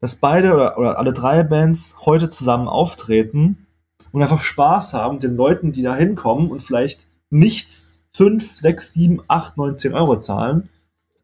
dass 0.00 0.16
beide 0.16 0.54
oder, 0.54 0.78
oder 0.78 0.98
alle 0.98 1.12
drei 1.12 1.42
Bands 1.42 1.96
heute 2.04 2.28
zusammen 2.28 2.68
auftreten 2.68 3.66
und 4.12 4.22
einfach 4.22 4.40
Spaß 4.40 4.94
haben, 4.94 5.18
den 5.18 5.36
Leuten, 5.36 5.72
die 5.72 5.82
da 5.82 5.94
hinkommen 5.94 6.50
und 6.50 6.62
vielleicht 6.62 7.08
nichts 7.30 7.88
5, 8.14 8.58
6, 8.58 8.92
7, 8.94 9.22
8, 9.28 9.56
9, 9.56 9.78
10 9.78 9.94
Euro 9.94 10.18
zahlen, 10.18 10.68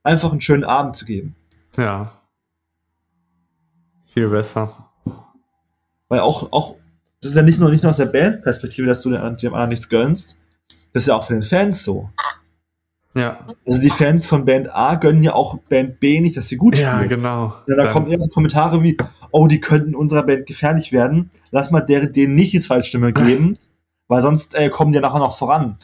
einfach 0.03 0.33
einen 0.33 0.41
schönen 0.41 0.65
Abend 0.65 0.97
zu 0.97 1.05
geben. 1.05 1.35
Ja. 1.77 2.13
Viel 4.13 4.29
besser. 4.29 4.91
Weil 6.09 6.21
auch, 6.21 6.53
auch 6.53 6.77
das 7.23 7.31
ist 7.31 7.37
ja 7.37 7.43
nicht 7.43 7.61
nur, 7.61 7.71
nicht 7.71 7.83
nur 7.83 7.91
aus 7.91 7.97
der 7.97 8.07
Bandperspektive, 8.07 8.87
dass 8.87 9.01
du 9.01 9.11
dem 9.11 9.23
anderen 9.23 9.69
nichts 9.71 9.89
gönnst, 9.89 10.39
das 10.93 11.05
ist 11.05 11.07
ja 11.09 11.17
auch 11.17 11.25
für 11.25 11.35
den 11.35 11.43
Fans 11.43 11.85
so. 11.85 12.11
Ja. 13.15 13.41
Also 13.67 13.81
die 13.81 13.91
Fans 13.91 14.27
von 14.27 14.45
Band 14.45 14.75
A 14.75 14.95
gönnen 14.95 15.23
ja 15.23 15.35
auch 15.35 15.59
Band 15.69 16.01
B 16.01 16.21
nicht, 16.21 16.37
dass 16.37 16.49
sie 16.49 16.57
gut 16.57 16.79
spielen. 16.79 17.03
Ja, 17.03 17.07
genau. 17.07 17.55
Ja, 17.67 17.77
da 17.77 17.87
kommen 17.89 18.09
erst 18.09 18.33
Kommentare 18.33 18.83
wie, 18.83 18.97
oh, 19.31 19.47
die 19.47 19.61
könnten 19.61 19.95
unserer 19.95 20.23
Band 20.23 20.47
gefährlich 20.47 20.93
werden. 20.93 21.31
Lass 21.51 21.71
mal 21.71 21.81
der, 21.81 22.07
denen 22.07 22.35
nicht 22.35 22.53
die 22.53 22.61
Zweitstimme 22.61 23.13
geben, 23.13 23.59
weil 24.09 24.23
sonst 24.23 24.55
äh, 24.55 24.71
kommen 24.71 24.93
die 24.93 25.01
nachher 25.01 25.19
noch 25.19 25.37
voran. 25.37 25.77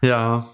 Ja. 0.00 0.48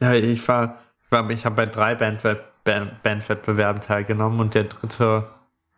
Ja, 0.00 0.12
ich 0.14 0.46
war, 0.48 0.78
war 1.10 1.28
ich 1.30 1.44
habe 1.44 1.56
bei 1.56 1.66
drei 1.66 1.94
Bandwett 1.94 2.40
Band, 2.64 3.02
Bandwettbewerben 3.02 3.80
teilgenommen 3.80 4.40
und 4.40 4.54
der 4.54 4.64
dritte 4.64 5.28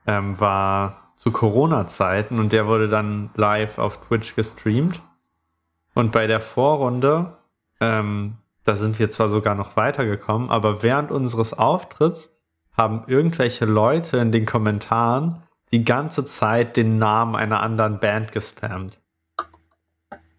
ähm, 0.09 0.41
war 0.41 1.13
zu 1.17 1.31
Corona-Zeiten 1.31 2.41
und 2.41 2.53
der 2.53 2.67
wurde 2.67 2.89
dann 2.89 3.31
live 3.37 3.79
auf 3.79 4.01
Twitch 4.01 4.35
gestreamt. 4.35 5.01
Und 5.95 6.13
bei 6.13 6.27
der 6.27 6.41
Vorrunde, 6.41 7.37
ähm, 7.81 8.39
da 8.69 8.77
sind 8.77 8.99
wir 8.99 9.11
zwar 9.11 9.31
sogar 9.31 9.55
noch 9.55 9.77
weitergekommen, 9.77 10.51
aber 10.51 10.83
während 10.83 11.11
unseres 11.11 11.55
Auftritts 11.55 12.37
haben 12.77 13.05
irgendwelche 13.07 13.65
Leute 13.65 14.19
in 14.19 14.31
den 14.31 14.45
Kommentaren 14.45 15.43
die 15.73 15.85
ganze 15.85 16.27
Zeit 16.27 16.77
den 16.77 16.99
Namen 16.99 17.35
einer 17.35 17.63
anderen 17.63 17.99
Band 17.99 18.33
gespammt. 18.33 18.99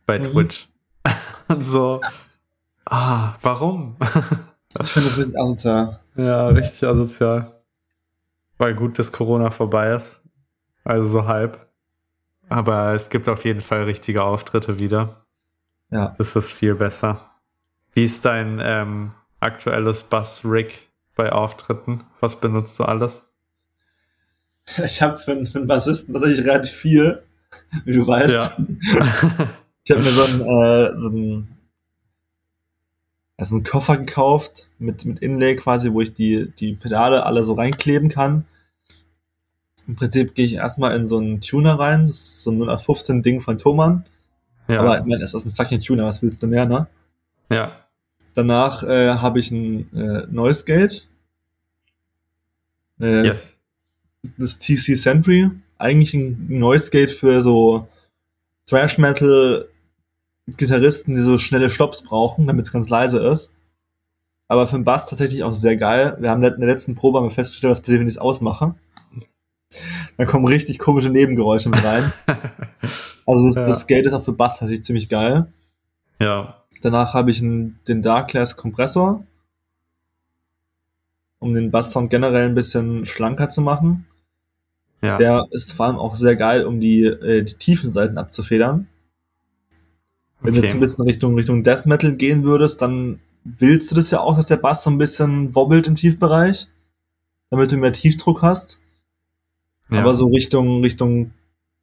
Bei 0.05 0.19
mhm. 0.19 0.25
Twitch. 0.25 0.69
Und 1.47 1.65
so, 1.65 2.01
ah, 2.85 3.33
warum? 3.41 3.95
ich 4.79 4.91
finde 4.91 5.09
das 5.09 5.17
richtig 5.17 5.39
asozial. 5.39 5.99
Ja, 6.15 6.47
richtig 6.49 6.87
asozial. 6.87 7.51
Weil 8.59 8.75
gut, 8.75 8.99
dass 8.99 9.11
Corona 9.11 9.49
vorbei 9.49 9.95
ist. 9.95 10.21
Also 10.83 11.09
so 11.09 11.27
halb. 11.27 11.67
Aber 12.47 12.93
es 12.93 13.09
gibt 13.09 13.27
auf 13.27 13.43
jeden 13.43 13.61
Fall 13.61 13.83
richtige 13.83 14.23
Auftritte 14.23 14.77
wieder. 14.77 15.25
Ja. 15.89 16.13
Das 16.19 16.35
ist 16.35 16.51
viel 16.51 16.75
besser. 16.75 17.28
Wie 17.93 18.03
ist 18.03 18.25
dein 18.25 18.59
ähm, 18.61 19.11
aktuelles 19.39 20.03
Bass-Rig 20.03 20.89
bei 21.15 21.31
Auftritten? 21.31 22.03
Was 22.19 22.39
benutzt 22.39 22.77
du 22.79 22.83
alles? 22.83 23.23
Ich 24.85 25.01
habe 25.01 25.17
für, 25.17 25.45
für 25.45 25.59
einen 25.59 25.67
Bassisten 25.67 26.13
tatsächlich 26.13 26.45
relativ 26.45 26.71
viel, 26.71 27.23
wie 27.85 27.93
du 27.93 28.05
weißt. 28.05 28.57
Ja. 28.57 28.57
ich 29.83 29.91
habe 29.91 30.03
mir 30.03 30.11
so 30.11 30.23
einen, 30.23 30.41
äh, 30.41 30.97
so 30.97 31.09
einen, 31.09 31.57
also 33.37 33.55
einen 33.55 33.63
Koffer 33.63 33.97
gekauft 33.97 34.69
mit, 34.77 35.05
mit 35.05 35.19
Inlay 35.19 35.55
quasi, 35.55 35.91
wo 35.91 36.01
ich 36.01 36.13
die, 36.13 36.51
die 36.59 36.73
Pedale 36.73 37.25
alle 37.25 37.43
so 37.43 37.53
reinkleben 37.53 38.09
kann. 38.09 38.45
Im 39.87 39.95
Prinzip 39.95 40.35
gehe 40.35 40.45
ich 40.45 40.55
erstmal 40.55 40.95
in 40.95 41.07
so 41.07 41.17
einen 41.17 41.41
Tuner 41.41 41.79
rein. 41.79 42.07
Das 42.07 42.17
ist 42.17 42.43
so 42.43 42.51
ein 42.51 42.61
0815 42.61 43.23
Ding 43.23 43.41
von 43.41 43.57
Thomann. 43.57 44.05
Ja. 44.67 44.81
Aber 44.81 44.99
ich 44.99 45.05
meine, 45.05 45.23
es 45.23 45.33
ist 45.33 45.45
ein 45.45 45.55
fucking 45.55 45.79
Tuner, 45.79 46.05
was 46.05 46.21
willst 46.21 46.43
du 46.43 46.47
mehr, 46.47 46.67
ne? 46.67 46.85
Ja. 47.49 47.71
Danach 48.35 48.83
äh, 48.83 49.15
habe 49.15 49.39
ich 49.39 49.51
ein 49.51 49.93
äh, 49.93 50.27
Noise 50.29 50.65
Gate. 50.65 51.07
Äh, 52.99 53.25
yes. 53.25 53.57
Das 54.37 54.59
TC 54.59 54.97
Sentry 54.97 55.49
eigentlich 55.79 56.13
ein 56.13 56.45
Noise 56.49 56.91
Gate 56.91 57.09
für 57.09 57.41
so 57.41 57.87
Thrash 58.67 58.97
Metal 58.97 59.67
Gitarristen, 60.47 61.15
die 61.15 61.21
so 61.21 61.37
schnelle 61.37 61.69
Stops 61.69 62.03
brauchen, 62.03 62.45
damit 62.45 62.65
es 62.65 62.71
ganz 62.71 62.89
leise 62.89 63.19
ist. 63.25 63.53
Aber 64.47 64.67
für 64.67 64.77
den 64.77 64.83
Bass 64.83 65.05
tatsächlich 65.05 65.43
auch 65.43 65.53
sehr 65.53 65.77
geil. 65.77 66.17
Wir 66.19 66.29
haben 66.29 66.43
in 66.43 66.59
der 66.59 66.69
letzten 66.69 66.95
Probe 66.95 67.19
haben 67.19 67.25
wir 67.25 67.31
festgestellt, 67.31 67.71
was 67.71 67.81
passiert, 67.81 68.01
wenn 68.01 68.07
ich 68.07 68.15
es 68.15 68.21
ausmache. 68.21 68.75
Da 70.17 70.25
kommen 70.25 70.47
richtig 70.47 70.79
komische 70.79 71.09
Nebengeräusche 71.09 71.69
mit 71.69 71.83
rein. 71.83 72.11
Also 73.25 73.45
das, 73.45 73.55
ja. 73.57 73.63
das 73.63 73.85
Gate 73.85 74.07
ist 74.07 74.13
auch 74.13 74.23
für 74.23 74.33
Bass 74.33 74.57
tatsächlich 74.57 74.83
ziemlich 74.83 75.07
geil. 75.07 75.53
Ja. 76.19 76.63
Danach 76.81 77.13
habe 77.13 77.31
ich 77.31 77.41
einen, 77.41 77.79
den 77.87 78.01
Dark 78.01 78.29
Class 78.29 78.55
Kompressor, 78.55 79.23
um 81.39 81.53
den 81.53 81.71
Basssound 81.71 82.09
generell 82.09 82.47
ein 82.47 82.55
bisschen 82.55 83.05
schlanker 83.05 83.49
zu 83.49 83.61
machen. 83.61 84.05
Ja. 85.01 85.17
Der 85.17 85.47
ist 85.51 85.71
vor 85.71 85.85
allem 85.85 85.97
auch 85.97 86.15
sehr 86.15 86.35
geil, 86.35 86.65
um 86.65 86.81
die, 86.81 87.03
äh, 87.03 87.43
die 87.43 87.55
tiefen 87.55 87.89
Seiten 87.89 88.17
abzufedern. 88.17 88.87
Wenn 90.41 90.53
okay. 90.53 90.61
du 90.61 90.67
jetzt 90.67 90.75
ein 90.75 90.79
bisschen 90.81 91.05
Richtung, 91.05 91.35
Richtung 91.35 91.63
Death 91.63 91.85
Metal 91.85 92.15
gehen 92.15 92.43
würdest, 92.43 92.81
dann 92.81 93.19
willst 93.43 93.91
du 93.91 93.95
das 93.95 94.11
ja 94.11 94.19
auch, 94.19 94.35
dass 94.35 94.47
der 94.47 94.57
Bass 94.57 94.83
so 94.83 94.89
ein 94.89 94.97
bisschen 94.97 95.55
wobbelt 95.55 95.87
im 95.87 95.95
Tiefbereich, 95.95 96.67
damit 97.49 97.71
du 97.71 97.77
mehr 97.77 97.93
Tiefdruck 97.93 98.41
hast. 98.41 98.79
Ja. 99.89 99.99
Aber 99.99 100.15
so 100.15 100.27
Richtung, 100.27 100.81
Richtung 100.81 101.31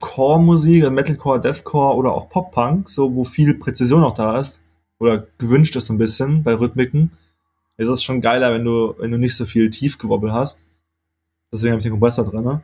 Core-Musik, 0.01 0.83
also 0.83 0.91
Metalcore, 0.91 1.41
Deathcore 1.41 1.97
oder 1.97 2.13
auch 2.13 2.29
Pop-Punk, 2.29 2.91
so 2.91 3.15
wo 3.15 3.25
viel 3.25 3.55
Präzision 3.55 4.05
auch 4.05 4.15
da 4.15 4.39
ist, 4.39 4.63
oder 4.99 5.27
gewünscht 5.39 5.77
ist 5.77 5.87
so 5.87 5.95
ein 5.95 5.99
bisschen 5.99 6.43
bei 6.43 6.55
Rhythmiken, 6.55 7.13
ist 7.77 7.89
es 7.89 8.03
schon 8.03 8.21
geiler, 8.21 8.53
wenn 8.53 8.65
du, 8.65 8.95
wenn 8.99 9.11
du 9.11 9.19
nicht 9.19 9.37
so 9.37 9.45
viel 9.45 9.71
Tiefgewobbel 9.71 10.33
hast. 10.33 10.67
Deswegen 11.53 11.73
habe 11.73 11.79
ich 11.79 11.85
den 11.85 11.93
Kompressor 11.93 12.25
drin. 12.25 12.45
Ne? 12.45 12.63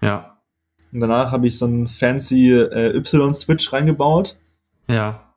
Ja. 0.00 0.38
Und 0.92 1.00
danach 1.00 1.32
habe 1.32 1.46
ich 1.46 1.58
so 1.58 1.66
einen 1.66 1.86
fancy 1.86 2.52
äh, 2.52 2.96
Y-Switch 2.96 3.72
reingebaut. 3.72 4.36
Ja. 4.88 5.32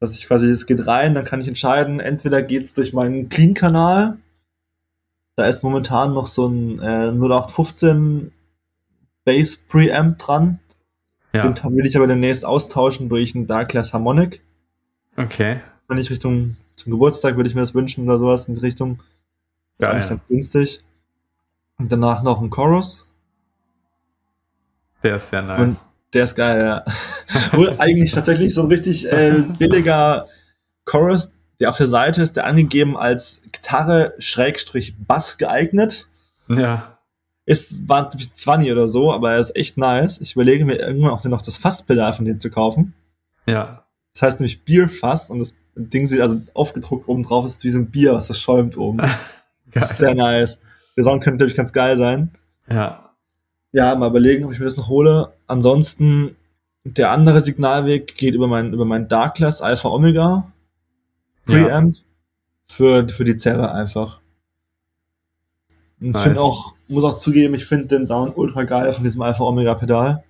Dass 0.00 0.16
ich 0.16 0.26
quasi, 0.26 0.48
es 0.48 0.66
geht 0.66 0.86
rein, 0.86 1.14
dann 1.14 1.24
kann 1.24 1.40
ich 1.40 1.48
entscheiden, 1.48 2.00
entweder 2.00 2.42
geht 2.42 2.64
es 2.64 2.74
durch 2.74 2.92
meinen 2.92 3.28
Clean-Kanal. 3.28 4.18
Da 5.36 5.46
ist 5.46 5.62
momentan 5.62 6.12
noch 6.12 6.26
so 6.26 6.46
ein 6.46 6.78
äh, 6.80 7.10
0815 7.10 8.32
Bass 9.24 9.56
Preamp 9.56 10.18
dran. 10.18 10.58
Ja. 11.32 11.48
Den 11.48 11.76
will 11.76 11.86
ich 11.86 11.96
aber 11.96 12.06
demnächst 12.06 12.44
austauschen 12.44 13.08
durch 13.08 13.34
einen 13.34 13.46
Dark 13.46 13.70
Class 13.70 13.94
Harmonic. 13.94 14.42
Okay. 15.16 15.60
Wenn 15.88 15.98
ich 15.98 16.10
Richtung 16.10 16.56
zum 16.76 16.92
Geburtstag 16.92 17.36
würde 17.36 17.48
ich 17.48 17.54
mir 17.54 17.60
das 17.60 17.74
wünschen 17.74 18.08
oder 18.08 18.18
sowas 18.18 18.48
in 18.48 18.54
die 18.54 18.60
Richtung. 18.60 19.00
Das 19.78 19.88
ist 19.88 19.94
eigentlich 19.94 20.08
ganz 20.08 20.26
günstig. 20.26 20.84
Und 21.78 21.90
danach 21.90 22.22
noch 22.22 22.40
ein 22.40 22.50
Chorus. 22.50 23.08
Der 25.02 25.16
ist 25.16 25.30
sehr 25.30 25.42
nice. 25.42 25.60
Und 25.60 25.78
der 26.12 26.24
ist 26.24 26.34
geil, 26.34 26.60
ja. 26.60 26.84
Wohl 27.52 27.74
eigentlich 27.78 28.12
tatsächlich 28.12 28.54
so 28.54 28.62
ein 28.62 28.68
richtig 28.68 29.10
äh, 29.10 29.42
billiger 29.58 30.28
Chorus, 30.84 31.32
der 31.60 31.70
auf 31.70 31.76
der 31.76 31.86
Seite 31.86 32.22
ist, 32.22 32.36
der 32.36 32.46
angegeben 32.46 32.96
als 32.96 33.42
Gitarre 33.50 34.14
Schrägstrich 34.18 34.96
Bass 34.98 35.38
geeignet. 35.38 36.08
Ja. 36.48 36.91
Ist, 37.44 37.88
war 37.88 38.10
20 38.10 38.70
oder 38.70 38.86
so, 38.86 39.12
aber 39.12 39.32
er 39.32 39.40
ist 39.40 39.56
echt 39.56 39.76
nice. 39.76 40.20
Ich 40.20 40.34
überlege 40.34 40.64
mir 40.64 40.76
irgendwann 40.76 41.10
auch 41.10 41.24
noch 41.24 41.42
das 41.42 41.56
Fasspedal 41.56 42.12
von 42.12 42.24
denen 42.24 42.40
zu 42.40 42.50
kaufen. 42.50 42.94
Ja. 43.46 43.84
Das 44.12 44.22
heißt 44.22 44.40
nämlich 44.40 44.64
Bierfass 44.64 45.30
und 45.30 45.40
das 45.40 45.54
Ding 45.74 46.06
sieht 46.06 46.20
also 46.20 46.40
aufgedruckt 46.54 47.08
oben 47.08 47.22
drauf 47.22 47.46
ist 47.46 47.64
wie 47.64 47.70
so 47.70 47.78
ein 47.78 47.90
Bier, 47.90 48.12
was 48.14 48.28
das 48.28 48.38
schäumt 48.38 48.76
oben. 48.76 48.98
das 49.72 49.92
ist 49.92 49.98
sehr 49.98 50.14
nice. 50.14 50.60
Der 50.96 51.04
Sound 51.04 51.22
könnte, 51.22 51.38
glaube 51.38 51.50
ich, 51.50 51.56
ganz 51.56 51.72
geil 51.72 51.96
sein. 51.96 52.30
Ja. 52.68 53.10
Ja, 53.72 53.94
mal 53.94 54.10
überlegen, 54.10 54.44
ob 54.44 54.52
ich 54.52 54.58
mir 54.58 54.66
das 54.66 54.76
noch 54.76 54.88
hole. 54.88 55.32
Ansonsten, 55.46 56.36
der 56.84 57.10
andere 57.10 57.40
Signalweg 57.40 58.16
geht 58.16 58.34
über 58.34 58.46
mein, 58.46 58.72
über 58.72 58.84
mein 58.84 59.08
Darkless 59.08 59.62
Alpha 59.62 59.88
Omega 59.88 60.52
Preamp 61.46 61.96
ja. 61.96 62.02
für, 62.68 63.08
für 63.08 63.24
die 63.24 63.36
Zerre 63.36 63.72
einfach. 63.72 64.20
Und 66.02 66.10
nice. 66.10 66.20
ich 66.20 66.22
finde 66.24 66.40
auch, 66.40 66.74
muss 66.88 67.04
auch 67.04 67.18
zugeben, 67.18 67.54
ich 67.54 67.64
finde 67.64 67.86
den 67.86 68.06
Sound 68.06 68.36
ultra 68.36 68.64
geil 68.64 68.92
von 68.92 69.04
diesem 69.04 69.22
Alpha 69.22 69.44
Omega 69.44 69.74
Pedal. 69.74 70.24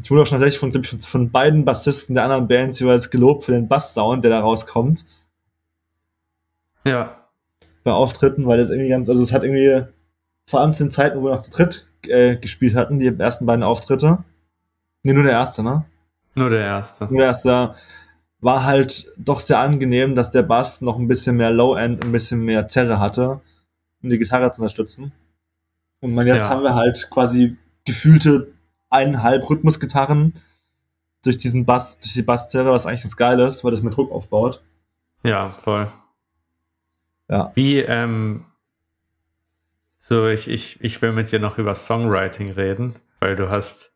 Ich 0.00 0.10
wurde 0.10 0.22
auch 0.22 0.26
schon 0.26 0.38
tatsächlich 0.38 0.60
von, 0.60 0.84
von, 0.84 1.00
von 1.00 1.30
beiden 1.30 1.64
Bassisten 1.64 2.14
der 2.14 2.22
anderen 2.22 2.46
Bands 2.46 2.78
jeweils 2.78 3.10
gelobt 3.10 3.44
für 3.44 3.52
den 3.52 3.66
Bass-Sound, 3.66 4.22
der 4.22 4.30
da 4.30 4.40
rauskommt. 4.40 5.06
Ja. 6.84 7.16
Bei 7.82 7.90
Auftritten, 7.90 8.46
weil 8.46 8.58
das 8.58 8.70
irgendwie 8.70 8.90
ganz, 8.90 9.08
also 9.08 9.20
es 9.22 9.32
hat 9.32 9.42
irgendwie, 9.42 9.82
vor 10.46 10.60
allem 10.60 10.72
zu 10.72 10.84
den 10.84 10.92
Zeiten, 10.92 11.18
wo 11.18 11.24
wir 11.24 11.34
noch 11.34 11.42
zu 11.42 11.50
dritt 11.50 11.90
äh, 12.06 12.36
gespielt 12.36 12.76
hatten, 12.76 13.00
die 13.00 13.08
ersten 13.18 13.44
beiden 13.44 13.64
Auftritte. 13.64 14.18
Nee, 15.02 15.14
nur 15.14 15.24
der 15.24 15.32
erste, 15.32 15.64
ne? 15.64 15.84
Nur 16.36 16.50
der 16.50 16.64
erste. 16.64 17.06
Nur 17.06 17.18
der 17.18 17.26
erste 17.26 17.74
war 18.40 18.64
halt 18.64 19.12
doch 19.16 19.40
sehr 19.40 19.58
angenehm, 19.58 20.14
dass 20.14 20.30
der 20.30 20.42
Bass 20.42 20.80
noch 20.80 20.96
ein 20.96 21.08
bisschen 21.08 21.36
mehr 21.36 21.50
Low-End, 21.50 22.04
ein 22.04 22.12
bisschen 22.12 22.44
mehr 22.44 22.68
Zerre 22.68 23.00
hatte, 23.00 23.40
um 24.02 24.10
die 24.10 24.18
Gitarre 24.18 24.52
zu 24.52 24.60
unterstützen. 24.60 25.12
Und 26.00 26.14
man, 26.14 26.26
jetzt 26.26 26.44
ja. 26.44 26.50
haben 26.50 26.62
wir 26.62 26.74
halt 26.74 27.08
quasi 27.10 27.56
gefühlte 27.84 28.52
eineinhalb 28.90 29.48
Rhythmusgitarren 29.48 30.34
durch 31.22 31.38
diesen 31.38 31.64
Bass, 31.64 31.98
durch 31.98 32.12
die 32.12 32.22
Basszerre, 32.22 32.70
was 32.70 32.86
eigentlich 32.86 33.02
ganz 33.02 33.16
geil 33.16 33.40
ist, 33.40 33.64
weil 33.64 33.72
das 33.72 33.82
mit 33.82 33.96
Druck 33.96 34.12
aufbaut. 34.12 34.62
Ja, 35.22 35.48
voll. 35.50 35.92
Ja. 37.28 37.50
Wie, 37.54 37.80
ähm, 37.80 38.44
so, 39.98 40.28
ich, 40.28 40.48
ich, 40.48 40.82
ich 40.82 41.02
will 41.02 41.12
mit 41.12 41.32
dir 41.32 41.40
noch 41.40 41.58
über 41.58 41.74
Songwriting 41.74 42.50
reden, 42.52 42.94
weil 43.20 43.36
du 43.36 43.50
hast 43.50 43.92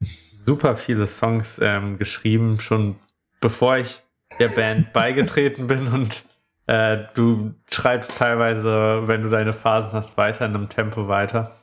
super 0.46 0.76
viele 0.76 1.06
Songs 1.06 1.58
ähm, 1.60 1.98
geschrieben, 1.98 2.60
schon 2.60 2.96
bevor 3.40 3.78
ich 3.78 4.02
der 4.38 4.48
Band 4.48 4.92
beigetreten 4.92 5.66
bin 5.66 5.88
und 5.88 6.22
äh, 6.70 7.08
du 7.14 7.52
schreibst 7.68 8.16
teilweise, 8.16 9.02
wenn 9.06 9.24
du 9.24 9.28
deine 9.28 9.52
Phasen 9.52 9.90
hast, 9.90 10.16
weiter 10.16 10.46
in 10.46 10.54
einem 10.54 10.68
Tempo 10.68 11.08
weiter. 11.08 11.56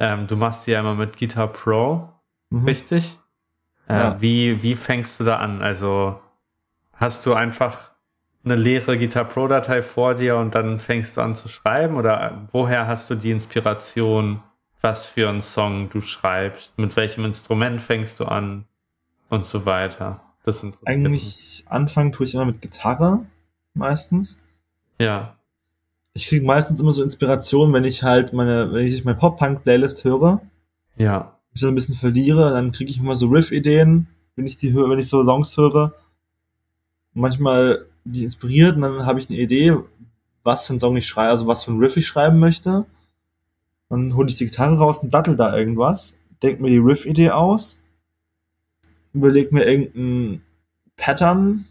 Ähm, 0.00 0.26
du 0.26 0.36
machst 0.36 0.64
sie 0.64 0.72
ja 0.72 0.80
immer 0.80 0.96
mit 0.96 1.16
Guitar 1.16 1.46
Pro, 1.46 2.08
mhm. 2.48 2.64
richtig? 2.64 3.16
Äh, 3.88 3.94
ja. 3.94 4.20
wie, 4.20 4.60
wie 4.60 4.74
fängst 4.74 5.20
du 5.20 5.24
da 5.24 5.36
an? 5.36 5.62
Also 5.62 6.18
hast 6.94 7.24
du 7.26 7.34
einfach 7.34 7.92
eine 8.44 8.56
leere 8.56 8.98
Guitar 8.98 9.24
Pro-Datei 9.24 9.82
vor 9.82 10.14
dir 10.14 10.36
und 10.36 10.52
dann 10.56 10.80
fängst 10.80 11.16
du 11.16 11.20
an 11.20 11.34
zu 11.34 11.48
schreiben? 11.48 11.96
Oder 11.96 12.48
woher 12.50 12.88
hast 12.88 13.08
du 13.08 13.14
die 13.14 13.30
Inspiration, 13.30 14.42
was 14.80 15.06
für 15.06 15.28
einen 15.28 15.42
Song 15.42 15.90
du 15.90 16.00
schreibst? 16.00 16.76
Mit 16.76 16.96
welchem 16.96 17.24
Instrument 17.24 17.80
fängst 17.80 18.18
du 18.18 18.24
an? 18.24 18.64
Und 19.28 19.46
so 19.46 19.64
weiter. 19.64 20.20
Das 20.42 20.58
sind 20.58 20.76
Eigentlich 20.86 21.64
anfangen 21.68 22.10
tue 22.10 22.26
ich 22.26 22.34
immer 22.34 22.46
mit 22.46 22.60
Gitarre 22.60 23.20
meistens. 23.74 24.38
Ja 24.98 25.36
ich 26.12 26.26
kriege 26.26 26.44
meistens 26.44 26.80
immer 26.80 26.92
so 26.92 27.02
Inspiration, 27.02 27.72
wenn 27.72 27.84
ich 27.84 28.02
halt 28.02 28.32
meine, 28.32 28.72
wenn 28.72 28.86
ich 28.86 29.04
meine 29.04 29.18
Pop-Punk-Playlist 29.18 30.04
höre. 30.04 30.40
Ja. 30.96 31.38
Ich 31.52 31.60
so 31.60 31.68
ein 31.68 31.74
bisschen 31.74 31.94
verliere, 31.94 32.50
dann 32.52 32.72
kriege 32.72 32.90
ich 32.90 32.98
immer 32.98 33.16
so 33.16 33.28
Riff-Ideen, 33.28 34.06
wenn 34.36 34.46
ich 34.46 34.56
die 34.56 34.72
höre, 34.72 34.90
wenn 34.90 34.98
ich 34.98 35.08
so 35.08 35.24
Songs 35.24 35.56
höre. 35.56 35.94
Manchmal 37.12 37.86
die 38.04 38.24
inspiriert 38.24 38.76
und 38.76 38.82
dann 38.82 39.06
habe 39.06 39.20
ich 39.20 39.28
eine 39.28 39.38
Idee, 39.38 39.76
was 40.42 40.66
für 40.66 40.72
einen 40.72 40.80
Song 40.80 40.96
ich 40.96 41.06
schreibe, 41.06 41.30
also 41.30 41.46
was 41.46 41.64
für 41.64 41.70
einen 41.70 41.80
Riff 41.80 41.96
ich 41.96 42.06
schreiben 42.06 42.38
möchte. 42.38 42.86
Dann 43.88 44.14
hole 44.14 44.28
ich 44.28 44.36
die 44.36 44.46
Gitarre 44.46 44.78
raus 44.78 44.98
und 44.98 45.12
dattel 45.12 45.36
da 45.36 45.56
irgendwas, 45.56 46.16
denke 46.42 46.62
mir 46.62 46.70
die 46.70 46.78
Riff-Idee 46.78 47.30
aus, 47.30 47.82
überlege 49.12 49.54
mir 49.54 49.64
irgendein 49.64 50.42
Pattern 50.96 51.66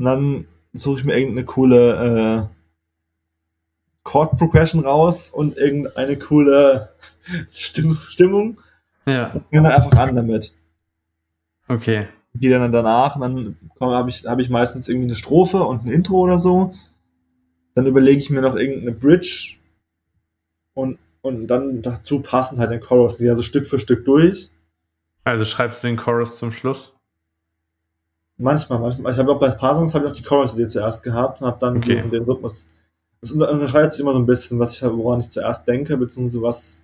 und 0.00 0.06
dann 0.06 0.46
suche 0.72 1.00
ich 1.00 1.04
mir 1.04 1.14
irgendeine 1.14 1.44
coole 1.44 2.48
äh, 2.48 2.56
Chord 4.02 4.38
Progression 4.38 4.82
raus 4.82 5.28
und 5.28 5.58
irgendeine 5.58 6.16
coole 6.16 6.88
Stimm 7.50 7.98
Stimmung. 8.00 8.58
Ja. 9.04 9.32
Und 9.32 9.44
fange 9.50 9.62
dann 9.62 9.72
einfach 9.72 9.92
an 9.98 10.16
damit. 10.16 10.54
Okay. 11.68 12.08
Gehe 12.34 12.50
dann 12.50 12.72
danach 12.72 13.16
und 13.16 13.20
dann 13.78 13.90
habe 13.90 14.08
ich, 14.08 14.24
hab 14.24 14.38
ich 14.38 14.48
meistens 14.48 14.88
irgendwie 14.88 15.08
eine 15.08 15.16
Strophe 15.16 15.64
und 15.64 15.84
ein 15.84 15.92
Intro 15.92 16.16
oder 16.20 16.38
so. 16.38 16.72
Dann 17.74 17.84
überlege 17.84 18.20
ich 18.20 18.30
mir 18.30 18.40
noch 18.40 18.56
irgendeine 18.56 18.92
Bridge 18.92 19.56
und, 20.72 20.98
und 21.20 21.46
dann 21.46 21.82
dazu 21.82 22.20
passend 22.20 22.58
halt 22.58 22.70
den 22.70 22.80
Chorus, 22.80 23.18
die 23.18 23.28
also 23.28 23.42
Stück 23.42 23.66
für 23.66 23.78
Stück 23.78 24.06
durch. 24.06 24.50
Also 25.24 25.44
schreibst 25.44 25.84
du 25.84 25.88
den 25.88 25.96
Chorus 25.96 26.38
zum 26.38 26.52
Schluss? 26.52 26.94
Manchmal, 28.40 28.78
manchmal. 28.78 29.12
Ich 29.12 29.18
habe 29.18 29.32
auch 29.32 29.38
bei 29.38 29.50
Parsons 29.50 29.94
habe 29.94 30.06
ich 30.06 30.12
auch 30.12 30.16
die 30.16 30.22
Chorus-Idee 30.22 30.66
zuerst 30.66 31.02
gehabt 31.02 31.42
und 31.42 31.46
habe 31.46 31.58
dann 31.60 31.76
okay. 31.76 31.96
den, 31.96 32.10
den 32.10 32.24
Rhythmus. 32.24 32.68
Es 33.20 33.32
unterscheidet 33.32 33.92
sich 33.92 34.00
immer 34.00 34.14
so 34.14 34.18
ein 34.18 34.24
bisschen, 34.24 34.58
was 34.58 34.74
ich 34.74 34.82
woran 34.82 35.20
ich 35.20 35.28
zuerst 35.28 35.68
denke, 35.68 35.94
beziehungsweise 35.98 36.40
was, 36.40 36.82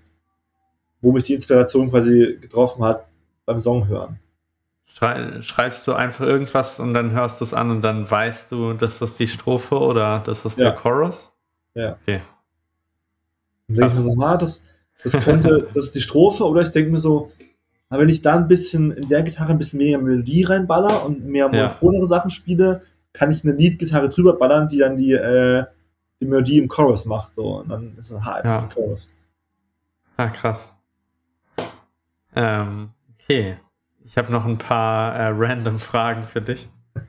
wo 1.01 1.13
mich 1.13 1.23
die 1.23 1.33
Inspiration 1.33 1.89
quasi 1.89 2.37
getroffen 2.39 2.85
hat 2.85 3.07
beim 3.47 3.63
Song 3.63 3.89
hören. 3.89 4.19
Schreibst 4.87 5.87
du 5.87 5.95
einfach 5.95 6.27
irgendwas 6.27 6.79
und 6.79 6.93
dann 6.93 7.13
hörst 7.13 7.41
du 7.41 7.47
es 7.47 7.55
an 7.55 7.71
und 7.71 7.81
dann 7.81 8.11
weißt 8.11 8.53
du, 8.53 8.75
dass 8.75 8.99
das 8.99 9.17
die 9.17 9.27
Strophe 9.27 9.79
oder 9.79 10.21
dass 10.21 10.43
das 10.43 10.57
ja. 10.57 10.65
der 10.65 10.73
Chorus? 10.75 11.33
Ja. 11.73 11.97
Okay. 12.03 12.21
Dann 13.69 13.77
denke 13.77 13.95
ich 13.95 13.95
mir 13.95 14.15
so, 14.15 14.23
ah, 14.23 14.37
das, 14.37 14.63
das 15.03 15.25
könnte, 15.25 15.69
das 15.75 15.87
ist 15.87 15.95
die 15.95 16.03
Strophe, 16.03 16.45
oder 16.45 16.61
ich 16.61 16.69
denke 16.69 16.91
mir 16.91 16.99
so, 16.99 17.31
aber 17.89 18.03
wenn 18.03 18.09
ich 18.09 18.23
da 18.23 18.37
ein 18.37 18.49
bisschen 18.49 18.91
in 18.91 19.09
der 19.09 19.23
Gitarre 19.23 19.53
ein 19.53 19.59
bisschen 19.59 19.81
weniger 19.81 19.99
Melodie 19.99 20.45
reinballer 20.45 21.05
und 21.05 21.25
mehr 21.25 21.49
monotonere 21.49 22.03
ja. 22.03 22.07
Sachen 22.07 22.31
spiele, 22.31 22.83
kann 23.13 23.31
ich 23.31 23.45
eine 23.45 23.55
Lead-Gitarre 23.55 24.09
drüber 24.09 24.37
ballern, 24.37 24.69
die 24.69 24.79
dann 24.79 24.97
die, 24.97 25.13
äh, 25.13 25.65
die 26.21 26.27
Melodie 26.27 26.59
im 26.59 26.69
Chorus 26.69 27.05
macht. 27.05 27.35
So. 27.35 27.61
Und 27.61 27.69
dann 27.69 27.97
ist 27.97 28.11
es 28.11 28.25
halt 28.25 28.45
ja. 28.45 28.59
im 28.59 28.69
Chorus. 28.69 29.13
Ah, 30.17 30.29
krass. 30.29 30.75
Ähm, 32.35 32.91
okay. 33.15 33.59
Ich 34.05 34.17
habe 34.19 34.33
noch 34.33 34.45
ein 34.45 34.59
paar 34.59 35.15
äh, 35.15 35.29
random 35.29 35.79
Fragen 35.79 36.27
für 36.27 36.43
dich. 36.43 36.69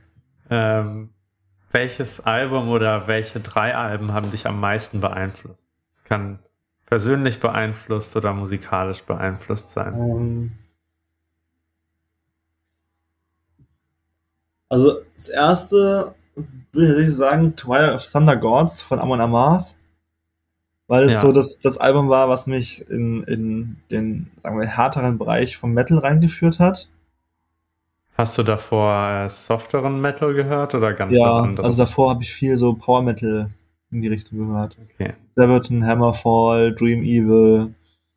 Ähm, 0.50 1.10
welches 1.74 2.22
Album 2.22 2.70
oder 2.70 3.08
welche 3.08 3.42
drei 3.42 3.76
Alben 3.76 4.14
haben 4.14 4.32
dich 4.32 4.48
am 4.48 4.62
meisten 4.62 5.02
beeinflusst? 5.02 5.68
Es 5.94 6.06
kann 6.06 6.40
persönlich 6.86 7.42
beeinflusst 7.42 8.16
oder 8.16 8.32
musikalisch 8.32 9.04
beeinflusst 9.04 9.72
sein. 9.72 9.94
Ähm. 9.94 10.52
Also 14.70 15.00
das 15.16 15.30
erste 15.30 16.16
würde 16.36 16.86
ich 16.86 16.90
tatsächlich 16.90 17.16
sagen 17.16 17.56
Twilight 17.56 17.96
of 17.96 18.12
Thunder 18.12 18.36
Gods 18.36 18.82
von 18.82 19.00
Amon 19.00 19.22
Amarth, 19.22 19.76
weil 20.88 21.04
es 21.04 21.14
ja. 21.14 21.22
so 21.22 21.32
das, 21.32 21.60
das 21.60 21.78
Album 21.78 22.10
war, 22.10 22.30
was 22.30 22.48
mich 22.48 22.88
in, 22.90 23.24
in 23.24 23.78
den, 23.92 24.32
sagen 24.38 24.60
wir, 24.60 24.68
härteren 24.68 25.18
Bereich 25.18 25.58
vom 25.58 25.74
Metal 25.74 25.98
reingeführt 25.98 26.60
hat. 26.60 26.90
Hast 28.18 28.38
du 28.38 28.44
davor 28.44 29.26
äh, 29.26 29.30
softeren 29.30 30.02
Metal 30.02 30.34
gehört 30.34 30.74
oder 30.74 30.94
ganz 30.94 31.14
ja, 31.14 31.30
was 31.30 31.44
anderes? 31.44 31.66
Also 31.66 31.84
davor 31.84 32.10
habe 32.12 32.24
ich 32.24 32.34
viel 32.34 32.58
so 32.58 32.74
Power 32.74 33.02
Metal 33.02 33.52
in 33.92 34.02
die 34.02 34.08
Richtung 34.08 34.40
gehört. 34.40 34.78
Okay. 34.96 35.14
Sabaton, 35.36 35.86
Hammerfall, 35.86 36.74
Dream 36.74 37.04
Evil. 37.04 37.74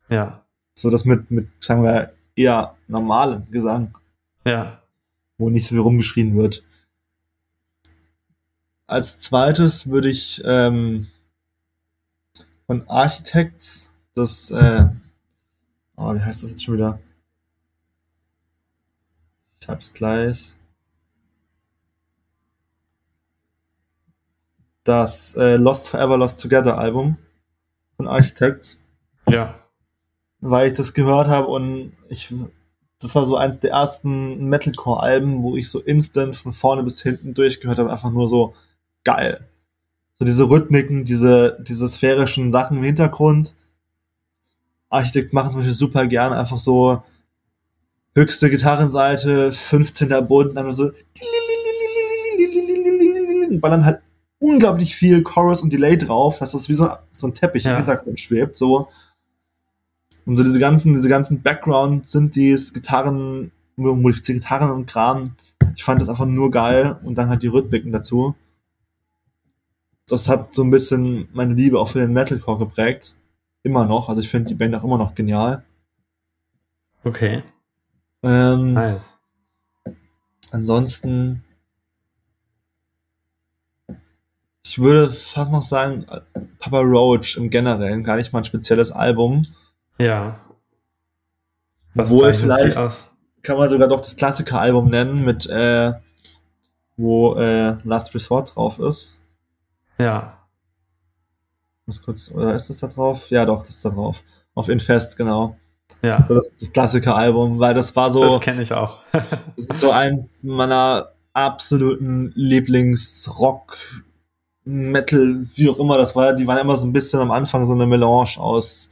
Ja. 0.08 0.42
So 0.74 0.90
das 0.90 1.04
mit, 1.04 1.30
mit, 1.30 1.48
sagen 1.60 1.82
wir, 1.82 2.12
eher 2.34 2.74
normalem 2.88 3.46
Gesang. 3.50 3.94
Ja. 4.44 4.79
Wo 5.40 5.50
nicht 5.50 5.64
so 5.64 5.70
viel 5.70 5.80
rumgeschrien 5.80 6.36
wird. 6.36 6.64
Als 8.86 9.18
zweites 9.18 9.88
würde 9.88 10.10
ich 10.10 10.42
ähm, 10.44 11.08
von 12.66 12.88
Architects 12.88 13.90
das, 14.14 14.50
äh, 14.50 14.86
oh, 15.96 16.14
wie 16.14 16.20
heißt 16.20 16.42
das 16.42 16.50
jetzt 16.50 16.62
schon 16.62 16.74
wieder? 16.74 17.00
Ich 19.60 19.68
hab's 19.68 19.92
gleich. 19.94 20.56
das 24.84 25.36
äh, 25.36 25.56
Lost 25.56 25.88
Forever, 25.88 26.16
Lost 26.16 26.40
Together 26.40 26.78
Album 26.78 27.16
von 27.96 28.08
Architects. 28.08 28.78
Ja. 29.28 29.54
Weil 30.40 30.68
ich 30.68 30.74
das 30.74 30.94
gehört 30.94 31.28
habe 31.28 31.48
und 31.48 31.92
ich, 32.08 32.34
das 33.00 33.14
war 33.14 33.24
so 33.24 33.36
eins 33.36 33.60
der 33.60 33.70
ersten 33.70 34.44
Metalcore-Alben, 34.46 35.42
wo 35.42 35.56
ich 35.56 35.70
so 35.70 35.80
instant 35.80 36.36
von 36.36 36.52
vorne 36.52 36.82
bis 36.82 37.02
hinten 37.02 37.34
durchgehört 37.34 37.78
habe, 37.78 37.90
einfach 37.90 38.10
nur 38.10 38.28
so 38.28 38.54
geil. 39.04 39.48
So 40.18 40.26
diese 40.26 40.48
Rhythmiken, 40.50 41.06
diese, 41.06 41.56
diese 41.60 41.88
sphärischen 41.88 42.52
Sachen 42.52 42.76
im 42.76 42.84
Hintergrund. 42.84 43.54
Architekt 44.90 45.32
machen 45.32 45.50
zum 45.50 45.60
Beispiel 45.60 45.74
super 45.74 46.06
gern 46.06 46.32
einfach 46.32 46.58
so 46.58 47.02
höchste 48.14 48.50
Gitarrenseite, 48.50 49.52
15. 49.52 50.26
Bund, 50.26 50.56
dann 50.56 50.72
so 50.72 50.90
ballern 53.60 53.84
halt 53.84 54.00
unglaublich 54.38 54.94
viel 54.96 55.22
Chorus 55.22 55.62
und 55.62 55.72
Delay 55.72 55.96
drauf, 55.96 56.38
dass 56.38 56.52
das 56.52 56.68
wie 56.68 56.74
so, 56.74 56.90
so 57.10 57.26
ein 57.26 57.34
Teppich 57.34 57.64
ja. 57.64 57.72
im 57.72 57.76
Hintergrund 57.78 58.20
schwebt, 58.20 58.56
so. 58.56 58.88
Und 60.26 60.36
so 60.36 60.44
diese 60.44 60.58
ganzen, 60.58 60.94
diese 60.94 61.08
ganzen 61.08 61.42
Background 61.42 62.08
sind 62.08 62.36
dies 62.36 62.72
Gitarren, 62.72 63.52
modifizierte 63.76 64.40
Gitarren 64.40 64.70
und 64.70 64.86
Kram. 64.86 65.34
Ich 65.74 65.84
fand 65.84 66.00
das 66.00 66.08
einfach 66.08 66.26
nur 66.26 66.50
geil 66.50 66.98
und 67.04 67.16
dann 67.16 67.28
halt 67.28 67.42
die 67.42 67.48
Rhythmiken 67.48 67.92
dazu. 67.92 68.34
Das 70.06 70.28
hat 70.28 70.54
so 70.54 70.62
ein 70.62 70.70
bisschen 70.70 71.28
meine 71.32 71.54
Liebe 71.54 71.78
auch 71.78 71.88
für 71.88 72.00
den 72.00 72.12
Metalcore 72.12 72.58
geprägt. 72.58 73.16
Immer 73.62 73.86
noch. 73.86 74.08
Also 74.08 74.20
ich 74.20 74.28
finde 74.28 74.48
die 74.48 74.54
Band 74.54 74.74
auch 74.74 74.84
immer 74.84 74.98
noch 74.98 75.14
genial. 75.14 75.64
Okay. 77.04 77.42
Ähm, 78.22 78.74
nice. 78.74 79.18
Ansonsten 80.50 81.42
ich 84.70 84.78
würde 84.78 85.10
fast 85.10 85.50
noch 85.50 85.62
sagen, 85.62 86.06
Papa 86.60 86.80
Roach 86.80 87.36
im 87.36 87.50
Generellen, 87.50 88.04
gar 88.04 88.16
nicht 88.16 88.32
mal 88.32 88.40
ein 88.40 88.44
spezielles 88.44 88.92
Album. 88.92 89.42
Ja. 90.00 90.40
Was 91.94 92.10
Obwohl 92.10 92.32
vielleicht 92.32 92.76
kann 93.42 93.58
man 93.58 93.70
sogar 93.70 93.88
doch 93.88 94.00
das 94.00 94.16
Klassiker-Album 94.16 94.90
nennen, 94.90 95.24
mit 95.24 95.46
äh, 95.46 95.92
wo 96.96 97.34
äh, 97.36 97.76
Last 97.84 98.14
Resort 98.14 98.54
drauf 98.54 98.78
ist. 98.78 99.20
Ja. 99.98 100.38
Muss 101.86 102.02
kurz, 102.02 102.30
oder 102.30 102.54
ist 102.54 102.70
das 102.70 102.78
da 102.78 102.86
drauf? 102.86 103.30
Ja, 103.30 103.44
doch, 103.44 103.60
das 103.60 103.76
ist 103.76 103.84
da 103.84 103.90
drauf. 103.90 104.22
Auf 104.54 104.68
Infest, 104.68 105.16
genau. 105.16 105.56
Ja. 106.02 106.24
So 106.26 106.34
das, 106.34 106.52
das 106.58 106.72
Klassiker-Album, 106.72 107.58
weil 107.58 107.74
das 107.74 107.94
war 107.96 108.10
so. 108.10 108.22
Das 108.22 108.40
kenne 108.40 108.62
ich 108.62 108.72
auch. 108.72 108.98
das 109.12 109.66
ist 109.66 109.80
so 109.80 109.90
eins 109.90 110.44
meiner 110.44 111.12
absoluten 111.32 112.32
Lieblings-Rock- 112.34 113.76
Metal, 114.64 115.46
wie 115.54 115.68
auch 115.70 115.78
immer 115.78 115.96
das 115.96 116.14
war, 116.14 116.34
die 116.34 116.46
waren 116.46 116.58
immer 116.58 116.76
so 116.76 116.86
ein 116.86 116.92
bisschen 116.92 117.20
am 117.20 117.30
Anfang 117.30 117.64
so 117.64 117.72
eine 117.72 117.86
Melange 117.86 118.36
aus, 118.36 118.90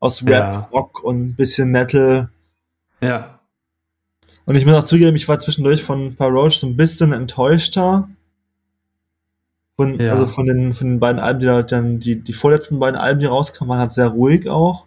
aus 0.00 0.24
Rap, 0.24 0.54
ja. 0.54 0.60
Rock 0.72 1.02
und 1.02 1.20
ein 1.20 1.34
bisschen 1.34 1.70
Metal. 1.70 2.30
Ja. 3.00 3.40
Und 4.44 4.56
ich 4.56 4.64
muss 4.64 4.74
auch 4.74 4.84
zugeben, 4.84 5.16
ich 5.16 5.28
war 5.28 5.38
zwischendurch 5.38 5.82
von 5.82 6.14
Paroche 6.16 6.58
so 6.58 6.66
ein 6.66 6.76
bisschen 6.76 7.12
enttäuschter. 7.12 8.08
Von, 9.76 10.00
ja. 10.00 10.12
Also 10.12 10.26
von 10.26 10.46
den, 10.46 10.72
von 10.72 10.86
den 10.86 11.00
beiden 11.00 11.20
Alben, 11.20 11.40
die 11.40 11.46
da 11.46 11.62
dann, 11.62 12.00
die, 12.00 12.20
die 12.20 12.32
vorletzten 12.32 12.78
beiden 12.78 12.98
Alben, 12.98 13.20
die 13.20 13.26
rauskamen, 13.26 13.68
waren 13.68 13.80
halt 13.80 13.92
sehr 13.92 14.08
ruhig 14.08 14.48
auch. 14.48 14.86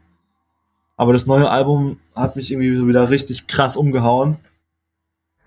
Aber 0.98 1.14
das 1.14 1.26
neue 1.26 1.50
Album 1.50 2.00
hat 2.16 2.36
mich 2.36 2.52
irgendwie 2.52 2.76
so 2.76 2.88
wieder 2.88 3.10
richtig 3.10 3.48
krass 3.48 3.78
umgehauen. 3.78 4.38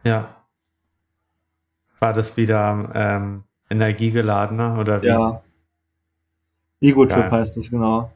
Ja. 0.04 0.36
War 1.98 2.12
das 2.12 2.36
wieder, 2.36 2.90
ähm, 2.94 3.44
energiegeladener 3.72 4.78
oder 4.78 5.02
wie? 5.02 5.06
Ja. 5.06 5.42
Ego-Trip 6.80 7.30
heißt 7.30 7.56
das, 7.56 7.70
genau. 7.70 8.10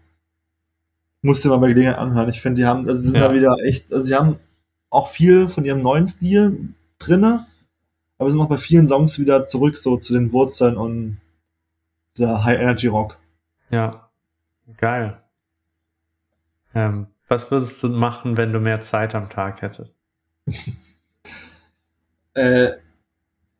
Musste 1.26 1.48
mal 1.48 1.56
bei 1.58 1.68
Gelegenheit 1.68 1.98
anhören. 1.98 2.28
Ich 2.28 2.40
finde, 2.40 2.62
die 2.62 2.66
haben, 2.66 2.86
also 2.86 3.00
sie 3.00 3.08
sind 3.08 3.16
ja. 3.16 3.26
da 3.26 3.34
wieder 3.34 3.56
echt, 3.64 3.92
also 3.92 4.06
sie 4.06 4.14
haben 4.14 4.38
auch 4.90 5.08
viel 5.08 5.48
von 5.48 5.64
ihrem 5.64 5.82
neuen 5.82 6.06
Stil 6.06 6.68
drinne, 7.00 7.44
aber 8.16 8.30
sind 8.30 8.40
auch 8.40 8.48
bei 8.48 8.58
vielen 8.58 8.86
Songs 8.86 9.18
wieder 9.18 9.44
zurück 9.48 9.76
so 9.76 9.96
zu 9.96 10.12
den 10.12 10.32
Wurzeln 10.32 10.76
und 10.76 11.20
dieser 12.16 12.44
High 12.44 12.60
Energy 12.60 12.86
Rock. 12.86 13.18
Ja, 13.70 14.08
geil. 14.76 15.20
Ähm, 16.76 17.08
was 17.26 17.50
würdest 17.50 17.82
du 17.82 17.88
machen, 17.88 18.36
wenn 18.36 18.52
du 18.52 18.60
mehr 18.60 18.80
Zeit 18.80 19.16
am 19.16 19.28
Tag 19.28 19.62
hättest? 19.62 19.96
äh, 22.34 22.70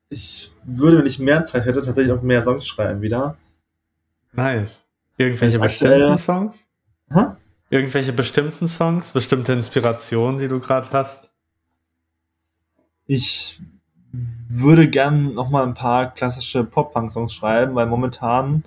ich 0.09 0.53
würde, 0.63 0.99
wenn 0.99 1.07
ich 1.07 1.19
mehr 1.19 1.45
Zeit 1.45 1.65
hätte, 1.65 1.81
tatsächlich 1.81 2.17
auch 2.17 2.23
mehr 2.23 2.43
Songs 2.43 2.65
schreiben 2.65 3.03
wieder. 3.03 3.37
Nice. 4.35 4.87
Irgendwelche 5.17 5.59
bestimmten 5.59 6.17
Songs? 6.17 6.69
Hä? 7.11 7.33
Irgendwelche 7.69 8.13
bestimmten 8.13 8.69
Songs? 8.69 9.11
Bestimmte 9.11 9.53
Inspirationen, 9.53 10.39
die 10.39 10.49
du 10.49 10.61
gerade 10.61 10.89
hast? 10.93 11.31
Ich 13.07 13.61
würde 14.49 14.89
gern 14.89 15.35
noch 15.35 15.51
mal 15.51 15.65
ein 15.65 15.75
paar 15.75 16.13
klassische 16.13 16.65
Pop-Punk-Songs 16.65 17.35
schreiben, 17.35 17.75
weil 17.75 17.87
momentan, 17.87 18.65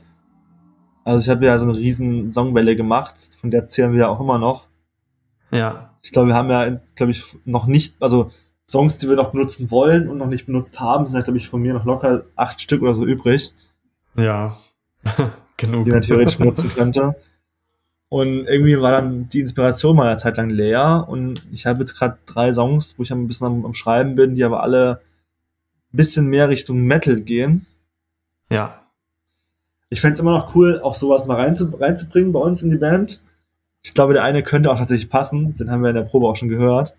also 1.03 1.19
ich 1.21 1.30
habe 1.30 1.45
ja 1.45 1.57
so 1.57 1.65
eine 1.65 1.76
riesen 1.76 2.31
Songwelle 2.31 2.76
gemacht, 2.76 3.31
von 3.39 3.51
der 3.51 3.67
zählen 3.67 3.93
wir 3.93 3.99
ja 3.99 4.07
auch 4.09 4.19
immer 4.19 4.38
noch. 4.38 4.67
Ja. 5.51 5.93
Ich 6.01 6.11
glaube, 6.11 6.30
wir 6.30 6.35
haben 6.35 6.49
ja, 6.49 6.76
glaube 6.95 7.11
ich, 7.11 7.23
noch 7.45 7.67
nicht, 7.67 7.95
also 8.01 8.31
Songs, 8.69 8.97
die 8.99 9.09
wir 9.09 9.15
noch 9.15 9.31
benutzen 9.31 9.71
wollen 9.71 10.07
und 10.07 10.17
noch 10.17 10.27
nicht 10.27 10.45
benutzt 10.45 10.80
haben, 10.80 11.07
sind, 11.07 11.23
glaube 11.23 11.38
ich, 11.38 11.49
von 11.49 11.61
mir 11.61 11.73
noch 11.73 11.85
locker 11.85 12.26
acht 12.35 12.61
Stück 12.61 12.81
oder 12.81 12.93
so 12.93 13.05
übrig. 13.05 13.53
Ja, 14.15 14.57
genug. 15.57 15.85
Die 15.85 15.91
man 15.91 16.01
theoretisch 16.01 16.38
benutzen 16.38 16.69
könnte. 16.69 17.15
Und 18.10 18.48
irgendwie 18.48 18.81
war 18.81 18.91
dann 18.91 19.30
die 19.30 19.40
Inspiration 19.40 19.95
meiner 19.95 20.18
Zeit 20.18 20.38
lang 20.38 20.49
leer 20.49 21.06
und 21.07 21.45
ich 21.52 21.68
habe 21.68 21.80
jetzt 21.80 21.95
gerade 21.95 22.18
drei 22.26 22.52
Songs, 22.52 22.95
wo 22.98 23.03
ich 23.03 23.11
ein 23.11 23.27
bisschen 23.27 23.45
am, 23.45 23.65
am, 23.65 23.76
Schreiben 23.76 24.15
bin, 24.15 24.34
die 24.34 24.44
aber 24.44 24.64
alle 24.64 25.02
ein 25.94 25.98
bisschen 25.98 26.26
mehr 26.26 26.49
Richtung 26.49 26.81
Metal 26.81 27.22
gehen. 27.22 27.68
Ja. 28.49 28.81
Ich 29.90 30.02
fände 30.02 30.15
es 30.15 30.19
immer 30.19 30.36
noch 30.36 30.56
cool, 30.56 30.80
auch 30.81 30.95
sowas 30.95 31.27
mal 31.27 31.36
reinzu, 31.36 31.76
reinzubringen 31.80 32.31
bei 32.31 32.40
uns 32.40 32.64
in 32.64 32.72
die 32.72 32.77
Band. 32.77 33.22
Ich 33.84 33.94
glaube, 33.94 34.14
der 34.14 34.23
eine 34.23 34.41
könnte 34.41 34.72
auch 34.72 34.77
tatsächlich 34.77 35.10
passen, 35.10 35.56
den 35.56 35.69
haben 35.69 35.84
wir 35.84 35.90
in 35.90 35.95
der 35.95 36.03
Probe 36.03 36.27
auch 36.27 36.36
schon 36.36 36.49
gehört. 36.49 36.98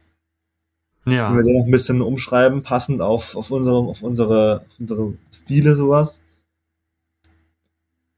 Ja. 1.07 1.29
Wenn 1.29 1.39
wir 1.39 1.45
den 1.45 1.59
noch 1.59 1.67
ein 1.67 1.73
bisschen 1.73 2.03
umschreiben, 2.03 2.63
passend 2.63 3.01
auf, 3.01 3.35
auf, 3.35 3.51
unsere, 3.51 3.79
auf, 3.79 4.03
unsere, 4.03 4.61
auf 4.61 4.79
unsere 4.79 5.15
Stile, 5.33 5.75
sowas. 5.75 6.21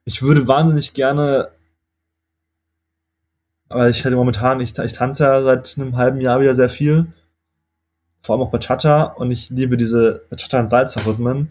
Ich 0.05 0.20
würde 0.20 0.47
wahnsinnig 0.47 0.93
gerne 0.93 1.48
aber 3.73 3.89
ich 3.89 4.05
hätte 4.05 4.16
momentan, 4.16 4.61
ich, 4.61 4.78
ich 4.78 4.93
tanze 4.93 5.24
ja 5.24 5.43
seit 5.43 5.77
einem 5.77 5.97
halben 5.97 6.20
Jahr 6.20 6.40
wieder 6.40 6.55
sehr 6.55 6.69
viel. 6.69 7.07
Vor 8.23 8.35
allem 8.35 8.47
auch 8.47 8.51
Bachata 8.51 9.05
und 9.05 9.31
ich 9.31 9.51
liebe 9.51 9.77
diese 9.77 10.24
Bachata 10.31 10.61
und 10.61 10.69
Salsa-Rhythmen. 10.69 11.49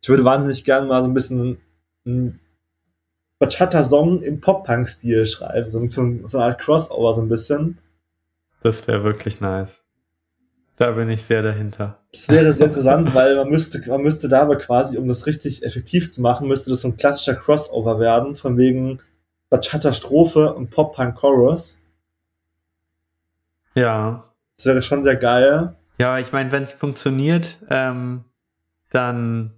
Ich 0.00 0.08
würde 0.08 0.24
wahnsinnig 0.24 0.64
gerne 0.64 0.86
mal 0.86 1.02
so 1.02 1.08
ein 1.08 1.14
bisschen 1.14 1.58
einen 2.04 2.40
Bachata-Song 3.38 4.22
im 4.22 4.40
Pop-Punk-Stil 4.40 5.26
schreiben. 5.26 5.68
So, 5.68 5.80
so, 5.88 6.26
so 6.26 6.38
eine 6.38 6.46
Art 6.46 6.60
Crossover 6.60 7.14
so 7.14 7.22
ein 7.22 7.28
bisschen. 7.28 7.78
Das 8.62 8.86
wäre 8.86 9.02
wirklich 9.02 9.40
nice. 9.40 9.82
Da 10.76 10.92
bin 10.92 11.10
ich 11.10 11.22
sehr 11.22 11.42
dahinter. 11.42 11.98
Das 12.10 12.28
wäre 12.28 12.52
sehr 12.52 12.66
interessant, 12.66 13.14
weil 13.14 13.36
man 13.36 13.48
müsste, 13.48 13.82
man 13.88 14.02
müsste 14.02 14.28
dabei 14.28 14.56
quasi, 14.56 14.96
um 14.96 15.06
das 15.06 15.26
richtig 15.26 15.64
effektiv 15.64 16.08
zu 16.08 16.22
machen, 16.22 16.48
müsste 16.48 16.70
das 16.70 16.80
so 16.80 16.88
ein 16.88 16.96
klassischer 16.96 17.34
Crossover 17.34 17.98
werden, 17.98 18.36
von 18.36 18.56
wegen 18.56 19.00
Bachata-Strophe 19.52 20.54
und 20.54 20.70
Pop-Punk-Chorus. 20.70 21.82
Ja. 23.74 24.24
Das 24.56 24.64
wäre 24.64 24.80
schon 24.80 25.02
sehr 25.04 25.16
geil. 25.16 25.76
Ja, 25.98 26.18
ich 26.18 26.32
meine, 26.32 26.50
wenn 26.52 26.62
es 26.62 26.72
funktioniert, 26.72 27.58
ähm, 27.68 28.24
dann 28.88 29.52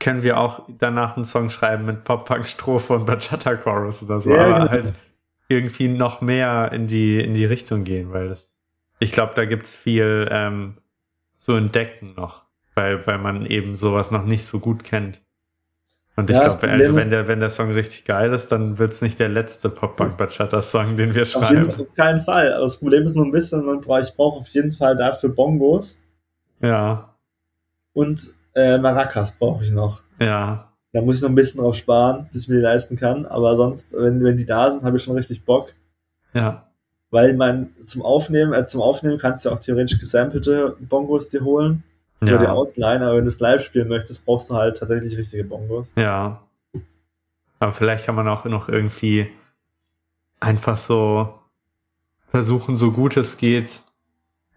können 0.00 0.24
wir 0.24 0.40
auch 0.40 0.68
danach 0.78 1.14
einen 1.14 1.24
Song 1.24 1.50
schreiben 1.50 1.86
mit 1.86 2.02
Pop-Punk-Strophe 2.02 2.94
und 2.94 3.06
Bachata-Chorus 3.06 4.02
oder 4.02 4.20
so. 4.20 4.34
Ja, 4.34 4.46
aber 4.46 4.58
genau. 4.58 4.70
halt 4.70 4.92
irgendwie 5.48 5.88
noch 5.88 6.20
mehr 6.20 6.72
in 6.72 6.88
die, 6.88 7.20
in 7.20 7.34
die 7.34 7.44
Richtung 7.44 7.84
gehen, 7.84 8.12
weil 8.12 8.28
das, 8.28 8.58
ich 8.98 9.12
glaube, 9.12 9.34
da 9.36 9.44
gibt 9.44 9.62
es 9.62 9.76
viel 9.76 10.26
ähm, 10.28 10.78
zu 11.36 11.54
entdecken 11.54 12.14
noch, 12.16 12.46
weil, 12.74 13.06
weil 13.06 13.18
man 13.18 13.46
eben 13.46 13.76
sowas 13.76 14.10
noch 14.10 14.24
nicht 14.24 14.44
so 14.44 14.58
gut 14.58 14.82
kennt. 14.82 15.22
Und 16.16 16.30
ich 16.30 16.36
ja, 16.36 16.48
glaube, 16.48 16.70
also 16.70 16.96
wenn 16.96 17.10
der, 17.10 17.28
wenn 17.28 17.40
der 17.40 17.50
Song 17.50 17.70
richtig 17.72 18.06
geil 18.06 18.32
ist, 18.32 18.50
dann 18.50 18.78
wird 18.78 18.92
es 18.92 19.02
nicht 19.02 19.18
der 19.18 19.28
letzte 19.28 19.68
Pop-Punk-Bachata-Song, 19.68 20.96
den 20.96 21.14
wir 21.14 21.26
schreiben. 21.26 21.68
Auf, 21.68 21.78
auf 21.78 21.94
keinen 21.94 22.20
Fall. 22.22 22.54
Aber 22.54 22.62
das 22.62 22.78
Problem 22.78 23.04
ist 23.04 23.14
nur 23.14 23.26
ein 23.26 23.32
bisschen, 23.32 23.66
man 23.66 23.82
braucht, 23.82 24.04
ich 24.04 24.14
brauche 24.14 24.38
auf 24.38 24.48
jeden 24.48 24.72
Fall 24.72 24.96
dafür 24.96 25.28
Bongos. 25.28 26.00
Ja. 26.62 27.14
Und 27.92 28.30
äh, 28.54 28.78
Maracas 28.78 29.32
brauche 29.32 29.62
ich 29.62 29.72
noch. 29.72 30.02
Ja. 30.18 30.72
Da 30.92 31.02
muss 31.02 31.16
ich 31.16 31.22
noch 31.22 31.28
ein 31.28 31.34
bisschen 31.34 31.60
drauf 31.60 31.76
sparen, 31.76 32.30
bis 32.32 32.44
ich 32.44 32.48
mir 32.48 32.56
die 32.56 32.62
leisten 32.62 32.96
kann. 32.96 33.26
Aber 33.26 33.54
sonst, 33.56 33.94
wenn, 33.98 34.24
wenn 34.24 34.38
die 34.38 34.46
da 34.46 34.70
sind, 34.70 34.84
habe 34.84 34.96
ich 34.96 35.02
schon 35.02 35.16
richtig 35.16 35.44
Bock. 35.44 35.74
Ja. 36.32 36.66
Weil 37.10 37.36
man 37.36 37.74
zum 37.84 38.00
Aufnehmen, 38.00 38.54
äh, 38.54 38.64
zum 38.64 38.80
Aufnehmen 38.80 39.18
kannst 39.18 39.44
du 39.44 39.50
auch 39.50 39.60
theoretisch 39.60 40.00
gesampelte 40.00 40.76
Bongos 40.80 41.28
dir 41.28 41.44
holen. 41.44 41.84
Ja. 42.20 42.28
Oder 42.28 42.38
die 42.38 42.46
ausleihen, 42.46 43.02
aber 43.02 43.16
wenn 43.16 43.24
du 43.24 43.28
es 43.28 43.40
live 43.40 43.62
spielen 43.62 43.88
möchtest, 43.88 44.24
brauchst 44.24 44.48
du 44.50 44.54
halt 44.54 44.78
tatsächlich 44.78 45.16
richtige 45.16 45.44
Bongos. 45.44 45.94
Ja. 45.96 46.42
Aber 47.58 47.72
vielleicht 47.72 48.06
kann 48.06 48.14
man 48.14 48.28
auch 48.28 48.44
noch 48.44 48.68
irgendwie 48.68 49.28
einfach 50.40 50.76
so 50.76 51.34
versuchen, 52.30 52.76
so 52.76 52.90
gut 52.90 53.16
es 53.16 53.36
geht, 53.36 53.80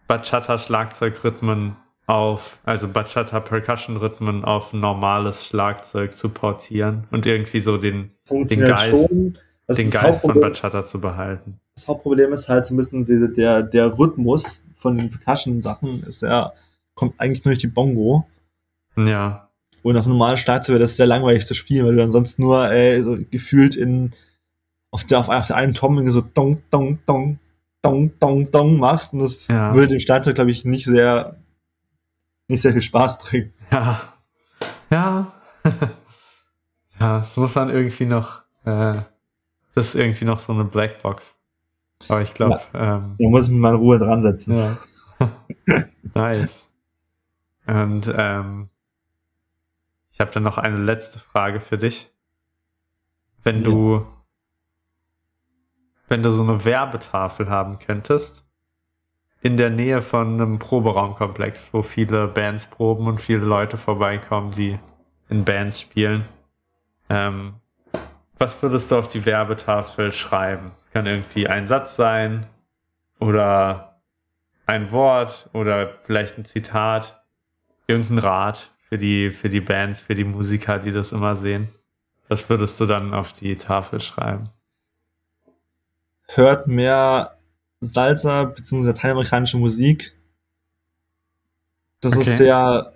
Bachata-Schlagzeugrhythmen 0.08 1.76
auf, 2.10 2.58
also 2.64 2.88
Bachata 2.88 3.40
Percussion 3.40 3.98
Rhythmen 3.98 4.44
auf 4.44 4.74
normales 4.74 5.46
Schlagzeug 5.46 6.18
zu 6.18 6.30
portieren 6.30 7.08
und 7.12 7.28
irgendwie 7.28 7.60
so 7.60 7.78
den, 7.78 8.10
den 8.30 8.60
Geist, 8.60 9.12
den 9.12 9.92
Geist 9.92 10.22
von 10.22 10.40
Bachata 10.40 10.84
zu 10.84 11.00
behalten. 11.00 11.60
Das 11.76 11.88
Hauptproblem 11.88 12.34
ist 12.34 12.50
halt 12.50 12.66
so 12.66 12.74
ein 12.74 12.78
bisschen 12.78 13.06
der, 13.06 13.28
der, 13.28 13.64
der 13.64 14.00
Rhythmus 14.00 14.66
von 14.76 14.98
den 14.98 15.12
Percussion 15.12 15.62
Sachen 15.62 16.04
ist 16.04 16.24
ja, 16.24 16.52
kommt 17.00 17.20
eigentlich 17.20 17.46
nur 17.46 17.54
durch 17.54 17.62
die 17.62 17.68
Bongo. 17.68 18.28
Ja. 18.98 19.50
Und 19.82 19.96
auf 19.96 20.06
normalen 20.06 20.38
Schlagzeug 20.38 20.74
wäre 20.74 20.82
das 20.82 20.98
sehr 20.98 21.06
langweilig 21.06 21.46
zu 21.46 21.54
spielen, 21.54 21.86
weil 21.86 21.96
du 21.96 22.02
dann 22.02 22.12
sonst 22.12 22.38
nur 22.38 22.70
äh, 22.70 23.02
so 23.02 23.18
gefühlt 23.32 23.76
in 23.76 24.12
auf 24.92 25.06
der 25.06 25.20
auf, 25.20 25.30
auf 25.30 25.48
der 25.48 25.56
einen 25.56 25.74
Tom 25.74 26.06
so 26.10 26.22
dong 26.22 26.62
dong 26.70 27.00
dong 27.06 27.40
dong 27.82 28.12
dong 28.20 28.52
dong 28.52 28.78
machst 28.78 29.14
und 29.14 29.20
das 29.20 29.48
ja. 29.48 29.74
würde 29.74 29.88
dem 29.88 30.00
Schlagzeug 30.00 30.36
glaube 30.36 30.52
ich 30.52 30.66
nicht 30.66 30.86
sehr 30.86 31.38
nicht 32.50 32.62
sehr 32.62 32.74
viel 32.74 32.82
Spaß 32.82 33.20
bringen. 33.20 33.54
Ja. 33.72 34.02
Ja. 34.92 35.32
ja, 37.00 37.20
es 37.20 37.38
muss 37.38 37.54
dann 37.54 37.70
irgendwie 37.70 38.06
noch, 38.06 38.42
äh, 38.66 38.96
das 39.76 39.90
ist 39.90 39.96
irgendwie 39.96 40.26
noch 40.26 40.42
so 40.42 40.54
eine 40.54 40.66
Blackbox. 40.66 41.38
Aber 42.08 42.22
ich 42.22 42.34
glaube, 42.34 42.60
ja. 42.74 42.98
ähm, 42.98 43.16
da 43.20 43.30
muss 43.30 43.44
ich 43.44 43.52
mich 43.52 43.60
mal 43.60 43.76
in 43.76 43.80
Ruhe 43.80 44.00
dran 44.00 44.22
setzen. 44.22 44.56
Ja. 44.56 44.78
nice. 46.16 46.69
Und 47.70 48.12
ähm, 48.16 48.70
ich 50.12 50.20
habe 50.20 50.32
dann 50.32 50.44
noch 50.44 50.58
eine 50.58 50.78
letzte 50.78 51.20
Frage 51.20 51.60
für 51.60 51.78
dich. 51.78 52.12
Wenn 53.44 53.58
ja. 53.58 53.64
du 53.64 54.08
wenn 56.10 56.24
du 56.24 56.32
so 56.32 56.42
eine 56.42 56.66
Werbetafel 56.66 57.50
haben 57.50 57.78
könntest, 57.78 58.44
in 59.42 59.58
der 59.58 59.70
Nähe 59.70 60.02
von 60.02 60.34
einem 60.34 60.60
Proberaumkomplex, 60.60 61.72
wo 61.74 61.84
viele 61.84 62.28
Bands 62.28 62.68
proben 62.68 63.08
und 63.08 63.22
viele 63.22 63.46
Leute 63.46 63.78
vorbeikommen, 63.78 64.52
die 64.52 64.78
in 65.30 65.46
Bands 65.46 65.80
spielen. 65.80 66.26
Ähm, 67.10 67.56
was 68.38 68.62
würdest 68.62 68.92
du 68.92 68.98
auf 68.98 69.08
die 69.08 69.26
Werbetafel 69.26 70.12
schreiben? 70.12 70.72
Es 70.84 70.92
kann 70.92 71.06
irgendwie 71.06 71.48
ein 71.48 71.68
Satz 71.68 71.96
sein 71.96 72.48
oder 73.20 74.02
ein 74.66 74.92
Wort 74.92 75.50
oder 75.54 75.94
vielleicht 75.94 76.38
ein 76.38 76.46
Zitat, 76.46 77.19
irgendein 77.90 78.20
Rat 78.20 78.72
für 78.88 78.98
die, 78.98 79.32
für 79.32 79.50
die 79.50 79.62
Bands, 79.62 80.02
für 80.02 80.16
die 80.16 80.24
Musiker, 80.24 80.80
die 80.80 80.92
das 80.92 81.12
immer 81.12 81.36
sehen. 81.36 81.68
Was 82.28 82.50
würdest 82.50 82.80
du 82.80 82.86
dann 82.86 83.14
auf 83.14 83.34
die 83.34 83.56
Tafel 83.56 84.00
schreiben? 84.00 84.50
Hört 86.28 86.68
mehr 86.68 87.38
Salsa 87.82 88.46
bzw. 88.46 88.88
lateinamerikanische 88.88 89.58
Musik. 89.58 90.14
Das 92.02 92.14
okay. 92.14 92.30
ist 92.30 92.38
sehr 92.38 92.94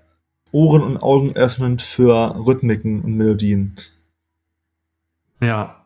Ohren- 0.52 0.84
und 0.84 0.98
Augen 0.98 1.36
öffnend 1.36 1.82
für 1.82 2.36
Rhythmiken 2.46 3.02
und 3.02 3.16
Melodien. 3.16 3.76
Ja. 5.42 5.84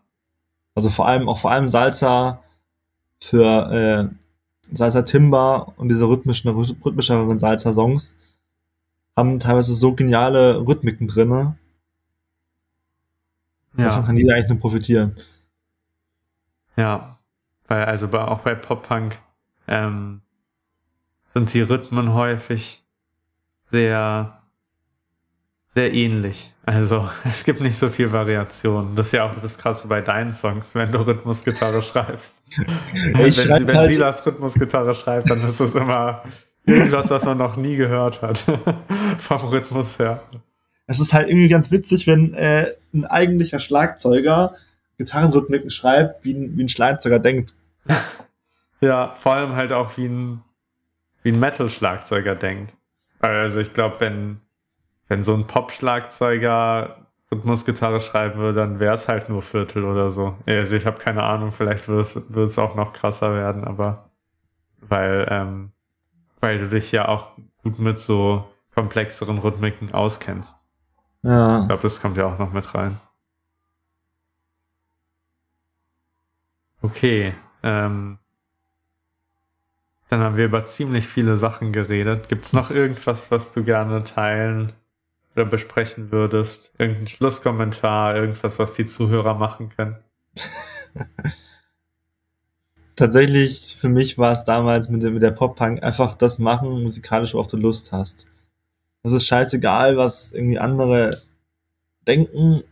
Also 0.75 0.89
vor 0.89 1.07
allem, 1.07 1.29
auch 1.29 1.39
vor 1.39 1.51
allem 1.51 1.69
Salsa 1.69 2.43
für 3.19 4.11
äh, 4.11 4.75
Salsa 4.75 5.03
Timba 5.03 5.73
und 5.77 5.89
diese 5.89 6.07
rhythmischen, 6.07 6.49
rhythmischeren 6.49 7.39
Salsa-Songs 7.39 8.15
haben 9.17 9.39
teilweise 9.39 9.73
so 9.73 9.93
geniale 9.93 10.59
Rhythmiken 10.65 11.07
drinne. 11.07 11.57
Ja. 13.75 13.85
Davon 13.85 14.05
kann 14.05 14.17
jeder 14.17 14.35
eigentlich 14.35 14.49
nur 14.49 14.59
profitieren. 14.59 15.17
Ja, 16.75 17.17
weil 17.67 17.85
also 17.85 18.07
bei, 18.07 18.21
auch 18.21 18.41
bei 18.41 18.53
Pop-Punk 18.53 19.17
ähm, 19.67 20.21
sind 21.25 21.51
die 21.53 21.61
Rhythmen 21.61 22.13
häufig 22.13 22.85
sehr, 23.63 24.43
sehr 25.73 25.93
ähnlich. 25.93 26.53
Also 26.63 27.09
es 27.23 27.43
gibt 27.43 27.59
nicht 27.61 27.77
so 27.77 27.89
viel 27.89 28.11
Variation. 28.11 28.95
Das 28.95 29.07
ist 29.07 29.13
ja 29.13 29.27
auch 29.27 29.33
das 29.41 29.57
Krasse 29.57 29.87
bei 29.87 30.01
deinen 30.01 30.31
Songs, 30.31 30.75
wenn 30.75 30.91
du 30.91 30.99
Rhythmusgitarre 30.99 31.81
schreibst. 31.81 32.43
Ich 32.49 33.17
wenn, 33.17 33.33
schreib 33.33 33.67
wenn 33.67 33.77
halt 33.77 33.87
Silas 33.87 34.23
Rhythmusgitarre 34.23 34.93
schreibt, 34.93 35.31
dann 35.31 35.41
ist 35.41 35.59
das 35.59 35.73
immer 35.73 36.23
irgendwas, 36.67 37.09
was 37.09 37.25
man 37.25 37.37
noch 37.37 37.55
nie 37.55 37.75
gehört 37.75 38.21
hat. 38.21 38.43
Vom 39.17 39.41
Rhythmus 39.47 39.97
her. 39.97 40.21
Es 40.85 40.99
ist 40.99 41.13
halt 41.13 41.29
irgendwie 41.29 41.49
ganz 41.49 41.71
witzig, 41.71 42.07
wenn 42.07 42.33
äh, 42.33 42.67
ein 42.93 43.05
eigentlicher 43.05 43.59
Schlagzeuger 43.59 44.55
Gitarrenrhythmiken 44.97 45.69
schreibt, 45.69 46.23
wie 46.23 46.33
ein, 46.33 46.57
wie 46.57 46.63
ein 46.63 46.69
Schlagzeuger 46.69 47.19
denkt. 47.19 47.55
ja, 48.81 49.13
vor 49.15 49.33
allem 49.33 49.55
halt 49.55 49.71
auch 49.71 49.97
wie 49.97 50.05
ein, 50.05 50.43
wie 51.23 51.31
ein 51.31 51.39
Metal-Schlagzeuger 51.39 52.35
denkt. 52.35 52.73
Also 53.19 53.59
ich 53.59 53.73
glaube, 53.73 53.99
wenn, 53.99 54.41
wenn 55.07 55.23
so 55.23 55.33
ein 55.33 55.47
Pop-Schlagzeuger 55.47 57.07
Rhythmusgitarre 57.31 57.99
schreiben 57.99 58.39
würde, 58.39 58.59
dann 58.59 58.79
wäre 58.79 58.93
es 58.93 59.07
halt 59.07 59.27
nur 59.29 59.41
Viertel 59.41 59.83
oder 59.83 60.09
so. 60.09 60.35
Also 60.45 60.75
ich 60.75 60.85
habe 60.85 60.97
keine 60.97 61.23
Ahnung, 61.23 61.51
vielleicht 61.51 61.87
wird 61.89 62.35
es 62.35 62.57
auch 62.57 62.75
noch 62.75 62.93
krasser 62.93 63.33
werden, 63.33 63.65
aber 63.65 64.09
weil, 64.79 65.27
ähm, 65.29 65.71
weil 66.39 66.59
du 66.59 66.69
dich 66.69 66.91
ja 66.91 67.07
auch 67.07 67.31
gut 67.63 67.79
mit 67.79 67.99
so 67.99 68.45
komplexeren 68.73 69.37
Rhythmiken 69.37 69.93
auskennst. 69.93 70.57
Ja. 71.23 71.61
Ich 71.61 71.67
glaube, 71.67 71.81
das 71.81 72.01
kommt 72.01 72.17
ja 72.17 72.25
auch 72.25 72.37
noch 72.37 72.53
mit 72.53 72.73
rein. 72.75 72.99
Okay. 76.81 77.33
Ähm, 77.63 78.19
dann 80.09 80.21
haben 80.21 80.37
wir 80.37 80.45
über 80.45 80.65
ziemlich 80.65 81.07
viele 81.07 81.37
Sachen 81.37 81.73
geredet. 81.73 82.29
Gibt 82.29 82.45
es 82.45 82.53
noch 82.53 82.71
irgendwas, 82.71 83.31
was 83.31 83.53
du 83.53 83.63
gerne 83.63 84.03
teilen 84.03 84.73
oder 85.35 85.45
besprechen 85.45 86.11
würdest? 86.11 86.71
Irgendein 86.77 87.07
Schlusskommentar, 87.07 88.15
irgendwas, 88.15 88.59
was 88.59 88.73
die 88.73 88.85
Zuhörer 88.85 89.33
machen 89.33 89.69
können? 89.69 89.97
Tatsächlich, 92.97 93.77
für 93.79 93.87
mich 93.87 94.17
war 94.17 94.33
es 94.33 94.43
damals 94.43 94.89
mit 94.89 95.03
der, 95.03 95.11
mit 95.11 95.23
der 95.23 95.31
Pop-Punk 95.31 95.81
einfach 95.81 96.15
das 96.15 96.37
machen, 96.37 96.83
musikalisch, 96.83 97.33
worauf 97.33 97.47
du 97.47 97.55
Lust 97.55 97.93
hast. 97.93 98.27
Es 99.03 99.13
ist 99.13 99.25
scheißegal, 99.25 99.95
was 99.95 100.33
irgendwie 100.33 100.59
andere 100.59 101.21
denken, 102.05 102.63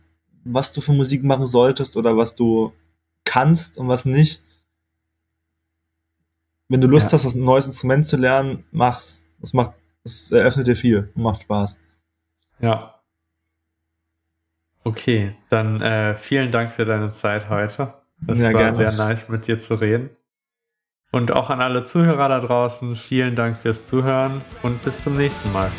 was 0.44 0.72
du 0.72 0.82
für 0.82 0.92
Musik 0.92 1.24
machen 1.24 1.46
solltest 1.46 1.96
oder 1.96 2.18
was 2.18 2.34
du 2.34 2.74
kannst 3.24 3.78
und 3.78 3.88
was 3.88 4.04
nicht 4.04 4.42
wenn 6.68 6.80
du 6.80 6.88
Lust 6.88 7.12
ja. 7.12 7.18
hast, 7.18 7.34
ein 7.34 7.44
neues 7.44 7.66
Instrument 7.66 8.06
zu 8.06 8.16
lernen, 8.16 8.64
mach's. 8.72 9.24
Das 9.38 9.52
macht, 9.52 9.72
das 10.02 10.32
eröffnet 10.32 10.66
dir 10.66 10.76
viel 10.76 11.10
und 11.14 11.22
macht 11.22 11.42
Spaß. 11.42 11.78
Ja. 12.58 12.94
Okay, 14.82 15.36
dann 15.50 15.80
äh, 15.80 16.16
vielen 16.16 16.50
Dank 16.50 16.70
für 16.70 16.84
deine 16.84 17.12
Zeit 17.12 17.48
heute. 17.48 17.94
Es 18.26 18.38
ja, 18.40 18.46
war 18.46 18.52
gerne. 18.54 18.76
sehr 18.76 18.92
nice, 18.92 19.28
mit 19.28 19.46
dir 19.46 19.58
zu 19.58 19.74
reden. 19.74 20.10
Und 21.12 21.32
auch 21.32 21.50
an 21.50 21.60
alle 21.60 21.84
Zuhörer 21.84 22.28
da 22.28 22.40
draußen, 22.40 22.96
vielen 22.96 23.36
Dank 23.36 23.56
fürs 23.56 23.86
Zuhören 23.86 24.42
und 24.62 24.82
bis 24.84 25.00
zum 25.00 25.16
nächsten 25.16 25.52
Mal. 25.52 25.70